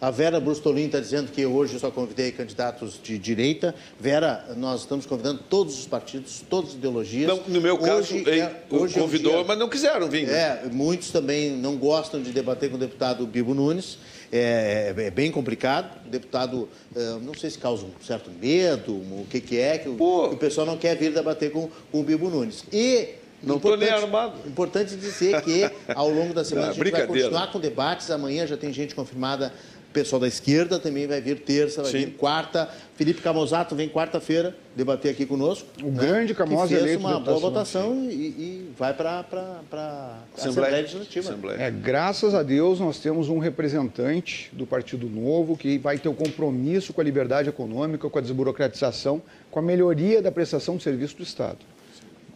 A 0.00 0.10
Vera 0.10 0.40
Brustolin 0.40 0.86
está 0.86 0.98
dizendo 0.98 1.30
que 1.30 1.44
hoje 1.44 1.74
eu 1.74 1.78
só 1.78 1.90
convidei 1.90 2.32
candidatos 2.32 2.98
de 3.02 3.18
direita. 3.18 3.74
Vera, 3.98 4.46
nós 4.56 4.80
estamos 4.80 5.04
convidando 5.04 5.42
todos 5.46 5.78
os 5.78 5.86
partidos, 5.86 6.42
todas 6.48 6.70
as 6.70 6.76
ideologias. 6.76 7.28
Não, 7.28 7.42
no 7.46 7.60
meu 7.60 7.76
caso, 7.76 8.14
hoje, 8.14 8.30
é, 8.30 8.62
hoje 8.70 8.98
convidou, 8.98 9.32
é 9.32 9.34
um 9.34 9.38
dia, 9.40 9.48
mas 9.48 9.58
não 9.58 9.68
quiseram 9.68 10.08
vir. 10.08 10.26
É, 10.30 10.62
muitos 10.72 11.10
também 11.10 11.50
não 11.50 11.76
gostam 11.76 12.22
de 12.22 12.32
debater 12.32 12.70
com 12.70 12.76
o 12.76 12.78
deputado 12.78 13.26
Bibo 13.26 13.52
Nunes. 13.52 13.98
É, 14.32 14.94
é, 14.96 15.02
é 15.02 15.10
bem 15.10 15.30
complicado. 15.30 16.00
O 16.06 16.08
deputado, 16.08 16.66
é, 16.96 17.18
não 17.20 17.34
sei 17.34 17.50
se 17.50 17.58
causa 17.58 17.84
um 17.84 17.90
certo 18.02 18.30
medo, 18.30 18.94
o 18.94 19.26
que, 19.28 19.38
que 19.38 19.58
é, 19.58 19.76
que 19.76 19.88
o, 19.90 19.96
que 19.96 20.34
o 20.34 20.38
pessoal 20.38 20.66
não 20.66 20.78
quer 20.78 20.96
vir 20.96 21.12
debater 21.12 21.52
com, 21.52 21.68
com 21.92 22.00
o 22.00 22.02
Bibo 22.02 22.30
Nunes. 22.30 22.64
E 22.72 23.19
Não 23.42 23.56
estou 23.56 23.76
nem 23.76 23.88
armado. 23.88 24.34
Importante 24.46 24.96
dizer 24.96 25.40
que 25.42 25.70
ao 25.94 26.10
longo 26.10 26.34
da 26.34 26.44
semana 26.44 26.68
Não, 26.68 26.72
a 26.80 26.84
gente 26.84 26.90
vai 26.90 27.06
continuar 27.06 27.52
com 27.52 27.60
debates. 27.60 28.10
Amanhã 28.10 28.46
já 28.46 28.56
tem 28.56 28.72
gente 28.72 28.94
confirmada. 28.94 29.52
O 29.88 29.92
pessoal 29.92 30.20
da 30.20 30.28
esquerda 30.28 30.78
também 30.78 31.08
vai 31.08 31.20
vir 31.20 31.40
terça, 31.40 31.82
vai 31.82 31.90
Sim. 31.90 31.98
vir 31.98 32.10
quarta. 32.12 32.68
Felipe 32.94 33.20
Camozato 33.20 33.74
vem 33.74 33.88
quarta-feira 33.88 34.54
debater 34.76 35.10
aqui 35.10 35.26
conosco. 35.26 35.66
O 35.82 35.90
grande 35.90 36.32
Camoza 36.32 36.68
que 36.68 36.74
fez 36.74 36.82
eleito 36.82 37.00
uma 37.00 37.18
boa 37.18 37.40
votação 37.40 38.08
e, 38.08 38.14
e 38.14 38.70
vai 38.78 38.94
para 38.94 39.24
a 39.72 40.18
Assembleia 40.36 40.76
Legislativa. 40.76 41.30
Assembleia. 41.30 41.60
É, 41.60 41.70
graças 41.72 42.34
a 42.34 42.44
Deus 42.44 42.78
nós 42.78 43.00
temos 43.00 43.28
um 43.28 43.38
representante 43.38 44.48
do 44.52 44.64
Partido 44.64 45.08
Novo 45.08 45.56
que 45.56 45.76
vai 45.76 45.98
ter 45.98 46.08
o 46.08 46.14
compromisso 46.14 46.92
com 46.92 47.00
a 47.00 47.04
liberdade 47.04 47.48
econômica, 47.48 48.08
com 48.08 48.18
a 48.18 48.22
desburocratização, 48.22 49.20
com 49.50 49.58
a 49.58 49.62
melhoria 49.62 50.22
da 50.22 50.30
prestação 50.30 50.76
de 50.76 50.84
serviço 50.84 51.16
do 51.16 51.24
Estado. 51.24 51.58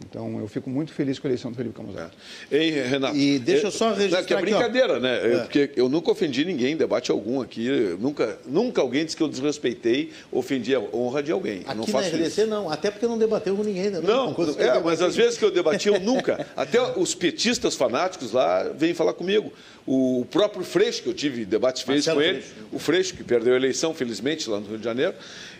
Então 0.09 0.39
eu 0.39 0.47
fico 0.47 0.69
muito 0.69 0.93
feliz 0.93 1.17
com 1.19 1.27
a 1.27 1.29
eleição 1.29 1.51
do 1.51 1.57
Felipe 1.57 1.75
Camusato. 1.75 2.15
Hein, 2.51 2.71
Renato? 2.71 3.15
E 3.17 3.39
deixa 3.39 3.67
eu 3.67 3.71
só 3.71 3.91
É, 3.91 3.95
registrar 3.95 4.23
Que 4.23 4.33
é 4.33 4.37
aqui, 4.37 4.45
brincadeira, 4.45 4.99
né? 4.99 5.19
Eu- 5.23 5.39
Porque 5.41 5.71
eu 5.75 5.89
nunca 5.89 6.11
ofendi 6.11 6.45
ninguém 6.45 6.73
em 6.73 6.77
debate 6.77 7.11
algum 7.11 7.41
aqui. 7.41 7.65
Eu 7.65 7.97
Nunca, 7.97 8.37
nunca 8.45 8.81
alguém 8.81 9.03
disse 9.03 9.17
que 9.17 9.23
eu 9.23 9.27
desrespeitei, 9.27 10.11
ofendi 10.31 10.75
a 10.75 10.79
honra 10.79 11.21
de 11.23 11.31
alguém. 11.31 11.61
Eu 11.67 11.75
não 11.75 11.83
Aqui 11.83 11.91
na 11.91 11.99
faço 12.01 12.15
RDC 12.15 12.41
isso. 12.41 12.47
não, 12.49 12.69
até 12.69 12.91
porque 12.91 13.05
não 13.07 13.17
debateu 13.17 13.55
com 13.55 13.63
ninguém. 13.63 13.89
Né? 13.89 13.99
Não, 14.01 14.33
conseguiu 14.33 14.63
é, 14.65 14.79
mas 14.81 15.01
às 15.01 15.15
vezes 15.15 15.37
que 15.37 15.45
eu 15.45 15.51
debati, 15.51 15.87
eu 15.87 15.99
nunca. 15.99 16.45
Até 16.55 16.79
os 16.97 17.15
petistas 17.15 17.75
fanáticos 17.75 18.31
lá 18.31 18.63
vêm 18.77 18.93
falar 18.93 19.13
comigo. 19.13 19.51
O 19.87 20.25
próprio 20.31 20.63
Freixo, 20.65 21.03
que 21.03 21.09
eu 21.09 21.13
tive 21.13 21.45
debates 21.45 21.83
Marcelo 21.85 22.17
com 22.17 22.21
ele, 22.23 22.41
Freixo. 22.41 22.55
o 22.71 22.79
Freixo, 22.79 23.13
que 23.15 23.23
perdeu 23.23 23.53
a 23.53 23.55
eleição, 23.55 23.93
felizmente, 23.93 24.49
lá 24.49 24.59
no 24.59 24.67
Rio 24.67 24.77
de 24.79 24.83
Janeiro, 24.83 25.13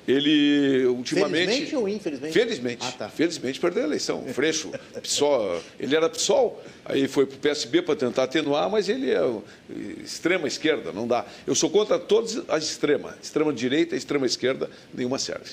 ele 0.08 0.86
ultimamente. 0.88 1.46
Felizmente 1.46 1.76
ou 1.76 1.90
infelizmente? 1.90 2.34
Felizmente. 2.34 2.86
Ah, 2.88 2.92
tá. 2.92 3.10
Felizmente 3.10 3.60
perdeu 3.60 3.84
a 3.84 3.88
eleição. 3.88 4.24
O 4.24 4.34
Freixo, 4.34 4.72
PSOL, 5.02 5.62
ele 5.80 5.96
era 5.96 6.10
PSOL, 6.10 6.64
aí 6.84 7.08
foi 7.08 7.26
para 7.26 7.36
o 7.36 7.40
PSB 7.40 7.82
para 7.82 7.96
tentar 7.96 8.24
atenuar, 8.24 8.70
mas 8.70 8.90
ele 8.90 9.12
é 9.12 9.22
extrema 10.04 10.48
esquerda, 10.48 10.92
não 10.92 11.08
dá. 11.08 11.26
Eu 11.46 11.56
sou 11.56 11.70
contra 11.70 11.98
todas 11.98 12.42
as 12.48 12.64
extremas. 12.64 13.16
Extrema 13.22 13.52
direita, 13.52 13.96
extrema 13.96 14.26
esquerda, 14.26 14.70
nenhuma 14.94 15.18
serve. 15.18 15.52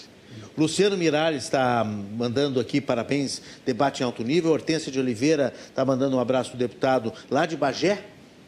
Luciano 0.57 0.97
Miralles 0.97 1.45
está 1.45 1.85
mandando 1.85 2.61
aqui 2.61 2.81
parabéns, 2.81 3.41
debate 3.65 4.01
em 4.01 4.05
alto 4.05 4.23
nível. 4.23 4.51
Hortência 4.51 4.93
de 4.93 4.99
Oliveira 4.99 5.53
está 5.69 5.85
mandando 5.85 6.17
um 6.17 6.21
abraço 6.21 6.51
para 6.51 6.57
o 6.57 6.59
deputado 6.59 7.13
lá 7.31 7.47
de 7.47 7.57
Bagé, 7.57 8.03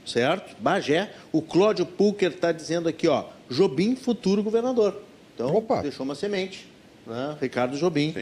certo? 0.04 0.54
Bagé. 0.60 1.12
O 1.32 1.40
Cláudio 1.40 1.86
Pulker 1.86 2.30
está 2.30 2.52
dizendo 2.52 2.88
aqui, 2.88 3.08
ó, 3.08 3.24
Jobim, 3.48 3.96
futuro 3.96 4.42
governador. 4.42 5.02
Então, 5.34 5.54
Opa. 5.54 5.82
deixou 5.82 6.04
uma 6.04 6.14
semente. 6.14 6.66
Né? 7.06 7.36
Ricardo 7.38 7.76
Jobim. 7.76 8.14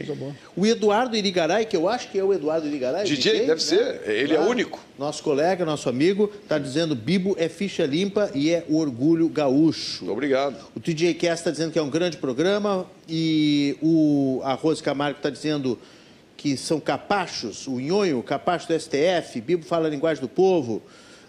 O 0.57 0.65
Eduardo 0.65 1.15
Irigaray, 1.15 1.65
que 1.65 1.77
eu 1.77 1.87
acho 1.87 2.11
que 2.11 2.19
é 2.19 2.23
o 2.23 2.33
Eduardo 2.33 2.67
Irigaray. 2.67 3.05
DJ, 3.05 3.45
deve 3.45 3.63
ser. 3.63 4.01
Ele 4.05 4.35
é 4.35 4.39
único. 4.41 4.77
Nosso 4.99 5.23
colega, 5.23 5.63
nosso 5.63 5.87
amigo, 5.87 6.29
está 6.43 6.57
dizendo 6.57 6.93
Bibo 6.93 7.33
é 7.39 7.47
ficha 7.47 7.85
limpa 7.85 8.29
e 8.35 8.49
é 8.49 8.65
o 8.67 8.77
orgulho 8.77 9.29
gaúcho. 9.29 10.03
Muito 10.03 10.11
obrigado. 10.11 10.57
O 10.75 10.81
TJ 10.81 11.13
Cast 11.13 11.41
está 11.41 11.51
dizendo 11.51 11.71
que 11.71 11.79
é 11.79 11.81
um 11.81 11.89
grande 11.89 12.17
programa 12.17 12.85
e 13.07 13.77
o 13.81 14.41
Arroz 14.43 14.81
Camargo 14.81 15.17
está 15.17 15.29
dizendo 15.29 15.79
que 16.35 16.57
são 16.57 16.77
capachos, 16.77 17.67
o 17.67 17.79
Nhonho, 17.79 18.21
capacho 18.21 18.67
do 18.67 18.77
STF, 18.77 19.39
Bibo 19.39 19.65
fala 19.65 19.87
a 19.87 19.89
linguagem 19.89 20.21
do 20.21 20.27
povo. 20.27 20.81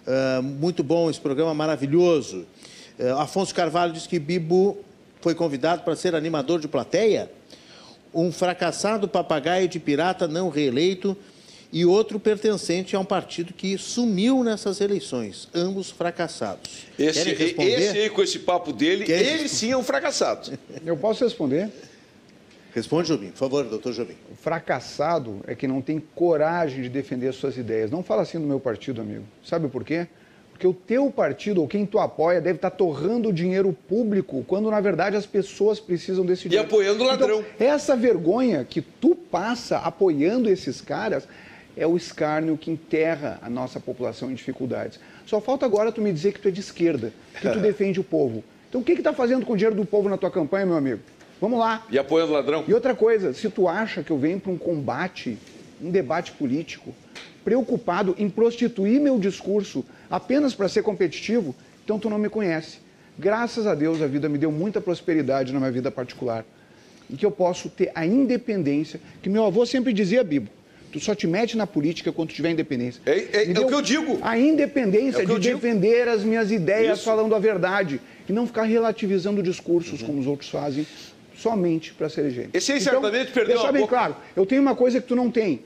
Ah, 0.06 0.40
muito 0.42 0.82
bom 0.82 1.08
esse 1.08 1.20
programa, 1.20 1.54
maravilhoso. 1.54 2.46
Ah, 2.98 3.22
Afonso 3.22 3.54
Carvalho 3.54 3.92
diz 3.92 4.08
que 4.08 4.18
Bibo 4.18 4.78
foi 5.24 5.34
convidado 5.34 5.84
para 5.84 5.96
ser 5.96 6.14
animador 6.14 6.60
de 6.60 6.68
plateia. 6.68 7.30
Um 8.12 8.30
fracassado 8.30 9.08
papagaio 9.08 9.66
de 9.66 9.80
pirata 9.80 10.28
não 10.28 10.50
reeleito 10.50 11.16
e 11.72 11.86
outro 11.86 12.20
pertencente 12.20 12.94
a 12.94 13.00
um 13.00 13.06
partido 13.06 13.54
que 13.54 13.78
sumiu 13.78 14.44
nessas 14.44 14.82
eleições, 14.82 15.48
ambos 15.54 15.90
fracassados. 15.90 16.84
Esse, 16.98 17.20
Querem 17.24 17.34
responder? 17.34 17.80
esse 17.80 17.98
aí, 17.98 18.10
com 18.10 18.22
esse 18.22 18.38
papo 18.38 18.70
dele, 18.70 19.06
Querem 19.06 19.32
ele 19.32 19.48
sim 19.48 19.70
é 19.70 19.76
um 19.78 19.82
fracassado. 19.82 20.58
Eu 20.84 20.96
posso 20.98 21.24
responder? 21.24 21.70
Responde, 22.74 23.08
Jobim, 23.08 23.30
por 23.30 23.38
favor, 23.38 23.64
doutor 23.64 23.94
Jobim. 23.94 24.16
O 24.30 24.36
fracassado 24.36 25.40
é 25.46 25.54
que 25.54 25.66
não 25.66 25.80
tem 25.80 26.02
coragem 26.14 26.82
de 26.82 26.90
defender 26.90 27.28
as 27.28 27.36
suas 27.36 27.56
ideias. 27.56 27.90
Não 27.90 28.02
fala 28.02 28.20
assim 28.20 28.38
do 28.38 28.46
meu 28.46 28.60
partido, 28.60 29.00
amigo. 29.00 29.24
Sabe 29.42 29.68
por 29.68 29.84
quê? 29.84 30.06
Porque 30.54 30.68
o 30.68 30.72
teu 30.72 31.10
partido, 31.10 31.60
ou 31.60 31.66
quem 31.66 31.84
tu 31.84 31.98
apoia, 31.98 32.40
deve 32.40 32.58
estar 32.58 32.70
torrando 32.70 33.32
dinheiro 33.32 33.76
público, 33.88 34.44
quando 34.46 34.70
na 34.70 34.80
verdade 34.80 35.16
as 35.16 35.26
pessoas 35.26 35.80
precisam 35.80 36.24
desse 36.24 36.48
dinheiro. 36.48 36.64
apoiando 36.68 37.02
o 37.02 37.06
ladrão. 37.06 37.40
Então, 37.56 37.66
essa 37.66 37.96
vergonha 37.96 38.64
que 38.64 38.80
tu 38.80 39.16
passa 39.16 39.78
apoiando 39.78 40.48
esses 40.48 40.80
caras 40.80 41.26
é 41.76 41.84
o 41.84 41.96
escárnio 41.96 42.56
que 42.56 42.70
enterra 42.70 43.40
a 43.42 43.50
nossa 43.50 43.80
população 43.80 44.30
em 44.30 44.34
dificuldades. 44.34 45.00
Só 45.26 45.40
falta 45.40 45.66
agora 45.66 45.90
tu 45.90 46.00
me 46.00 46.12
dizer 46.12 46.32
que 46.32 46.38
tu 46.38 46.46
é 46.46 46.52
de 46.52 46.60
esquerda, 46.60 47.12
que 47.40 47.50
tu 47.50 47.58
defende 47.60 47.98
o 47.98 48.04
povo. 48.04 48.44
Então 48.68 48.80
o 48.80 48.84
que 48.84 48.92
está 48.92 49.12
fazendo 49.12 49.44
com 49.44 49.54
o 49.54 49.56
dinheiro 49.56 49.74
do 49.74 49.84
povo 49.84 50.08
na 50.08 50.16
tua 50.16 50.30
campanha, 50.30 50.64
meu 50.64 50.76
amigo? 50.76 51.00
Vamos 51.40 51.58
lá. 51.58 51.84
E 51.90 51.98
apoiando 51.98 52.30
o 52.30 52.34
ladrão. 52.36 52.64
E 52.68 52.72
outra 52.72 52.94
coisa, 52.94 53.32
se 53.32 53.50
tu 53.50 53.66
acha 53.66 54.04
que 54.04 54.12
eu 54.12 54.18
venho 54.18 54.38
para 54.38 54.52
um 54.52 54.56
combate, 54.56 55.36
um 55.82 55.90
debate 55.90 56.30
político, 56.30 56.94
preocupado 57.44 58.14
em 58.18 58.28
prostituir 58.30 59.00
meu 59.00 59.18
discurso 59.18 59.84
apenas 60.10 60.54
para 60.54 60.68
ser 60.68 60.82
competitivo, 60.82 61.54
então 61.84 61.98
tu 61.98 62.08
não 62.08 62.18
me 62.18 62.28
conhece. 62.28 62.78
Graças 63.18 63.66
a 63.66 63.74
Deus 63.74 64.00
a 64.02 64.06
vida 64.06 64.28
me 64.28 64.38
deu 64.38 64.50
muita 64.50 64.80
prosperidade 64.80 65.52
na 65.52 65.58
minha 65.60 65.70
vida 65.70 65.90
particular. 65.90 66.44
E 67.08 67.16
que 67.16 67.24
eu 67.26 67.30
posso 67.30 67.68
ter 67.68 67.92
a 67.94 68.06
independência, 68.06 68.98
que 69.22 69.28
meu 69.28 69.44
avô 69.44 69.66
sempre 69.66 69.92
dizia, 69.92 70.24
Bibo, 70.24 70.48
tu 70.90 70.98
só 70.98 71.14
te 71.14 71.26
mete 71.26 71.56
na 71.56 71.66
política 71.66 72.10
quando 72.10 72.30
tiver 72.30 72.50
independência. 72.50 73.02
É- 73.04 73.18
é- 73.42 73.52
é 73.52 73.60
o 73.60 73.66
que 73.66 73.74
eu 73.74 73.82
digo. 73.82 74.18
A 74.22 74.38
independência 74.38 75.22
É 75.22 75.24
de 75.26 75.38
digo. 75.38 75.58
defender 75.60 76.08
as 76.08 76.24
minhas 76.24 76.50
ideias 76.50 76.98
Isso. 76.98 77.04
falando 77.04 77.34
a 77.34 77.38
verdade 77.38 78.00
e 78.28 78.32
não 78.32 78.46
ficar 78.46 78.62
relativizando 78.62 79.42
discursos 79.42 80.00
Uhum. 80.00 80.06
como 80.06 80.20
os 80.20 80.26
outros 80.26 80.48
fazem 80.48 80.86
somente 81.36 81.92
para 81.92 82.08
ser 82.08 82.22
eleger. 82.22 82.48
Esse 82.54 82.72
aí 82.72 82.80
certamente 82.80 83.32
perdeu 83.32 83.54
deixa 83.56 83.68
a 83.68 83.72
bem 83.72 83.82
boca. 83.82 83.94
claro, 83.96 84.16
eu 84.34 84.46
tenho 84.46 84.62
uma 84.62 84.74
coisa 84.74 85.00
que 85.00 85.06
tu 85.06 85.14
não 85.14 85.30
tem. 85.30 85.60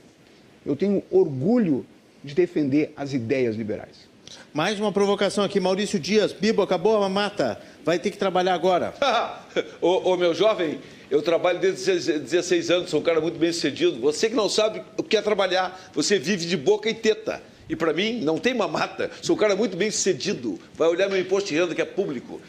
Eu 0.69 0.77
tenho 0.77 1.03
orgulho 1.11 1.87
de 2.23 2.35
defender 2.35 2.93
as 2.95 3.15
ideias 3.15 3.57
liberais. 3.57 4.07
Mais 4.53 4.79
uma 4.79 4.93
provocação 4.93 5.43
aqui, 5.43 5.59
Maurício 5.59 5.99
Dias. 5.99 6.31
Bibo, 6.31 6.61
acabou 6.61 6.95
a 6.95 7.01
mamata. 7.01 7.59
Vai 7.83 7.99
ter 7.99 8.11
que 8.11 8.19
trabalhar 8.19 8.53
agora. 8.53 8.93
ô, 9.81 10.11
ô, 10.13 10.17
meu 10.19 10.35
jovem, 10.35 10.79
eu 11.11 11.23
trabalho 11.23 11.59
desde 11.59 11.87
16 11.87 12.21
16 12.21 12.71
anos, 12.71 12.91
sou 12.91 13.01
um 13.01 13.03
cara 13.03 13.19
muito 13.19 13.39
bem 13.39 13.51
sucedido. 13.51 13.99
Você 14.01 14.29
que 14.29 14.37
não 14.37 14.47
sabe 14.47 14.83
o 14.99 15.03
que 15.03 15.17
é 15.17 15.23
trabalhar, 15.23 15.91
você 15.95 16.19
vive 16.19 16.45
de 16.45 16.57
boca 16.59 16.91
e 16.91 16.93
teta. 16.93 17.43
E 17.67 17.75
para 17.75 17.95
mim, 17.95 18.21
não 18.21 18.37
tem 18.37 18.53
mamata. 18.53 19.11
Sou 19.23 19.37
um 19.37 19.39
cara 19.39 19.57
muito 19.57 19.75
bem 19.75 19.91
sucedido. 19.91 20.61
Vai 20.75 20.89
olhar 20.89 21.09
meu 21.09 21.19
imposto 21.19 21.49
de 21.49 21.55
renda 21.59 21.75
que 21.75 21.81
é 21.81 21.87
público. 21.87 22.43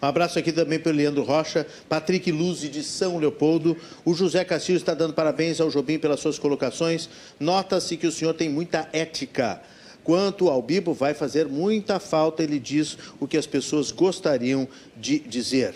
Um 0.00 0.06
abraço 0.06 0.38
aqui 0.38 0.52
também 0.52 0.78
para 0.78 0.92
o 0.92 0.94
Leandro 0.94 1.22
Rocha, 1.24 1.66
Patrick 1.88 2.30
Luzi 2.30 2.68
de 2.68 2.82
São 2.84 3.18
Leopoldo. 3.18 3.76
O 4.04 4.14
José 4.14 4.44
Castilho 4.44 4.76
está 4.76 4.94
dando 4.94 5.12
parabéns 5.12 5.60
ao 5.60 5.70
Jobim 5.70 5.98
pelas 5.98 6.20
suas 6.20 6.38
colocações. 6.38 7.08
Nota-se 7.40 7.96
que 7.96 8.06
o 8.06 8.12
senhor 8.12 8.32
tem 8.34 8.48
muita 8.48 8.88
ética. 8.92 9.60
Quanto 10.04 10.48
ao 10.48 10.62
Bibo, 10.62 10.94
vai 10.94 11.14
fazer 11.14 11.46
muita 11.46 11.98
falta, 11.98 12.42
ele 12.42 12.58
diz 12.58 12.96
o 13.20 13.26
que 13.26 13.36
as 13.36 13.46
pessoas 13.46 13.90
gostariam 13.90 14.66
de 14.96 15.18
dizer. 15.18 15.74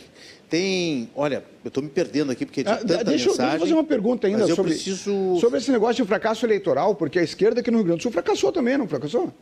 Tem. 0.49 1.09
Olha, 1.16 1.43
eu 1.64 1.68
estou 1.68 1.83
me 1.83 1.89
perdendo 1.89 2.31
aqui 2.31 2.47
porque 2.47 2.62
de 2.62 2.68
Ah, 2.70 2.77
tanta 2.77 2.87
deixa, 2.87 3.01
eu- 3.03 3.05
deixa 3.07 3.25
eu 3.29 3.33
mensagem. 3.33 3.59
fazer 3.59 3.73
uma 3.75 3.85
pergunta 3.85 4.27
ainda 4.27 4.47
sobre, 4.55 4.73
preciso. 4.73 5.39
sobre 5.40 5.59
esse 5.59 5.70
negócio 5.73 6.03
de 6.05 6.09
fracasso 6.09 6.47
eleitoral, 6.47 6.94
porque 6.94 7.19
a 7.19 7.23
esquerda 7.23 7.61
aqui 7.61 7.70
no 7.70 7.78
Rio 7.78 7.86
Grande 7.86 7.99
do 8.01 8.03
Sul 8.05 8.12
fracassou 8.12 8.53
também, 8.53 8.78
não 8.78 8.86
fracassou? 8.86 9.32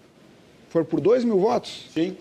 Foi 0.71 0.85
por 0.85 1.01
2 1.01 1.25
mil 1.25 1.39
votos. 1.39 1.87
Sim, 1.93 2.17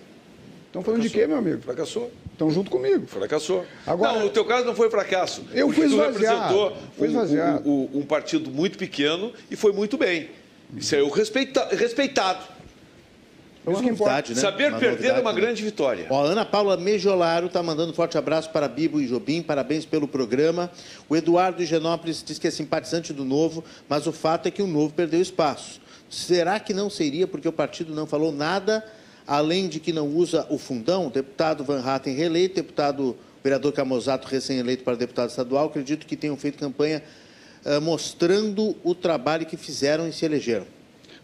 Estão 0.70 0.84
falando 0.84 1.02
de 1.02 1.10
quê, 1.10 1.26
meu 1.26 1.38
amigo? 1.38 1.62
fracassou. 1.64 2.12
Estão 2.32 2.52
junto 2.52 2.70
comigo. 2.70 3.08
Fracassou. 3.08 3.66
Agora- 3.88 4.14
não, 4.14 4.24
no 4.26 4.30
teu 4.30 4.46
caso 4.46 4.66
não 4.66 4.76
foi 4.76 4.90
fracasso. 4.90 5.44
Eu 5.52 5.72
fui 5.72 5.88
tu 5.88 5.94
esvaziado, 5.94 6.14
representou 6.20 6.78
fui 6.96 7.08
um- 7.08 7.12
esvaziado. 7.12 7.70
um- 7.70 7.90
um- 7.96 8.00
um 8.00 8.02
partido 8.04 8.52
muito 8.52 8.78
pequeno 8.78 9.34
e 9.50 9.56
foi 9.56 9.72
muito 9.74 9.98
bem. 9.98 10.30
Isso 10.78 10.96
é 10.96 11.02
o 11.02 11.10
respeita- 11.10 11.68
respeitado. 11.72 12.44
Isso 13.68 13.82
que 13.82 13.90
importa. 13.90 14.14
Novidade, 14.14 14.36
né? 14.36 14.42
Saber 14.42 14.70
Uma 14.70 14.80
perder 14.80 14.96
novidade, 14.96 15.20
é 15.20 15.22
uma 15.22 15.34
né? 15.34 15.42
grande 15.42 15.64
vitória. 15.64 16.08
Ó, 16.10 16.24
a 16.24 16.28
Ana 16.28 16.46
Paula 16.46 16.78
Mejolaro 16.78 17.48
está 17.48 17.62
mandando 17.62 17.92
um 17.92 17.96
forte 17.96 18.18
abraço 18.18 18.50
para 18.52 18.68
Bibo 18.68 19.02
e 19.02 19.08
Jobim, 19.08 19.42
parabéns 19.42 19.86
pelo 19.86 20.08
programa. 20.08 20.72
O 21.10 21.16
Eduardo 21.16 21.64
Genópolis 21.66 22.24
diz 22.26 22.40
que 22.40 22.48
é 22.48 22.52
simpatizante 22.52 23.12
do 23.12 23.26
Novo, 23.26 23.64
mas 23.88 24.08
o 24.08 24.12
fato 24.14 24.48
é 24.48 24.52
que 24.52 24.62
o 24.62 24.68
Novo 24.68 24.94
perdeu 24.94 25.20
espaço. 25.22 25.82
Será 26.10 26.60
que 26.60 26.74
não 26.74 26.90
seria 26.90 27.28
porque 27.28 27.48
o 27.48 27.52
partido 27.54 27.94
não 27.94 28.08
falou 28.08 28.32
nada, 28.32 28.84
além 29.30 29.68
de 29.68 29.80
que 29.80 29.94
não 29.94 30.08
usa 30.08 30.48
o 30.50 30.58
fundão? 30.58 31.08
Deputado 31.08 31.64
Van 31.64 31.82
Hatten 31.82 32.16
reeleito, 32.16 32.56
deputado 32.56 33.16
vereador 33.44 33.72
Camozato 33.72 34.28
recém-eleito 34.28 34.84
para 34.84 34.96
deputado 34.96 35.30
estadual, 35.30 35.68
acredito 35.68 36.08
que 36.08 36.18
tenham 36.18 36.36
feito 36.36 36.58
campanha 36.58 37.04
ah, 37.64 37.80
mostrando 37.80 38.76
o 38.84 38.96
trabalho 38.96 39.46
que 39.46 39.56
fizeram 39.56 40.08
e 40.08 40.12
se 40.12 40.26
elegeram. 40.26 40.66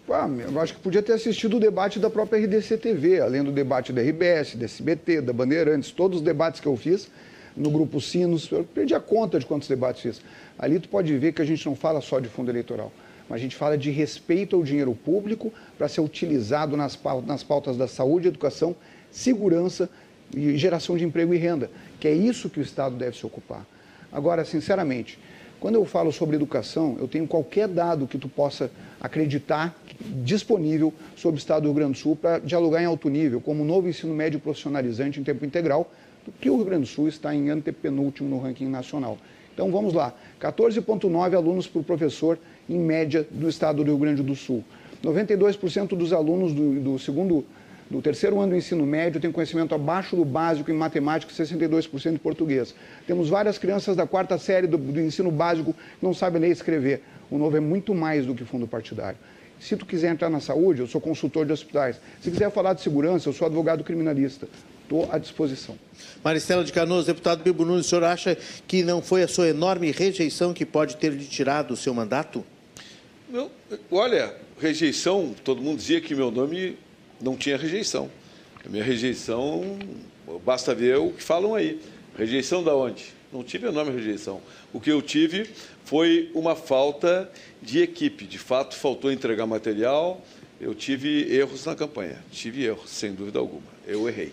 Ah, 0.08 0.30
eu 0.30 0.62
acho 0.62 0.76
que 0.76 0.80
podia 0.80 1.02
ter 1.02 1.14
assistido 1.14 1.58
o 1.58 1.60
debate 1.60 1.98
da 1.98 2.08
própria 2.08 2.40
RDC 2.46 2.78
TV, 2.78 3.20
além 3.20 3.44
do 3.44 3.52
debate 3.52 3.92
da 3.92 4.04
RBS, 4.04 4.56
da 4.56 4.66
SBT, 4.66 5.22
da 5.22 5.34
Bandeirantes, 5.34 5.90
todos 5.90 6.20
os 6.20 6.24
debates 6.24 6.62
que 6.62 6.68
eu 6.68 6.78
fiz 6.78 7.10
no 7.58 7.72
Grupo 7.72 8.00
Sinos, 8.00 8.52
eu 8.52 8.64
perdi 8.64 8.94
a 8.94 9.00
conta 9.00 9.40
de 9.40 9.48
quantos 9.48 9.68
debates 9.68 10.04
fiz. 10.04 10.22
Ali 10.60 10.80
tu 10.80 10.90
pode 10.90 11.18
ver 11.18 11.34
que 11.34 11.42
a 11.42 11.46
gente 11.46 11.66
não 11.66 11.76
fala 11.76 12.02
só 12.02 12.20
de 12.20 12.30
fundo 12.30 12.52
eleitoral. 12.52 12.92
Mas 13.30 13.40
a 13.40 13.42
gente 13.42 13.56
fala 13.56 13.78
de 13.78 13.90
respeito 13.92 14.56
ao 14.56 14.64
dinheiro 14.64 14.94
público 14.94 15.52
para 15.78 15.88
ser 15.88 16.02
utilizado 16.02 16.78
nas 16.78 16.96
pautas, 16.96 17.78
da 17.78 17.88
saúde, 17.88 18.28
educação, 18.28 18.76
segurança 19.12 19.90
e 20.36 20.58
geração 20.58 20.98
de 20.98 21.04
emprego 21.04 21.34
e 21.34 21.38
renda, 21.38 21.70
que 22.00 22.08
é 22.08 22.14
isso 22.14 22.50
que 22.50 22.60
o 22.60 22.64
Estado 22.64 22.96
deve 22.96 23.18
se 23.18 23.26
ocupar. 23.26 23.66
Agora, 24.12 24.46
sinceramente, 24.46 25.20
quando 25.60 25.76
eu 25.76 25.86
falo 25.86 26.12
sobre 26.12 26.36
educação, 26.36 26.96
eu 27.00 27.08
tenho 27.08 27.28
qualquer 27.28 27.68
dado 27.68 28.08
que 28.08 28.18
tu 28.18 28.30
possa 28.30 28.70
acreditar 29.02 29.76
disponível 30.24 30.94
sobre 31.16 31.38
o 31.38 31.40
Estado 31.40 31.64
do 31.64 31.70
Rio 31.70 31.76
Grande 31.76 31.94
do 31.94 31.98
Sul 31.98 32.16
para 32.16 32.40
dialogar 32.40 32.82
em 32.82 32.86
alto 32.86 33.10
nível, 33.10 33.42
como 33.42 33.64
o 33.64 33.66
novo 33.66 33.88
ensino 33.88 34.14
médio 34.14 34.40
profissionalizante 34.40 35.20
em 35.20 35.24
tempo 35.24 35.46
integral, 35.46 35.92
que 36.40 36.50
o 36.50 36.58
Rio 36.58 36.66
Grande 36.66 36.82
do 36.82 36.88
Sul 36.88 37.08
está 37.08 37.34
em 37.34 37.50
antepenúltimo 37.50 38.30
no 38.30 38.40
ranking 38.40 38.68
nacional. 38.68 39.18
Então 39.54 39.72
vamos 39.72 39.94
lá, 39.94 40.14
14,9 40.42 41.34
alunos 41.34 41.66
por 41.66 41.84
professor 41.84 42.38
em 42.70 42.80
média 42.80 43.26
do 43.30 43.48
estado 43.48 43.84
do 43.84 43.84
Rio 43.84 43.98
Grande 43.98 44.24
do 44.24 44.36
Sul. 44.36 44.64
92% 45.04 45.90
dos 45.90 46.12
alunos 46.12 46.54
do, 46.54 46.80
do 46.80 47.00
segundo 47.00 47.46
do 47.90 48.02
terceiro 48.02 48.40
ano 48.40 48.52
do 48.52 48.58
ensino 48.58 48.86
médio 48.86 49.22
tem 49.22 49.32
conhecimento 49.32 49.76
abaixo 49.76 50.16
do 50.16 50.26
básico 50.26 50.72
em 50.72 50.74
matemática 50.74 51.32
e 51.32 51.36
62% 51.36 52.14
em 52.14 52.18
português. 52.18 52.74
Temos 53.06 53.30
várias 53.30 53.58
crianças 53.58 53.96
da 53.96 54.08
quarta 54.08 54.38
série 54.38 54.66
do, 54.66 54.78
do, 54.78 55.00
ensino 55.00 55.30
básico 55.30 55.74
que 55.74 56.06
não 56.06 56.14
sabem 56.14 56.42
ler 56.42 56.50
e 56.50 56.52
escrever. 56.52 57.04
O 57.30 57.38
novo 57.38 57.56
é 57.56 57.60
muito 57.60 57.94
mais 57.94 58.26
do 58.26 58.34
que 58.34 58.44
fundo 58.44 58.68
partidário. 58.68 59.18
Se 59.60 59.76
tu 59.76 59.86
quiser 59.86 60.12
entrar 60.12 60.30
na 60.30 60.40
saúde, 60.40 60.82
eu 60.82 60.88
sou 60.88 61.00
consultor 61.00 61.46
de 61.46 61.54
hospitais. 61.54 62.00
Se 62.20 62.32
quiser 62.32 62.52
falar 62.52 62.74
de 62.74 62.82
segurança, 62.82 63.30
eu 63.30 63.34
sou 63.34 63.46
advogado 63.46 63.84
criminalista. 63.84 64.48
Estou 64.82 65.08
à 65.12 65.18
disposição. 65.18 65.76
Maristela 66.24 66.64
de 66.64 66.72
Canoas, 66.72 67.06
deputado 67.06 67.44
Bibo 67.44 67.66
Nunes, 67.66 67.86
o 67.86 67.90
senhor 67.90 68.04
acha 68.04 68.38
que 68.68 68.84
não 68.84 69.02
foi 69.02 69.24
a 69.24 69.28
sua 69.28 69.48
enorme 69.48 69.92
rejeição 69.92 70.54
que 70.54 70.66
pode 70.66 70.98
ter 70.98 71.12
lhe 71.12 71.26
tirado 71.26 71.72
o 71.72 71.78
seu 71.78 71.94
mandato? 71.94 72.44
Olha, 73.92 74.36
rejeição, 74.60 75.36
todo 75.44 75.62
mundo 75.62 75.78
dizia 75.78 76.00
que 76.00 76.16
meu 76.16 76.32
nome 76.32 76.78
não 77.22 77.36
tinha 77.36 77.58
rejeição. 77.58 78.10
A 78.66 78.70
minha 78.70 78.84
rejeição, 78.84 79.78
basta 80.44 80.74
ver 80.74 80.98
o 80.98 81.12
que 81.12 81.22
falam 81.22 81.54
aí. 81.54 81.80
Rejeição 82.18 82.64
da 82.64 82.76
onde? 82.76 83.14
Não 83.32 83.44
tive 83.44 83.68
enorme 83.68 83.92
rejeição. 83.92 84.42
O 84.72 84.80
que 84.80 84.92
eu 84.92 85.02
tive 85.02 85.50
foi 85.84 86.32
uma 86.34 86.56
falta 86.56 87.30
de 87.62 87.82
equipe. 87.82 88.26
De 88.26 88.40
fato, 88.40 88.76
faltou 88.76 89.12
entregar 89.12 89.46
material. 89.46 90.26
Eu 90.60 90.74
tive 90.74 91.32
erros 91.36 91.66
na 91.66 91.76
campanha. 91.76 92.24
Tive 92.32 92.64
erros, 92.64 92.90
sem 92.90 93.14
dúvida 93.14 93.40
alguma. 93.40 93.68
Eu 93.86 94.08
errei. 94.08 94.32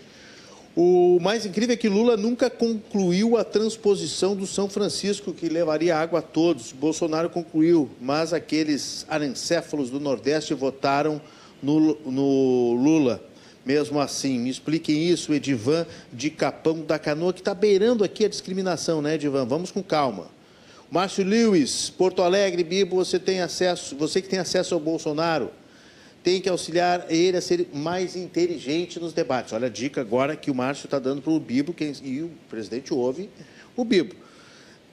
O 0.75 1.19
mais 1.21 1.45
incrível 1.45 1.75
é 1.75 1.77
que 1.77 1.89
Lula 1.89 2.17
nunca 2.17 2.49
concluiu 2.49 3.37
a 3.37 3.45
transposição 3.45 4.35
do 4.35 4.47
São 4.47 4.71
Francisco, 4.71 5.33
que 5.33 5.47
levaria 5.47 5.99
água 5.99 6.21
a 6.21 6.23
todos. 6.23 6.73
Bolsonaro 6.73 7.29
concluiu, 7.29 7.91
mas 8.01 8.33
aqueles 8.33 9.05
arencéfalos 9.07 9.91
do 9.91 10.01
Nordeste 10.01 10.55
votaram 10.55 11.21
no, 11.63 11.99
no 12.11 12.73
Lula. 12.73 13.23
Mesmo 13.67 14.01
assim, 14.01 14.39
me 14.39 14.49
expliquem 14.49 15.05
isso, 15.05 15.35
Edivan 15.35 15.87
de 16.11 16.31
Capão 16.31 16.81
da 16.81 16.99
Canoa, 16.99 17.35
que 17.35 17.41
está 17.41 17.55
beirando 17.55 18.03
aqui 18.03 18.25
a 18.25 18.29
discriminação, 18.29 19.03
né, 19.03 19.17
Edivan? 19.17 19.45
Vamos 19.45 19.71
com 19.71 19.83
calma. 19.83 20.29
Márcio 20.91 21.25
Lewis, 21.25 21.91
Porto 21.91 22.23
Alegre, 22.23 22.65
Bibo, 22.65 22.97
você 22.97 23.19
tem 23.19 23.41
acesso, 23.41 23.95
você 23.95 24.21
que 24.23 24.29
tem 24.29 24.39
acesso 24.39 24.75
ao 24.75 24.81
Bolsonaro, 24.81 25.51
tem 26.23 26.41
que 26.41 26.49
auxiliar 26.49 27.07
ele 27.11 27.37
a 27.37 27.41
ser 27.41 27.69
mais 27.73 28.15
inteligente 28.15 29.01
nos 29.01 29.13
debates. 29.13 29.53
Olha 29.53 29.67
a 29.67 29.71
dica 29.71 30.01
agora 30.01 30.37
que 30.37 30.51
o 30.51 30.55
Márcio 30.55 30.87
está 30.87 30.99
dando 30.99 31.21
para 31.21 31.33
o 31.33 31.41
Bibo, 31.41 31.73
quem, 31.73 31.93
e 32.03 32.23
o 32.23 32.31
presidente 32.49 32.95
ouve 32.95 33.29
o 33.77 33.85
Bibo. 33.85 34.15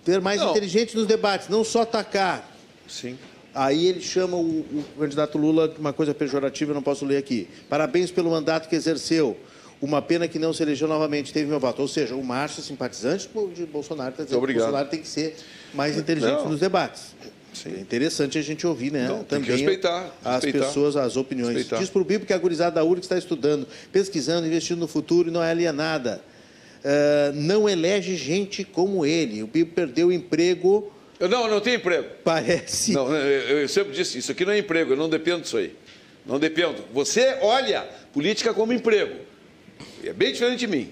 Ser 0.03 0.22
mais 0.22 0.41
não. 0.41 0.51
inteligente 0.51 0.95
nos 0.95 1.06
debates, 1.06 1.47
não 1.47 1.64
só 1.64 1.81
atacar. 1.81 2.49
Sim. 2.88 3.18
Aí 3.53 3.88
ele 3.88 4.01
chama 4.01 4.38
o, 4.38 4.61
o 4.61 4.85
candidato 4.99 5.38
Lula 5.38 5.68
de 5.68 5.80
uma 5.80 5.93
coisa 5.93 6.14
pejorativa, 6.14 6.72
eu 6.72 6.76
não 6.76 6.81
posso 6.81 7.06
ler 7.06 7.18
aqui. 7.18 7.47
Parabéns 7.68 8.10
pelo 8.10 8.31
mandato 8.31 8.68
que 8.68 8.76
exerceu. 8.76 9.38
Uma 9.81 10.01
pena 10.01 10.27
que 10.27 10.38
não 10.38 10.51
se 10.51 10.61
elegeu 10.61 10.88
novamente, 10.88 11.31
teve 11.31 11.47
meu 11.47 11.60
voto. 11.60 11.81
Ou 11.81 11.88
seja, 11.88 12.14
o 12.15 12.23
Márcio, 12.23 12.61
simpatizante 12.61 13.30
de 13.56 13.65
Bolsonaro, 13.65 14.11
está 14.11 14.23
dizendo 14.23 14.45
que 14.45 14.51
o 14.51 14.56
Bolsonaro 14.56 14.89
tem 14.89 15.01
que 15.01 15.07
ser 15.07 15.38
mais 15.73 15.97
inteligente 15.97 16.31
não. 16.31 16.49
nos 16.49 16.60
debates. 16.60 17.15
Sim. 17.53 17.76
É 17.77 17.80
interessante 17.80 18.38
a 18.38 18.41
gente 18.41 18.65
ouvir, 18.65 18.91
né? 18.91 19.07
Também 19.27 19.49
respeitar, 19.49 20.15
as 20.23 20.43
respeitar. 20.43 20.67
pessoas, 20.67 20.95
as 20.95 21.17
opiniões. 21.17 21.55
Respeitar. 21.55 21.80
Diz 21.80 21.89
para 21.89 22.01
o 22.01 22.05
Bibo 22.05 22.26
que 22.26 22.34
a 22.34 22.38
gurizada 22.38 22.76
da 22.76 22.84
URG 22.84 23.01
está 23.01 23.17
estudando, 23.17 23.67
pesquisando, 23.91 24.47
investindo 24.47 24.80
no 24.80 24.88
futuro 24.88 25.30
e 25.30 25.31
não 25.31 25.43
é 25.43 25.51
alienada. 25.51 26.21
Uh, 26.80 27.34
não 27.35 27.67
elege 27.67 28.15
gente 28.15 28.63
como 28.63 29.05
ele. 29.05 29.43
O 29.43 29.47
Bibo 29.47 29.73
perdeu 29.73 30.07
o 30.07 30.11
emprego. 30.13 30.91
Eu 31.19 31.27
não, 31.27 31.49
não 31.49 31.59
tenho 31.59 31.77
emprego. 31.77 32.07
Parece. 32.23 32.93
Não, 32.93 33.13
eu, 33.13 33.59
eu 33.59 33.67
sempre 33.67 33.93
disse, 33.93 34.17
isso 34.17 34.31
aqui 34.31 34.45
não 34.45 34.53
é 34.53 34.59
emprego, 34.59 34.93
eu 34.93 34.97
não 34.97 35.09
dependo 35.09 35.41
disso 35.41 35.57
aí. 35.57 35.76
Não 36.26 36.39
dependo. 36.39 36.84
Você 36.93 37.38
olha 37.41 37.81
política 38.13 38.53
como 38.53 38.71
emprego. 38.71 39.15
É 40.03 40.13
bem 40.13 40.31
diferente 40.31 40.59
de 40.59 40.67
mim. 40.67 40.89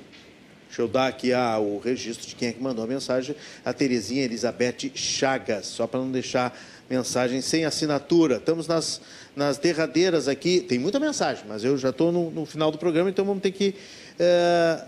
Deixa 0.67 0.81
eu 0.81 0.87
dar 0.87 1.07
aqui 1.07 1.33
a, 1.33 1.57
o 1.57 1.79
registro 1.79 2.27
de 2.27 2.35
quem 2.35 2.49
é 2.49 2.51
que 2.53 2.61
mandou 2.61 2.83
a 2.83 2.87
mensagem. 2.87 3.35
A 3.65 3.73
Terezinha 3.73 4.23
Elizabeth 4.23 4.91
Chagas, 4.93 5.65
só 5.67 5.87
para 5.87 5.99
não 5.99 6.11
deixar 6.11 6.57
mensagem 6.89 7.41
sem 7.41 7.65
assinatura. 7.65 8.37
Estamos 8.37 8.67
nas, 8.67 9.01
nas 9.35 9.57
derradeiras 9.57 10.27
aqui. 10.27 10.61
Tem 10.61 10.79
muita 10.79 10.99
mensagem, 10.99 11.45
mas 11.47 11.63
eu 11.63 11.77
já 11.77 11.89
estou 11.89 12.11
no, 12.11 12.31
no, 12.31 12.45
final 12.45 12.71
do 12.71 12.77
programa, 12.77 13.09
então 13.09 13.25
vamos 13.25 13.41
ter 13.41 13.51
que 13.51 13.75
é, 14.19 14.85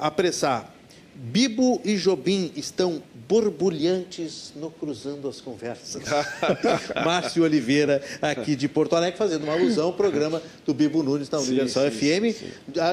apressar. 0.00 0.74
Bibo 1.14 1.80
e 1.84 1.96
Jobim 1.96 2.52
estão 2.54 3.02
borbulhantes 3.28 4.52
no 4.54 4.70
Cruzando 4.70 5.28
as 5.28 5.40
Conversas. 5.40 6.02
Márcio 7.04 7.42
Oliveira, 7.42 8.00
aqui 8.22 8.54
de 8.54 8.68
Porto 8.68 8.94
Alegre, 8.94 9.18
fazendo 9.18 9.42
uma 9.42 9.52
alusão 9.52 9.86
ao 9.86 9.92
programa 9.92 10.40
do 10.64 10.72
Bibo 10.72 11.02
Nunes 11.02 11.28
na 11.28 11.38
Universal 11.38 11.90
sim, 11.90 11.90
FM. 11.90 12.38
Sim. 12.38 12.50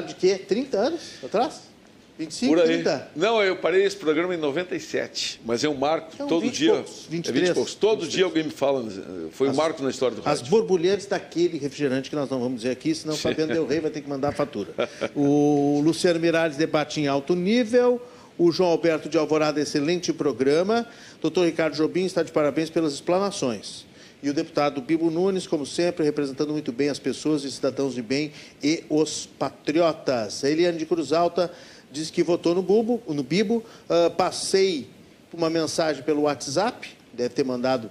De 0.07 0.15
que? 0.15 0.37
30 0.39 0.77
anos 0.77 1.01
atrás? 1.23 1.74
25, 2.17 2.53
Por 2.53 2.61
aí. 2.61 2.75
30? 2.75 3.11
Não, 3.15 3.43
eu 3.43 3.57
parei 3.57 3.83
esse 3.83 3.97
programa 3.97 4.33
em 4.33 4.37
97, 4.37 5.41
mas 5.43 5.63
é 5.63 5.69
um 5.69 5.75
marco 5.75 6.11
então, 6.13 6.27
todo 6.27 6.43
20 6.43 6.53
dia. 6.53 6.73
Poucos, 6.73 7.05
23, 7.09 7.43
é 7.43 7.47
20 7.47 7.55
poucos. 7.55 7.75
Todo 7.75 8.01
23. 8.01 8.13
dia 8.13 8.25
alguém 8.25 8.43
me 8.43 8.51
fala, 8.51 8.85
foi 9.31 9.49
as, 9.49 9.53
um 9.53 9.57
marco 9.57 9.83
na 9.83 9.89
história 9.89 10.15
do 10.15 10.21
rádio. 10.21 10.41
As 10.41 10.47
borbulhantes 10.47 11.05
daquele 11.05 11.57
refrigerante 11.57 12.09
que 12.09 12.15
nós 12.15 12.29
não 12.29 12.39
vamos 12.39 12.61
dizer 12.61 12.71
aqui, 12.71 12.95
senão 12.95 13.15
o 13.15 13.17
Fabiano 13.17 13.53
Del 13.53 13.67
Rey 13.67 13.81
vai 13.81 13.91
ter 13.91 14.01
que 14.01 14.09
mandar 14.09 14.29
a 14.29 14.31
fatura. 14.31 14.73
o 15.13 15.81
Luciano 15.83 16.19
Miralles 16.19 16.55
debate 16.55 17.01
em 17.01 17.07
alto 17.07 17.35
nível. 17.35 18.01
O 18.37 18.51
João 18.51 18.69
Alberto 18.69 19.07
de 19.07 19.17
Alvorada, 19.17 19.61
excelente 19.61 20.11
programa. 20.11 20.85
Doutor 21.21 21.45
Ricardo 21.45 21.75
Jobim 21.75 22.05
está 22.05 22.21
de 22.21 22.31
parabéns 22.31 22.69
pelas 22.69 22.93
explanações. 22.93 23.85
E 24.21 24.29
o 24.29 24.33
deputado 24.33 24.81
Bibo 24.81 25.11
Nunes, 25.11 25.45
como 25.45 25.65
sempre, 25.65 26.03
representando 26.03 26.51
muito 26.51 26.71
bem 26.71 26.89
as 26.89 26.97
pessoas 26.97 27.43
e 27.43 27.51
cidadãos 27.51 27.93
de 27.93 28.01
bem 28.01 28.31
e 28.63 28.83
os 28.89 29.25
patriotas. 29.37 30.43
A 30.43 30.49
Eliane 30.49 30.77
de 30.77 30.85
Cruz 30.85 31.13
Alta 31.13 31.51
disse 31.95 32.11
que 32.11 32.21
votou 32.21 32.53
no, 32.53 32.61
Bubo, 32.61 33.01
no 33.07 33.23
Bibo. 33.23 33.63
Uh, 33.89 34.11
passei 34.11 34.87
uma 35.33 35.49
mensagem 35.49 36.03
pelo 36.03 36.23
WhatsApp, 36.23 36.89
deve 37.13 37.29
ter 37.29 37.43
mandado 37.43 37.89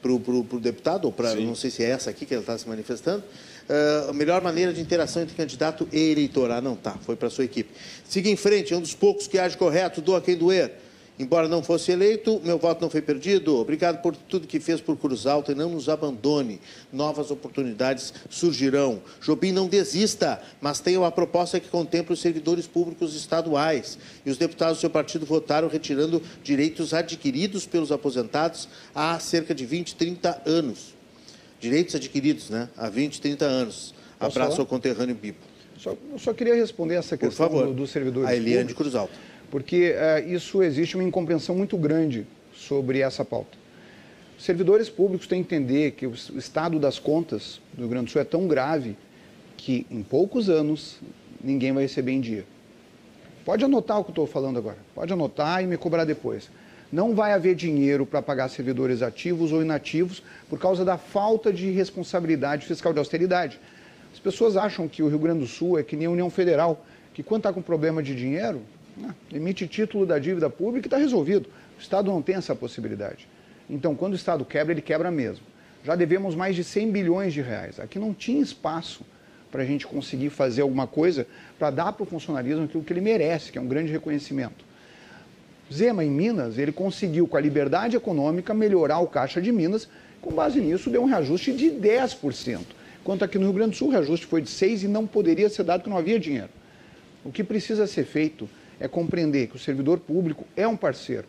para 0.00 0.12
o 0.12 0.60
deputado, 0.60 1.06
ou 1.06 1.12
para, 1.12 1.34
não 1.34 1.54
sei 1.54 1.70
se 1.70 1.82
é 1.82 1.90
essa 1.90 2.10
aqui 2.10 2.24
que 2.24 2.34
ele 2.34 2.42
está 2.42 2.56
se 2.56 2.68
manifestando. 2.68 3.24
Uh, 3.68 4.10
a 4.10 4.12
melhor 4.12 4.40
maneira 4.40 4.72
de 4.72 4.80
interação 4.80 5.22
entre 5.22 5.34
candidato 5.34 5.88
e 5.92 6.10
eleitor. 6.10 6.50
Ah, 6.50 6.60
não, 6.60 6.76
tá, 6.76 6.96
foi 7.02 7.16
para 7.16 7.28
a 7.28 7.30
sua 7.30 7.44
equipe. 7.44 7.70
Siga 8.08 8.28
em 8.28 8.36
frente, 8.36 8.72
é 8.72 8.76
um 8.76 8.80
dos 8.80 8.94
poucos 8.94 9.26
que 9.26 9.38
age 9.38 9.56
correto, 9.56 10.00
doa 10.00 10.20
quem 10.20 10.36
doer. 10.36 10.72
Embora 11.18 11.48
não 11.48 11.64
fosse 11.64 11.90
eleito, 11.90 12.40
meu 12.44 12.58
voto 12.58 12.80
não 12.80 12.88
foi 12.88 13.02
perdido. 13.02 13.56
Obrigado 13.56 14.00
por 14.00 14.14
tudo 14.14 14.46
que 14.46 14.60
fez 14.60 14.80
por 14.80 14.96
Cruz 14.96 15.26
Alta 15.26 15.50
e 15.50 15.54
não 15.54 15.68
nos 15.68 15.88
abandone. 15.88 16.60
Novas 16.92 17.32
oportunidades 17.32 18.14
surgirão. 18.30 19.02
Jobim 19.20 19.50
não 19.50 19.66
desista, 19.66 20.40
mas 20.60 20.78
tenha 20.78 21.00
uma 21.00 21.10
proposta 21.10 21.58
que 21.58 21.68
contemple 21.68 22.12
os 22.12 22.20
servidores 22.20 22.68
públicos 22.68 23.16
estaduais. 23.16 23.98
E 24.24 24.30
os 24.30 24.38
deputados 24.38 24.78
do 24.78 24.80
seu 24.80 24.90
partido 24.90 25.26
votaram 25.26 25.66
retirando 25.66 26.22
direitos 26.44 26.94
adquiridos 26.94 27.66
pelos 27.66 27.90
aposentados 27.90 28.68
há 28.94 29.18
cerca 29.18 29.52
de 29.52 29.66
20, 29.66 29.96
30 29.96 30.42
anos. 30.46 30.94
Direitos 31.58 31.96
adquiridos, 31.96 32.48
né? 32.48 32.68
Há 32.76 32.88
20, 32.88 33.20
30 33.20 33.44
anos. 33.44 33.92
Posso 34.20 34.38
Abraço 34.38 34.50
falar? 34.52 34.60
ao 34.60 34.66
conterrâneo 34.66 35.16
Bipo. 35.16 35.44
Só, 35.78 35.96
eu 36.12 36.18
só 36.18 36.32
queria 36.32 36.54
responder 36.54 36.94
essa 36.94 37.16
questão 37.16 37.48
dos 37.48 37.74
do 37.74 37.86
servidores 37.88 38.28
A 38.28 38.34
Eliane 38.36 38.50
públicos. 38.50 38.68
de 38.68 38.74
Cruz 38.74 38.94
Alta 38.94 39.27
porque 39.50 39.92
uh, 39.92 40.28
isso 40.28 40.62
existe 40.62 40.96
uma 40.96 41.04
incompreensão 41.04 41.54
muito 41.54 41.76
grande 41.76 42.26
sobre 42.54 43.00
essa 43.00 43.24
pauta. 43.24 43.56
Os 44.36 44.44
servidores 44.44 44.88
públicos 44.88 45.26
têm 45.26 45.42
que 45.42 45.54
entender 45.54 45.92
que 45.92 46.06
o 46.06 46.12
estado 46.12 46.78
das 46.78 46.98
contas 46.98 47.60
do 47.72 47.80
Rio 47.80 47.88
Grande 47.88 48.06
do 48.06 48.10
Sul 48.12 48.20
é 48.20 48.24
tão 48.24 48.46
grave 48.46 48.96
que 49.56 49.86
em 49.90 50.02
poucos 50.02 50.48
anos 50.48 51.00
ninguém 51.42 51.72
vai 51.72 51.82
receber 51.82 52.12
em 52.12 52.20
dia. 52.20 52.44
Pode 53.44 53.64
anotar 53.64 53.98
o 53.98 54.04
que 54.04 54.10
eu 54.10 54.12
estou 54.12 54.26
falando 54.26 54.58
agora, 54.58 54.78
pode 54.94 55.12
anotar 55.12 55.62
e 55.62 55.66
me 55.66 55.76
cobrar 55.76 56.04
depois. 56.04 56.50
Não 56.92 57.14
vai 57.14 57.32
haver 57.32 57.54
dinheiro 57.54 58.06
para 58.06 58.22
pagar 58.22 58.48
servidores 58.48 59.02
ativos 59.02 59.52
ou 59.52 59.60
inativos 59.60 60.22
por 60.48 60.58
causa 60.58 60.84
da 60.84 60.96
falta 60.96 61.52
de 61.52 61.70
responsabilidade 61.70 62.66
fiscal 62.66 62.92
de 62.92 62.98
austeridade. 62.98 63.58
As 64.12 64.18
pessoas 64.18 64.56
acham 64.56 64.88
que 64.88 65.02
o 65.02 65.08
Rio 65.08 65.18
Grande 65.18 65.40
do 65.40 65.46
Sul 65.46 65.78
é 65.78 65.82
que 65.82 65.96
nem 65.96 66.06
a 66.06 66.10
União 66.10 66.30
Federal, 66.30 66.84
que 67.12 67.22
quando 67.22 67.40
está 67.40 67.52
com 67.52 67.60
problema 67.60 68.02
de 68.02 68.14
dinheiro, 68.14 68.62
não, 68.98 69.14
emite 69.32 69.66
título 69.66 70.04
da 70.04 70.18
dívida 70.18 70.50
pública 70.50 70.86
e 70.86 70.88
está 70.88 70.96
resolvido. 70.96 71.48
O 71.78 71.80
Estado 71.80 72.10
não 72.10 72.20
tem 72.20 72.36
essa 72.36 72.54
possibilidade. 72.54 73.28
Então, 73.70 73.94
quando 73.94 74.14
o 74.14 74.16
Estado 74.16 74.44
quebra, 74.44 74.72
ele 74.72 74.82
quebra 74.82 75.10
mesmo. 75.10 75.44
já 75.84 75.94
devemos 75.94 76.34
mais 76.34 76.56
de 76.56 76.64
100 76.64 76.90
bilhões 76.90 77.32
de 77.32 77.40
reais. 77.40 77.78
Aqui 77.78 77.98
não 77.98 78.12
tinha 78.12 78.42
espaço 78.42 79.04
para 79.50 79.62
a 79.62 79.64
gente 79.64 79.86
conseguir 79.86 80.30
fazer 80.30 80.62
alguma 80.62 80.86
coisa 80.86 81.26
para 81.58 81.70
dar 81.70 81.92
para 81.92 82.02
o 82.02 82.06
funcionalismo 82.06 82.64
aquilo 82.64 82.82
que 82.82 82.92
ele 82.92 83.00
merece, 83.00 83.52
que 83.52 83.58
é 83.58 83.60
um 83.60 83.66
grande 83.66 83.90
reconhecimento. 83.90 84.64
Zema, 85.72 86.04
em 86.04 86.10
Minas, 86.10 86.58
ele 86.58 86.72
conseguiu, 86.72 87.26
com 87.26 87.36
a 87.36 87.40
liberdade 87.40 87.96
econômica, 87.96 88.54
melhorar 88.54 88.98
o 89.00 89.06
caixa 89.06 89.40
de 89.40 89.52
Minas. 89.52 89.88
Com 90.20 90.32
base 90.32 90.60
nisso, 90.60 90.90
deu 90.90 91.02
um 91.02 91.06
reajuste 91.06 91.52
de 91.52 91.70
10%. 91.70 92.60
Enquanto 93.00 93.24
aqui 93.24 93.38
no 93.38 93.44
Rio 93.44 93.54
Grande 93.54 93.70
do 93.70 93.76
Sul, 93.76 93.88
o 93.88 93.90
reajuste 93.90 94.26
foi 94.26 94.42
de 94.42 94.48
6% 94.48 94.82
e 94.82 94.88
não 94.88 95.06
poderia 95.06 95.48
ser 95.48 95.62
dado 95.62 95.80
porque 95.80 95.90
não 95.90 95.98
havia 95.98 96.18
dinheiro. 96.18 96.50
O 97.24 97.30
que 97.30 97.44
precisa 97.44 97.86
ser 97.86 98.04
feito 98.04 98.48
é 98.80 98.86
compreender 98.86 99.48
que 99.48 99.56
o 99.56 99.58
servidor 99.58 99.98
público 99.98 100.46
é 100.56 100.66
um 100.66 100.76
parceiro. 100.76 101.26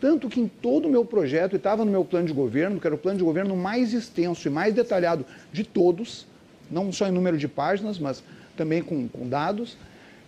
Tanto 0.00 0.28
que 0.28 0.40
em 0.40 0.48
todo 0.48 0.86
o 0.86 0.90
meu 0.90 1.04
projeto, 1.04 1.52
e 1.52 1.56
estava 1.56 1.84
no 1.84 1.90
meu 1.90 2.04
plano 2.04 2.26
de 2.26 2.32
governo, 2.32 2.80
que 2.80 2.86
era 2.86 2.94
o 2.94 2.98
plano 2.98 3.18
de 3.18 3.24
governo 3.24 3.54
mais 3.54 3.92
extenso 3.92 4.48
e 4.48 4.50
mais 4.50 4.74
detalhado 4.74 5.26
de 5.52 5.62
todos, 5.62 6.26
não 6.70 6.90
só 6.90 7.06
em 7.06 7.12
número 7.12 7.36
de 7.36 7.46
páginas, 7.46 7.98
mas 7.98 8.22
também 8.56 8.82
com, 8.82 9.06
com 9.08 9.28
dados, 9.28 9.76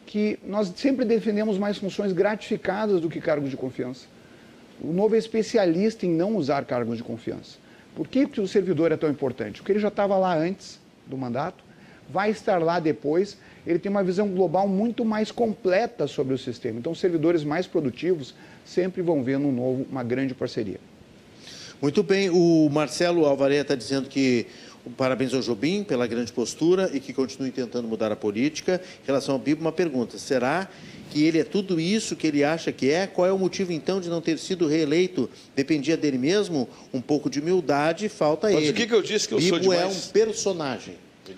que 0.04 0.38
nós 0.44 0.72
sempre 0.76 1.04
defendemos 1.04 1.56
mais 1.56 1.78
funções 1.78 2.12
gratificadas 2.12 3.00
do 3.00 3.08
que 3.08 3.20
cargos 3.20 3.50
de 3.50 3.56
confiança. 3.56 4.06
O 4.80 4.92
novo 4.92 5.14
é 5.14 5.18
especialista 5.18 6.04
em 6.04 6.10
não 6.10 6.36
usar 6.36 6.64
cargos 6.64 6.96
de 6.96 7.04
confiança. 7.04 7.56
Por 7.94 8.08
que, 8.08 8.26
que 8.26 8.40
o 8.40 8.48
servidor 8.48 8.90
é 8.90 8.96
tão 8.96 9.08
importante? 9.08 9.60
Porque 9.60 9.72
ele 9.72 9.78
já 9.78 9.88
estava 9.88 10.16
lá 10.18 10.36
antes 10.36 10.80
do 11.06 11.16
mandato, 11.16 11.62
vai 12.10 12.30
estar 12.30 12.60
lá 12.60 12.80
depois, 12.80 13.38
ele 13.66 13.78
tem 13.78 13.90
uma 13.90 14.02
visão 14.02 14.28
global 14.28 14.66
muito 14.68 15.04
mais 15.04 15.30
completa 15.30 16.06
sobre 16.06 16.34
o 16.34 16.38
sistema. 16.38 16.78
Então, 16.78 16.92
os 16.92 17.00
servidores 17.00 17.44
mais 17.44 17.66
produtivos 17.66 18.34
sempre 18.64 19.02
vão 19.02 19.22
ver 19.22 19.38
no 19.38 19.52
novo 19.52 19.86
uma 19.90 20.02
grande 20.02 20.34
parceria. 20.34 20.80
Muito 21.80 22.02
bem, 22.02 22.30
o 22.30 22.68
Marcelo 22.70 23.24
Alvarenga 23.24 23.62
está 23.62 23.74
dizendo 23.74 24.08
que 24.08 24.46
Parabéns 24.96 25.32
ao 25.32 25.40
Jobim 25.40 25.84
pela 25.84 26.08
grande 26.08 26.32
postura 26.32 26.90
e 26.92 26.98
que 26.98 27.12
continue 27.12 27.52
tentando 27.52 27.86
mudar 27.86 28.10
a 28.10 28.16
política. 28.16 28.80
Em 29.02 29.06
relação 29.06 29.34
ao 29.34 29.38
Bibo, 29.38 29.60
uma 29.60 29.70
pergunta: 29.70 30.18
será 30.18 30.68
que 31.10 31.22
ele 31.22 31.38
é 31.38 31.44
tudo 31.44 31.78
isso 31.78 32.16
que 32.16 32.26
ele 32.26 32.42
acha 32.42 32.72
que 32.72 32.90
é? 32.90 33.06
Qual 33.06 33.24
é 33.24 33.32
o 33.32 33.38
motivo 33.38 33.72
então 33.72 34.00
de 34.00 34.08
não 34.08 34.20
ter 34.20 34.38
sido 34.38 34.66
reeleito? 34.66 35.30
Dependia 35.54 35.96
dele 35.96 36.18
mesmo? 36.18 36.68
Um 36.92 37.00
pouco 37.00 37.30
de 37.30 37.38
humildade 37.38 38.08
falta 38.08 38.48
Mas 38.48 38.56
ele. 38.56 38.70
o 38.70 38.74
que, 38.74 38.86
que 38.88 38.94
eu 38.94 39.02
disse 39.02 39.28
que 39.28 39.34
eu 39.34 39.38
Bibo 39.38 39.50
sou 39.50 39.58
demais? 39.60 39.82
é 39.82 39.86
um 39.86 40.12
personagem. 40.12 40.94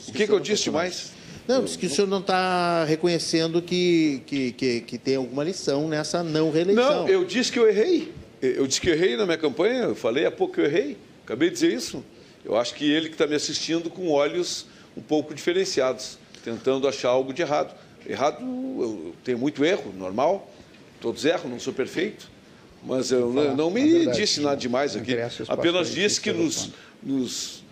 O 0.09 0.13
que, 0.13 0.27
que 0.27 0.33
eu 0.33 0.41
disse 0.41 0.65
demais? 0.65 1.13
Não, 1.47 1.63
disse 1.63 1.77
que 1.77 1.87
o 1.87 1.91
senhor 1.91 2.07
não 2.07 2.21
está 2.21 2.85
reconhecendo 2.85 3.61
que, 3.61 4.23
que, 4.27 4.53
que, 4.53 4.81
que, 4.81 4.99
tem 4.99 5.17
alguma 5.17 5.45
lição 5.45 5.89
nessa 5.89 6.23
não 6.23 6.51
reeleição. 6.51 7.03
Não, 7.03 7.09
eu 7.09 7.25
disse 7.25 7.53
que 7.53 7.59
eu 7.59 7.69
errei. 7.69 8.13
Eu 8.41 8.67
disse 8.67 8.81
que 8.81 8.89
eu 8.89 8.95
errei 8.95 9.17
na 9.17 9.25
minha 9.25 9.39
campanha, 9.39 9.85
eu 9.85 9.95
falei 9.95 10.27
há 10.27 10.31
pouco 10.31 10.55
que 10.55 10.61
eu 10.61 10.65
errei. 10.65 10.97
Acabei 11.25 11.49
de 11.49 11.55
dizer 11.55 11.73
isso. 11.73 12.05
Eu 12.45 12.57
acho 12.57 12.75
que 12.75 12.91
ele 12.91 13.09
que 13.09 13.15
está 13.15 13.27
me 13.27 13.35
assistindo 13.35 13.89
com 13.89 14.11
olhos 14.11 14.67
um 14.97 15.01
pouco 15.01 15.35
diferenciados, 15.35 16.19
tentando 16.43 16.87
achar 16.87 17.09
algo 17.09 17.33
de 17.33 17.43
errado. 17.43 17.75
Errado, 18.07 18.39
eu 18.43 19.15
tenho 19.25 19.39
muito 19.39 19.65
erro, 19.65 19.93
normal. 19.97 20.51
Todos 21.01 21.25
erram, 21.25 21.49
não 21.49 21.59
sou 21.59 21.73
perfeito. 21.73 22.31
Mas 22.83 23.11
eu 23.11 23.33
não, 23.33 23.57
não 23.57 23.71
me 23.71 23.91
verdade, 23.91 24.21
disse 24.21 24.41
nada 24.41 24.57
demais 24.57 24.95
aqui. 24.95 25.17
Apenas 25.49 25.91
disse 25.91 26.21
que 26.21 26.33
nos, 26.33 26.71
nos 27.03 27.64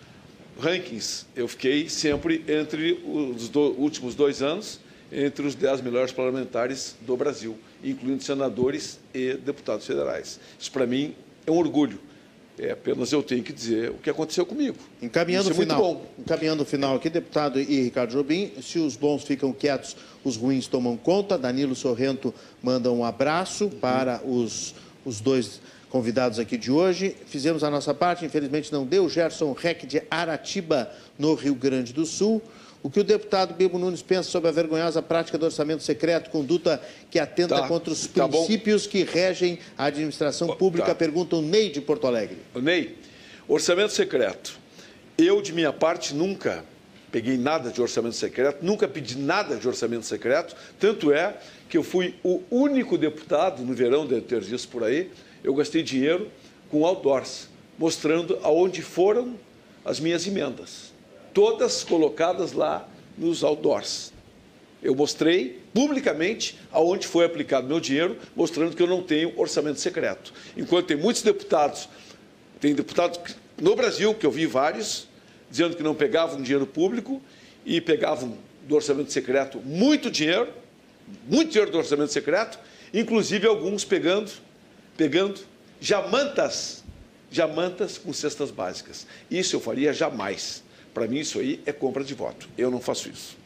rankings 0.60 1.26
eu 1.34 1.46
fiquei 1.48 1.88
sempre 1.88 2.44
entre 2.48 2.92
os 3.04 3.48
do, 3.48 3.60
últimos 3.78 4.14
dois 4.14 4.42
anos, 4.42 4.80
entre 5.10 5.46
os 5.46 5.54
dez 5.54 5.80
melhores 5.80 6.12
parlamentares 6.12 6.96
do 7.02 7.16
Brasil, 7.16 7.56
incluindo 7.84 8.22
senadores 8.22 8.98
e 9.12 9.34
deputados 9.34 9.86
federais. 9.86 10.40
Isso 10.58 10.72
para 10.72 10.86
mim 10.86 11.14
é 11.46 11.50
um 11.50 11.56
orgulho. 11.58 11.98
É 12.58 12.72
apenas 12.72 13.10
eu 13.12 13.22
tenho 13.22 13.42
que 13.42 13.52
dizer 13.52 13.90
o 13.90 13.94
que 13.94 14.10
aconteceu 14.10 14.44
comigo. 14.44 14.76
Encaminhando 15.00 15.48
o 15.48 15.52
é 15.52 15.54
final, 15.54 16.02
encaminhando 16.18 16.62
o 16.62 16.66
final 16.66 16.96
aqui, 16.96 17.08
deputado 17.08 17.58
e 17.58 17.82
Ricardo 17.82 18.12
Jobim, 18.12 18.52
se 18.60 18.78
os 18.78 18.94
bons 18.94 19.24
ficam 19.24 19.52
quietos, 19.52 19.96
os 20.22 20.36
ruins 20.36 20.66
tomam 20.66 20.96
conta. 20.96 21.38
Danilo 21.38 21.74
Sorrento 21.74 22.32
manda 22.62 22.92
um 22.92 23.04
abraço 23.04 23.70
para 23.80 24.20
os, 24.24 24.74
os 25.04 25.20
dois 25.20 25.60
convidados 25.92 26.38
aqui 26.38 26.56
de 26.56 26.72
hoje. 26.72 27.14
Fizemos 27.26 27.62
a 27.62 27.68
nossa 27.68 27.92
parte, 27.92 28.24
infelizmente 28.24 28.72
não 28.72 28.86
deu. 28.86 29.10
Gerson 29.10 29.52
Reck 29.52 29.86
de 29.86 30.02
Aratiba, 30.10 30.90
no 31.18 31.34
Rio 31.34 31.54
Grande 31.54 31.92
do 31.92 32.06
Sul. 32.06 32.40
O 32.82 32.88
que 32.88 32.98
o 32.98 33.04
deputado 33.04 33.52
Bibo 33.52 33.78
Nunes 33.78 34.00
pensa 34.00 34.30
sobre 34.30 34.48
a 34.48 34.52
vergonhosa 34.52 35.02
prática 35.02 35.36
do 35.36 35.44
orçamento 35.44 35.82
secreto, 35.82 36.30
conduta 36.30 36.82
que 37.10 37.18
atenta 37.18 37.60
tá, 37.60 37.68
contra 37.68 37.92
os 37.92 38.06
tá 38.06 38.26
princípios 38.26 38.86
bom. 38.86 38.90
que 38.90 39.04
regem 39.04 39.58
a 39.76 39.84
administração 39.84 40.56
pública? 40.56 40.88
Tá. 40.88 40.94
Pergunta 40.94 41.36
o 41.36 41.42
Ney 41.42 41.68
de 41.68 41.82
Porto 41.82 42.06
Alegre. 42.06 42.38
O 42.54 42.60
Ney, 42.60 42.96
orçamento 43.46 43.92
secreto. 43.92 44.58
Eu, 45.18 45.42
de 45.42 45.52
minha 45.52 45.74
parte, 45.74 46.14
nunca 46.14 46.64
peguei 47.12 47.36
nada 47.36 47.70
de 47.70 47.82
orçamento 47.82 48.16
secreto, 48.16 48.64
nunca 48.64 48.88
pedi 48.88 49.18
nada 49.18 49.56
de 49.56 49.68
orçamento 49.68 50.06
secreto, 50.06 50.56
tanto 50.80 51.12
é 51.12 51.36
que 51.68 51.76
eu 51.76 51.82
fui 51.82 52.14
o 52.24 52.42
único 52.50 52.96
deputado, 52.96 53.62
no 53.62 53.74
verão 53.74 54.06
de 54.06 54.18
ter 54.22 54.40
visto 54.40 54.68
por 54.68 54.82
aí, 54.82 55.10
eu 55.42 55.54
gastei 55.54 55.82
dinheiro 55.82 56.30
com 56.70 56.86
outdoors, 56.86 57.48
mostrando 57.78 58.38
aonde 58.42 58.82
foram 58.82 59.38
as 59.84 59.98
minhas 59.98 60.26
emendas 60.26 60.92
todas 61.32 61.82
colocadas 61.82 62.52
lá 62.52 62.88
nos 63.16 63.42
outdoors. 63.42 64.12
Eu 64.82 64.94
mostrei 64.94 65.60
publicamente 65.72 66.58
aonde 66.72 67.06
foi 67.06 67.24
aplicado 67.24 67.66
meu 67.66 67.80
dinheiro, 67.80 68.16
mostrando 68.34 68.74
que 68.74 68.82
eu 68.82 68.86
não 68.86 69.02
tenho 69.02 69.32
orçamento 69.38 69.78
secreto. 69.78 70.32
Enquanto 70.56 70.86
tem 70.86 70.96
muitos 70.96 71.22
deputados, 71.22 71.88
tem 72.60 72.74
deputados 72.74 73.20
no 73.60 73.76
Brasil, 73.76 74.14
que 74.14 74.26
eu 74.26 74.30
vi 74.30 74.46
vários, 74.46 75.06
dizendo 75.50 75.76
que 75.76 75.82
não 75.82 75.94
pegavam 75.94 76.42
dinheiro 76.42 76.66
público 76.66 77.22
e 77.64 77.80
pegavam 77.80 78.36
do 78.66 78.74
orçamento 78.74 79.12
secreto 79.12 79.58
muito 79.58 80.10
dinheiro, 80.10 80.48
muito 81.28 81.50
dinheiro 81.50 81.70
do 81.70 81.78
orçamento 81.78 82.12
secreto, 82.12 82.58
inclusive 82.92 83.46
alguns 83.46 83.84
pegando, 83.84 84.32
pegando 84.96 85.40
jamantas, 85.80 86.82
jamantas 87.30 87.98
com 87.98 88.12
cestas 88.12 88.50
básicas. 88.50 89.06
Isso 89.30 89.56
eu 89.56 89.60
faria 89.60 89.92
jamais. 89.92 90.62
Para 90.92 91.06
mim, 91.06 91.20
isso 91.20 91.38
aí 91.38 91.62
é 91.64 91.72
compra 91.72 92.04
de 92.04 92.14
voto. 92.14 92.48
Eu 92.56 92.70
não 92.70 92.80
faço 92.80 93.08
isso. 93.08 93.41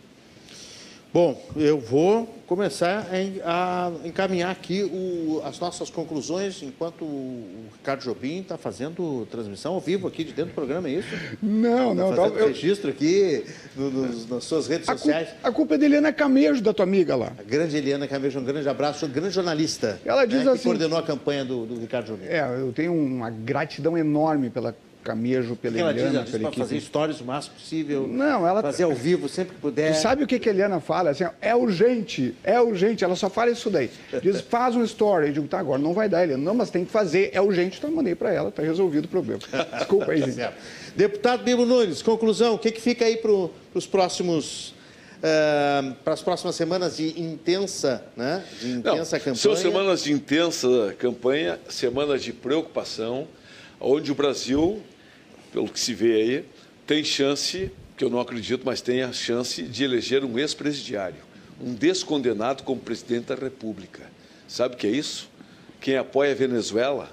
Bom, 1.17 1.43
eu 1.57 1.81
vou 1.81 2.27
começar 2.47 3.09
a 3.11 3.91
encaminhar 4.07 4.51
aqui 4.51 4.83
o, 4.83 5.41
as 5.47 5.59
nossas 5.59 5.89
conclusões 5.89 6.63
enquanto 6.63 7.07
o 7.07 7.71
Ricardo 7.73 8.03
Jobim 8.03 8.43
está 8.43 8.59
fazendo 8.59 9.27
transmissão 9.31 9.73
ao 9.73 9.81
vivo 9.81 10.07
aqui 10.07 10.23
de 10.25 10.35
dentro 10.35 10.51
do 10.51 10.55
programa, 10.55 10.89
é 10.89 10.93
isso? 10.93 11.09
Não, 11.43 11.95
não. 11.95 12.11
Tá 12.11 12.17
fazendo 12.17 12.39
eu... 12.39 12.49
registro 12.49 12.91
aqui 12.91 13.47
no, 13.75 13.91
no, 13.91 14.27
nas 14.27 14.45
suas 14.45 14.67
redes 14.67 14.87
a 14.91 14.93
sociais. 14.93 15.31
Culpa, 15.31 15.49
a 15.49 15.53
culpa 15.53 15.75
é 15.77 15.79
de 15.79 15.85
Eliana 15.87 16.13
Camejo, 16.13 16.63
da 16.63 16.75
tua 16.75 16.85
amiga 16.85 17.17
lá. 17.17 17.33
A 17.39 17.43
grande 17.43 17.75
Eliana 17.79 18.07
Camejo, 18.07 18.39
um 18.39 18.45
grande 18.45 18.69
abraço, 18.69 19.07
um 19.07 19.09
grande 19.09 19.31
jornalista. 19.31 19.99
Ela 20.05 20.27
diz 20.27 20.45
né, 20.45 20.51
assim... 20.51 20.59
Que 20.59 20.65
coordenou 20.65 20.99
a 20.99 21.03
campanha 21.03 21.47
do, 21.47 21.65
do 21.65 21.81
Ricardo 21.81 22.09
Jobim. 22.09 22.27
É, 22.27 22.41
eu 22.61 22.75
tenho 22.75 22.93
uma 22.93 23.31
gratidão 23.31 23.97
enorme 23.97 24.51
pela 24.51 24.77
Camejo, 25.07 25.55
pela 25.55 25.79
ela 25.79 25.91
Eliana, 25.93 26.25
diz, 26.25 26.35
ela 26.35 26.51
diz 26.51 26.59
fazer 26.59 26.77
histórias 26.77 27.21
o 27.21 27.25
máximo 27.25 27.55
possível. 27.55 28.09
Não, 28.09 28.45
ela 28.45 28.61
fazer 28.61 28.83
ao 28.83 28.93
vivo 28.93 29.29
sempre 29.29 29.55
que 29.55 29.61
puder. 29.61 29.95
Sabe 29.95 30.25
o 30.25 30.27
que, 30.27 30.37
que 30.41 30.49
a 30.49 30.53
Eliana 30.53 30.81
fala? 30.81 31.11
Assim, 31.11 31.25
é 31.41 31.55
urgente, 31.55 32.35
é 32.43 32.61
urgente. 32.61 33.05
Ela 33.05 33.15
só 33.15 33.31
fala 33.31 33.53
isso 33.53 33.71
daí. 33.71 33.89
Diz, 34.21 34.41
faz 34.51 34.75
um 34.75 34.83
story. 34.83 35.29
Eu 35.29 35.33
digo, 35.33 35.47
tá, 35.47 35.61
agora 35.61 35.81
não 35.81 35.95
vai 35.95 36.09
dar, 36.09 36.25
Eliana. 36.25 36.43
Não, 36.43 36.55
mas 36.55 36.71
tem 36.71 36.85
que 36.85 36.91
fazer, 36.91 37.31
é 37.33 37.41
urgente. 37.41 37.79
Então 37.79 37.89
mandei 37.91 38.17
para 38.17 38.33
ela, 38.33 38.51
tá 38.51 38.63
resolvido 38.63 39.05
o 39.05 39.09
problema. 39.09 39.41
Desculpa 39.79 40.11
aí, 40.11 40.23
gente. 40.23 40.51
Deputado 40.97 41.45
Bibo 41.45 41.65
Nunes, 41.65 42.03
conclusão, 42.03 42.55
o 42.55 42.59
que, 42.59 42.73
que 42.73 42.81
fica 42.81 43.05
aí 43.05 43.17
para 43.17 43.31
os 43.75 43.87
próximos 43.87 44.75
Uh, 45.17 45.95
para 46.05 46.13
as 46.13 46.21
próximas 46.21 46.55
semanas 46.55 46.99
de 46.99 47.19
intensa, 47.19 48.05
né? 48.15 48.45
de 48.61 48.69
intensa 48.69 49.17
Não, 49.17 49.25
campanha. 49.25 49.35
São 49.35 49.57
semanas 49.57 50.05
de 50.05 50.13
intensa 50.13 50.95
campanha, 50.99 51.59
semanas 51.71 52.23
de 52.23 52.35
preocupação, 52.35 53.27
onde 53.81 54.13
o 54.13 54.15
Brasil 54.15 54.83
pelo 55.57 55.71
que 55.71 55.81
se 55.81 55.95
vê 55.95 56.13
aí, 56.17 56.45
tem 56.87 57.03
chance, 57.03 57.71
que 57.97 58.05
eu 58.05 58.11
não 58.11 58.21
acredito, 58.21 58.61
mas 58.67 58.83
tem 58.83 59.01
a 59.01 59.11
chance 59.11 59.63
de 59.63 59.85
eleger 59.85 60.23
um 60.23 60.39
ex-presidiário, 60.39 61.17
um 61.59 61.73
descondenado 61.73 62.63
como 62.63 62.79
presidente 62.79 63.29
da 63.29 63.35
República. 63.37 64.03
Sabe 64.47 64.75
o 64.75 64.77
que 64.77 64.87
é 64.87 64.91
isso? 64.91 65.31
Quem 65.81 65.97
apoia 65.97 66.33
a 66.33 66.35
Venezuela, 66.35 67.11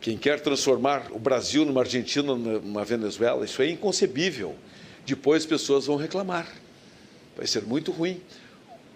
quem 0.00 0.16
quer 0.16 0.40
transformar 0.40 1.08
o 1.10 1.18
Brasil 1.18 1.66
numa 1.66 1.82
Argentina, 1.82 2.34
numa 2.34 2.86
Venezuela, 2.86 3.44
isso 3.44 3.60
é 3.60 3.68
inconcebível. 3.68 4.56
Depois 5.04 5.42
as 5.42 5.46
pessoas 5.46 5.84
vão 5.84 5.96
reclamar. 5.96 6.50
Vai 7.36 7.46
ser 7.46 7.64
muito 7.64 7.92
ruim. 7.92 8.18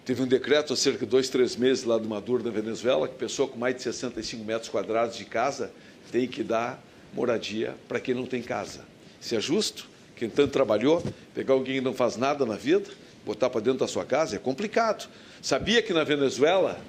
Teve 0.03 0.23
um 0.23 0.27
decreto 0.27 0.73
há 0.73 0.75
cerca 0.75 1.05
de 1.05 1.11
dois, 1.11 1.29
três 1.29 1.55
meses 1.55 1.83
lá 1.83 1.99
do 1.99 2.09
Maduro, 2.09 2.43
na 2.43 2.49
Venezuela, 2.49 3.07
que 3.07 3.13
pessoa 3.13 3.47
com 3.47 3.59
mais 3.59 3.75
de 3.75 3.83
65 3.83 4.43
metros 4.43 4.67
quadrados 4.67 5.15
de 5.15 5.25
casa 5.25 5.71
tem 6.11 6.27
que 6.27 6.43
dar 6.43 6.83
moradia 7.13 7.75
para 7.87 7.99
quem 7.99 8.13
não 8.13 8.25
tem 8.25 8.41
casa. 8.41 8.85
Isso 9.19 9.35
é 9.35 9.39
justo? 9.39 9.89
Quem 10.15 10.29
tanto 10.29 10.51
trabalhou, 10.51 11.03
pegar 11.33 11.53
alguém 11.53 11.75
que 11.75 11.81
não 11.81 11.93
faz 11.93 12.15
nada 12.15 12.45
na 12.45 12.55
vida, 12.55 12.89
botar 13.25 13.49
para 13.49 13.61
dentro 13.61 13.79
da 13.79 13.87
sua 13.87 14.05
casa, 14.05 14.35
é 14.35 14.39
complicado. 14.39 15.09
Sabia 15.41 15.81
que 15.81 15.93
na 15.93 16.03
Venezuela 16.03 16.79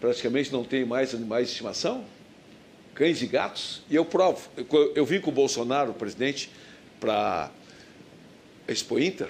praticamente 0.00 0.52
não 0.52 0.64
tem 0.64 0.84
mais 0.84 1.14
animais 1.14 1.46
de 1.46 1.52
estimação? 1.52 2.04
cães 2.98 3.22
e 3.22 3.28
gatos, 3.28 3.80
e 3.88 3.94
eu 3.94 4.04
provo. 4.04 4.48
Eu, 4.56 4.92
eu 4.96 5.06
vim 5.06 5.20
com 5.20 5.30
o 5.30 5.32
Bolsonaro, 5.32 5.92
o 5.92 5.94
presidente, 5.94 6.50
para 6.98 7.48
a 8.66 8.72
Expo 8.72 8.98
Inter, 8.98 9.28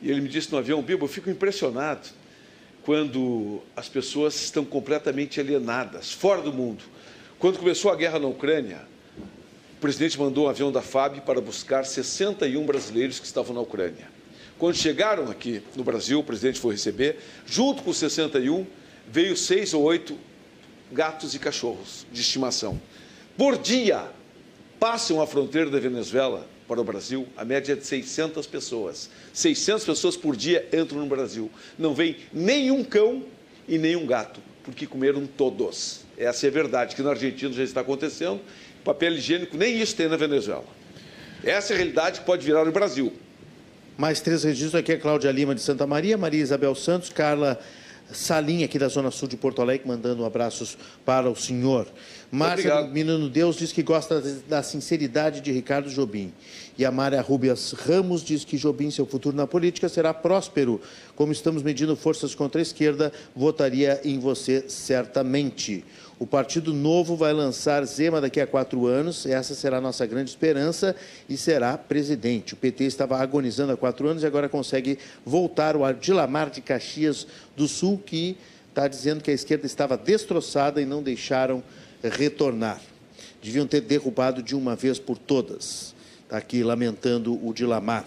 e 0.00 0.10
ele 0.10 0.22
me 0.22 0.28
disse 0.28 0.50
no 0.50 0.56
avião, 0.56 0.80
Bibo, 0.80 1.04
eu 1.04 1.08
fico 1.08 1.28
impressionado 1.28 2.08
quando 2.82 3.60
as 3.76 3.90
pessoas 3.90 4.34
estão 4.36 4.64
completamente 4.64 5.38
alienadas, 5.38 6.10
fora 6.10 6.40
do 6.40 6.50
mundo. 6.50 6.82
Quando 7.38 7.58
começou 7.58 7.90
a 7.90 7.94
guerra 7.94 8.18
na 8.18 8.26
Ucrânia, 8.26 8.88
o 9.80 9.88
presidente 9.90 10.20
mandou 10.20 10.44
um 10.44 10.48
avião 10.50 10.70
da 10.70 10.82
FAB 10.82 11.22
para 11.22 11.40
buscar 11.40 11.86
61 11.86 12.66
brasileiros 12.66 13.18
que 13.18 13.24
estavam 13.24 13.54
na 13.54 13.62
Ucrânia. 13.62 14.10
Quando 14.58 14.76
chegaram 14.76 15.30
aqui 15.30 15.62
no 15.74 15.82
Brasil, 15.82 16.20
o 16.20 16.22
presidente 16.22 16.60
foi 16.60 16.74
receber, 16.74 17.16
junto 17.46 17.82
com 17.82 17.88
os 17.88 17.96
61, 17.96 18.66
veio 19.10 19.34
seis 19.34 19.72
ou 19.72 19.82
oito 19.84 20.18
gatos 20.92 21.34
e 21.34 21.38
cachorros 21.38 22.04
de 22.12 22.20
estimação. 22.20 22.78
Por 23.38 23.56
dia, 23.56 24.04
passam 24.78 25.18
a 25.18 25.26
fronteira 25.26 25.70
da 25.70 25.80
Venezuela 25.80 26.46
para 26.68 26.78
o 26.78 26.84
Brasil, 26.84 27.26
a 27.34 27.42
média 27.42 27.72
é 27.72 27.76
de 27.76 27.86
600 27.86 28.46
pessoas. 28.46 29.08
600 29.32 29.86
pessoas 29.86 30.14
por 30.14 30.36
dia 30.36 30.68
entram 30.74 31.00
no 31.00 31.06
Brasil. 31.06 31.50
Não 31.78 31.94
vem 31.94 32.18
nenhum 32.34 32.84
cão 32.84 33.24
e 33.66 33.78
nenhum 33.78 34.04
gato, 34.04 34.42
porque 34.62 34.86
comeram 34.86 35.26
todos. 35.26 36.02
Essa 36.18 36.46
é 36.46 36.50
a 36.50 36.52
verdade, 36.52 36.94
que 36.94 37.02
na 37.02 37.12
Argentina 37.12 37.50
já 37.50 37.64
está 37.64 37.80
acontecendo. 37.80 38.42
Papel 38.84 39.14
higiênico, 39.14 39.56
nem 39.56 39.80
isso 39.80 39.94
tem 39.94 40.08
na 40.08 40.16
Venezuela. 40.16 40.64
Essa 41.44 41.72
é 41.72 41.74
a 41.74 41.76
realidade 41.78 42.20
que 42.20 42.26
pode 42.26 42.44
virar 42.44 42.64
no 42.64 42.72
Brasil. 42.72 43.12
Mais 43.96 44.20
três 44.20 44.44
registros 44.44 44.74
aqui 44.74 44.92
é 44.92 44.96
Cláudia 44.96 45.30
Lima 45.30 45.54
de 45.54 45.60
Santa 45.60 45.86
Maria, 45.86 46.16
Maria 46.16 46.40
Isabel 46.40 46.74
Santos, 46.74 47.10
Carla 47.10 47.58
Salim, 48.12 48.64
aqui 48.64 48.78
da 48.78 48.88
Zona 48.88 49.10
Sul 49.10 49.28
de 49.28 49.36
Porto 49.36 49.62
Alegre, 49.62 49.86
mandando 49.86 50.24
abraços 50.24 50.76
para 51.04 51.30
o 51.30 51.36
senhor. 51.36 51.86
Márcia 52.30 52.82
Menino 52.82 53.28
Deus 53.28 53.56
diz 53.56 53.72
que 53.72 53.82
gosta 53.82 54.20
da 54.48 54.62
sinceridade 54.62 55.40
de 55.40 55.52
Ricardo 55.52 55.90
Jobim. 55.90 56.32
E 56.78 56.84
a 56.84 56.90
Mária 56.90 57.20
Rubias 57.20 57.72
Ramos 57.72 58.24
diz 58.24 58.44
que 58.44 58.56
Jobim, 58.56 58.90
seu 58.90 59.04
futuro 59.04 59.36
na 59.36 59.46
política, 59.46 59.88
será 59.88 60.14
próspero. 60.14 60.80
Como 61.14 61.32
estamos 61.32 61.62
medindo 61.62 61.94
forças 61.94 62.34
contra 62.34 62.60
a 62.60 62.62
esquerda, 62.62 63.12
votaria 63.34 64.00
em 64.04 64.18
você 64.18 64.64
certamente. 64.68 65.84
O 66.20 66.26
Partido 66.26 66.74
Novo 66.74 67.16
vai 67.16 67.32
lançar 67.32 67.82
Zema 67.86 68.20
daqui 68.20 68.42
a 68.42 68.46
quatro 68.46 68.86
anos, 68.86 69.24
essa 69.24 69.54
será 69.54 69.78
a 69.78 69.80
nossa 69.80 70.04
grande 70.04 70.28
esperança, 70.28 70.94
e 71.26 71.34
será 71.34 71.78
presidente. 71.78 72.52
O 72.52 72.58
PT 72.58 72.84
estava 72.84 73.16
agonizando 73.16 73.72
há 73.72 73.76
quatro 73.76 74.06
anos 74.06 74.22
e 74.22 74.26
agora 74.26 74.46
consegue 74.46 74.98
voltar 75.24 75.74
o 75.76 75.82
Adilamar 75.82 76.50
de 76.50 76.60
Caxias 76.60 77.26
do 77.56 77.66
Sul, 77.66 77.96
que 78.04 78.36
está 78.68 78.86
dizendo 78.86 79.22
que 79.22 79.30
a 79.30 79.34
esquerda 79.34 79.64
estava 79.64 79.96
destroçada 79.96 80.82
e 80.82 80.84
não 80.84 81.02
deixaram 81.02 81.62
retornar. 82.02 82.82
Deviam 83.42 83.66
ter 83.66 83.80
derrubado 83.80 84.42
de 84.42 84.54
uma 84.54 84.76
vez 84.76 84.98
por 84.98 85.16
todas. 85.16 85.94
Está 86.24 86.36
aqui 86.36 86.62
lamentando 86.62 87.32
o 87.42 87.54
Dilamar. 87.54 88.06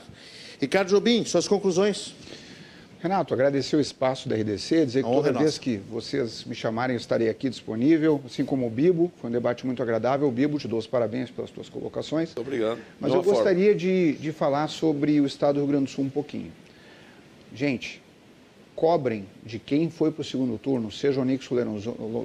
Ricardo 0.61 0.89
Jobim, 0.89 1.25
suas 1.25 1.47
conclusões. 1.47 2.13
Renato, 3.03 3.33
agradecer 3.33 3.75
o 3.75 3.81
espaço 3.81 4.29
da 4.29 4.35
RDC, 4.37 4.85
dizer 4.85 5.03
que 5.03 5.09
toda 5.11 5.27
é 5.27 5.33
vez 5.33 5.57
que 5.57 5.75
vocês 5.75 6.45
me 6.45 6.55
chamarem, 6.55 6.93
eu 6.93 6.97
estarei 6.97 7.27
aqui 7.27 7.49
disponível, 7.49 8.21
assim 8.25 8.45
como 8.45 8.65
o 8.65 8.69
Bibo. 8.69 9.11
Foi 9.17 9.29
um 9.29 9.33
debate 9.33 9.65
muito 9.65 9.83
agradável. 9.83 10.31
Bibo, 10.31 10.57
te 10.57 10.69
dou 10.69 10.79
os 10.79 10.87
parabéns 10.87 11.29
pelas 11.29 11.51
tuas 11.51 11.67
colocações. 11.67 12.29
Muito 12.29 12.47
obrigado. 12.47 12.79
Mas 13.01 13.11
eu 13.11 13.21
forma. 13.21 13.33
gostaria 13.33 13.75
de, 13.75 14.13
de 14.13 14.31
falar 14.31 14.69
sobre 14.69 15.19
o 15.19 15.25
estado 15.25 15.55
do 15.55 15.59
Rio 15.59 15.67
Grande 15.67 15.83
do 15.83 15.89
Sul 15.89 16.05
um 16.05 16.09
pouquinho. 16.09 16.49
Gente, 17.53 18.01
cobrem 18.73 19.25
de 19.45 19.59
quem 19.59 19.89
foi 19.89 20.09
para 20.09 20.21
o 20.21 20.23
segundo 20.23 20.57
turno, 20.57 20.89
seja 20.89 21.19
o 21.19 21.25
Nixon 21.25 21.55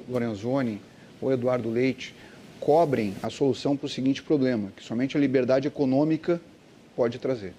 Lorenzoni 0.07 0.81
ou 1.21 1.29
Eduardo 1.29 1.69
Leite, 1.69 2.15
cobrem 2.57 3.13
a 3.21 3.29
solução 3.29 3.75
para 3.75 3.87
o 3.87 3.89
seguinte 3.89 4.23
problema, 4.23 4.71
que 4.77 4.83
somente 4.85 5.17
a 5.17 5.19
liberdade 5.19 5.67
econômica 5.67 6.39
pode 6.95 7.19
trazer. 7.19 7.53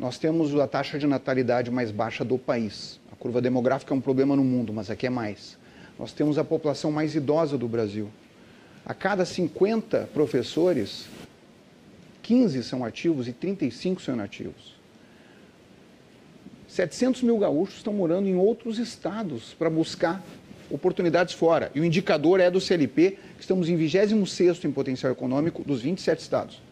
Nós 0.00 0.16
temos 0.16 0.58
a 0.58 0.66
taxa 0.66 0.98
de 0.98 1.06
natalidade 1.06 1.70
mais 1.70 1.90
baixa 1.90 2.24
do 2.24 2.38
país. 2.38 2.98
A 3.12 3.16
curva 3.16 3.38
demográfica 3.38 3.92
é 3.92 3.96
um 3.98 4.00
problema 4.00 4.34
no 4.34 4.42
mundo, 4.42 4.72
mas 4.72 4.88
aqui 4.88 5.06
é 5.06 5.10
mais. 5.10 5.58
Nós 5.98 6.10
temos 6.10 6.38
a 6.38 6.42
população 6.42 6.90
mais 6.90 7.14
idosa 7.14 7.58
do 7.58 7.68
Brasil. 7.68 8.08
A 8.82 8.94
cada 8.94 9.26
50 9.26 10.08
professores, 10.14 11.06
15 12.22 12.62
são 12.62 12.82
ativos 12.82 13.28
e 13.28 13.34
35 13.34 14.00
são 14.00 14.14
inativos. 14.14 14.74
700 16.66 17.20
mil 17.22 17.36
gaúchos 17.36 17.76
estão 17.76 17.92
morando 17.92 18.26
em 18.26 18.36
outros 18.36 18.78
estados 18.78 19.52
para 19.52 19.68
buscar 19.68 20.24
oportunidades 20.70 21.34
fora. 21.34 21.70
E 21.74 21.80
o 21.80 21.84
indicador 21.84 22.40
é 22.40 22.50
do 22.50 22.58
CLP, 22.58 23.18
que 23.36 23.42
estamos 23.42 23.68
em 23.68 23.76
26º 23.76 24.64
em 24.64 24.72
potencial 24.72 25.12
econômico 25.12 25.62
dos 25.62 25.82
27 25.82 26.20
estados. 26.20 26.62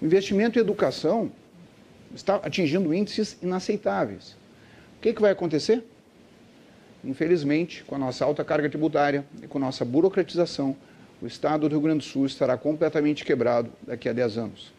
O 0.00 0.04
investimento 0.04 0.56
em 0.56 0.62
educação 0.62 1.32
está 2.14 2.36
atingindo 2.36 2.92
índices 2.92 3.36
inaceitáveis. 3.42 4.32
O 4.96 5.00
que, 5.00 5.12
que 5.12 5.20
vai 5.20 5.30
acontecer? 5.30 5.84
Infelizmente, 7.04 7.84
com 7.84 7.94
a 7.94 7.98
nossa 7.98 8.24
alta 8.24 8.44
carga 8.44 8.68
tributária 8.68 9.24
e 9.42 9.46
com 9.46 9.58
a 9.58 9.60
nossa 9.60 9.84
burocratização, 9.84 10.76
o 11.22 11.26
Estado 11.26 11.68
do 11.68 11.72
Rio 11.72 11.80
Grande 11.80 11.98
do 11.98 12.04
Sul 12.04 12.26
estará 12.26 12.56
completamente 12.56 13.24
quebrado 13.24 13.70
daqui 13.86 14.08
a 14.08 14.12
10 14.12 14.38
anos. 14.38 14.72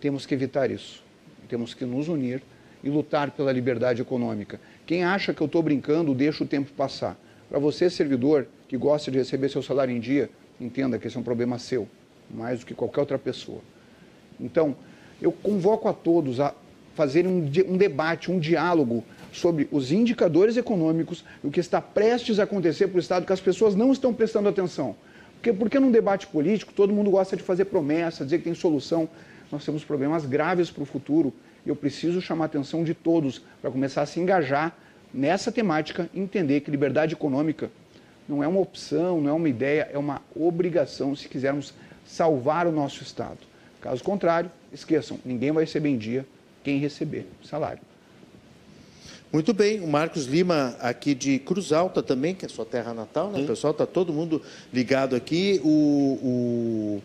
Temos 0.00 0.26
que 0.26 0.34
evitar 0.34 0.70
isso. 0.70 1.02
Temos 1.48 1.74
que 1.74 1.84
nos 1.84 2.08
unir 2.08 2.42
e 2.82 2.90
lutar 2.90 3.30
pela 3.30 3.52
liberdade 3.52 4.00
econômica. 4.00 4.60
Quem 4.86 5.04
acha 5.04 5.34
que 5.34 5.40
eu 5.40 5.46
estou 5.46 5.62
brincando, 5.62 6.14
deixa 6.14 6.44
o 6.44 6.46
tempo 6.46 6.70
passar. 6.72 7.18
Para 7.48 7.58
você, 7.58 7.88
servidor, 7.88 8.46
que 8.68 8.76
gosta 8.76 9.10
de 9.10 9.18
receber 9.18 9.48
seu 9.48 9.62
salário 9.62 9.94
em 9.94 10.00
dia, 10.00 10.30
entenda 10.60 10.98
que 10.98 11.06
esse 11.06 11.16
é 11.16 11.20
um 11.20 11.24
problema 11.24 11.58
seu, 11.58 11.88
mais 12.30 12.60
do 12.60 12.66
que 12.66 12.74
qualquer 12.74 13.00
outra 13.00 13.18
pessoa. 13.18 13.60
Então, 14.38 14.76
eu 15.20 15.32
convoco 15.32 15.88
a 15.88 15.92
todos 15.92 16.40
a 16.40 16.54
fazerem 16.94 17.30
um, 17.30 17.72
um 17.72 17.76
debate, 17.76 18.30
um 18.30 18.38
diálogo 18.38 19.04
sobre 19.32 19.68
os 19.70 19.92
indicadores 19.92 20.56
econômicos 20.56 21.24
e 21.42 21.46
o 21.46 21.50
que 21.50 21.60
está 21.60 21.80
prestes 21.80 22.40
a 22.40 22.44
acontecer 22.44 22.88
para 22.88 22.96
o 22.96 23.00
Estado, 23.00 23.26
que 23.26 23.32
as 23.32 23.40
pessoas 23.40 23.74
não 23.74 23.92
estão 23.92 24.12
prestando 24.12 24.48
atenção. 24.48 24.96
Porque, 25.34 25.52
porque 25.52 25.78
num 25.78 25.90
debate 25.90 26.26
político 26.26 26.72
todo 26.72 26.92
mundo 26.92 27.10
gosta 27.10 27.36
de 27.36 27.42
fazer 27.42 27.66
promessa, 27.66 28.24
dizer 28.24 28.38
que 28.38 28.44
tem 28.44 28.54
solução. 28.54 29.08
Nós 29.50 29.64
temos 29.64 29.84
problemas 29.84 30.26
graves 30.26 30.70
para 30.70 30.82
o 30.82 30.86
futuro 30.86 31.32
e 31.64 31.68
eu 31.68 31.76
preciso 31.76 32.20
chamar 32.20 32.44
a 32.44 32.46
atenção 32.46 32.82
de 32.82 32.94
todos 32.94 33.40
para 33.60 33.70
começar 33.70 34.02
a 34.02 34.06
se 34.06 34.18
engajar 34.18 34.76
nessa 35.14 35.50
temática, 35.52 36.08
entender 36.14 36.60
que 36.60 36.70
liberdade 36.70 37.14
econômica 37.14 37.70
não 38.28 38.42
é 38.42 38.48
uma 38.48 38.60
opção, 38.60 39.20
não 39.20 39.30
é 39.30 39.32
uma 39.32 39.48
ideia, 39.48 39.88
é 39.92 39.96
uma 39.96 40.20
obrigação 40.36 41.16
se 41.16 41.28
quisermos 41.28 41.72
salvar 42.04 42.66
o 42.66 42.72
nosso 42.72 43.02
Estado. 43.02 43.38
Caso 43.80 44.02
contrário, 44.04 44.50
esqueçam, 44.72 45.18
ninguém 45.24 45.52
vai 45.52 45.64
receber 45.64 45.88
em 45.88 45.98
dia 45.98 46.26
quem 46.62 46.78
receber 46.78 47.26
salário. 47.42 47.80
Muito 49.30 49.52
bem, 49.52 49.80
o 49.80 49.86
Marcos 49.86 50.24
Lima 50.24 50.74
aqui 50.80 51.14
de 51.14 51.38
Cruz 51.38 51.70
Alta 51.70 52.02
também, 52.02 52.34
que 52.34 52.46
é 52.46 52.48
sua 52.48 52.64
terra 52.64 52.94
natal, 52.94 53.30
né? 53.30 53.40
O 53.40 53.46
pessoal 53.46 53.72
está 53.72 53.84
todo 53.84 54.10
mundo 54.10 54.40
ligado 54.72 55.14
aqui. 55.14 55.60
O, 55.62 57.02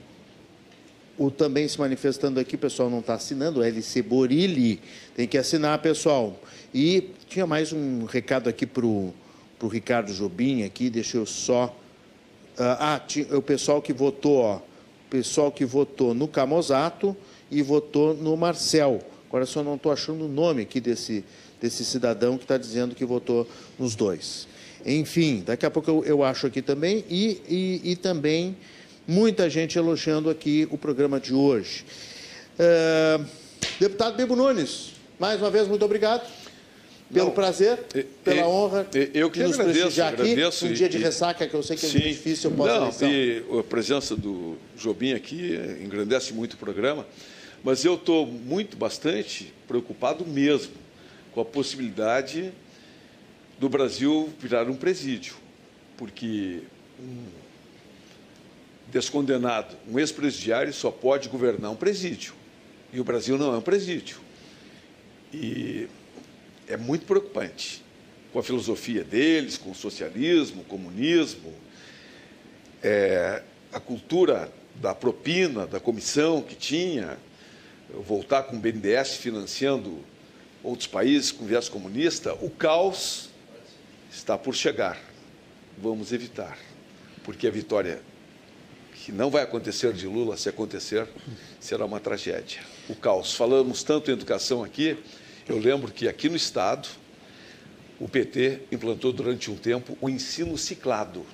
o, 1.18 1.26
o, 1.26 1.30
também 1.30 1.68
se 1.68 1.78
manifestando 1.78 2.40
aqui, 2.40 2.56
o 2.56 2.58
pessoal 2.58 2.90
não 2.90 3.00
está 3.00 3.16
assinando, 3.16 3.60
o 3.60 3.64
LC 3.64 4.02
Borilli, 4.02 4.80
tem 5.14 5.28
que 5.28 5.38
assinar, 5.38 5.78
pessoal. 5.80 6.40
E 6.74 7.10
tinha 7.28 7.46
mais 7.46 7.74
um 7.74 8.06
recado 8.06 8.48
aqui 8.48 8.66
para 8.66 8.86
o 8.86 9.14
Ricardo 9.70 10.14
Jobim 10.14 10.64
aqui, 10.64 10.90
deixa 10.90 11.18
eu 11.18 11.26
só. 11.26 11.76
Ah, 12.58 13.02
tinha, 13.06 13.38
o 13.38 13.42
pessoal 13.42 13.82
que 13.82 13.92
votou, 13.92 14.38
ó, 14.38 14.56
o 14.58 15.10
pessoal 15.10 15.52
que 15.52 15.66
votou 15.66 16.14
no 16.14 16.30
Camozato 16.30 17.18
e 17.54 17.62
votou 17.62 18.14
no 18.14 18.36
Marcel. 18.36 19.02
Agora 19.28 19.46
só 19.46 19.64
não 19.64 19.76
estou 19.76 19.92
achando 19.92 20.26
o 20.26 20.28
nome 20.28 20.64
aqui 20.64 20.80
desse, 20.80 21.24
desse 21.62 21.86
cidadão 21.86 22.38
que 22.38 22.44
está 22.44 22.58
dizendo 22.58 22.94
que 22.94 23.06
votou 23.06 23.48
nos 23.80 23.96
dois. 23.96 24.48
Enfim, 24.86 25.44
daqui 25.46 25.66
a 25.66 25.72
pouco 25.72 25.90
eu, 25.90 26.04
eu 26.06 26.24
acho 26.24 26.48
aqui 26.48 26.62
também, 26.62 27.06
e, 27.10 27.42
e, 27.48 27.92
e, 27.92 27.96
também 27.96 28.56
muita 29.08 29.50
gente 29.50 29.78
elogiando 29.78 30.30
aqui 30.30 30.68
o 30.70 30.78
programa 30.78 31.20
de 31.20 31.34
hoje. 31.34 31.86
É, 32.60 33.20
deputado 33.80 34.18
Bibo 34.18 34.36
Nunes, 34.36 34.92
mais 35.18 35.40
uma 35.40 35.50
vez, 35.50 35.68
muito 35.68 35.86
obrigado 35.86 36.30
pelo 37.14 37.28
Não, 37.28 37.34
prazer, 37.34 37.78
pela 38.24 38.48
honra 38.48 38.88
eu 39.14 39.30
que 39.30 39.42
nos 39.42 39.60
agradeço, 39.60 40.02
aqui. 40.02 40.22
Agradeço, 40.22 40.66
um 40.66 40.74
dia 40.74 40.90
de 40.90 40.98
ressaca 40.98 41.48
que 41.48 41.54
eu 41.54 41.62
sei 41.62 41.78
que 41.78 41.86
é 41.86 41.90
sim, 41.90 42.00
difícil 42.00 42.52
pós-eleição. 42.52 43.10
E 43.10 43.44
a 43.60 43.64
presença 43.64 44.16
do 44.16 44.58
Jobim 44.76 45.14
aqui 45.14 45.60
engrandece 45.84 46.34
muito 46.34 46.54
o 46.54 46.58
programa. 46.58 47.06
Mas 47.64 47.86
eu 47.86 47.96
estou 47.96 48.28
muito, 48.28 48.76
bastante 48.76 49.54
preocupado 49.68 50.26
mesmo 50.26 50.74
com 51.32 51.42
a 51.42 51.46
possibilidade 51.46 52.52
do 53.58 53.70
Brasil 53.70 54.32
virar 54.38 54.70
um 54.70 54.76
presídio, 54.76 55.36
porque 55.98 56.62
um 57.00 57.26
descondenado, 58.92 59.76
um 59.88 59.98
ex-presidiário 59.98 60.74
só 60.74 60.92
pode 60.92 61.30
governar 61.30 61.72
um 61.72 61.76
presídio, 61.76 62.34
e 62.92 63.00
o 63.00 63.04
Brasil 63.04 63.38
não 63.38 63.54
é 63.54 63.58
um 63.58 63.62
presídio. 63.62 64.20
E 65.34 65.88
é 66.68 66.78
muito 66.78 67.06
preocupante 67.06 67.82
com 68.32 68.40
a 68.40 68.44
filosofia 68.44 69.04
deles, 69.04 69.58
com 69.58 69.72
o 69.72 69.76
socialismo, 69.76 70.62
o 70.62 70.66
comunismo. 70.66 71.54
É, 72.84 73.42
a 73.72 73.80
cultura 73.80 74.52
da 74.76 74.94
propina, 74.94 75.66
da 75.66 75.80
comissão 75.80 76.42
que 76.42 76.56
tinha, 76.56 77.18
voltar 78.02 78.44
com 78.44 78.56
o 78.56 78.60
BNDES 78.60 79.16
financiando 79.16 80.00
outros 80.64 80.88
países 80.88 81.32
com 81.32 81.46
viés 81.46 81.70
comunista, 81.70 82.34
o 82.36 82.50
caos 82.50 83.30
está 84.12 84.38
por 84.38 84.56
chegar. 84.56 85.00
Vamos 85.78 86.12
evitar, 86.12 86.58
porque 87.24 87.48
a 87.48 87.52
vitória 87.52 88.02
que 88.94 89.12
não 89.12 89.30
vai 89.30 89.44
acontecer 89.44 89.92
de 89.92 90.08
Lula, 90.08 90.38
se 90.38 90.48
acontecer, 90.48 91.08
será 91.60 91.86
uma 91.86 92.00
tragédia. 92.00 92.62
O 92.88 92.96
caos. 92.96 93.34
Falamos 93.34 93.84
tanto 93.84 94.10
em 94.10 94.14
educação 94.14 94.64
aqui, 94.64 94.98
eu 95.48 95.60
lembro 95.60 95.92
que 95.92 96.08
aqui 96.08 96.30
no 96.30 96.38
Estado, 96.38 96.88
o 98.00 98.08
PT 98.08 98.62
implantou 98.72 99.12
durante 99.12 99.52
um 99.52 99.56
tempo 99.56 99.98
o 100.00 100.10
ensino 100.10 100.58
ciclado. 100.58 101.26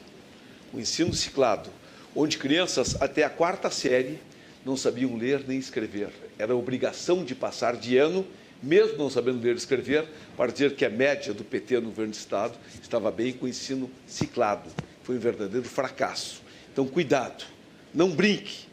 O 0.73 0.80
ensino 0.80 1.14
ciclado, 1.14 1.69
onde 2.15 2.38
crianças 2.38 2.99
até 2.99 3.23
a 3.23 3.30
quarta 3.30 3.69
série 3.69 4.19
não 4.65 4.76
sabiam 4.76 5.15
ler 5.15 5.44
nem 5.48 5.57
escrever. 5.57 6.10
Era 6.38 6.56
obrigação 6.56 7.23
de 7.23 7.34
passar 7.34 7.76
de 7.76 7.98
ano, 7.98 8.26
mesmo 8.61 8.98
não 8.98 9.10
sabendo 9.10 9.41
ler 9.41 9.56
e 9.56 9.57
escrever, 9.57 10.06
para 10.36 10.52
dizer 10.52 10.76
que 10.76 10.86
a 10.86 10.90
média 10.90 11.34
do 11.34 11.44
PT 11.44 11.76
no 11.76 11.90
governo 11.90 12.11
do 12.11 12.18
Estado 12.18 12.57
estava 12.81 13.10
bem 13.10 13.34
com 13.34 13.45
o 13.45 13.49
ensino 13.49 13.90
ciclado. 14.06 14.69
Foi 15.03 15.15
um 15.15 15.19
verdadeiro 15.19 15.68
fracasso. 15.68 16.41
Então, 16.72 16.86
cuidado, 16.86 17.45
não 17.94 18.11
brinque, 18.11 18.68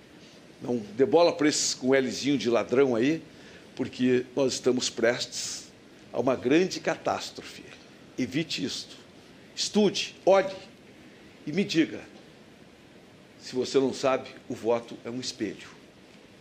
não 0.60 0.78
dê 0.96 1.06
bola 1.06 1.32
para 1.32 1.48
esses 1.48 1.74
com 1.74 1.94
Lzinho 1.94 2.36
de 2.36 2.50
ladrão 2.50 2.94
aí, 2.94 3.22
porque 3.74 4.24
nós 4.34 4.54
estamos 4.54 4.90
prestes 4.90 5.66
a 6.12 6.20
uma 6.20 6.34
grande 6.34 6.80
catástrofe. 6.80 7.62
Evite 8.18 8.64
isto. 8.64 8.96
Estude, 9.54 10.14
olhe 10.24 10.54
e 11.46 11.52
me 11.52 11.64
diga. 11.64 12.00
Se 13.40 13.54
você 13.54 13.78
não 13.78 13.94
sabe, 13.94 14.28
o 14.48 14.54
voto 14.54 14.96
é 15.04 15.10
um 15.10 15.20
espelho. 15.20 15.75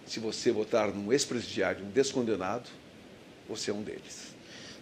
Se 0.05 0.19
você 0.19 0.51
votar 0.51 0.93
num 0.93 1.11
ex-presidiário, 1.11 1.85
um 1.85 1.89
descondenado, 1.89 2.69
você 3.49 3.71
é 3.71 3.73
um 3.73 3.81
deles. 3.81 4.35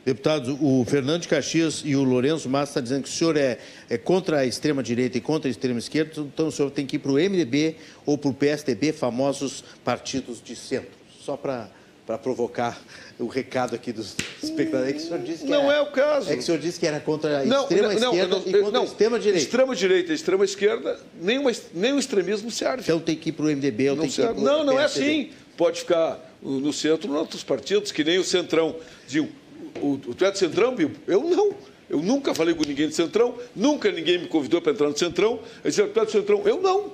Deputados, 0.05 0.57
o 0.59 0.83
Fernando 0.83 1.21
de 1.21 1.29
Caxias 1.29 1.81
e 1.85 1.95
o 1.95 2.03
Lourenço 2.03 2.49
Massa 2.49 2.71
estão 2.71 2.83
dizendo 2.83 3.03
que 3.03 3.09
o 3.09 3.11
senhor 3.11 3.37
é, 3.37 3.57
é 3.89 3.97
contra 3.97 4.39
a 4.39 4.45
extrema-direita 4.45 5.17
e 5.17 5.21
contra 5.21 5.49
a 5.49 5.51
extrema-esquerda, 5.51 6.19
então 6.19 6.47
o 6.47 6.51
senhor 6.51 6.69
tem 6.71 6.85
que 6.85 6.97
ir 6.97 6.99
para 6.99 7.11
o 7.11 7.15
MDB 7.15 7.77
ou 8.05 8.17
para 8.17 8.29
o 8.29 8.33
PSDB, 8.33 8.91
famosos 8.91 9.63
partidos 9.81 10.41
de 10.43 10.57
centro. 10.57 10.91
Só 11.21 11.37
para 11.37 11.69
para 12.05 12.17
provocar 12.17 12.81
o 13.17 13.27
recado 13.27 13.75
aqui 13.75 13.93
dos 13.93 14.15
espectadores. 14.41 14.89
É 14.89 14.93
que 14.93 14.99
o 14.99 15.07
senhor 15.07 15.19
disse 15.19 15.43
que 15.43 15.49
não 15.49 15.71
era, 15.71 15.79
é 15.79 15.81
o 15.81 15.91
caso. 15.91 16.29
É 16.29 16.33
que 16.33 16.39
o 16.39 16.43
senhor 16.43 16.57
disse 16.59 16.79
que 16.79 16.85
era 16.85 16.99
contra 16.99 17.39
a 17.39 17.45
extrema 17.45 17.93
não, 17.93 17.93
esquerda 17.93 18.35
não, 18.35 18.41
não, 18.41 18.47
e 18.47 18.61
contra 18.61 18.79
a 18.79 18.83
extrema 18.83 19.19
direita. 19.19 19.43
Extrema 19.43 19.75
direita 19.75 20.11
e 20.11 20.15
extrema 20.15 20.45
esquerda, 20.45 20.99
nenhuma, 21.21 21.51
nenhum 21.73 21.97
extremismo 21.97 22.51
serve. 22.51 22.83
Então 22.83 22.99
tem 22.99 23.15
que 23.15 23.29
ir 23.29 23.31
para 23.31 23.45
o 23.45 23.49
MDB 23.49 23.91
ou 23.91 23.95
não 23.95 24.03
tem 24.03 24.11
que 24.11 24.21
ir 24.21 24.29
o 24.29 24.41
Não, 24.41 24.63
não 24.63 24.79
é 24.79 24.83
assim. 24.83 25.31
Pode 25.55 25.79
ficar 25.79 26.19
no 26.41 26.73
centro, 26.73 27.09
em 27.09 27.15
outros 27.15 27.43
partidos, 27.43 27.91
que 27.91 28.03
nem 28.03 28.17
o 28.17 28.23
Centrão. 28.23 28.75
Diziam, 29.05 29.29
o, 29.79 29.93
o, 29.93 29.97
tu 29.97 30.25
é 30.25 30.31
do 30.31 30.37
Centrão, 30.37 30.75
viu? 30.75 30.91
Eu 31.07 31.23
não. 31.23 31.53
Eu 31.89 32.01
nunca 32.01 32.33
falei 32.33 32.55
com 32.55 32.63
ninguém 32.63 32.87
do 32.87 32.93
Centrão, 32.93 33.37
nunca 33.55 33.91
ninguém 33.91 34.17
me 34.17 34.27
convidou 34.27 34.61
para 34.61 34.71
entrar 34.71 34.89
no 34.89 34.97
Centrão. 34.97 35.39
Eu 35.63 35.69
dizia, 35.69 35.87
tu 35.87 35.99
é 35.99 36.05
do 36.05 36.11
Centrão? 36.11 36.41
Eu 36.43 36.59
não. 36.59 36.91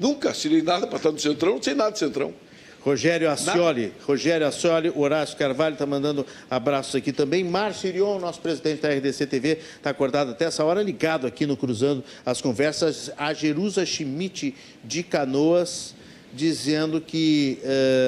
Nunca 0.00 0.30
assinei 0.30 0.62
nada 0.62 0.86
para 0.86 0.96
estar 0.96 1.12
no 1.12 1.18
Centrão, 1.18 1.54
não 1.54 1.62
sei 1.62 1.74
nada 1.74 1.90
do 1.90 1.98
Centrão. 1.98 2.32
Rogério 2.88 3.30
Ascioli, 3.30 3.92
Rogério 4.06 4.46
Ascioli, 4.46 4.90
Horácio 4.96 5.36
Carvalho 5.36 5.74
está 5.74 5.84
mandando 5.84 6.24
abraços 6.50 6.94
aqui 6.94 7.12
também. 7.12 7.44
Márcio 7.44 7.90
Irion, 7.90 8.18
nosso 8.18 8.40
presidente 8.40 8.80
da 8.80 8.88
RDC 8.88 9.26
TV, 9.26 9.58
está 9.76 9.90
acordado 9.90 10.30
até 10.30 10.46
essa 10.46 10.64
hora, 10.64 10.82
ligado 10.82 11.26
aqui 11.26 11.44
no 11.44 11.54
Cruzando 11.54 12.02
as 12.24 12.40
Conversas. 12.40 13.10
A 13.18 13.34
Jerusa 13.34 13.84
Schmidt 13.84 14.54
de 14.82 15.02
Canoas, 15.02 15.94
dizendo 16.32 16.98
que 16.98 17.58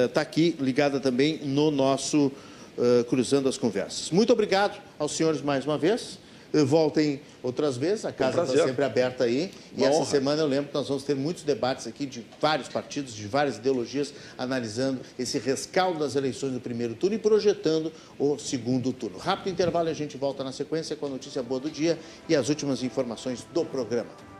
está 0.07 0.21
uh, 0.21 0.23
aqui, 0.23 0.55
ligada 0.59 0.99
também 0.99 1.39
no 1.43 1.69
nosso 1.69 2.31
uh, 2.75 3.03
Cruzando 3.07 3.47
as 3.47 3.59
Conversas. 3.59 4.09
Muito 4.09 4.33
obrigado 4.33 4.81
aos 4.97 5.11
senhores 5.11 5.43
mais 5.43 5.63
uma 5.63 5.77
vez 5.77 6.17
voltem 6.65 7.21
outras 7.41 7.77
vezes, 7.77 8.05
a 8.05 8.11
casa 8.11 8.43
está 8.43 8.65
sempre 8.65 8.83
aberta 8.83 9.23
aí. 9.23 9.51
Uma 9.75 9.85
e 9.85 9.87
essa 9.87 9.97
honra. 9.97 10.05
semana 10.05 10.41
eu 10.41 10.47
lembro 10.47 10.67
que 10.69 10.73
nós 10.73 10.87
vamos 10.87 11.03
ter 11.03 11.15
muitos 11.15 11.43
debates 11.43 11.87
aqui 11.87 12.05
de 12.05 12.25
vários 12.39 12.67
partidos, 12.67 13.13
de 13.13 13.27
várias 13.27 13.57
ideologias, 13.57 14.13
analisando 14.37 15.01
esse 15.17 15.39
rescaldo 15.39 15.99
das 15.99 16.15
eleições 16.15 16.53
do 16.53 16.59
primeiro 16.59 16.93
turno 16.95 17.15
e 17.15 17.19
projetando 17.19 17.91
o 18.19 18.37
segundo 18.37 18.91
turno. 18.91 19.17
Rápido 19.17 19.49
intervalo 19.49 19.87
e 19.87 19.91
a 19.91 19.95
gente 19.95 20.17
volta 20.17 20.43
na 20.43 20.51
sequência 20.51 20.95
com 20.95 21.05
a 21.05 21.09
notícia 21.09 21.41
boa 21.41 21.59
do 21.59 21.69
dia 21.69 21.97
e 22.27 22.35
as 22.35 22.49
últimas 22.49 22.83
informações 22.83 23.45
do 23.53 23.65
programa. 23.65 24.30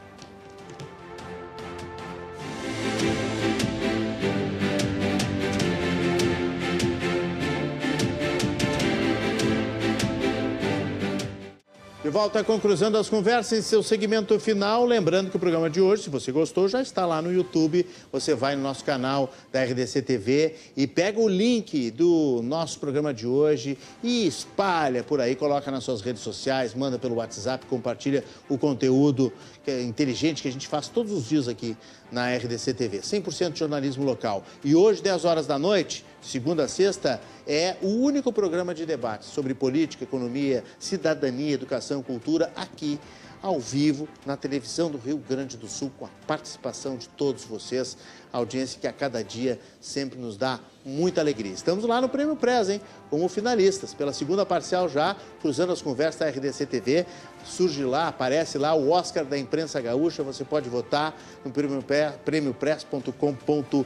Volta 12.11 12.43
com 12.43 12.59
Cruzando 12.59 12.97
as 12.97 13.07
Conversas 13.07 13.57
em 13.57 13.61
seu 13.61 13.81
segmento 13.81 14.38
final. 14.38 14.83
Lembrando 14.85 15.31
que 15.31 15.38
o 15.38 15.39
programa 15.39 15.69
de 15.69 15.79
hoje, 15.79 16.03
se 16.03 16.09
você 16.09 16.29
gostou, 16.29 16.67
já 16.67 16.81
está 16.81 17.05
lá 17.05 17.21
no 17.21 17.31
YouTube. 17.31 17.88
Você 18.11 18.35
vai 18.35 18.53
no 18.53 18.61
nosso 18.61 18.83
canal 18.83 19.33
da 19.49 19.63
RDC 19.63 20.01
TV 20.01 20.55
e 20.75 20.85
pega 20.85 21.21
o 21.21 21.29
link 21.29 21.89
do 21.89 22.41
nosso 22.43 22.79
programa 22.81 23.13
de 23.13 23.25
hoje 23.25 23.77
e 24.03 24.27
espalha 24.27 25.03
por 25.03 25.21
aí, 25.21 25.38
coloca 25.38 25.71
nas 25.71 25.85
suas 25.85 26.01
redes 26.01 26.21
sociais, 26.21 26.75
manda 26.75 26.99
pelo 26.99 27.15
WhatsApp, 27.15 27.65
compartilha 27.65 28.25
o 28.49 28.57
conteúdo 28.57 29.31
é 29.67 29.81
inteligente 29.81 30.41
que 30.41 30.47
a 30.47 30.51
gente 30.51 30.67
faz 30.67 30.88
todos 30.88 31.11
os 31.11 31.29
dias 31.29 31.47
aqui 31.47 31.77
na 32.11 32.35
RDC 32.35 32.73
TV. 32.73 32.99
100% 32.99 33.55
jornalismo 33.55 34.03
local. 34.03 34.43
E 34.63 34.75
hoje, 34.75 35.01
10 35.03 35.23
horas 35.23 35.45
da 35.45 35.59
noite, 35.59 36.03
segunda 36.22 36.64
a 36.64 36.68
sexta, 36.68 37.22
é 37.48 37.76
o 37.81 37.88
único 37.88 38.31
programa 38.31 38.73
de 38.73 38.85
debate 38.85 39.26
sobre 39.26 39.53
política, 39.53 40.03
economia, 40.03 40.64
cidadania, 40.80 41.53
educação, 41.53 42.03
cultura 42.03 42.52
aqui 42.56 42.99
ao 43.41 43.59
vivo 43.59 44.07
na 44.26 44.38
televisão 44.38 44.91
do 44.91 44.97
Rio 44.97 45.18
Grande 45.18 45.57
do 45.57 45.68
Sul, 45.68 45.91
com 45.97 46.05
a 46.05 46.09
participação 46.27 46.95
de 46.95 47.09
todos 47.09 47.43
vocês, 47.43 47.97
audiência 48.31 48.80
que 48.80 48.88
a 48.88 48.93
cada 48.93 49.23
dia 49.23 49.59
sempre 49.80 50.19
nos 50.19 50.38
dá 50.38 50.59
muita 50.85 51.22
alegria. 51.22 51.51
Estamos 51.51 51.84
lá 51.85 51.99
no 51.99 52.07
Prêmio 52.07 52.35
Prez, 52.35 52.69
hein? 52.69 52.81
Como 53.09 53.27
finalistas, 53.27 53.93
pela 53.93 54.13
segunda 54.13 54.45
parcial 54.45 54.88
já, 54.88 55.15
cruzando 55.41 55.73
as 55.73 55.81
conversas 55.81 56.19
da 56.19 56.30
RDC 56.30 56.65
TV. 56.65 57.05
Surge 57.43 57.84
lá, 57.84 58.07
aparece 58.07 58.57
lá 58.57 58.73
o 58.73 58.91
Oscar 58.91 59.26
da 59.26 59.38
Imprensa 59.38 59.81
Gaúcha. 59.81 60.23
Você 60.23 60.43
pode 60.43 60.69
votar 60.69 61.15
no 61.43 61.51
prêmiopress.com.br. 61.51 63.85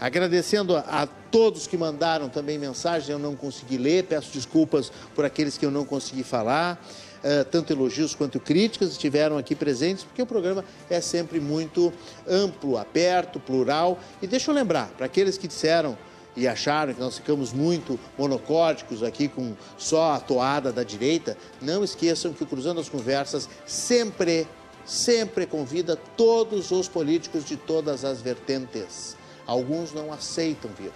Agradecendo 0.00 0.76
a, 0.76 1.08
todos 1.30 1.66
que 1.66 1.76
mandaram 1.76 2.28
também 2.28 2.58
mensagens, 2.58 3.08
eu 3.08 3.18
não 3.18 3.34
consegui 3.34 3.76
ler, 3.76 4.04
peço 4.04 4.32
desculpas 4.32 4.92
por 5.16 5.24
aqueles 5.24 5.58
que 5.58 5.66
eu 5.66 5.70
não 5.70 5.84
consegui 5.84 6.22
falar. 6.22 6.80
Uh, 7.24 7.42
tanto 7.50 7.72
elogios 7.72 8.14
quanto 8.14 8.38
críticas 8.38 8.90
estiveram 8.90 9.38
aqui 9.38 9.54
presentes, 9.54 10.04
porque 10.04 10.20
o 10.20 10.26
programa 10.26 10.62
é 10.90 11.00
sempre 11.00 11.40
muito 11.40 11.90
amplo, 12.28 12.76
aberto, 12.76 13.40
plural. 13.40 13.98
E 14.20 14.26
deixa 14.26 14.50
eu 14.50 14.54
lembrar, 14.54 14.90
para 14.90 15.06
aqueles 15.06 15.38
que 15.38 15.48
disseram 15.48 15.96
e 16.36 16.46
acharam 16.46 16.92
que 16.92 17.00
nós 17.00 17.16
ficamos 17.16 17.52
muito 17.52 17.98
monocórdicos 18.18 19.02
aqui 19.02 19.26
com 19.26 19.54
só 19.78 20.12
a 20.12 20.20
toada 20.20 20.70
da 20.70 20.82
direita, 20.82 21.34
não 21.62 21.82
esqueçam 21.82 22.32
que 22.34 22.42
o 22.42 22.46
Cruzando 22.46 22.80
as 22.80 22.90
Conversas 22.90 23.48
sempre, 23.64 24.46
sempre 24.84 25.46
convida 25.46 25.96
todos 26.16 26.70
os 26.72 26.88
políticos 26.88 27.44
de 27.44 27.56
todas 27.56 28.04
as 28.04 28.20
vertentes. 28.20 29.16
Alguns 29.46 29.94
não 29.94 30.12
aceitam 30.12 30.70
vir 30.78 30.92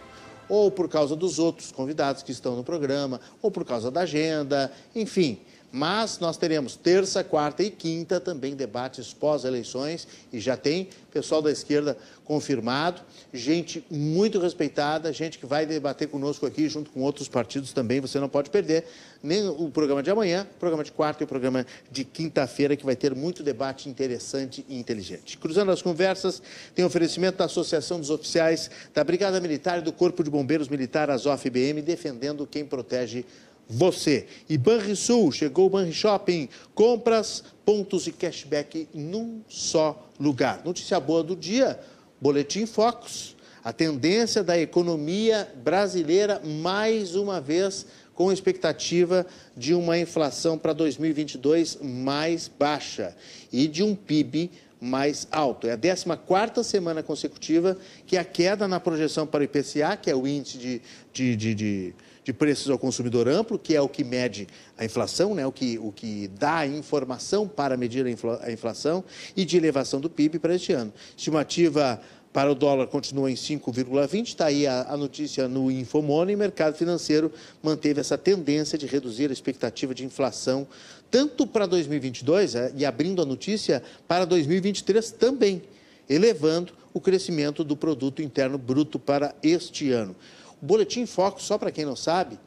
ou 0.48 0.70
por 0.70 0.88
causa 0.88 1.14
dos 1.14 1.38
outros 1.38 1.70
convidados 1.70 2.22
que 2.22 2.32
estão 2.32 2.56
no 2.56 2.64
programa, 2.64 3.20
ou 3.42 3.50
por 3.50 3.64
causa 3.64 3.90
da 3.90 4.00
agenda, 4.00 4.72
enfim. 4.94 5.38
Mas 5.70 6.18
nós 6.18 6.36
teremos 6.36 6.76
terça, 6.76 7.22
quarta 7.22 7.62
e 7.62 7.70
quinta 7.70 8.18
também 8.18 8.56
debates 8.56 9.12
pós-eleições 9.12 10.08
e 10.32 10.40
já 10.40 10.56
tem 10.56 10.88
pessoal 11.10 11.42
da 11.42 11.50
esquerda 11.50 11.96
confirmado, 12.24 13.02
gente 13.32 13.84
muito 13.90 14.38
respeitada, 14.38 15.12
gente 15.12 15.38
que 15.38 15.46
vai 15.46 15.66
debater 15.66 16.08
conosco 16.08 16.46
aqui 16.46 16.68
junto 16.68 16.90
com 16.90 17.00
outros 17.00 17.26
partidos 17.26 17.72
também, 17.72 18.00
você 18.00 18.20
não 18.20 18.28
pode 18.28 18.50
perder 18.50 18.84
nem 19.22 19.48
o 19.48 19.70
programa 19.70 20.02
de 20.02 20.10
amanhã, 20.10 20.46
o 20.54 20.58
programa 20.58 20.84
de 20.84 20.92
quarta 20.92 21.22
e 21.22 21.24
o 21.24 21.26
programa 21.26 21.66
de 21.90 22.04
quinta-feira 22.04 22.76
que 22.76 22.84
vai 22.84 22.94
ter 22.94 23.14
muito 23.14 23.42
debate 23.42 23.88
interessante 23.88 24.64
e 24.68 24.78
inteligente. 24.78 25.38
Cruzando 25.38 25.72
as 25.72 25.82
conversas, 25.82 26.40
tem 26.74 26.84
oferecimento 26.84 27.38
da 27.38 27.46
Associação 27.46 27.98
dos 27.98 28.10
Oficiais 28.10 28.70
da 28.94 29.02
Brigada 29.02 29.40
Militar 29.40 29.78
e 29.78 29.82
do 29.82 29.92
Corpo 29.92 30.22
de 30.22 30.30
Bombeiros 30.30 30.68
Militar, 30.68 31.10
ASOF-BM, 31.10 31.82
defendendo 31.82 32.46
quem 32.46 32.64
protege 32.64 33.24
você. 33.68 34.26
E 34.48 34.56
Banrisul, 34.56 35.30
chegou 35.30 35.66
o 35.66 35.70
Banri 35.70 35.92
Shopping, 35.92 36.48
compras, 36.74 37.44
pontos 37.64 38.06
e 38.06 38.12
cashback 38.12 38.88
num 38.94 39.42
só 39.48 40.08
lugar. 40.18 40.62
Notícia 40.64 40.98
boa 40.98 41.22
do 41.22 41.36
dia, 41.36 41.78
Boletim 42.20 42.64
Focus. 42.64 43.36
A 43.62 43.72
tendência 43.72 44.42
da 44.42 44.58
economia 44.58 45.52
brasileira, 45.62 46.40
mais 46.42 47.14
uma 47.14 47.40
vez, 47.40 47.84
com 48.14 48.32
expectativa 48.32 49.26
de 49.56 49.74
uma 49.74 49.98
inflação 49.98 50.56
para 50.56 50.72
2022 50.72 51.78
mais 51.82 52.48
baixa 52.48 53.14
e 53.52 53.68
de 53.68 53.82
um 53.82 53.94
PIB 53.94 54.50
mais 54.80 55.28
alto. 55.30 55.66
É 55.66 55.72
a 55.72 55.78
14 55.78 56.68
semana 56.68 57.02
consecutiva 57.02 57.76
que 58.06 58.16
a 58.16 58.24
queda 58.24 58.66
na 58.66 58.80
projeção 58.80 59.26
para 59.26 59.40
o 59.40 59.44
IPCA, 59.44 59.96
que 59.96 60.10
é 60.10 60.16
o 60.16 60.26
índice 60.26 60.58
de, 60.58 60.82
de, 61.12 61.36
de, 61.36 61.54
de, 61.54 61.94
de 62.28 62.32
preços 62.34 62.68
ao 62.68 62.78
consumidor 62.78 63.26
amplo, 63.26 63.58
que 63.58 63.74
é 63.74 63.80
o 63.80 63.88
que 63.88 64.04
mede 64.04 64.46
a 64.76 64.84
inflação, 64.84 65.34
né? 65.34 65.46
o, 65.46 65.50
que, 65.50 65.78
o 65.78 65.90
que 65.90 66.28
dá 66.28 66.66
informação 66.66 67.48
para 67.48 67.74
medir 67.74 68.04
a, 68.04 68.10
infla, 68.10 68.38
a 68.42 68.52
inflação, 68.52 69.02
e 69.34 69.46
de 69.46 69.56
elevação 69.56 69.98
do 69.98 70.10
PIB 70.10 70.38
para 70.38 70.54
este 70.54 70.74
ano. 70.74 70.92
Estimativa 71.16 71.98
para 72.30 72.52
o 72.52 72.54
dólar 72.54 72.86
continua 72.88 73.30
em 73.30 73.34
5,20, 73.34 74.26
está 74.26 74.44
aí 74.44 74.66
a, 74.66 74.82
a, 74.90 74.96
notícia 74.98 75.48
no 75.48 75.70
Infomoney, 75.70 76.34
o 76.34 76.38
mercado 76.38 76.76
financeiro 76.76 77.32
manteve 77.62 77.98
essa 77.98 78.18
tendência 78.18 78.76
de 78.76 78.84
reduzir 78.84 79.30
a 79.30 79.32
expectativa 79.32 79.94
de 79.94 80.04
inflação 80.04 80.68
tanto 81.10 81.46
para 81.46 81.64
2022 81.64 82.54
é, 82.54 82.72
e 82.76 82.84
abrindo 82.84 83.22
a 83.22 83.24
notícia 83.24 83.82
para 84.06 84.26
2023 84.26 85.12
também, 85.12 85.62
elevando 86.06 86.74
o 86.92 87.00
crescimento 87.00 87.64
do 87.64 87.74
produto 87.74 88.20
interno 88.20 88.58
bruto 88.58 88.98
para 88.98 89.34
este 89.42 89.90
ano. 89.90 90.14
Boletim 90.60 91.06
foco, 91.06 91.42
só 91.42 91.56
para 91.58 91.70
quem 91.70 91.84
não 91.84 91.96
sabe, 91.96 92.38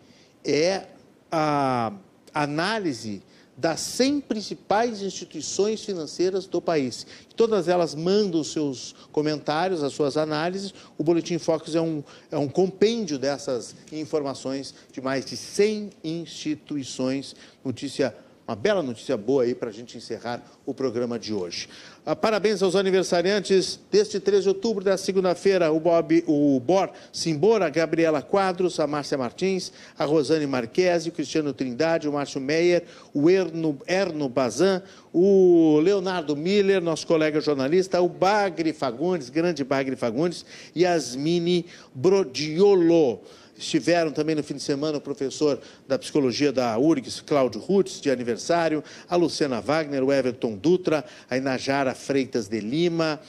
é 0.44 0.86
a 1.32 1.94
análise 2.34 3.22
das 3.58 3.80
100 3.82 4.22
principais 4.22 5.02
instituições 5.02 5.84
financeiras 5.84 6.48
do 6.48 6.62
país. 6.62 7.06
Todas 7.36 7.68
elas 7.68 7.94
mandam 7.94 8.44
seus 8.44 8.96
comentários, 9.12 9.84
as 9.84 9.94
suas 9.94 10.18
análises. 10.18 10.74
O 10.98 11.04
Boletim 11.04 11.38
Focus 11.38 11.76
é 11.76 11.82
um, 11.82 12.04
é 12.32 12.38
um 12.38 12.48
compêndio 12.48 13.20
dessas 13.20 13.76
informações 13.92 14.74
de 14.92 15.00
mais 15.00 15.26
de 15.26 15.38
100 15.38 15.92
instituições. 16.04 17.36
Notícia 17.64 18.16
uma 18.48 18.56
bela 18.56 18.84
notícia 18.84 19.16
boa 19.16 19.44
aí 19.44 19.56
para 19.56 19.70
a 19.70 19.72
gente 19.72 19.98
encerrar 19.98 20.44
o 20.66 20.74
programa 20.74 21.18
de 21.18 21.34
hoje. 21.34 21.70
Ah, 22.04 22.16
parabéns 22.16 22.64
aos 22.64 22.76
aniversariantes 22.76 23.80
deste 23.92 24.20
13 24.20 24.42
de 24.42 24.48
outubro, 24.50 24.84
da 24.84 24.98
segunda-feira, 24.98 25.72
o, 25.72 25.80
Bob, 25.80 26.24
o 26.26 26.60
Bor 26.60 26.90
Simbora, 27.14 27.68
a 27.68 27.70
Gabriela 27.70 28.24
Quadros, 28.24 28.80
a 28.80 28.88
Márcia 28.88 29.20
Martins, 29.20 29.72
a 29.96 30.04
Rosane 30.04 30.48
Marquesi, 30.48 31.10
o 31.10 31.12
Cristiano 31.12 31.54
Trindade, 31.54 32.10
o 32.10 32.14
Márcio 32.14 32.42
Meyer, 32.42 32.86
o 33.14 33.30
Erno, 33.30 33.78
Erno 33.86 34.28
Bazan, 34.28 34.82
o 35.14 35.80
Leonardo 35.80 36.36
Miller, 36.36 36.82
nosso 36.82 37.06
colega 37.06 37.40
jornalista, 37.40 38.02
o 38.02 38.10
Bagre 38.10 38.74
Fagundes, 38.74 39.30
grande 39.30 39.64
Bagre 39.64 39.96
Fagundes, 39.96 40.44
e 40.74 40.88
Asmini 40.88 41.68
Brodiolo. 41.94 43.22
Estiveram 43.62 44.12
também 44.12 44.36
no 44.36 44.42
fim 44.42 44.56
de 44.56 44.64
semana 44.64 44.98
o 44.98 45.02
professor 45.02 45.62
da 45.88 45.98
psicologia 46.00 46.52
da 46.52 46.80
URGS, 46.80 47.22
Cláudio 47.22 47.62
Rutz, 47.62 48.02
de 48.02 48.10
aniversário, 48.10 48.84
a 49.08 49.16
Luciana 49.16 49.62
Wagner, 49.62 50.04
o 50.04 50.12
Everton 50.12 50.56
Dutra, 50.56 51.06
a 51.30 51.38
Inajara 51.38 51.94
Freitas 51.94 52.48
de 52.48 52.60
Lima, 52.60 53.20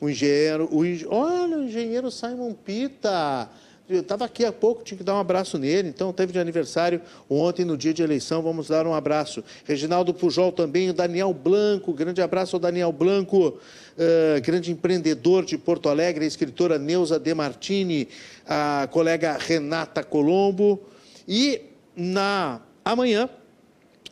o 0.00 0.08
engenheiro, 0.08 0.66
o, 0.72 0.80
olha, 1.14 1.58
o 1.58 1.64
engenheiro 1.64 2.10
Simon 2.10 2.54
Pita, 2.54 3.50
estava 3.88 4.24
aqui 4.24 4.44
há 4.44 4.52
pouco, 4.52 4.82
tinha 4.84 4.96
que 4.96 5.04
dar 5.04 5.14
um 5.14 5.18
abraço 5.18 5.58
nele, 5.58 5.88
então 5.88 6.12
teve 6.12 6.32
de 6.32 6.38
aniversário 6.38 7.00
ontem, 7.28 7.64
no 7.64 7.76
dia 7.76 7.92
de 7.92 8.02
eleição, 8.02 8.42
vamos 8.42 8.68
dar 8.68 8.86
um 8.86 8.94
abraço. 8.94 9.42
Reginaldo 9.64 10.14
Pujol 10.14 10.52
também, 10.52 10.90
o 10.90 10.92
Daniel 10.92 11.32
Blanco, 11.32 11.92
grande 11.92 12.22
abraço 12.22 12.56
ao 12.56 12.60
Daniel 12.60 12.92
Blanco, 12.92 13.48
uh, 13.48 14.40
grande 14.42 14.70
empreendedor 14.70 15.44
de 15.44 15.58
Porto 15.58 15.88
Alegre, 15.88 16.24
a 16.24 16.28
escritora 16.28 16.78
Neuza 16.78 17.18
De 17.18 17.34
Martini, 17.34 18.08
a 18.46 18.88
colega 18.90 19.36
Renata 19.38 20.02
Colombo, 20.02 20.80
e 21.26 21.62
na 21.96 22.60
amanhã, 22.84 23.28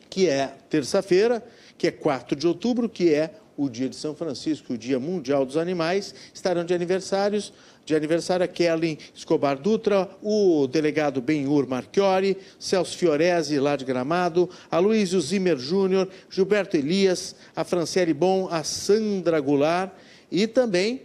que 0.09 0.27
é 0.27 0.53
terça-feira, 0.69 1.43
que 1.77 1.87
é 1.87 1.91
4 1.91 2.35
de 2.35 2.47
outubro, 2.47 2.87
que 2.87 3.13
é 3.13 3.33
o 3.57 3.69
dia 3.69 3.89
de 3.89 3.95
São 3.95 4.15
Francisco, 4.15 4.73
o 4.73 4.77
Dia 4.77 4.99
Mundial 4.99 5.45
dos 5.45 5.57
Animais, 5.57 6.15
estarão 6.33 6.65
de 6.65 6.73
aniversários 6.73 7.53
de 7.85 7.95
aniversário 7.95 8.43
a 8.43 8.47
Kelly 8.47 8.99
Escobar 9.13 9.57
Dutra, 9.57 10.09
o 10.21 10.67
delegado 10.67 11.21
Benhur 11.21 11.67
Marchiori, 11.67 12.37
Celso 12.59 12.97
Fiorese, 12.97 13.59
lá 13.59 13.75
de 13.75 13.85
Gramado, 13.85 14.49
a 14.69 14.79
Luísio 14.79 15.19
Zimmer 15.19 15.57
Júnior, 15.57 16.07
Gilberto 16.29 16.77
Elias, 16.77 17.35
a 17.55 17.63
Franciele 17.63 18.13
Bom, 18.13 18.47
a 18.51 18.63
Sandra 18.63 19.39
Goulart 19.39 19.91
e 20.31 20.47
também 20.47 21.01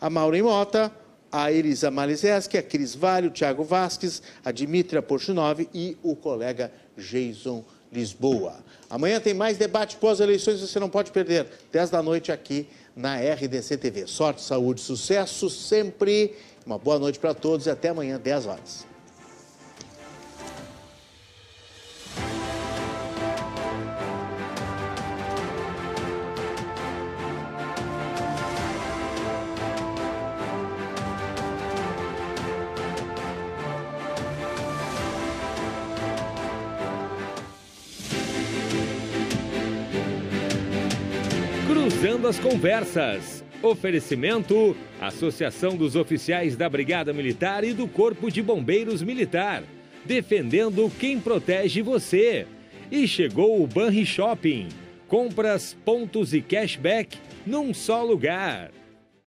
a 0.00 0.10
Maureen 0.10 0.42
Mota, 0.42 0.92
a 1.30 1.50
Elisa 1.50 1.90
Malizeski, 1.90 2.58
a 2.58 2.62
Cris 2.62 2.94
Vale, 2.94 3.28
o 3.28 3.30
Thiago 3.30 3.64
Vasques, 3.64 4.22
a 4.44 4.52
Dimitra 4.52 5.00
Porchinov 5.00 5.66
e 5.72 5.96
o 6.02 6.14
colega 6.14 6.70
Jason 6.96 7.64
Lisboa. 7.90 8.56
Amanhã 8.90 9.20
tem 9.20 9.32
mais 9.32 9.56
debate 9.56 9.96
pós-eleições, 9.96 10.60
você 10.60 10.78
não 10.78 10.90
pode 10.90 11.10
perder, 11.10 11.46
10 11.70 11.90
da 11.90 12.02
noite 12.02 12.32
aqui 12.32 12.66
na 12.94 13.16
RDC 13.16 13.76
TV. 13.78 14.06
Sorte, 14.06 14.42
saúde, 14.42 14.80
sucesso 14.80 15.48
sempre. 15.48 16.36
Uma 16.64 16.78
boa 16.78 16.98
noite 16.98 17.18
para 17.18 17.34
todos 17.34 17.66
e 17.66 17.70
até 17.70 17.88
amanhã, 17.88 18.18
10 18.18 18.46
horas. 18.46 18.91
Cruzando 42.22 42.28
as 42.28 42.38
Conversas. 42.38 43.44
Oferecimento: 43.60 44.76
Associação 45.00 45.76
dos 45.76 45.96
Oficiais 45.96 46.56
da 46.56 46.68
Brigada 46.68 47.12
Militar 47.12 47.64
e 47.64 47.72
do 47.72 47.88
Corpo 47.88 48.30
de 48.30 48.40
Bombeiros 48.40 49.02
Militar. 49.02 49.64
Defendendo 50.04 50.90
quem 51.00 51.18
protege 51.18 51.82
você. 51.82 52.46
E 52.90 53.08
chegou 53.08 53.62
o 53.62 53.66
Banri 53.66 54.06
Shopping. 54.06 54.68
Compras, 55.08 55.76
pontos 55.84 56.32
e 56.32 56.40
cashback 56.40 57.18
num 57.44 57.74
só 57.74 58.04
lugar. 58.04 58.70